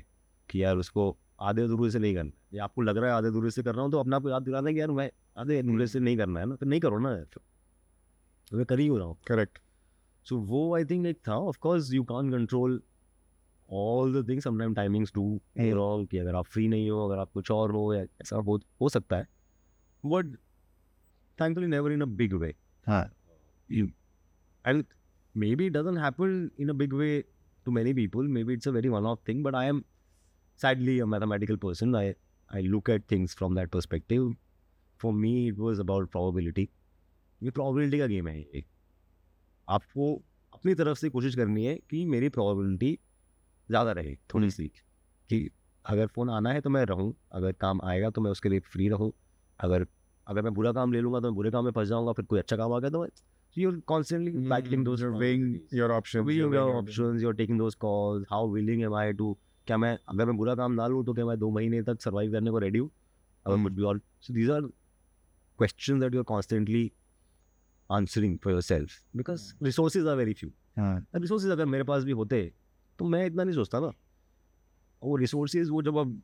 कि 0.50 0.62
यार 0.62 0.76
उसको 0.76 1.04
आधे 1.43 1.61
अधूरे 1.61 1.91
से 1.91 1.99
नहीं 1.99 2.15
करना। 2.15 2.31
या 2.53 2.63
आपको 2.63 2.81
लग 2.81 2.97
रहा 2.97 3.09
है 3.09 3.15
आधे 3.15 3.27
अधूरे 3.27 3.49
से 3.51 3.63
कर 3.63 3.75
रहा 3.75 3.83
हूँ 3.83 3.91
तो 3.91 3.99
अपने 3.99 4.15
आप 4.15 4.21
को 4.21 4.29
याद 4.29 4.43
दिलाना 4.43 4.67
है 4.67 4.73
कि 4.73 4.79
यार 4.79 4.91
मैं 4.91 5.09
आधे 5.37 5.57
अधूरे 5.59 5.87
से 5.87 5.99
नहीं 5.99 6.17
करना 6.17 6.39
है 6.39 6.45
ना 6.45 6.55
तो 6.55 6.65
नहीं 6.65 6.79
करो 6.79 6.99
ना 6.99 7.15
तो 7.23 7.41
मैं 8.57 8.65
कर 8.65 8.79
ही 8.79 8.87
हो 8.87 8.97
रहा 8.97 9.07
हूँ। 9.07 9.17
करेक्ट 9.27 9.59
सो 10.25 10.37
वो 10.37 10.75
आई 10.75 10.85
थिंक 10.85 11.05
एक 11.05 11.17
था 11.27 11.37
of course 11.37 11.93
you 11.93 12.03
can't 12.03 12.31
control 12.31 12.81
all 13.69 14.21
the 14.21 14.27
things 14.29 14.43
sometime 14.43 14.73
timings 14.73 15.11
do 15.15 15.41
wrong 15.59 16.07
कि 16.07 16.17
अगर 16.17 16.35
आप 16.35 16.45
फ्री 16.45 16.67
नहीं 16.67 16.89
हो 16.89 17.05
अगर 17.09 17.17
आप 17.17 17.31
कुछ 17.33 17.51
और 17.51 17.71
हो 17.71 17.93
या 17.93 18.01
ऐसा 18.01 18.35
हो 18.35 18.59
हो 18.81 18.89
सकता 18.89 19.17
है। 19.17 19.27
But 20.05 20.35
thankfully 21.39 21.67
never 21.67 21.91
in 21.91 22.01
a 22.01 22.05
big 22.05 22.33
way 22.33 22.55
हाँ. 22.87 23.03
And 24.65 24.83
maybe 25.55 25.69
it 25.69 25.75
doesn't 25.75 26.59
in 26.59 26.69
a 26.69 26.73
big 26.73 26.93
way 26.93 27.25
to 27.65 27.71
to 27.71 27.77
many 27.77 28.19
maybe 28.43 28.53
it's 28.53 28.67
a 28.67 28.71
very 28.71 28.89
one 28.89 29.03
of 29.03 29.19
thing 29.27 29.43
but 29.43 29.55
I 29.55 29.69
am 29.69 29.81
sadly 30.59 30.93
a 30.99 31.05
mathematical 31.13 31.57
person 31.57 31.95
i 31.95 32.05
i 32.49 32.61
look 32.73 32.89
at 32.89 33.05
things 33.13 33.33
from 33.39 33.55
that 33.59 33.71
perspective 33.75 34.27
for 34.99 35.11
me 35.23 35.31
it 35.47 35.57
was 35.65 35.79
about 35.85 36.09
probability 36.15 36.67
ये 37.43 37.51
probability 37.51 37.99
का 37.99 38.07
game 38.07 38.27
है 38.27 38.39
ये 38.39 38.63
आपको 39.67 40.13
अपनी 40.53 40.73
तरफ़ 40.75 40.97
से 40.97 41.09
कोशिश 41.09 41.35
करनी 41.35 41.65
है 41.65 41.75
कि 41.89 42.05
मेरी 42.05 42.29
probability 42.29 42.93
ज़्यादा 43.69 43.91
रहे 43.91 44.15
थोड़ी 44.33 44.49
सी 44.51 44.67
कि 45.29 45.49
अगर 45.85 46.07
फ़ोन 46.07 46.29
आना 46.29 46.51
है 46.53 46.61
तो 46.61 46.69
मैं 46.69 46.85
रहूँ 46.85 47.13
अगर 47.31 47.51
काम 47.61 47.81
आएगा 47.83 48.09
तो 48.09 48.21
मैं 48.21 48.31
उसके 48.31 48.49
लिए 48.49 48.59
फ्री 48.59 48.89
रहूँ 48.89 49.11
अगर 49.59 49.85
अगर 50.27 50.41
मैं 50.41 50.53
बुरा 50.53 50.71
काम 50.73 50.93
ले 50.93 51.01
लूँगा 51.01 51.19
तो 51.19 51.27
मैं 51.27 51.35
बुरे 51.35 51.51
काम 51.51 51.65
में 51.65 51.71
फंस 51.71 51.87
जाऊँगा 51.87 52.11
फिर 52.13 52.25
कोई 52.25 52.39
अच्छा 52.39 52.57
काम 52.57 52.73
आ 52.73 52.79
गया 52.79 52.89
तो 52.89 53.01
मैं 53.01 53.09
you're 53.57 53.79
constantly 53.89 54.31
battling 54.51 54.83
those 54.85 55.01
You're 55.01 55.17
weighing 55.17 55.41
your 55.79 55.89
options. 55.95 56.29
you're 56.35 56.47
weighing 56.53 56.69
your- 56.69 56.77
options 56.77 57.25
you're 57.25 57.35
taking 57.41 57.59
those 57.63 57.75
calls 57.83 58.23
how 58.29 58.39
willing 58.53 58.79
am 58.87 58.95
I 59.01 59.03
to 59.19 59.27
क्या 59.67 59.77
मैं 59.77 59.97
अगर 60.09 60.25
मैं 60.25 60.37
बुरा 60.37 60.55
काम 60.55 60.71
ना 60.71 60.87
लूँ 60.87 61.05
तो 61.05 61.13
क्या 61.13 61.25
मैं 61.25 61.39
दो 61.39 61.51
महीने 61.51 61.81
तक 61.83 62.01
सर्वाइव 62.01 62.31
करने 62.31 62.51
को 62.51 62.59
रेडी 62.59 62.79
हूँ 62.79 62.91
अगर. 63.45 63.63
कुछ 63.63 63.73
भी 63.73 63.81
और 63.81 64.01
so 64.21 64.33
these 64.33 64.49
are 64.49 64.61
questions 65.59 66.03
that 66.03 66.13
you're 66.13 66.27
constantly 66.31 66.91
answering 67.89 68.37
for 68.43 68.51
yourself 68.51 68.89
because 69.17 69.55
resources 69.61 70.05
are 70.05 70.17
very 70.17 70.33
few 70.33 70.49
हाँ. 70.77 71.05
रिसोर्सेज 71.15 71.51
अगर 71.51 71.65
मेरे 71.65 71.83
पास 71.83 72.03
भी 72.03 72.11
होते 72.11 72.53
तो 72.99 73.05
मैं 73.05 73.25
इतना 73.25 73.43
नहीं 73.43 73.55
सोचता 73.55 73.79
ना 73.79 73.91
वो 75.03 75.15
रिसोर्सेज 75.15 75.69
वो 75.69 75.81
जब 75.81 75.97
अब 75.97 76.21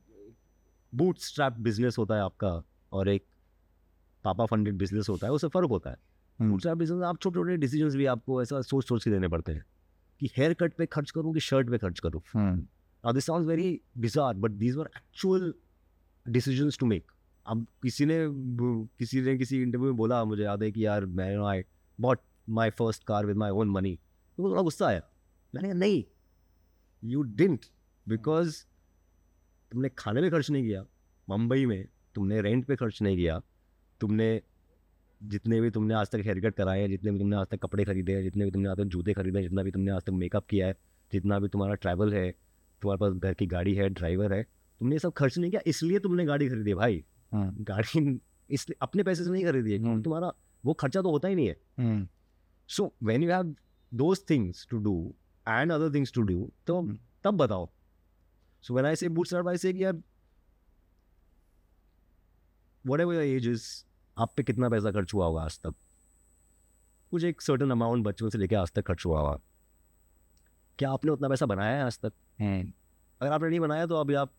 बूट 0.94 1.18
स्ट्रैप 1.18 1.52
बिज़नेस 1.52 1.98
होता 1.98 2.14
है 2.14 2.20
आपका 2.20 2.62
और 2.92 3.08
एक 3.08 3.26
पापा 4.24 4.46
फंडेड 4.46 4.74
बिज़नेस 4.74 5.08
होता 5.08 5.26
है 5.26 5.32
उससे 5.32 5.48
फ़र्क 5.48 5.68
होता 5.70 5.90
है। 5.90 5.96
बूट 6.42 6.60
स्ट्रैप 6.60 6.78
बिज़नेस 6.78 7.02
आप 7.02 7.18
छोटे 7.20 7.34
छोटे 7.34 7.56
डिसीज़न 7.56 7.98
भी 7.98 8.06
आपको 8.06 8.42
ऐसा 8.42 8.60
सोच 8.60 8.88
सोच 8.88 9.04
के 9.04 9.10
देने 9.10 9.28
पड़ते 9.28 9.52
हैं 9.52 9.64
कि 10.20 10.30
हेयर 10.36 10.54
कट 10.54 10.74
पे 10.74 10.86
खर्च 10.86 11.10
करूँ 11.10 11.34
कि 11.34 11.40
शर्ट 11.40 11.70
पे 11.70 11.78
खर्च 11.78 12.00
करूँ 12.00 12.22
Hmm. 12.36 12.58
Now 13.04 13.12
this 13.12 13.24
sounds 13.24 13.46
very 13.46 13.82
bizarre, 13.98 14.34
but 14.34 14.58
these 14.58 14.76
were 14.76 14.90
actual 14.94 15.52
decisions 16.26 16.76
to 16.76 16.86
make. 16.86 17.06
अब 17.46 17.66
किसी 17.82 18.06
ने 18.06 18.16
किसी 18.98 19.20
ने 19.20 19.36
किसी 19.38 19.60
इंटरव्यू 19.62 19.88
में 19.88 19.96
बोला 19.96 20.24
मुझे 20.24 20.42
याद 20.42 20.62
है 20.62 20.70
कि 20.72 20.84
यार 20.86 21.04
मैं 21.18 21.36
I 21.48 21.62
bought 21.98 22.20
my 22.48 22.70
first 22.70 23.04
car 23.04 23.26
with 23.26 23.36
my 23.36 23.50
own 23.50 23.70
money 23.70 23.94
तो 24.38 24.50
थोड़ा 24.50 24.62
गुस्सा 24.62 24.86
आया 24.86 25.02
मैंने 25.54 25.68
कहा 25.68 25.78
नहीं 25.78 26.04
यू 27.02 27.22
डिंट 27.40 27.64
बिकॉज़ 28.06 28.56
तुमने 29.72 29.88
खाने 29.98 30.20
पे 30.20 30.30
खर्च 30.30 30.50
नहीं 30.50 30.64
किया 30.64 30.84
मुंबई 31.28 31.66
में 31.66 31.84
तुमने 32.14 32.40
रेंट 32.40 32.66
पे 32.66 32.76
खर्च 32.76 33.00
नहीं 33.02 33.16
किया 33.16 33.40
तुमने 34.00 34.28
जितने 35.20 35.60
भी 35.60 35.70
तुमने 35.70 35.94
आज 35.94 36.10
तक 36.10 36.22
हेयर 36.24 36.40
कट 36.40 36.54
कराए 36.56 36.80
हैं 36.80 36.88
जितने 36.88 37.10
भी 37.10 37.18
तुमने 37.18 37.36
आज 37.36 37.46
तक 37.46 37.62
कपड़े 37.62 37.84
खरीदे 37.84 38.14
हैं 38.14 38.22
जितने 38.22 38.44
भी 38.44 38.50
तुमने 38.50 38.68
आज 38.68 38.76
तक 38.76 38.92
जूते 38.96 39.12
खरीदे 39.12 39.38
हैं 39.38 39.44
जितना 39.44 39.62
भी 39.62 39.70
तुमने 39.70 39.90
आज 39.92 40.02
तक 40.02 40.12
मेकअप 40.22 40.46
किया 40.50 40.66
है 40.66 40.76
जितना 41.12 41.38
भी 41.38 41.48
तुम्हारा 41.48 41.74
ट्रैवल 41.74 42.14
है 42.14 42.32
तुम्हारे 42.82 42.98
पास 43.00 43.12
घर 43.14 43.34
की 43.34 43.46
गाड़ी 43.46 43.74
है 43.74 43.88
ड्राइवर 43.90 44.32
है 44.32 44.42
तुमने 44.42 44.94
ये 44.94 44.98
सब 44.98 45.12
खर्च 45.12 45.38
नहीं 45.38 45.50
किया 45.50 45.60
इसलिए 45.66 45.98
तुमने 45.98 46.24
गाड़ी 46.24 46.48
खरीदी 46.48 46.74
भाई 46.74 47.04
हाँ. 47.32 47.54
गाड़ी 47.60 48.20
इसलिए 48.50 48.76
अपने 48.82 49.02
पैसे 49.02 49.24
से 49.24 49.30
नहीं 49.30 49.44
खरीदी 49.44 49.72
है 49.72 49.78
हम्म। 49.78 50.02
तुम्हारा 50.02 50.32
वो 50.64 50.72
खर्चा 50.74 51.02
तो 51.02 51.10
होता 51.10 51.28
ही 51.28 51.34
नहीं 51.34 51.48
है. 51.48 52.08
So 52.68 52.92
when 53.02 53.22
you 53.22 53.30
have 53.30 53.54
those 53.92 54.22
things 54.30 54.66
to 54.70 54.78
do 54.78 54.94
and 55.46 55.72
other 55.72 55.94
things 55.94 56.12
to 56.12 56.22
do 56.22 56.50
तो 56.66 56.80
हम्म। 56.80 56.98
तब 57.24 57.36
बताओ 57.36 57.68
so 58.64 58.74
when 58.74 58.86
I 58.86 58.96
say 58.96 59.08
boot 59.08 59.26
start 59.26 59.48
I 59.48 59.56
से 59.56 59.72
कि 59.72 59.84
यार 59.84 60.02
वट 62.84 63.00
एवर 63.00 63.14
एज 63.14 63.48
इज़ 63.48 63.66
आप 64.16 64.32
पे 64.36 64.42
कितना 64.42 64.68
पैसा 64.68 64.90
खर्च 64.92 65.14
हुआ 65.14 65.26
होगा 65.26 65.42
आज 65.42 65.58
तक 65.60 65.74
कुछ 67.12 67.24
एक 67.24 67.40
सर्टन 67.42 67.70
अमाउंट 67.70 68.04
बचपन 68.04 68.28
से 68.28 68.38
लेके 68.38 68.54
आज 68.54 68.72
तक 68.72 68.86
खर्च 68.86 69.06
हुआ 69.06 69.20
होगा 69.20 69.38
क्या 70.80 70.90
आपने 70.90 71.10
उतना 71.10 71.28
पैसा 71.28 71.46
बनाया 71.46 71.76
है 71.76 71.84
आज 71.84 71.98
तक? 71.98 72.12
हैं। 72.40 72.74
अगर 73.20 73.32
आपने 73.32 73.48
नहीं 73.48 73.60
बनाया 73.60 73.86
तो 73.86 73.96
अभी 73.96 74.14
आप 74.14 74.32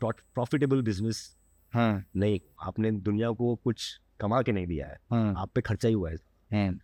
प्रॉफिटेबल 0.00 0.82
बिज़नेस 0.82 1.36
हाँ। 1.72 2.04
नहीं 2.16 2.40
आपने 2.60 2.90
दुनिया 2.90 3.30
को 3.30 3.54
कुछ 3.56 4.00
कमा 4.20 4.42
के 4.42 4.52
नहीं 4.52 4.66
दिया 4.66 4.86
है। 4.86 4.98
हाँ. 5.10 5.34
आप 5.36 5.50
पे 5.54 5.60
खर्चा 5.60 5.88
ही 5.88 5.94
हुआ 5.94 6.10
है। 6.10 6.78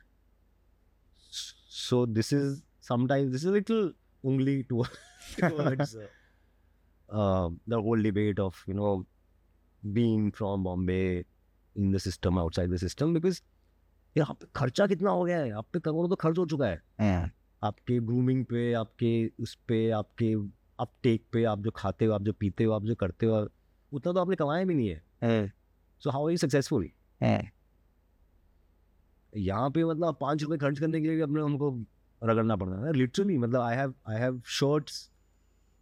So 1.70 2.06
this 2.06 2.32
is 2.32 2.62
sometimes 2.82 3.32
this 3.32 3.44
is 3.44 3.52
little 3.52 3.94
उंगली 4.24 4.62
to 4.62 4.84
the 7.68 7.74
whole 7.74 8.02
debate 8.02 8.40
of 8.40 8.64
you 8.68 8.74
know 8.74 8.96
being 9.84 10.32
from 10.32 10.64
Bombay 10.64 11.24
in 11.76 11.92
the 11.92 11.98
system 11.98 12.38
outside 12.38 12.72
the 12.72 12.76
system 12.76 13.14
because 13.14 13.40
आप 14.22 14.38
पे 14.40 14.46
खर्चा 14.56 14.86
कितना 14.86 15.10
हो 15.10 15.24
गया 15.24 15.38
है? 15.38 15.50
आप 15.50 15.66
पे 15.72 15.80
करोड़ों 15.80 16.08
तो 16.08 16.16
खर्च 16.16 16.38
हो 16.38 16.46
चुका 16.46 16.66
है. 16.66 17.37
आपके 17.62 18.00
ग्रूमिंग 18.00 18.44
पे 18.44 18.72
आपके 18.72 19.30
उस 19.40 19.54
पर 19.54 19.92
आपके 19.92 20.32
अपटेक 20.80 21.24
पे 21.32 21.44
आप 21.44 21.60
जो 21.60 21.70
खाते 21.70 22.04
हो 22.04 22.12
आप 22.12 22.22
जो 22.22 22.32
पीते 22.32 22.64
हो 22.64 22.72
आप 22.72 22.84
जो 22.84 22.94
करते 22.94 23.26
हो 23.26 23.48
उतना 23.92 24.12
तो 24.12 24.20
आपने 24.20 24.36
कमाया 24.36 24.64
भी 24.64 24.74
नहीं 24.74 24.88
है। 24.88 25.02
हाँ. 25.22 25.50
So 26.00 26.10
how 26.10 26.26
are 26.26 26.30
you 26.30 26.36
successful 26.36 26.88
हाँ. 27.22 27.42
यहाँ 29.36 29.70
पे 29.70 29.84
मतलब 29.84 30.16
पाँच 30.20 30.42
रुपये 30.42 30.58
खर्च 30.58 30.78
करने 30.78 31.00
के 31.00 31.06
लिए 31.06 31.16
भी 31.16 31.22
अपने 31.22 31.42
हमको 31.42 31.70
रगड़ना 32.24 32.56
पड़ता 32.56 32.86
है 32.86 32.92
लिटरली 32.92 33.38
मतलब 33.38 33.60
I 33.60 33.76
have 33.76 33.94
I 34.08 34.20
have 34.20 34.40
shirts 34.46 35.10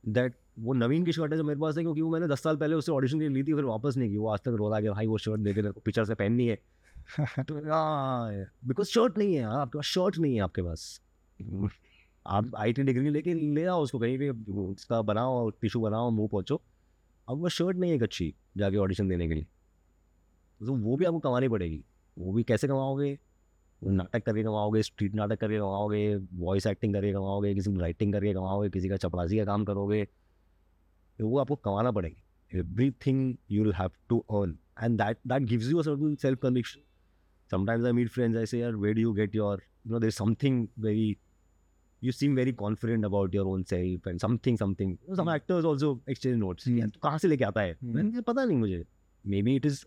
that 0.09 0.35
वो 0.59 0.73
नवीन 0.73 1.05
की 1.05 1.13
शर्ट 1.13 1.33
है 1.33 1.39
जो 1.39 1.45
मेरे 1.45 1.61
पास 1.61 1.77
है 1.77 1.83
क्योंकि 1.83 2.01
वो 2.01 2.11
मैंने 2.11 2.29
दस 2.29 2.43
साल 2.43 2.57
पहले 2.57 2.75
उससे 2.75 2.93
ऑडिशन 2.93 3.21
के 3.21 3.29
लिए 3.29 3.37
ली 3.37 3.43
थी 3.43 3.55
फिर 3.55 3.65
वापस 3.65 3.97
नहीं 3.97 4.11
की। 4.11 4.17
वो 4.17 4.29
आज 4.29 4.41
तक 4.41 4.49
रोला 4.49 4.81
गया 4.81 4.93
भाई 4.93 5.07
वो 5.07 5.19
शर्ट 5.19 5.41
दे 5.41 5.53
दे 5.53 5.71
पिक्चर 5.71 6.05
से 6.05 6.15
पहननी 6.15 6.47
है। 6.47 6.59
तो 7.45 7.55
बिकॉज़ 8.69 8.87
शर्ट 8.87 9.19
नहीं 9.19 9.35
है 9.35 9.43
आपके 9.43 9.79
पास 9.79 9.85
शर्ट 9.85 10.19
नहीं 10.19 10.35
है 10.35 10.41
आपके 10.41 10.63
पास। 10.63 11.03
आप 12.27 12.51
आई 12.57 12.73
टी 12.73 12.83
डिग्री 12.83 13.11
लेके 13.11 13.35
ले 13.35 13.65
आओ 13.65 13.83
उसको 13.83 13.99
कहीं 13.99 14.19
भी 14.19 14.29
उसका 14.53 15.03
बनाओ 15.03 15.51
टिशू 15.51 15.81
बनाओ 15.81 16.11
मुँह 16.11 16.29
पहुँचो 16.29 16.63
अब 17.29 17.39
वो 17.39 17.49
शर्ट 17.49 17.77
नहीं 17.77 17.91
है 17.91 17.97
एक 17.97 18.03
अच्छी 18.03 18.35
जाके 18.57 18.77
ऑडिशन 18.77 19.09
देने 19.09 19.29
के 19.29 19.35
लिए। 19.35 19.47
तो 20.67 20.75
वो 20.75 20.97
भी 20.97 21.05
आपको 21.05 21.19
कमानी 21.19 21.49
पड़ेगी। 21.49 21.85
वो 22.19 22.33
भी 22.33 22.43
कैसे 22.43 22.69
कमाओगे? 22.69 23.19
नाटक 23.85 24.27
करके 24.27 24.43
कमाओगे 24.43 24.83
स्ट्रीट 24.83 25.15
नाटक 25.15 25.41
करके 25.41 25.57
कमाओगे 25.57 26.17
वॉइस 26.17 26.67
एक्टिंग 26.67 26.95
करके 26.95 27.13
कमाओगे 27.13 27.55
किसी 27.55 27.73
की 27.73 27.79
राइटिंग 27.79 28.13
करके 28.13 28.35
कमाओगे 28.35 28.71
किसी 28.71 28.89
का 28.89 28.97
चपरासी 28.97 29.39
का 29.39 29.45
काम 29.45 29.65
करोगे 29.65 30.05
तो 31.19 31.29
वो 31.29 31.39
आपको 31.39 31.57
कमाना 31.57 31.91
पड़ेगा। 31.91 32.59
Everything 32.91 33.37
you 33.51 33.65
will 33.65 33.73
have 33.73 33.91
to 34.09 34.19
earn 34.19 34.59
and 34.83 35.03
that 35.03 35.19
that 35.27 35.43
gives 35.43 35.71
you 35.71 35.79
a 35.79 35.83
certain 35.83 36.15
self 36.15 36.39
conviction 36.39 36.81
I 37.55 37.59
meet 37.59 38.11
friends, 38.11 38.37
I 38.37 38.45
say, 38.45 38.61
"Yaar, 38.61 38.75
where 38.75 38.95
do 38.95 39.03
you 39.05 39.11
get 39.15 39.35
your, 39.35 39.55
you 39.57 39.91
know, 39.91 40.01
there's 40.01 40.19
something 40.23 40.55
very, 40.81 41.19
you 42.05 42.13
seem 42.13 42.35
very 42.39 42.53
confident 42.63 43.05
about 43.05 43.35
your 43.35 43.45
own 43.53 43.65
self 43.73 44.09
and 44.13 44.25
something, 44.25 44.59
something. 44.63 44.91
Some 45.21 45.31
actors 45.35 45.65
also 45.73 45.91
exchange 46.09 46.41
notes. 46.43 46.69
Hmm. 46.69 46.79
"यार, 46.79 46.89
तू 46.89 47.01
कहाँ 47.03 47.19
से 47.19 47.29
लेके 47.29 47.45
आता 47.45 47.61
है? 47.61 47.75
Hmm. 47.75 47.85
मैंने 47.85 48.21
पता 48.21 48.45
नहीं 48.45 48.59
मुझे. 48.59 48.85
Maybe 49.29 49.61
it 49.61 49.71
is 49.71 49.85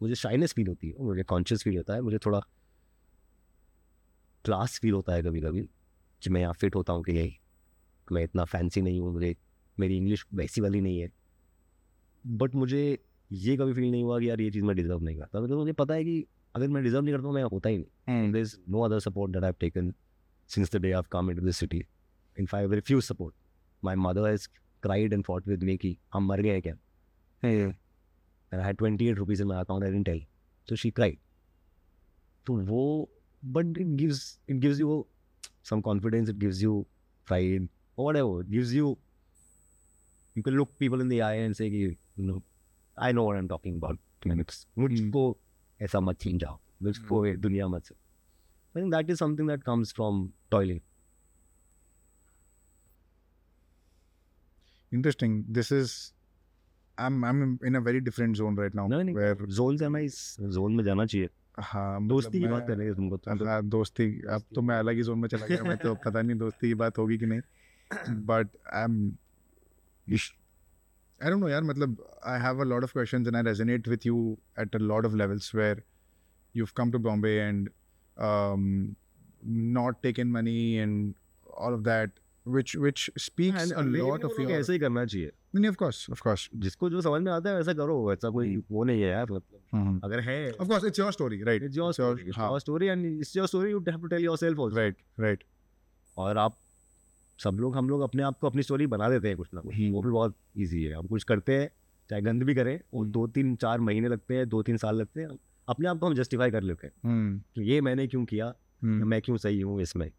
मुझे 0.00 0.14
शाइनेस 0.14 0.52
फील 0.52 0.68
होती 0.68 0.88
है 0.88 1.04
मुझे 1.04 1.22
कॉन्शियस 1.32 1.62
फील 1.62 1.76
होता 1.76 1.94
है 1.94 2.00
मुझे 2.00 2.18
थोड़ा 2.26 2.40
क्लास 4.44 4.78
फील 4.82 4.92
होता 4.92 5.14
है 5.14 5.22
कभी 5.22 5.40
कभी 5.40 5.68
कि 6.22 6.30
मैं 6.30 6.40
यहाँ 6.40 6.52
फिट 6.52 6.74
होता 6.74 6.92
हूँ 6.92 7.02
कि 7.04 7.12
नहीं। 7.12 7.32
मैं 8.12 8.22
इतना 8.24 8.44
फैंसी 8.44 8.80
नहीं 8.82 9.00
हूँ 9.00 9.12
मुझे 9.12 9.34
मेरी 9.80 9.96
इंग्लिश 9.96 10.24
वैसी 10.34 10.60
वाली 10.60 10.80
नहीं 10.80 11.00
है। 11.00 11.08
बट 12.26 12.54
मुझे 12.54 12.82
ये 13.30 13.56
कभी 13.56 13.72
फील 13.72 13.90
नहीं 13.90 14.02
हुआ 14.02 14.18
कि 14.20 14.28
यार 14.28 14.40
ये 14.40 14.50
चीज़ 14.50 14.64
मैं 14.64 14.76
डिजर्व 14.76 15.02
नहीं 15.02 15.16
करता। 15.16 15.40
मतलब 15.40 15.58
मुझे 15.58 15.72
पता 15.80 15.94
है 15.94 16.04
कि 16.04 16.24
अगर 16.56 16.68
मैं 16.68 16.82
डिजर्व 16.84 17.04
नहीं 17.04 17.14
करता 17.14 17.26
हूँ 17.26 17.34
मैं 17.34 17.42
होता 17.42 17.68
ही 17.68 17.78
नहीं। 17.78 18.32
There's 18.32 18.54
no 18.74 18.84
other 18.86 19.00
support 19.06 19.34
that 19.36 19.46
I've 19.48 19.58
taken 19.64 19.92
since 20.50 20.72
the 20.74 20.80
day 20.86 20.94
I've 21.00 21.10
come 21.16 21.30
into 21.34 21.44
this 21.48 21.60
city. 21.64 21.82
In 22.36 22.46
fact, 22.46 22.62
I 22.62 22.76
refuse 22.76 23.10
support. 23.12 23.34
My 23.82 23.94
mother 24.06 24.24
has 24.28 24.48
cried 24.86 25.14
and 25.16 25.26
fought 25.28 25.46
with 25.52 25.62
me 25.68 25.76
कि 25.84 25.96
हम 26.14 26.26
मर 26.26 26.42
गए 26.42 26.52
हैं 26.52 26.62
क्या 26.62 26.74
and 28.50 28.62
I 28.62 28.66
had 28.66 28.78
28 28.78 29.18
rupees 29.18 29.40
in 29.40 29.48
my 29.48 29.60
account 29.62 29.84
I 29.84 29.90
didn't 29.90 30.06
tell 30.10 30.20
so 30.68 30.76
she 30.82 30.90
cried 30.90 31.18
तो 32.46 32.56
वो 32.70 33.08
but 33.56 33.80
it 33.84 33.96
gives 33.96 34.22
it 34.48 34.60
gives 34.60 34.78
you 34.84 35.06
some 35.70 35.82
confidence 35.88 36.30
it 36.34 36.38
gives 36.38 36.62
you 36.62 36.86
pride 37.26 37.68
or 37.96 38.06
whatever 38.06 38.40
it 38.40 38.50
gives 38.50 38.74
you 38.74 38.96
you 40.34 40.42
can 40.42 40.56
look 40.56 40.78
people 40.78 41.00
in 41.00 41.08
the 41.08 41.22
eye 41.22 41.38
and 41.46 41.56
say 41.60 41.70
कि 41.70 41.84
you 41.84 42.28
know 42.30 42.42
I 42.96 43.12
know 43.12 43.24
what 43.24 43.36
I'm 43.36 43.48
talking 43.54 43.80
about 43.82 43.98
मुझको 44.26 45.24
ऐसा 45.82 46.00
मत 46.00 46.20
छीन 46.20 46.38
जाओ 46.38 46.58
मुझको 46.82 47.24
दुनिया 47.36 47.68
मत 47.68 47.84
से 47.84 47.94
I 48.74 48.80
think 48.80 48.92
that 48.92 49.10
is 49.10 49.18
something 49.18 49.46
that 49.46 49.64
comes 49.64 49.92
from 49.92 50.32
toiling. 50.50 50.80
Interesting. 54.92 55.44
This 55.48 55.70
is. 55.72 56.12
I'm 56.98 57.24
I'm 57.24 57.60
in 57.62 57.76
a 57.76 57.80
very 57.80 58.00
different 58.00 58.36
zone 58.36 58.56
right 58.56 58.74
now. 58.74 58.86
नहीं, 58.88 59.04
नहीं, 59.04 59.14
Where 59.14 59.46
जोन 59.58 59.76
से 59.78 59.84
हमें 59.84 60.02
इस 60.02 60.36
जोन 60.56 60.72
में 60.76 60.84
जाना 60.84 61.04
चाहिए 61.06 61.28
हाँ 61.58 62.00
मतलब 62.00 62.08
दोस्ती 62.08 62.38
की 62.38 62.44
मैं- 62.44 62.52
बात 62.52 62.66
कर 62.66 62.76
रहे 62.76 62.86
हैं 62.86 62.94
तुमको 62.96 63.16
तुम 63.16 63.38
तो- 63.38 63.46
हाँ 63.48 63.62
दोस्ती 63.66 64.04
अब 64.34 64.42
तो 64.54 64.62
मैं 64.62 64.76
अलग 64.78 64.96
ही 64.96 65.02
जोन 65.02 65.18
में 65.18 65.28
चला 65.28 65.46
गया 65.46 65.62
मैं 65.64 65.76
तो 65.76 65.94
पता 66.04 66.22
नहीं 66.22 66.36
दोस्ती 66.38 66.68
की 66.68 66.74
बात 66.82 66.98
होगी 66.98 67.18
कि 67.18 67.26
नहीं 67.26 68.20
but 68.26 68.48
I 68.74 68.84
am 68.84 69.12
I 71.20 71.30
don't 71.30 71.40
know 71.40 71.48
यार 71.50 71.62
मतलब 71.68 71.96
I 72.32 72.38
have 72.38 72.60
a 72.64 72.66
lot 72.72 72.84
of 72.86 72.92
questions 72.96 73.28
and 73.28 73.36
I 73.38 73.42
resonate 73.46 73.88
with 73.92 74.04
you 74.08 74.18
at 74.64 74.76
a 74.78 74.80
lot 74.90 75.06
of 75.08 75.14
levels 75.20 75.48
where 75.60 75.78
you've 76.54 76.74
come 76.80 76.92
to 76.92 77.00
Bombay 77.06 77.32
and 77.46 77.70
um, 78.16 78.66
not 79.42 79.98
taken 80.02 80.30
money 80.36 80.78
and 80.78 81.14
all 81.64 81.74
of 81.78 81.82
that 81.88 82.20
which 82.48 82.76
which 82.78 83.10
speaks 83.10 83.64
And 83.64 83.72
a 83.72 83.86
lot 84.02 84.18
of 84.18 84.30
your 84.38 84.50
ऐसे 84.50 84.72
ही 84.72 84.78
करना 84.78 85.04
चाहिए। 85.04 85.32
नहीं 85.54 85.70
of 85.70 85.76
course 85.76 86.10
of 86.10 86.18
course. 86.18 86.48
जिसको 86.54 86.90
जो 86.90 87.00
समझ 87.00 87.22
में 87.22 87.32
आता 87.32 87.50
है 87.50 87.56
वैसा 87.56 87.72
करो 87.72 88.12
ऐसा 88.12 88.30
कोई 88.30 88.56
वो 88.70 88.84
नहीं 88.84 89.02
है 89.02 89.08
यार 89.08 89.26
मतलब 89.30 90.00
अगर 90.04 90.20
है। 90.20 90.52
Of 90.52 90.60
course 90.60 90.78
it's 90.78 90.96
your 90.96 91.10
story 91.10 91.32
right? 91.32 91.60
It's 91.60 91.74
your 91.74 91.88
It's 91.88 92.00
your- 92.00 92.12
story 92.12 92.26
it's 92.26 92.36
हाँ। 92.36 92.52
your 92.52 92.64
story 92.64 92.88
and 92.88 93.04
it's 93.04 93.36
your 93.36 93.46
story 93.54 93.74
you 93.74 93.88
have 93.88 94.02
to 94.02 94.08
tell 94.08 94.24
yourself 94.24 94.56
also 94.58 94.76
right 94.76 94.94
right. 95.20 95.38
और 96.16 96.38
आप 96.38 96.58
सब 97.38 97.50
लोग 97.50 97.76
हम 97.76 97.88
लोग 97.88 98.00
अपने 98.00 98.22
आप 98.22 98.38
को 98.38 98.46
अपनी 98.46 98.62
स्टोरी 98.62 98.86
बना 98.86 99.08
देते 99.08 99.28
हैं 99.28 99.36
कुछ 99.36 99.48
ना 99.54 99.60
कुछ। 99.60 99.74
वो 99.90 100.02
भी 100.02 100.10
बहुत 100.10 100.36
इजी 100.56 100.84
है। 100.84 100.94
हम 100.94 101.06
कुछ 101.06 101.24
करते 101.24 101.54
हैं 101.54 101.70
चाहे 102.10 102.22
गंद 102.22 102.42
भी 102.42 102.54
करें 102.54 102.80
और 102.94 103.06
दो 103.06 103.26
तीन 103.26 103.56
चार 103.56 103.80
महीने 103.80 104.08
लगते 104.08 104.34
हैं 104.34 104.48
दो 104.48 104.62
तीन 104.62 104.76
साल 104.76 104.96
लगते 104.96 105.20
हैं 105.20 105.28
अपने 105.68 105.88
आप 105.88 105.98
को 105.98 106.06
हम 106.06 106.14
जस्टिफाई 106.14 106.50
कर 106.50 106.62
लेते 106.62 106.86
हैं। 106.86 106.94
hmm. 107.38 107.54
कि 107.54 107.62
ये 107.62 107.80
मैंने 107.80 108.06
क्यों 108.06 108.24
किया? 108.24 108.54
Hmm. 108.54 108.84
मैं 108.84 109.22
क्यों 109.22 109.36
सही 109.36 109.60
हूँ 109.60 109.80
इसमें? 109.80 110.10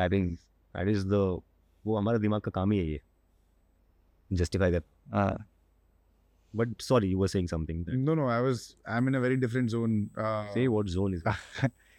I 0.00 0.08
think 0.08 0.38
that 0.76 0.88
is 0.88 1.06
the 1.06 1.40
वो 1.86 1.96
हमारे 1.98 2.18
दिमाग 2.18 2.40
का 2.40 2.50
काम 2.50 2.72
ही 2.72 2.78
है। 2.78 2.86
ये 2.86 3.00
जस्टिफाई 4.32 4.72
कर 4.72 5.44
but 6.56 6.80
sorry 6.80 7.08
you 7.08 7.18
were 7.18 7.28
saying 7.28 7.48
something 7.48 7.86
no 8.06 8.14
no 8.14 8.28
I 8.30 8.38
was 8.46 8.62
I'm 8.94 9.08
in 9.10 9.18
a 9.18 9.22
very 9.24 9.38
different 9.44 9.72
zone 9.74 9.96
uh, 10.04 10.54
से 10.54 10.66
what 10.66 10.86
zone 10.86 11.14
is 11.14 11.22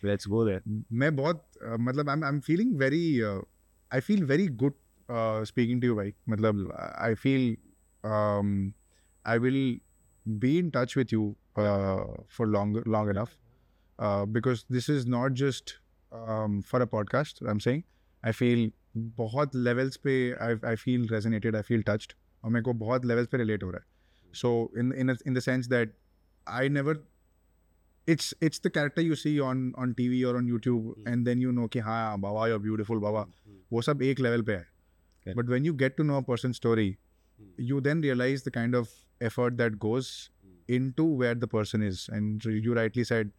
let's 0.03 0.28
go 0.28 0.45
there 0.45 0.84
मैं 0.91 1.16
बहुत 1.16 1.48
uh, 1.66 1.80
मतलब 1.80 2.10
I 2.10 2.30
am 2.30 2.40
feeling 2.40 2.76
very 2.78 3.22
I 3.94 3.99
feel 3.99 4.24
very 4.24 4.48
good 4.48 4.74
speaking 5.45 5.82
to 5.82 5.88
you 5.88 5.95
भाई। 5.95 6.14
मतलब 6.30 6.72
I 6.98 7.16
feel 7.16 7.58
I 9.26 9.38
will 9.38 9.82
be 10.28 10.58
in 10.58 10.70
touch 10.70 10.98
with 10.98 11.14
you 11.14 11.36
for 12.30 12.48
long 12.48 12.84
long 12.88 13.18
enough 13.18 13.38
because 14.28 14.64
this 14.72 14.90
is 14.90 15.08
not 15.08 15.32
just 15.32 15.72
for 16.68 16.82
a 16.82 16.86
podcast 16.86 17.44
I 17.44 17.52
am 17.52 17.60
saying 17.60 17.84
I 18.23 18.31
feel 18.31 18.72
बहुत 18.98 19.56
levels 19.56 19.95
पे 19.98 20.14
I 20.34 20.76
feel 20.76 21.07
resonated 21.10 21.56
I 21.56 21.61
feel 21.61 21.84
touched 21.88 22.14
और 22.43 22.52
मेरे 22.52 22.64
को 22.64 22.73
बहुत 22.73 23.06
levels 23.06 23.27
पे 23.27 23.38
relate 23.38 23.64
हो 23.64 23.69
रहा 23.72 23.80
है। 23.80 24.34
So 24.34 24.72
in 24.77 25.15
in 25.27 25.34
the 25.34 25.39
sense 25.39 25.68
that 25.68 25.95
I 26.48 26.69
never 26.69 27.03
it's 28.07 28.34
it's 28.43 28.61
the 28.65 28.69
character 28.69 29.02
you 29.02 29.15
see 29.15 29.38
on 29.39 29.73
on 29.77 29.93
T 29.93 30.07
V 30.10 30.23
और 30.23 30.35
on 30.35 30.48
YouTube 30.48 31.03
and 31.07 31.26
then 31.26 31.41
you 31.41 31.52
know 31.52 31.68
कि 31.68 31.80
हाँ 31.80 32.19
बाबा 32.19 32.48
योर 32.48 32.60
ब्यूटिफुल 32.60 32.99
बाबा। 32.99 33.26
hmm. 33.26 33.73
वो 33.73 33.81
सब 33.81 34.02
एक 34.02 34.19
लेवल 34.19 34.41
पे 34.41 34.53
है। 34.53 35.34
But 35.35 35.49
when 35.49 35.65
you 35.65 35.73
get 35.73 35.95
to 35.98 36.03
know 36.03 36.18
a 36.18 36.22
person 36.22 36.52
story 36.52 36.95
you 37.60 37.81
then 37.81 38.02
realise 38.03 38.43
the 38.45 38.53
kind 38.53 38.76
of 38.76 38.89
effort 39.23 39.53
that 39.53 39.76
goes 39.76 40.07
into 40.91 41.06
where 41.22 41.35
the 41.35 41.45
person 41.45 41.84
is 41.84 42.07
and 42.14 42.41
you 42.48 42.73
rightly 42.73 43.03
side 43.03 43.31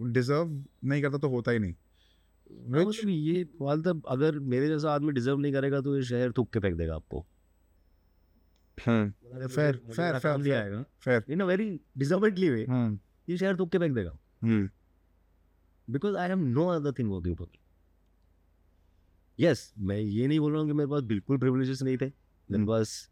deserve 0.00 0.64
नहीं 0.84 1.02
करता 1.02 1.18
तो 1.18 1.28
होता 1.28 1.50
ही 1.50 1.58
नहीं। 1.58 1.74
मतलब 2.50 3.08
ये 3.08 3.46
मतलब 3.62 4.02
अगर 4.08 4.38
मेरे 4.38 4.68
जैसा 4.68 4.92
आदमी 4.92 5.12
डिजर्व 5.12 5.38
नहीं 5.38 5.52
करेगा 5.52 5.80
तो 5.80 5.96
ये 5.96 6.02
शहर 6.02 6.32
थूक 6.32 6.52
के 6.52 6.60
फेंक 6.60 6.76
देगा 6.76 6.94
आपको 6.94 7.26
fair, 8.78 9.12
fair, 9.48 9.72
fair, 9.96 10.18
फैमिली 10.18 10.50
आएगा 10.50 10.84
fair. 11.04 11.30
In 11.30 11.40
a 11.40 11.44
very 11.44 11.80
deservedly 11.98 12.50
way. 12.50 12.66
ये 13.28 13.36
शहर 13.36 13.56
थूक 13.58 13.72
के 13.72 13.78
फेंक 13.78 13.94
देगा. 13.94 14.18
Because 15.90 16.16
I 16.16 16.28
have 16.28 16.38
no 16.38 16.66
other 16.66 16.92
thing 16.98 17.10
working 17.12 17.36
for 17.36 17.48
yes 19.40 19.72
मैं 19.78 19.98
ये 19.98 20.26
नहीं 20.26 20.40
बोल 20.40 20.52
रहा 20.52 20.60
हूँ 20.60 20.68
कि 20.68 20.74
मेरे 20.74 20.90
पास 20.90 21.02
बिल्कुल 21.02 21.38
प्रिविलेजेस 21.38 21.82
नहीं 21.82 21.96
थे 21.96 22.06
मेरे 22.06 22.58
Hmm. 22.58 22.68
पास 22.68 23.10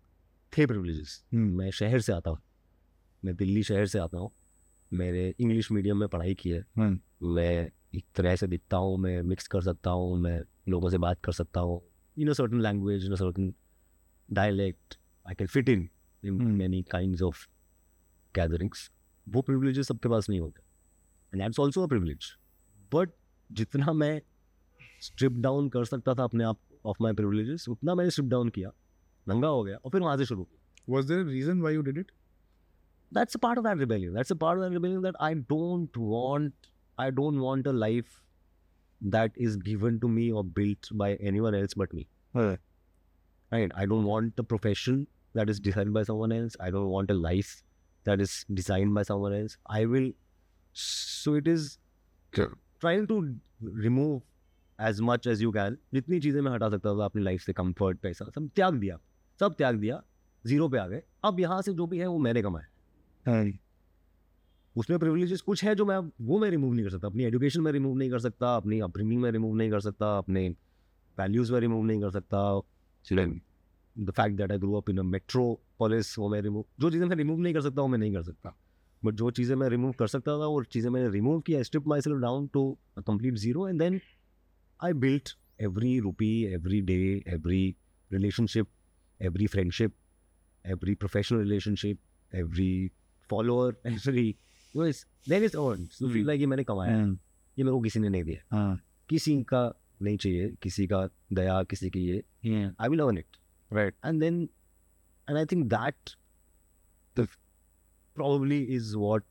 थे 0.58 0.66
प्रिविलेजेस 0.66 1.24
Hmm. 1.34 1.44
मैं 1.58 1.70
शहर 1.70 2.00
से 2.00 2.12
आता 2.12 2.30
हूँ 2.30 2.38
मैं 3.24 3.36
दिल्ली 3.36 3.62
शहर 3.62 3.86
से 3.86 3.98
आता 3.98 4.18
हूँ 4.18 4.30
मेरे 4.92 5.34
इंग्लिश 5.40 5.72
मीडियम 5.72 5.98
में 5.98 6.08
पढ़ाई 6.08 6.34
की 6.34 6.50
है 6.50 6.64
Hmm. 6.78 6.96
मैं 7.22 7.70
एक 7.94 8.04
तरह 8.14 8.36
से 8.36 8.46
दिखता 8.46 8.76
हूँ 8.76 8.98
मैं 8.98 9.22
मिक्स 9.22 9.48
कर 9.48 9.62
सकता 9.62 9.90
हूँ 9.90 10.18
मैं 10.18 10.42
लोगों 10.68 10.90
से 10.90 10.98
बात 10.98 11.20
कर 11.24 11.32
सकता 11.32 11.60
हूँ 11.60 11.82
in 12.18 12.28
a 12.28 12.32
certain 12.32 12.60
language 12.60 13.04
in 13.04 13.12
a 13.12 13.14
certain 13.14 13.54
dialect 14.32 14.98
I 15.28 15.34
can 15.34 15.46
fit 15.46 15.68
in. 15.68 15.90
Many 16.32 16.82
kind 16.82 17.22
of 17.22 17.46
gatherings 18.34 18.92
वो 19.28 19.42
प्रिविलेजेस 19.42 19.88
सबके 19.88 20.08
पास 20.08 20.28
नहीं 20.28 20.40
होते 20.40 20.62
and 21.32 21.42
that's 21.42 21.60
also 21.60 21.82
a 21.82 21.86
privilege 21.86 22.36
but 22.94 23.10
जितना 23.52 23.92
मैं 23.92 24.22
स्ट्रिप 25.00 25.32
डाउन 25.32 25.68
कर 25.68 25.84
सकता 25.84 26.14
था 26.14 26.24
अपने 26.24 26.44
आप 26.44 26.58
ऑफ़ 26.86 26.96
माई 27.00 27.12
प्रिविलेजेस 27.12 27.68
उतना 27.68 27.94
मैंने 27.94 28.10
स्ट्रिप 28.10 28.28
डाउन 28.28 28.48
किया 28.48 28.72
नंगा 29.28 29.48
हो 29.48 29.64
गया 29.64 29.76
और 29.76 29.90
फिर 29.90 30.00
वहाँ 30.00 30.16
से 30.16 30.24
शुरू 30.24 30.44
किया 30.44 30.62
there 30.88 31.20
a 31.20 31.24
reason 31.24 31.62
why 31.62 31.70
you 31.70 31.82
did 31.82 31.96
it? 31.96 32.12
that's 33.12 33.34
a 33.34 33.38
part 33.38 33.58
of 33.58 33.64
that 33.64 33.76
rebellion. 33.76 34.14
That's 34.14 34.30
a 34.30 34.36
part 34.36 34.58
of 34.58 34.64
that 34.64 34.70
rebellion 34.70 35.02
that 35.02 35.14
I 35.20 35.34
don't 35.34 35.96
want. 35.96 36.52
I 36.98 37.10
don't 37.10 37.38
want 37.38 37.68
a 37.68 37.72
life 37.72 38.22
that 39.02 39.38
is 39.38 39.58
given 39.58 39.98
to 39.98 40.08
me 40.08 40.30
और 40.30 40.44
built 40.44 40.92
by 40.92 41.16
anyone 41.40 41.54
else 41.54 41.78
but 41.78 41.94
me 41.94 42.06
right 42.36 43.72
I 43.72 43.86
don't 43.86 44.04
want 44.06 44.40
a 44.40 44.42
profession 44.42 45.02
that 45.36 45.50
is 45.50 45.62
design 45.62 45.92
by 45.92 46.04
someone 46.04 46.32
else 46.32 46.56
I 46.60 46.70
don't 46.70 46.90
want 46.90 47.10
a 47.10 47.14
life 47.14 47.62
that 48.06 48.20
is 48.20 48.44
design 48.52 48.94
by 48.94 49.04
someone 49.04 49.32
else 49.32 49.58
I 49.70 49.86
will 49.86 50.14
so 50.74 51.36
it 51.36 51.48
is 51.48 51.78
trying 52.34 53.06
to 53.08 53.20
remove 53.62 54.22
as 54.80 55.00
much 55.00 55.26
as 55.26 55.42
you 55.42 55.50
can 55.52 55.76
जितनी 55.94 56.20
चीज़ें 56.20 56.40
मैं 56.42 56.52
हटा 56.52 56.68
सकता 56.70 56.98
था 56.98 57.04
अपनी 57.04 57.22
life 57.22 57.40
से 57.40 57.52
comfort 57.52 57.98
पैसा 57.98 58.24
सब 58.34 58.50
त्याग 58.54 58.74
दिया। 58.74 58.98
सब 59.40 59.54
त्याग 59.54 59.76
दिया। 59.76 60.02
ज़ीरो 60.46 60.68
पे 60.68 60.78
आ 60.78 60.86
गए। 60.88 61.02
अब 61.24 61.40
यहाँ 61.40 61.62
से 61.62 61.72
जो 61.72 61.86
भी 61.86 61.98
है 61.98 62.06
वो 62.06 62.18
मैंने 62.18 62.42
कमाए 62.42 62.66
हाँ 63.26 63.44
उसमें 64.76 64.98
प्रिविलेजेस 64.98 65.40
कुछ 65.40 65.64
है 65.64 65.74
जो 65.74 65.84
मैं 65.84 65.98
वो 66.20 66.38
मैं 66.38 66.50
रिमूव 66.50 66.72
नहीं 66.74 66.84
कर 66.84 66.90
सकता 66.90 67.06
अपनी 67.06 67.24
एजुकेशन 67.24 67.60
में 67.60 67.70
रिमूव 67.72 67.96
नहीं 67.98 68.10
कर 68.10 68.18
सकता 68.18 68.56
अपनी 68.56 68.80
अपब्रिंगिंग 68.80 69.20
में 69.22 69.30
रिमूव 69.30 69.56
नहीं 69.56 69.70
कर 69.70 69.80
सकता 69.80 70.16
अपने 70.18 70.48
वैल्यूज़ 71.18 71.52
में 71.52 71.60
रिमूव 71.60 71.84
नहीं 71.84 72.00
कर 72.00 72.10
सकता। 72.10 72.60
The 73.96 74.10
fact 74.10 74.36
that 74.36 74.52
I 74.52 74.58
grow 74.58 74.74
up 74.74 74.90
in 74.90 74.98
a 74.98 75.02
metropolis 75.02 76.18
वो 76.18 76.28
मैं 76.28 76.40
रिमूव 76.42 76.64
जो 76.80 76.90
चीज़ें 76.90 77.06
मैं 77.06 77.16
रिमूव 77.16 77.40
नहीं 77.40 77.54
कर 77.54 77.60
सकता 77.60 77.82
वो 77.82 77.88
मैं 77.88 77.98
नहीं 77.98 78.14
कर 78.14 78.22
सकता। 78.22 78.56
बट 79.04 79.14
जो 79.14 79.30
चीज़ें 79.30 79.56
मैं 79.56 79.68
रिमूव 79.68 79.92
कर 79.92 80.06
सकता 80.06 80.32
था 80.32 80.46
वो 80.46 80.62
चीज़ें 80.62 80.90
मैंने 80.90 81.08
रिमूव 81.08 81.40
किया 81.40 81.62
strip 81.62 81.86
myself 82.00 82.18
down 82.18 82.46
to 82.46 82.78
complete 82.98 83.34
zero 83.34 83.68
and 83.68 83.78
then 83.78 84.00
I 84.82 84.92
built 84.92 85.36
every 85.62 85.98
rupee, 86.00 86.52
every 86.54 86.80
day 86.80 87.24
every 87.28 87.76
relationship 88.12 88.66
every 89.20 89.46
friendship 89.46 89.94
every 90.64 90.94
professional 90.94 91.38
relationship 91.38 91.98
every 92.32 92.90
follower 93.30 93.76
every 93.86 94.36
वो 94.76 94.86
इस 94.86 95.06
मैंने 96.46 96.64
कमाया 96.64 96.96
ये 97.56 97.64
मेरे 97.64 97.72
को 97.72 97.80
किसी 97.80 98.00
ने 98.00 98.08
नहीं 98.08 98.24
दिया 98.24 98.76
किसी 99.08 99.42
का 99.42 99.62
नहीं 100.02 100.16
चाहिए 100.16 100.48
किसी 100.62 100.86
का 100.86 101.08
दया 101.32 101.62
किसी 101.62 101.90
की 101.90 102.00
ये 102.08 102.22
I 102.80 102.88
will 102.88 103.00
earn 103.00 103.18
it 103.18 103.36
right 103.70 103.94
and 104.06 104.20
then 104.20 104.42
and 105.28 105.38
I 105.38 105.44
think 105.44 105.66
that 105.66 106.10
the 107.16 107.26
probably 108.16 108.60
is 108.76 108.96
what 108.96 109.24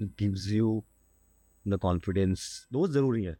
gives 0.00 0.48
you 0.52 0.82
the 1.64 1.78
confidence 1.78 2.48
दो 2.72 2.86
ज़रूरी 2.88 3.22
है 3.24 3.36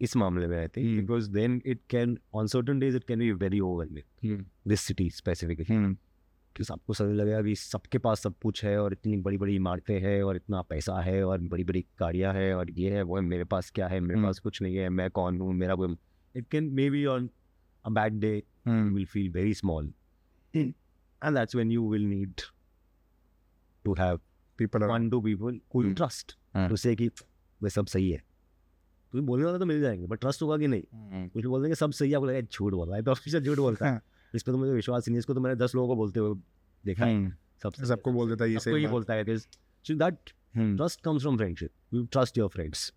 इस 0.00 0.16
मामले 0.16 0.46
में 0.46 0.58
I 0.58 0.68
think 0.68 1.00
because 1.00 1.30
then 1.30 1.60
it 1.66 1.80
can 1.90 2.18
on 2.34 2.46
certain 2.46 2.78
days 2.78 2.96
it 2.96 3.04
can 3.04 3.18
be 3.18 3.30
very 3.34 3.60
over 3.60 4.02
this 4.68 4.80
city 4.80 5.10
specifically 5.10 5.96
कि 6.56 6.64
सबको 6.64 6.94
समझ 6.94 7.16
लगेगा 7.16 7.42
कि 7.42 7.54
सबके 7.54 7.98
पास 7.98 8.20
सब 8.20 8.34
कुछ 8.42 8.64
है 8.64 8.78
और 8.78 8.92
इतनी 8.92 9.16
बड़ी 9.16 9.38
बड़ी 9.38 9.54
इमारतें 9.56 10.00
हैं 10.00 10.22
और 10.22 10.36
इतना 10.36 10.62
पैसा 10.62 11.00
है 11.00 11.24
और 11.24 11.40
बड़ी 11.40 11.64
बड़ी 11.64 11.86
गाड़ियाँ 11.98 12.34
हैं 12.34 12.54
और 12.54 12.70
ये 12.70 12.90
है 12.90 13.02
वो 13.02 13.16
है 13.16 13.22
मेरे 13.22 13.44
पास 13.44 13.70
क्या 13.70 13.88
है 13.88 14.00
मेरे। 14.00 14.22
पास 14.22 14.38
कुछ 14.38 14.62
नहीं 14.62 14.76
है 14.76 14.88
मैं 14.88 15.10
कौन 15.10 15.40
हूँ 15.40 15.54
मेरा 15.54 15.74
कोई 15.74 15.96
it 16.36 16.48
can 16.50 16.64
maybe 16.90 17.04
on 17.06 17.30
a 17.86 17.90
bad 17.90 18.12
day 18.12 18.42
you 18.68 18.96
will 18.96 19.08
feel 19.16 19.32
very 19.32 19.52
small. 19.64 19.84
And 21.22 21.36
that's 21.36 21.54
when 21.54 21.70
you 21.76 21.82
will 21.92 22.06
need 22.12 22.32
to 23.84 23.94
have 24.02 24.18
people 24.58 24.80
one, 24.80 25.10
two 25.10 25.22
people 25.26 25.58
who 25.74 25.82
you 25.82 25.86
Hmm. 25.86 25.96
trust 26.00 26.34
Hmm. 26.56 26.72
to 26.72 26.84
say 26.84 26.96
कि 26.96 27.10
वे 27.62 27.70
सब 27.70 27.86
सही 27.86 28.10
है 28.10 28.18
तुम्हें 29.12 29.26
बोलने 29.26 29.44
वाला 29.44 29.58
तो 29.58 29.66
मिल 29.66 29.80
जाएँगे 29.80 30.06
but 30.06 30.20
trust 30.20 30.42
होगा 30.42 30.58
कि 30.58 30.66
नहीं 30.66 30.82
कुछ 31.28 31.44
लोग 31.44 31.52
बोल 31.52 31.62
देंगे 31.62 31.74
सब 31.74 31.90
सही 31.90 32.10
है 32.10 32.16
आपको 32.16 32.26
लगेगा 32.26 32.48
झूठ 32.52 32.72
बोल 32.72 32.88
रहा 32.88 32.96
है 32.96 33.02
तो 33.02 33.10
ऑफिसर 33.10 33.40
झूठ 33.40 33.58
बोलता 33.58 33.90
है 33.90 34.15
हाँ। 34.26 34.32
इस 34.34 34.42
पर 34.42 34.52
तो 34.52 34.58
मुझे 34.58 34.72
विश्वास 34.72 35.06
ही 35.06 35.10
नहीं 35.10 35.16
है। 35.16 35.18
इसको 35.18 35.34
तो 35.34 35.40
मैंने 35.40 35.56
दस 35.56 35.74
लोगों 35.74 35.88
को 35.88 35.96
बोलते 35.96 36.20
हुए 36.20 36.34
देखा 36.84 37.04
है। 37.04 37.28
सब 37.62 37.72
सही 37.72 37.82
है, 37.82 37.88
सबको 37.88 38.12
बोल 38.12 38.28
देता 38.28 38.44
है 38.44 38.50
ये 38.50 38.58
सबको 38.58 38.74
सही 38.74 38.82
ये 38.82 38.88
बोलता 38.90 39.14
है 39.14 39.36
so 39.38 39.94
that 39.94 40.30
trust 40.56 41.00
comes 41.00 41.22
from 41.22 41.36
friendship 41.36 41.70
you 41.94 42.04
trust 42.12 42.38
your 42.38 42.48
friends 42.48 42.92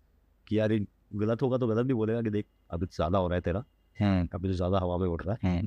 कि 0.46 0.58
यार 0.58 0.78
गलत 1.14 1.42
होगा 1.42 1.58
तो 1.58 1.66
गलत 1.66 1.86
भी 1.86 1.94
बोलेगा 1.94 2.22
कि 2.22 2.30
देख 2.30 2.46
अभी 2.70 2.86
तो 2.86 2.92
ज़्यादा 2.94 3.18
हो 3.18 3.28
रहा 3.28 3.36
है 3.36 3.40
तेरा। 3.40 3.60
अभी 4.34 4.48
तो 4.48 4.54
ज़्यादा 4.54 4.78
हवा 4.78 4.96
में 4.98 5.06
उड़ 5.08 5.22
रहा 5.22 5.36
है। 5.42 5.62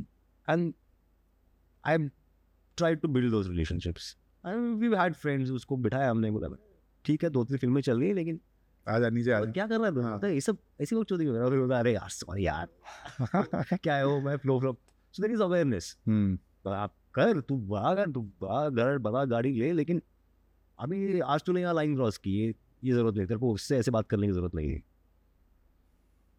and 0.48 0.74
I've 1.84 2.10
tried 2.78 3.02
to 3.02 3.10
build 3.16 3.34
those 3.34 3.50
relationships. 3.50 4.16
And 4.44 4.82
we've 4.82 4.98
had 5.00 5.18
friends 5.18 5.52
उसको 5.52 5.78
बिठाया 5.78 6.10
हमने 6.10 6.32
बोला 6.32 6.48
ठीक 7.06 7.24
है 7.24 7.30
दो 7.30 7.44
तीन 7.44 7.58
फ़िल्में 7.58 7.82
चल 7.82 8.00
रही 8.00 8.10
है 8.10 8.16
लेकिन 8.16 8.40
आ 8.88 8.98
जा 9.00 9.10
नीचे 9.10 9.32
आ 9.32 9.40
क्या 9.46 9.68
कर 9.68 9.80
रहा 9.80 9.90
है? 9.90 10.04
हाँ। 10.04 10.20
तो 10.20 10.28
ये 10.28 10.42
सब 10.42 10.58
ऐसी 10.82 10.96
वक्त 10.96 11.10
चोरी 11.10 11.28
और 11.28 11.72
अरे 11.72 11.94
यार 11.94 12.10
सॉरी 12.10 12.46
यार। 12.46 12.68
क्या 13.78 13.96
है 13.96 14.06
वो? 14.08 14.20
मैं 14.22 14.36
flow 14.38 14.60
flow 14.60 14.78
so 15.14 15.24
there 15.24 15.34
is 15.34 15.42
awareness 15.44 15.96
आप 16.68 16.94
कर 17.16 17.40
तू 17.42 17.58
कर 17.72 18.12
तू 18.12 18.22
घर 18.42 18.98
बड़ा 18.98 19.24
गाड़ी 19.36 19.54
ले 19.60 19.72
लेकिन 19.74 20.02
अभी 20.80 21.20
आज 21.20 21.44
तूने 21.46 21.62
यहाँ 21.62 21.74
लाइन 21.74 21.96
क्रॉस 21.96 22.18
की 22.18 22.38
ये 22.40 22.54
ये 22.84 22.94
ज़रूरत 22.94 23.16
नहीं 23.16 23.28
तेरे 23.28 23.40
को 23.40 23.54
उससे 23.54 23.78
ऐसे 23.78 23.92
बात 23.92 24.08
करने 24.10 24.28
की 24.28 24.34
ज़रूरत 24.34 24.56
नहीं 24.56 24.70
है 24.70 24.82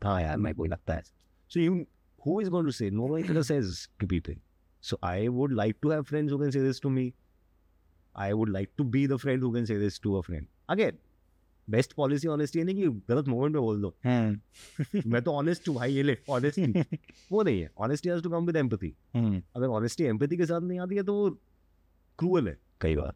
हाँ 0.02 0.20
यार 0.22 0.36
मैं 0.36 0.54
कोई 0.54 0.68
लगता 0.68 0.94
है 0.94 1.02
so 1.50 1.60
you 1.60 1.84
who 2.24 2.34
is 2.40 2.48
going 2.48 2.64
to 2.64 2.72
say 2.72 2.86
nobody 2.90 3.28
ever 3.28 3.42
says 3.46 3.72
to 4.02 4.06
people 4.10 4.36
so 4.84 4.98
i 5.08 5.28
would 5.28 5.54
like 5.56 5.80
to 5.86 5.90
have 5.90 6.06
friends 6.10 6.32
who 6.32 6.38
can 6.42 6.52
say 6.54 6.62
this 6.66 6.78
to 6.84 6.92
me 6.92 7.02
i 8.14 8.28
would 8.32 8.52
like 8.54 8.70
to 8.80 8.86
be 8.94 9.02
the 9.06 9.18
friend 9.24 9.46
who 9.46 9.50
can 9.56 9.66
say 9.70 9.76
this 9.82 9.98
to 10.06 10.14
a 10.20 10.22
friend 10.28 10.48
again 10.68 11.00
best 11.70 11.92
policy 11.92 12.28
honesty 12.28 12.58
है 12.58 12.64
नहीं 12.64 12.76
कि 12.76 12.88
गलत 13.08 13.28
moment 13.28 13.54
में 13.54 13.62
बोल 13.62 13.80
दो। 13.82 13.94
मैं 15.06 15.22
तो 15.22 15.32
honest 15.32 15.68
हूँ 15.68 15.74
भाई 15.76 15.92
ये 15.94 16.02
ले 16.02 16.16
ऑनेस्टी 16.30 16.66
वो 17.32 17.42
नहीं 17.42 17.60
है। 17.60 17.70
Honesty 17.78 18.08
has 18.08 18.22
to 18.22 18.30
come 18.30 18.46
with 18.46 18.56
empathy 18.56 18.94
अगर 19.56 19.66
ऑनेस्टी 19.66 20.04
एम्पैथी 20.04 20.36
के 20.36 20.46
साथ 20.46 20.60
नहीं 20.60 20.78
आती 20.80 20.96
है 20.96 21.02
तो 21.02 21.14
वो 21.14 21.30
क्रूअल 22.18 22.48
है। 22.48 22.58
कई 22.80 22.96
बार। 22.96 23.14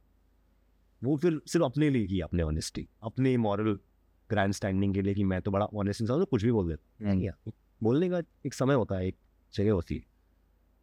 वो 1.03 1.17
फिर 1.17 1.41
सिर्फ़ 1.47 1.65
अपने 1.65 1.91
लिए 1.91 2.07
की 2.07 2.21
अपने 2.21 2.43
ऑनेस्टी 2.43 2.89
अपने 3.03 3.37
मॉरल 3.37 3.79
ग्रैंड 4.31 4.55
स्टैंडिंग 4.55 4.95
के 4.95 5.03
लिए 5.03 5.15
कि 5.15 5.25
मैं 5.25 5.41
तो 5.43 5.51
बड़ा 5.51 5.67
ऑनेस्ट 5.67 6.01
इंसान 6.01 6.19
हूँ 6.19 6.27
कुछ 6.27 6.45
भी 6.45 6.53
बोल 6.53 6.69
देता। 6.69 7.09
हूँ 7.47 7.53
बोलने 7.83 8.09
का 8.11 8.23
एक 8.47 8.55
समय 8.55 8.75
होता 8.75 8.97
है 8.97 9.07
एक 9.09 9.17
जगह 9.55 9.73
होती 9.73 9.95
है। 9.95 10.03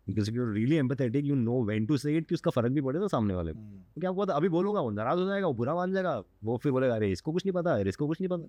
Because 0.08 0.32
you 0.32 0.52
really 0.52 0.76
empathetic 0.76 1.26
you 1.26 1.36
know 1.36 1.64
when 1.66 1.86
to 1.86 1.98
say 1.98 2.16
it 2.18 2.28
कि 2.30 2.36
उसका 2.36 2.52
फ़र्क 2.52 2.72
भी 2.72 2.82
पड़ेगा 2.82 3.04
तो 3.04 3.08
सामने 3.08 3.34
वाले 3.36 3.54
तो 3.54 3.60
क्योंकि 3.60 4.08
आपको 4.08 4.22
अभी 4.34 4.50
बोलूँगा 4.50 4.82
वो 4.82 4.90
नाराज़ 4.92 5.20
हो 5.20 5.28
जाएगा 5.28 5.48
वो 5.48 5.54
बुरा 5.54 5.76
मान 5.76 5.94
जाएगा 5.94 6.18
वो 6.44 6.58
फिर 6.64 6.72
बोलेगा 6.72 6.96
अरे 6.96 7.12
इसको 7.12 7.32
कुछ 7.32 7.46
नहीं 7.46 7.54
पता 7.54 7.74
अरे 7.76 7.90
इसको 7.90 8.08
कुछ 8.08 8.22
नहीं 8.22 8.30
पता। 8.30 8.48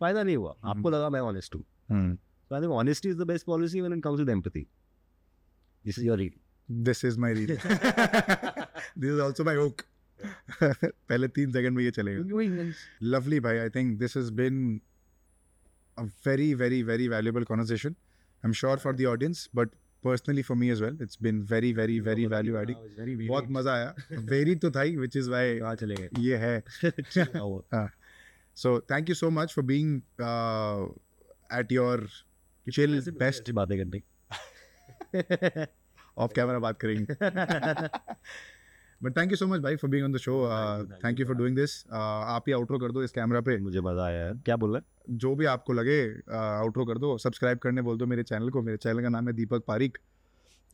फ़ायदा 0.00 0.22
नहीं 0.22 0.36
हुआ। 0.36 0.54
आपको 0.64 0.90
लगा 0.90 1.08
मैं 1.10 1.20
ऑनेस्ट 1.20 1.54
हूँ। 1.54 1.64
Honesty 2.74 3.08
is 3.08 3.16
the 3.18 3.26
best 3.26 3.46
policy 3.46 3.80
when 3.80 3.92
it 3.92 4.00
comes 4.00 4.18
with 4.18 4.28
empathy 4.28 4.66
this 5.84 5.98
is 5.98 6.06
your 6.06 6.18
reel 6.18 6.32
this 6.68 7.04
is 7.04 7.18
my 7.20 7.34
reel 7.34 7.56
this 7.56 9.10
is 9.10 9.20
also 9.20 9.44
my 9.44 9.56
hook 9.56 9.82
पहले 10.62 11.28
तीन 11.28 11.52
सेकंड 11.52 11.76
में 11.76 11.82
ये 11.84 11.90
चलेगा। 11.90 12.72
लवली 13.02 13.40
भाई 13.40 13.58
I 13.58 13.68
think 13.70 13.98
this 13.98 14.16
is 14.16 14.32
been 14.32 14.80
very 16.26 16.54
very 16.54 16.82
very 16.82 17.08
valuable 17.08 17.44
conversation 17.44 17.90
I 17.90 18.48
am 18.48 18.52
sure 18.52 18.78
for 18.78 18.96
the 18.96 19.04
audience 19.06 19.48
but 19.54 19.68
personally 20.04 20.42
for 20.42 20.56
me 20.56 20.70
as 20.70 20.82
well 20.82 20.98
it's 21.02 21.18
been 21.22 21.40
very 21.50 21.72
very 21.72 21.98
very 22.00 22.26
value 22.26 22.56
adding 22.58 23.28
बहुत 23.28 23.44
मज़ा 23.50 23.72
आया। 23.72 23.94
Very 24.30 24.54
तो 24.56 24.70
था 24.70 24.82
which 25.00 25.16
is 25.16 25.30
why 25.30 25.60
चले 25.76 25.94
गए। 25.94 26.08
ये 26.18 26.36
है। 26.36 26.62
So 28.56 28.78
thank 28.90 29.08
you 29.08 29.14
so 29.14 29.30
much 29.30 29.52
for 29.54 29.64
being 29.64 30.00
at 31.58 31.72
your 31.72 32.08
chill 32.66 33.00
best 33.10 33.50
बातें 33.52 33.76
करनी? 33.78 34.02
ऑफ़ 36.16 36.32
कैमरा 36.34 36.58
बात 36.58 36.78
करेंगे। 36.80 37.14
But 39.00 39.16
thank 39.16 39.30
you 39.30 39.36
so 39.36 39.46
much 39.46 39.60
भाई 39.60 39.76
for 39.76 39.90
being 39.90 40.04
on 40.04 40.12
the 40.12 40.16
show 40.18 40.34
thank 41.04 41.20
you 41.20 41.26
for 41.26 41.36
doing 41.36 41.56
this 41.56 41.84
आप 41.92 42.44
ही 42.48 42.52
आउटरो 42.52 42.78
कर 42.78 42.92
दो 42.92 43.02
इस 43.02 43.12
कैमरा 43.12 43.40
पे। 43.40 43.56
मुझे 43.58 43.80
मज़ा 43.80 44.04
आया 44.06 44.32
क्या 44.46 44.56
बोल 44.56 44.72
रहे 44.72 44.78
हैं? 44.78 44.86
जो 45.10 45.34
भी 45.34 45.44
आपको 45.44 45.72
लगे 45.72 46.00
आउटरो 46.36 46.84
कर 46.84 46.98
दो। 46.98 47.16
सब्सक्राइब 47.18 47.58
करने 47.58 47.82
बोल 47.82 47.98
दो 47.98 48.06
मेरे 48.06 48.22
चैनल 48.22 48.50
को। 48.50 48.62
मेरे 48.62 48.76
चैनल 48.76 49.02
का 49.02 49.08
नाम 49.08 49.28
है 49.28 49.32
दीपक 49.32 49.64
पारिक। 49.66 49.98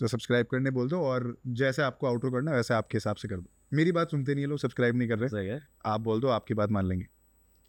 तो 0.00 0.06
सब्सक्राइब 0.06 0.46
करने 0.46 0.70
बोल 0.70 0.88
दो 0.88 1.00
और 1.00 1.36
जैसे 1.46 1.82
आपको 1.82 2.06
आउटरो 2.06 2.30
करना 2.30 2.50
है 2.50 2.56
वैसे 2.56 2.74
आपके 2.74 2.96
हिसाब 2.96 3.16
से 3.16 3.28
कर 3.28 3.36
दो। 3.36 3.50
मेरी 3.72 3.92
बात 3.92 4.10
सुनते 4.10 4.34
नहीं 4.34 4.44
है 4.44 4.48
लोग 4.50 4.58
सब्सक्राइब 4.58 4.96
नहीं 4.96 5.08
कर 5.08 5.18
रहे। 5.18 5.28
सही 5.28 5.46
है। 5.46 5.60
आप 5.86 6.00
बोल 6.00 6.20
दो 6.20 6.28
आपकी 6.28 6.54
बात 6.54 6.70
मान 6.70 6.86
लेंगे। 6.86 7.06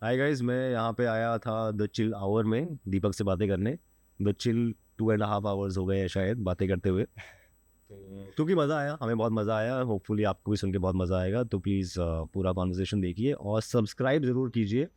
हाय 0.01 0.17
गाइस 0.17 0.41
मैं 0.41 0.71
यहाँ 0.71 0.93
पे 0.93 1.05
आया 1.05 1.37
था 1.37 1.71
द 1.71 1.85
चिल 1.85 2.13
आवर 2.13 2.43
में 2.43 2.77
दीपक 2.87 3.13
से 3.13 3.23
बातें 3.23 3.47
करने। 3.49 3.77
The 4.19 4.31
chill 4.31 4.73
two 4.97 5.11
and 5.11 5.23
half 5.23 5.47
hours 5.47 5.77
हो 5.77 5.85
गए 5.85 5.99
हैं 5.99 6.07
शायद 6.07 6.37
बातें 6.37 6.67
करते 6.67 6.89
हुए। 6.89 7.05
क्योंकि 7.91 8.55
मज़ा 8.55 8.77
आया 8.77 8.97
हमें 9.01 9.17
बहुत 9.17 9.31
मज़ा 9.31 9.57
आया। 9.57 9.75
होपफुली 9.75 10.23
आपको 10.23 10.51
भी 10.51 10.57
सुन 10.57 10.71
के 10.71 10.77
बहुत 10.77 10.95
मज़ा 10.95 11.19
आएगा। 11.19 11.43
तो 11.43 11.59
प्लीज़ 11.59 11.93
पूरा 12.33 12.51
कॉन्वर्जेशन 12.51 13.01
देखिए 13.01 13.33
और 13.33 13.61
सब्सक्राइब 13.61 14.23
ज़रूर 14.25 14.49
कीजिए। 14.49 14.87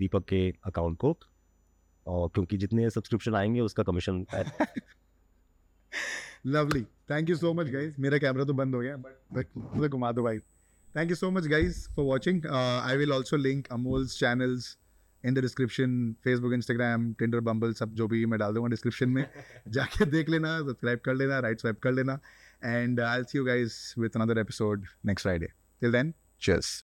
दीपक 0.00 0.24
के 0.24 0.54
अकाउंट 0.64 0.98
को 0.98 1.18
और 2.06 2.28
क्योंकि 2.28 2.56
जितने 2.56 2.90
सब्सक्रिप्शन 2.90 3.34
आएँगे 3.34 3.60
उसका 3.60 3.82
commission 3.82 4.24
lovely 6.46 6.82
thank 7.10 7.30
you 7.30 7.36
so 7.36 7.52
much 7.54 7.66
guys 7.66 7.94
मेरा 7.98 8.18
कैमरा 8.18 8.44
तो 8.44 8.52
बंद 8.52 8.74
हो 8.74 8.80
गया 8.80 8.96
बट 8.96 9.46
मुझे 9.56 9.88
घुमा 9.88 10.12
दो 10.12 10.22
भाई। 10.22 10.38
Thank 10.96 11.10
you 11.10 11.16
so 11.16 11.30
much 11.30 11.46
guys 11.46 11.88
for 11.88 12.04
watching 12.04 12.46
I 12.46 12.96
will 12.96 13.12
also 13.12 13.36
link 13.36 13.68
Amol's 13.72 14.18
channels 14.18 14.78
in 15.24 15.34
the 15.34 15.38
description 15.38 16.14
Facebook 16.24 16.52
Instagram 16.52 17.12
Tinder 17.12 17.40
Bumble 17.40 17.72
सब 17.72 17.94
जो 17.94 18.06
भी 18.06 18.26
मैं 18.26 18.38
डाल 18.38 18.54
दूँगा 18.54 18.68
डिस्क्रिप्शन 18.68 19.08
में। 19.08 19.26
जाके 19.68 20.06
देख 20.06 20.28
लेना 20.28 20.58
सब्सक्राइब 20.60 20.98
कर 20.98 21.14
लेना 21.14 21.38
राइट 21.38 21.60
स्वाइप 21.60 21.78
कर 21.78 21.92
लेना। 21.92 22.18
And 22.64 23.00
I 23.00 23.22
see 23.22 23.38
you 23.38 23.44
guys 23.44 24.00
with 24.00 24.10
another 24.16 24.38
episode 24.38 24.86
next 25.04 25.24
Friday 25.24 25.46
till 25.80 25.92
then 25.92 26.14
cheers 26.40 26.84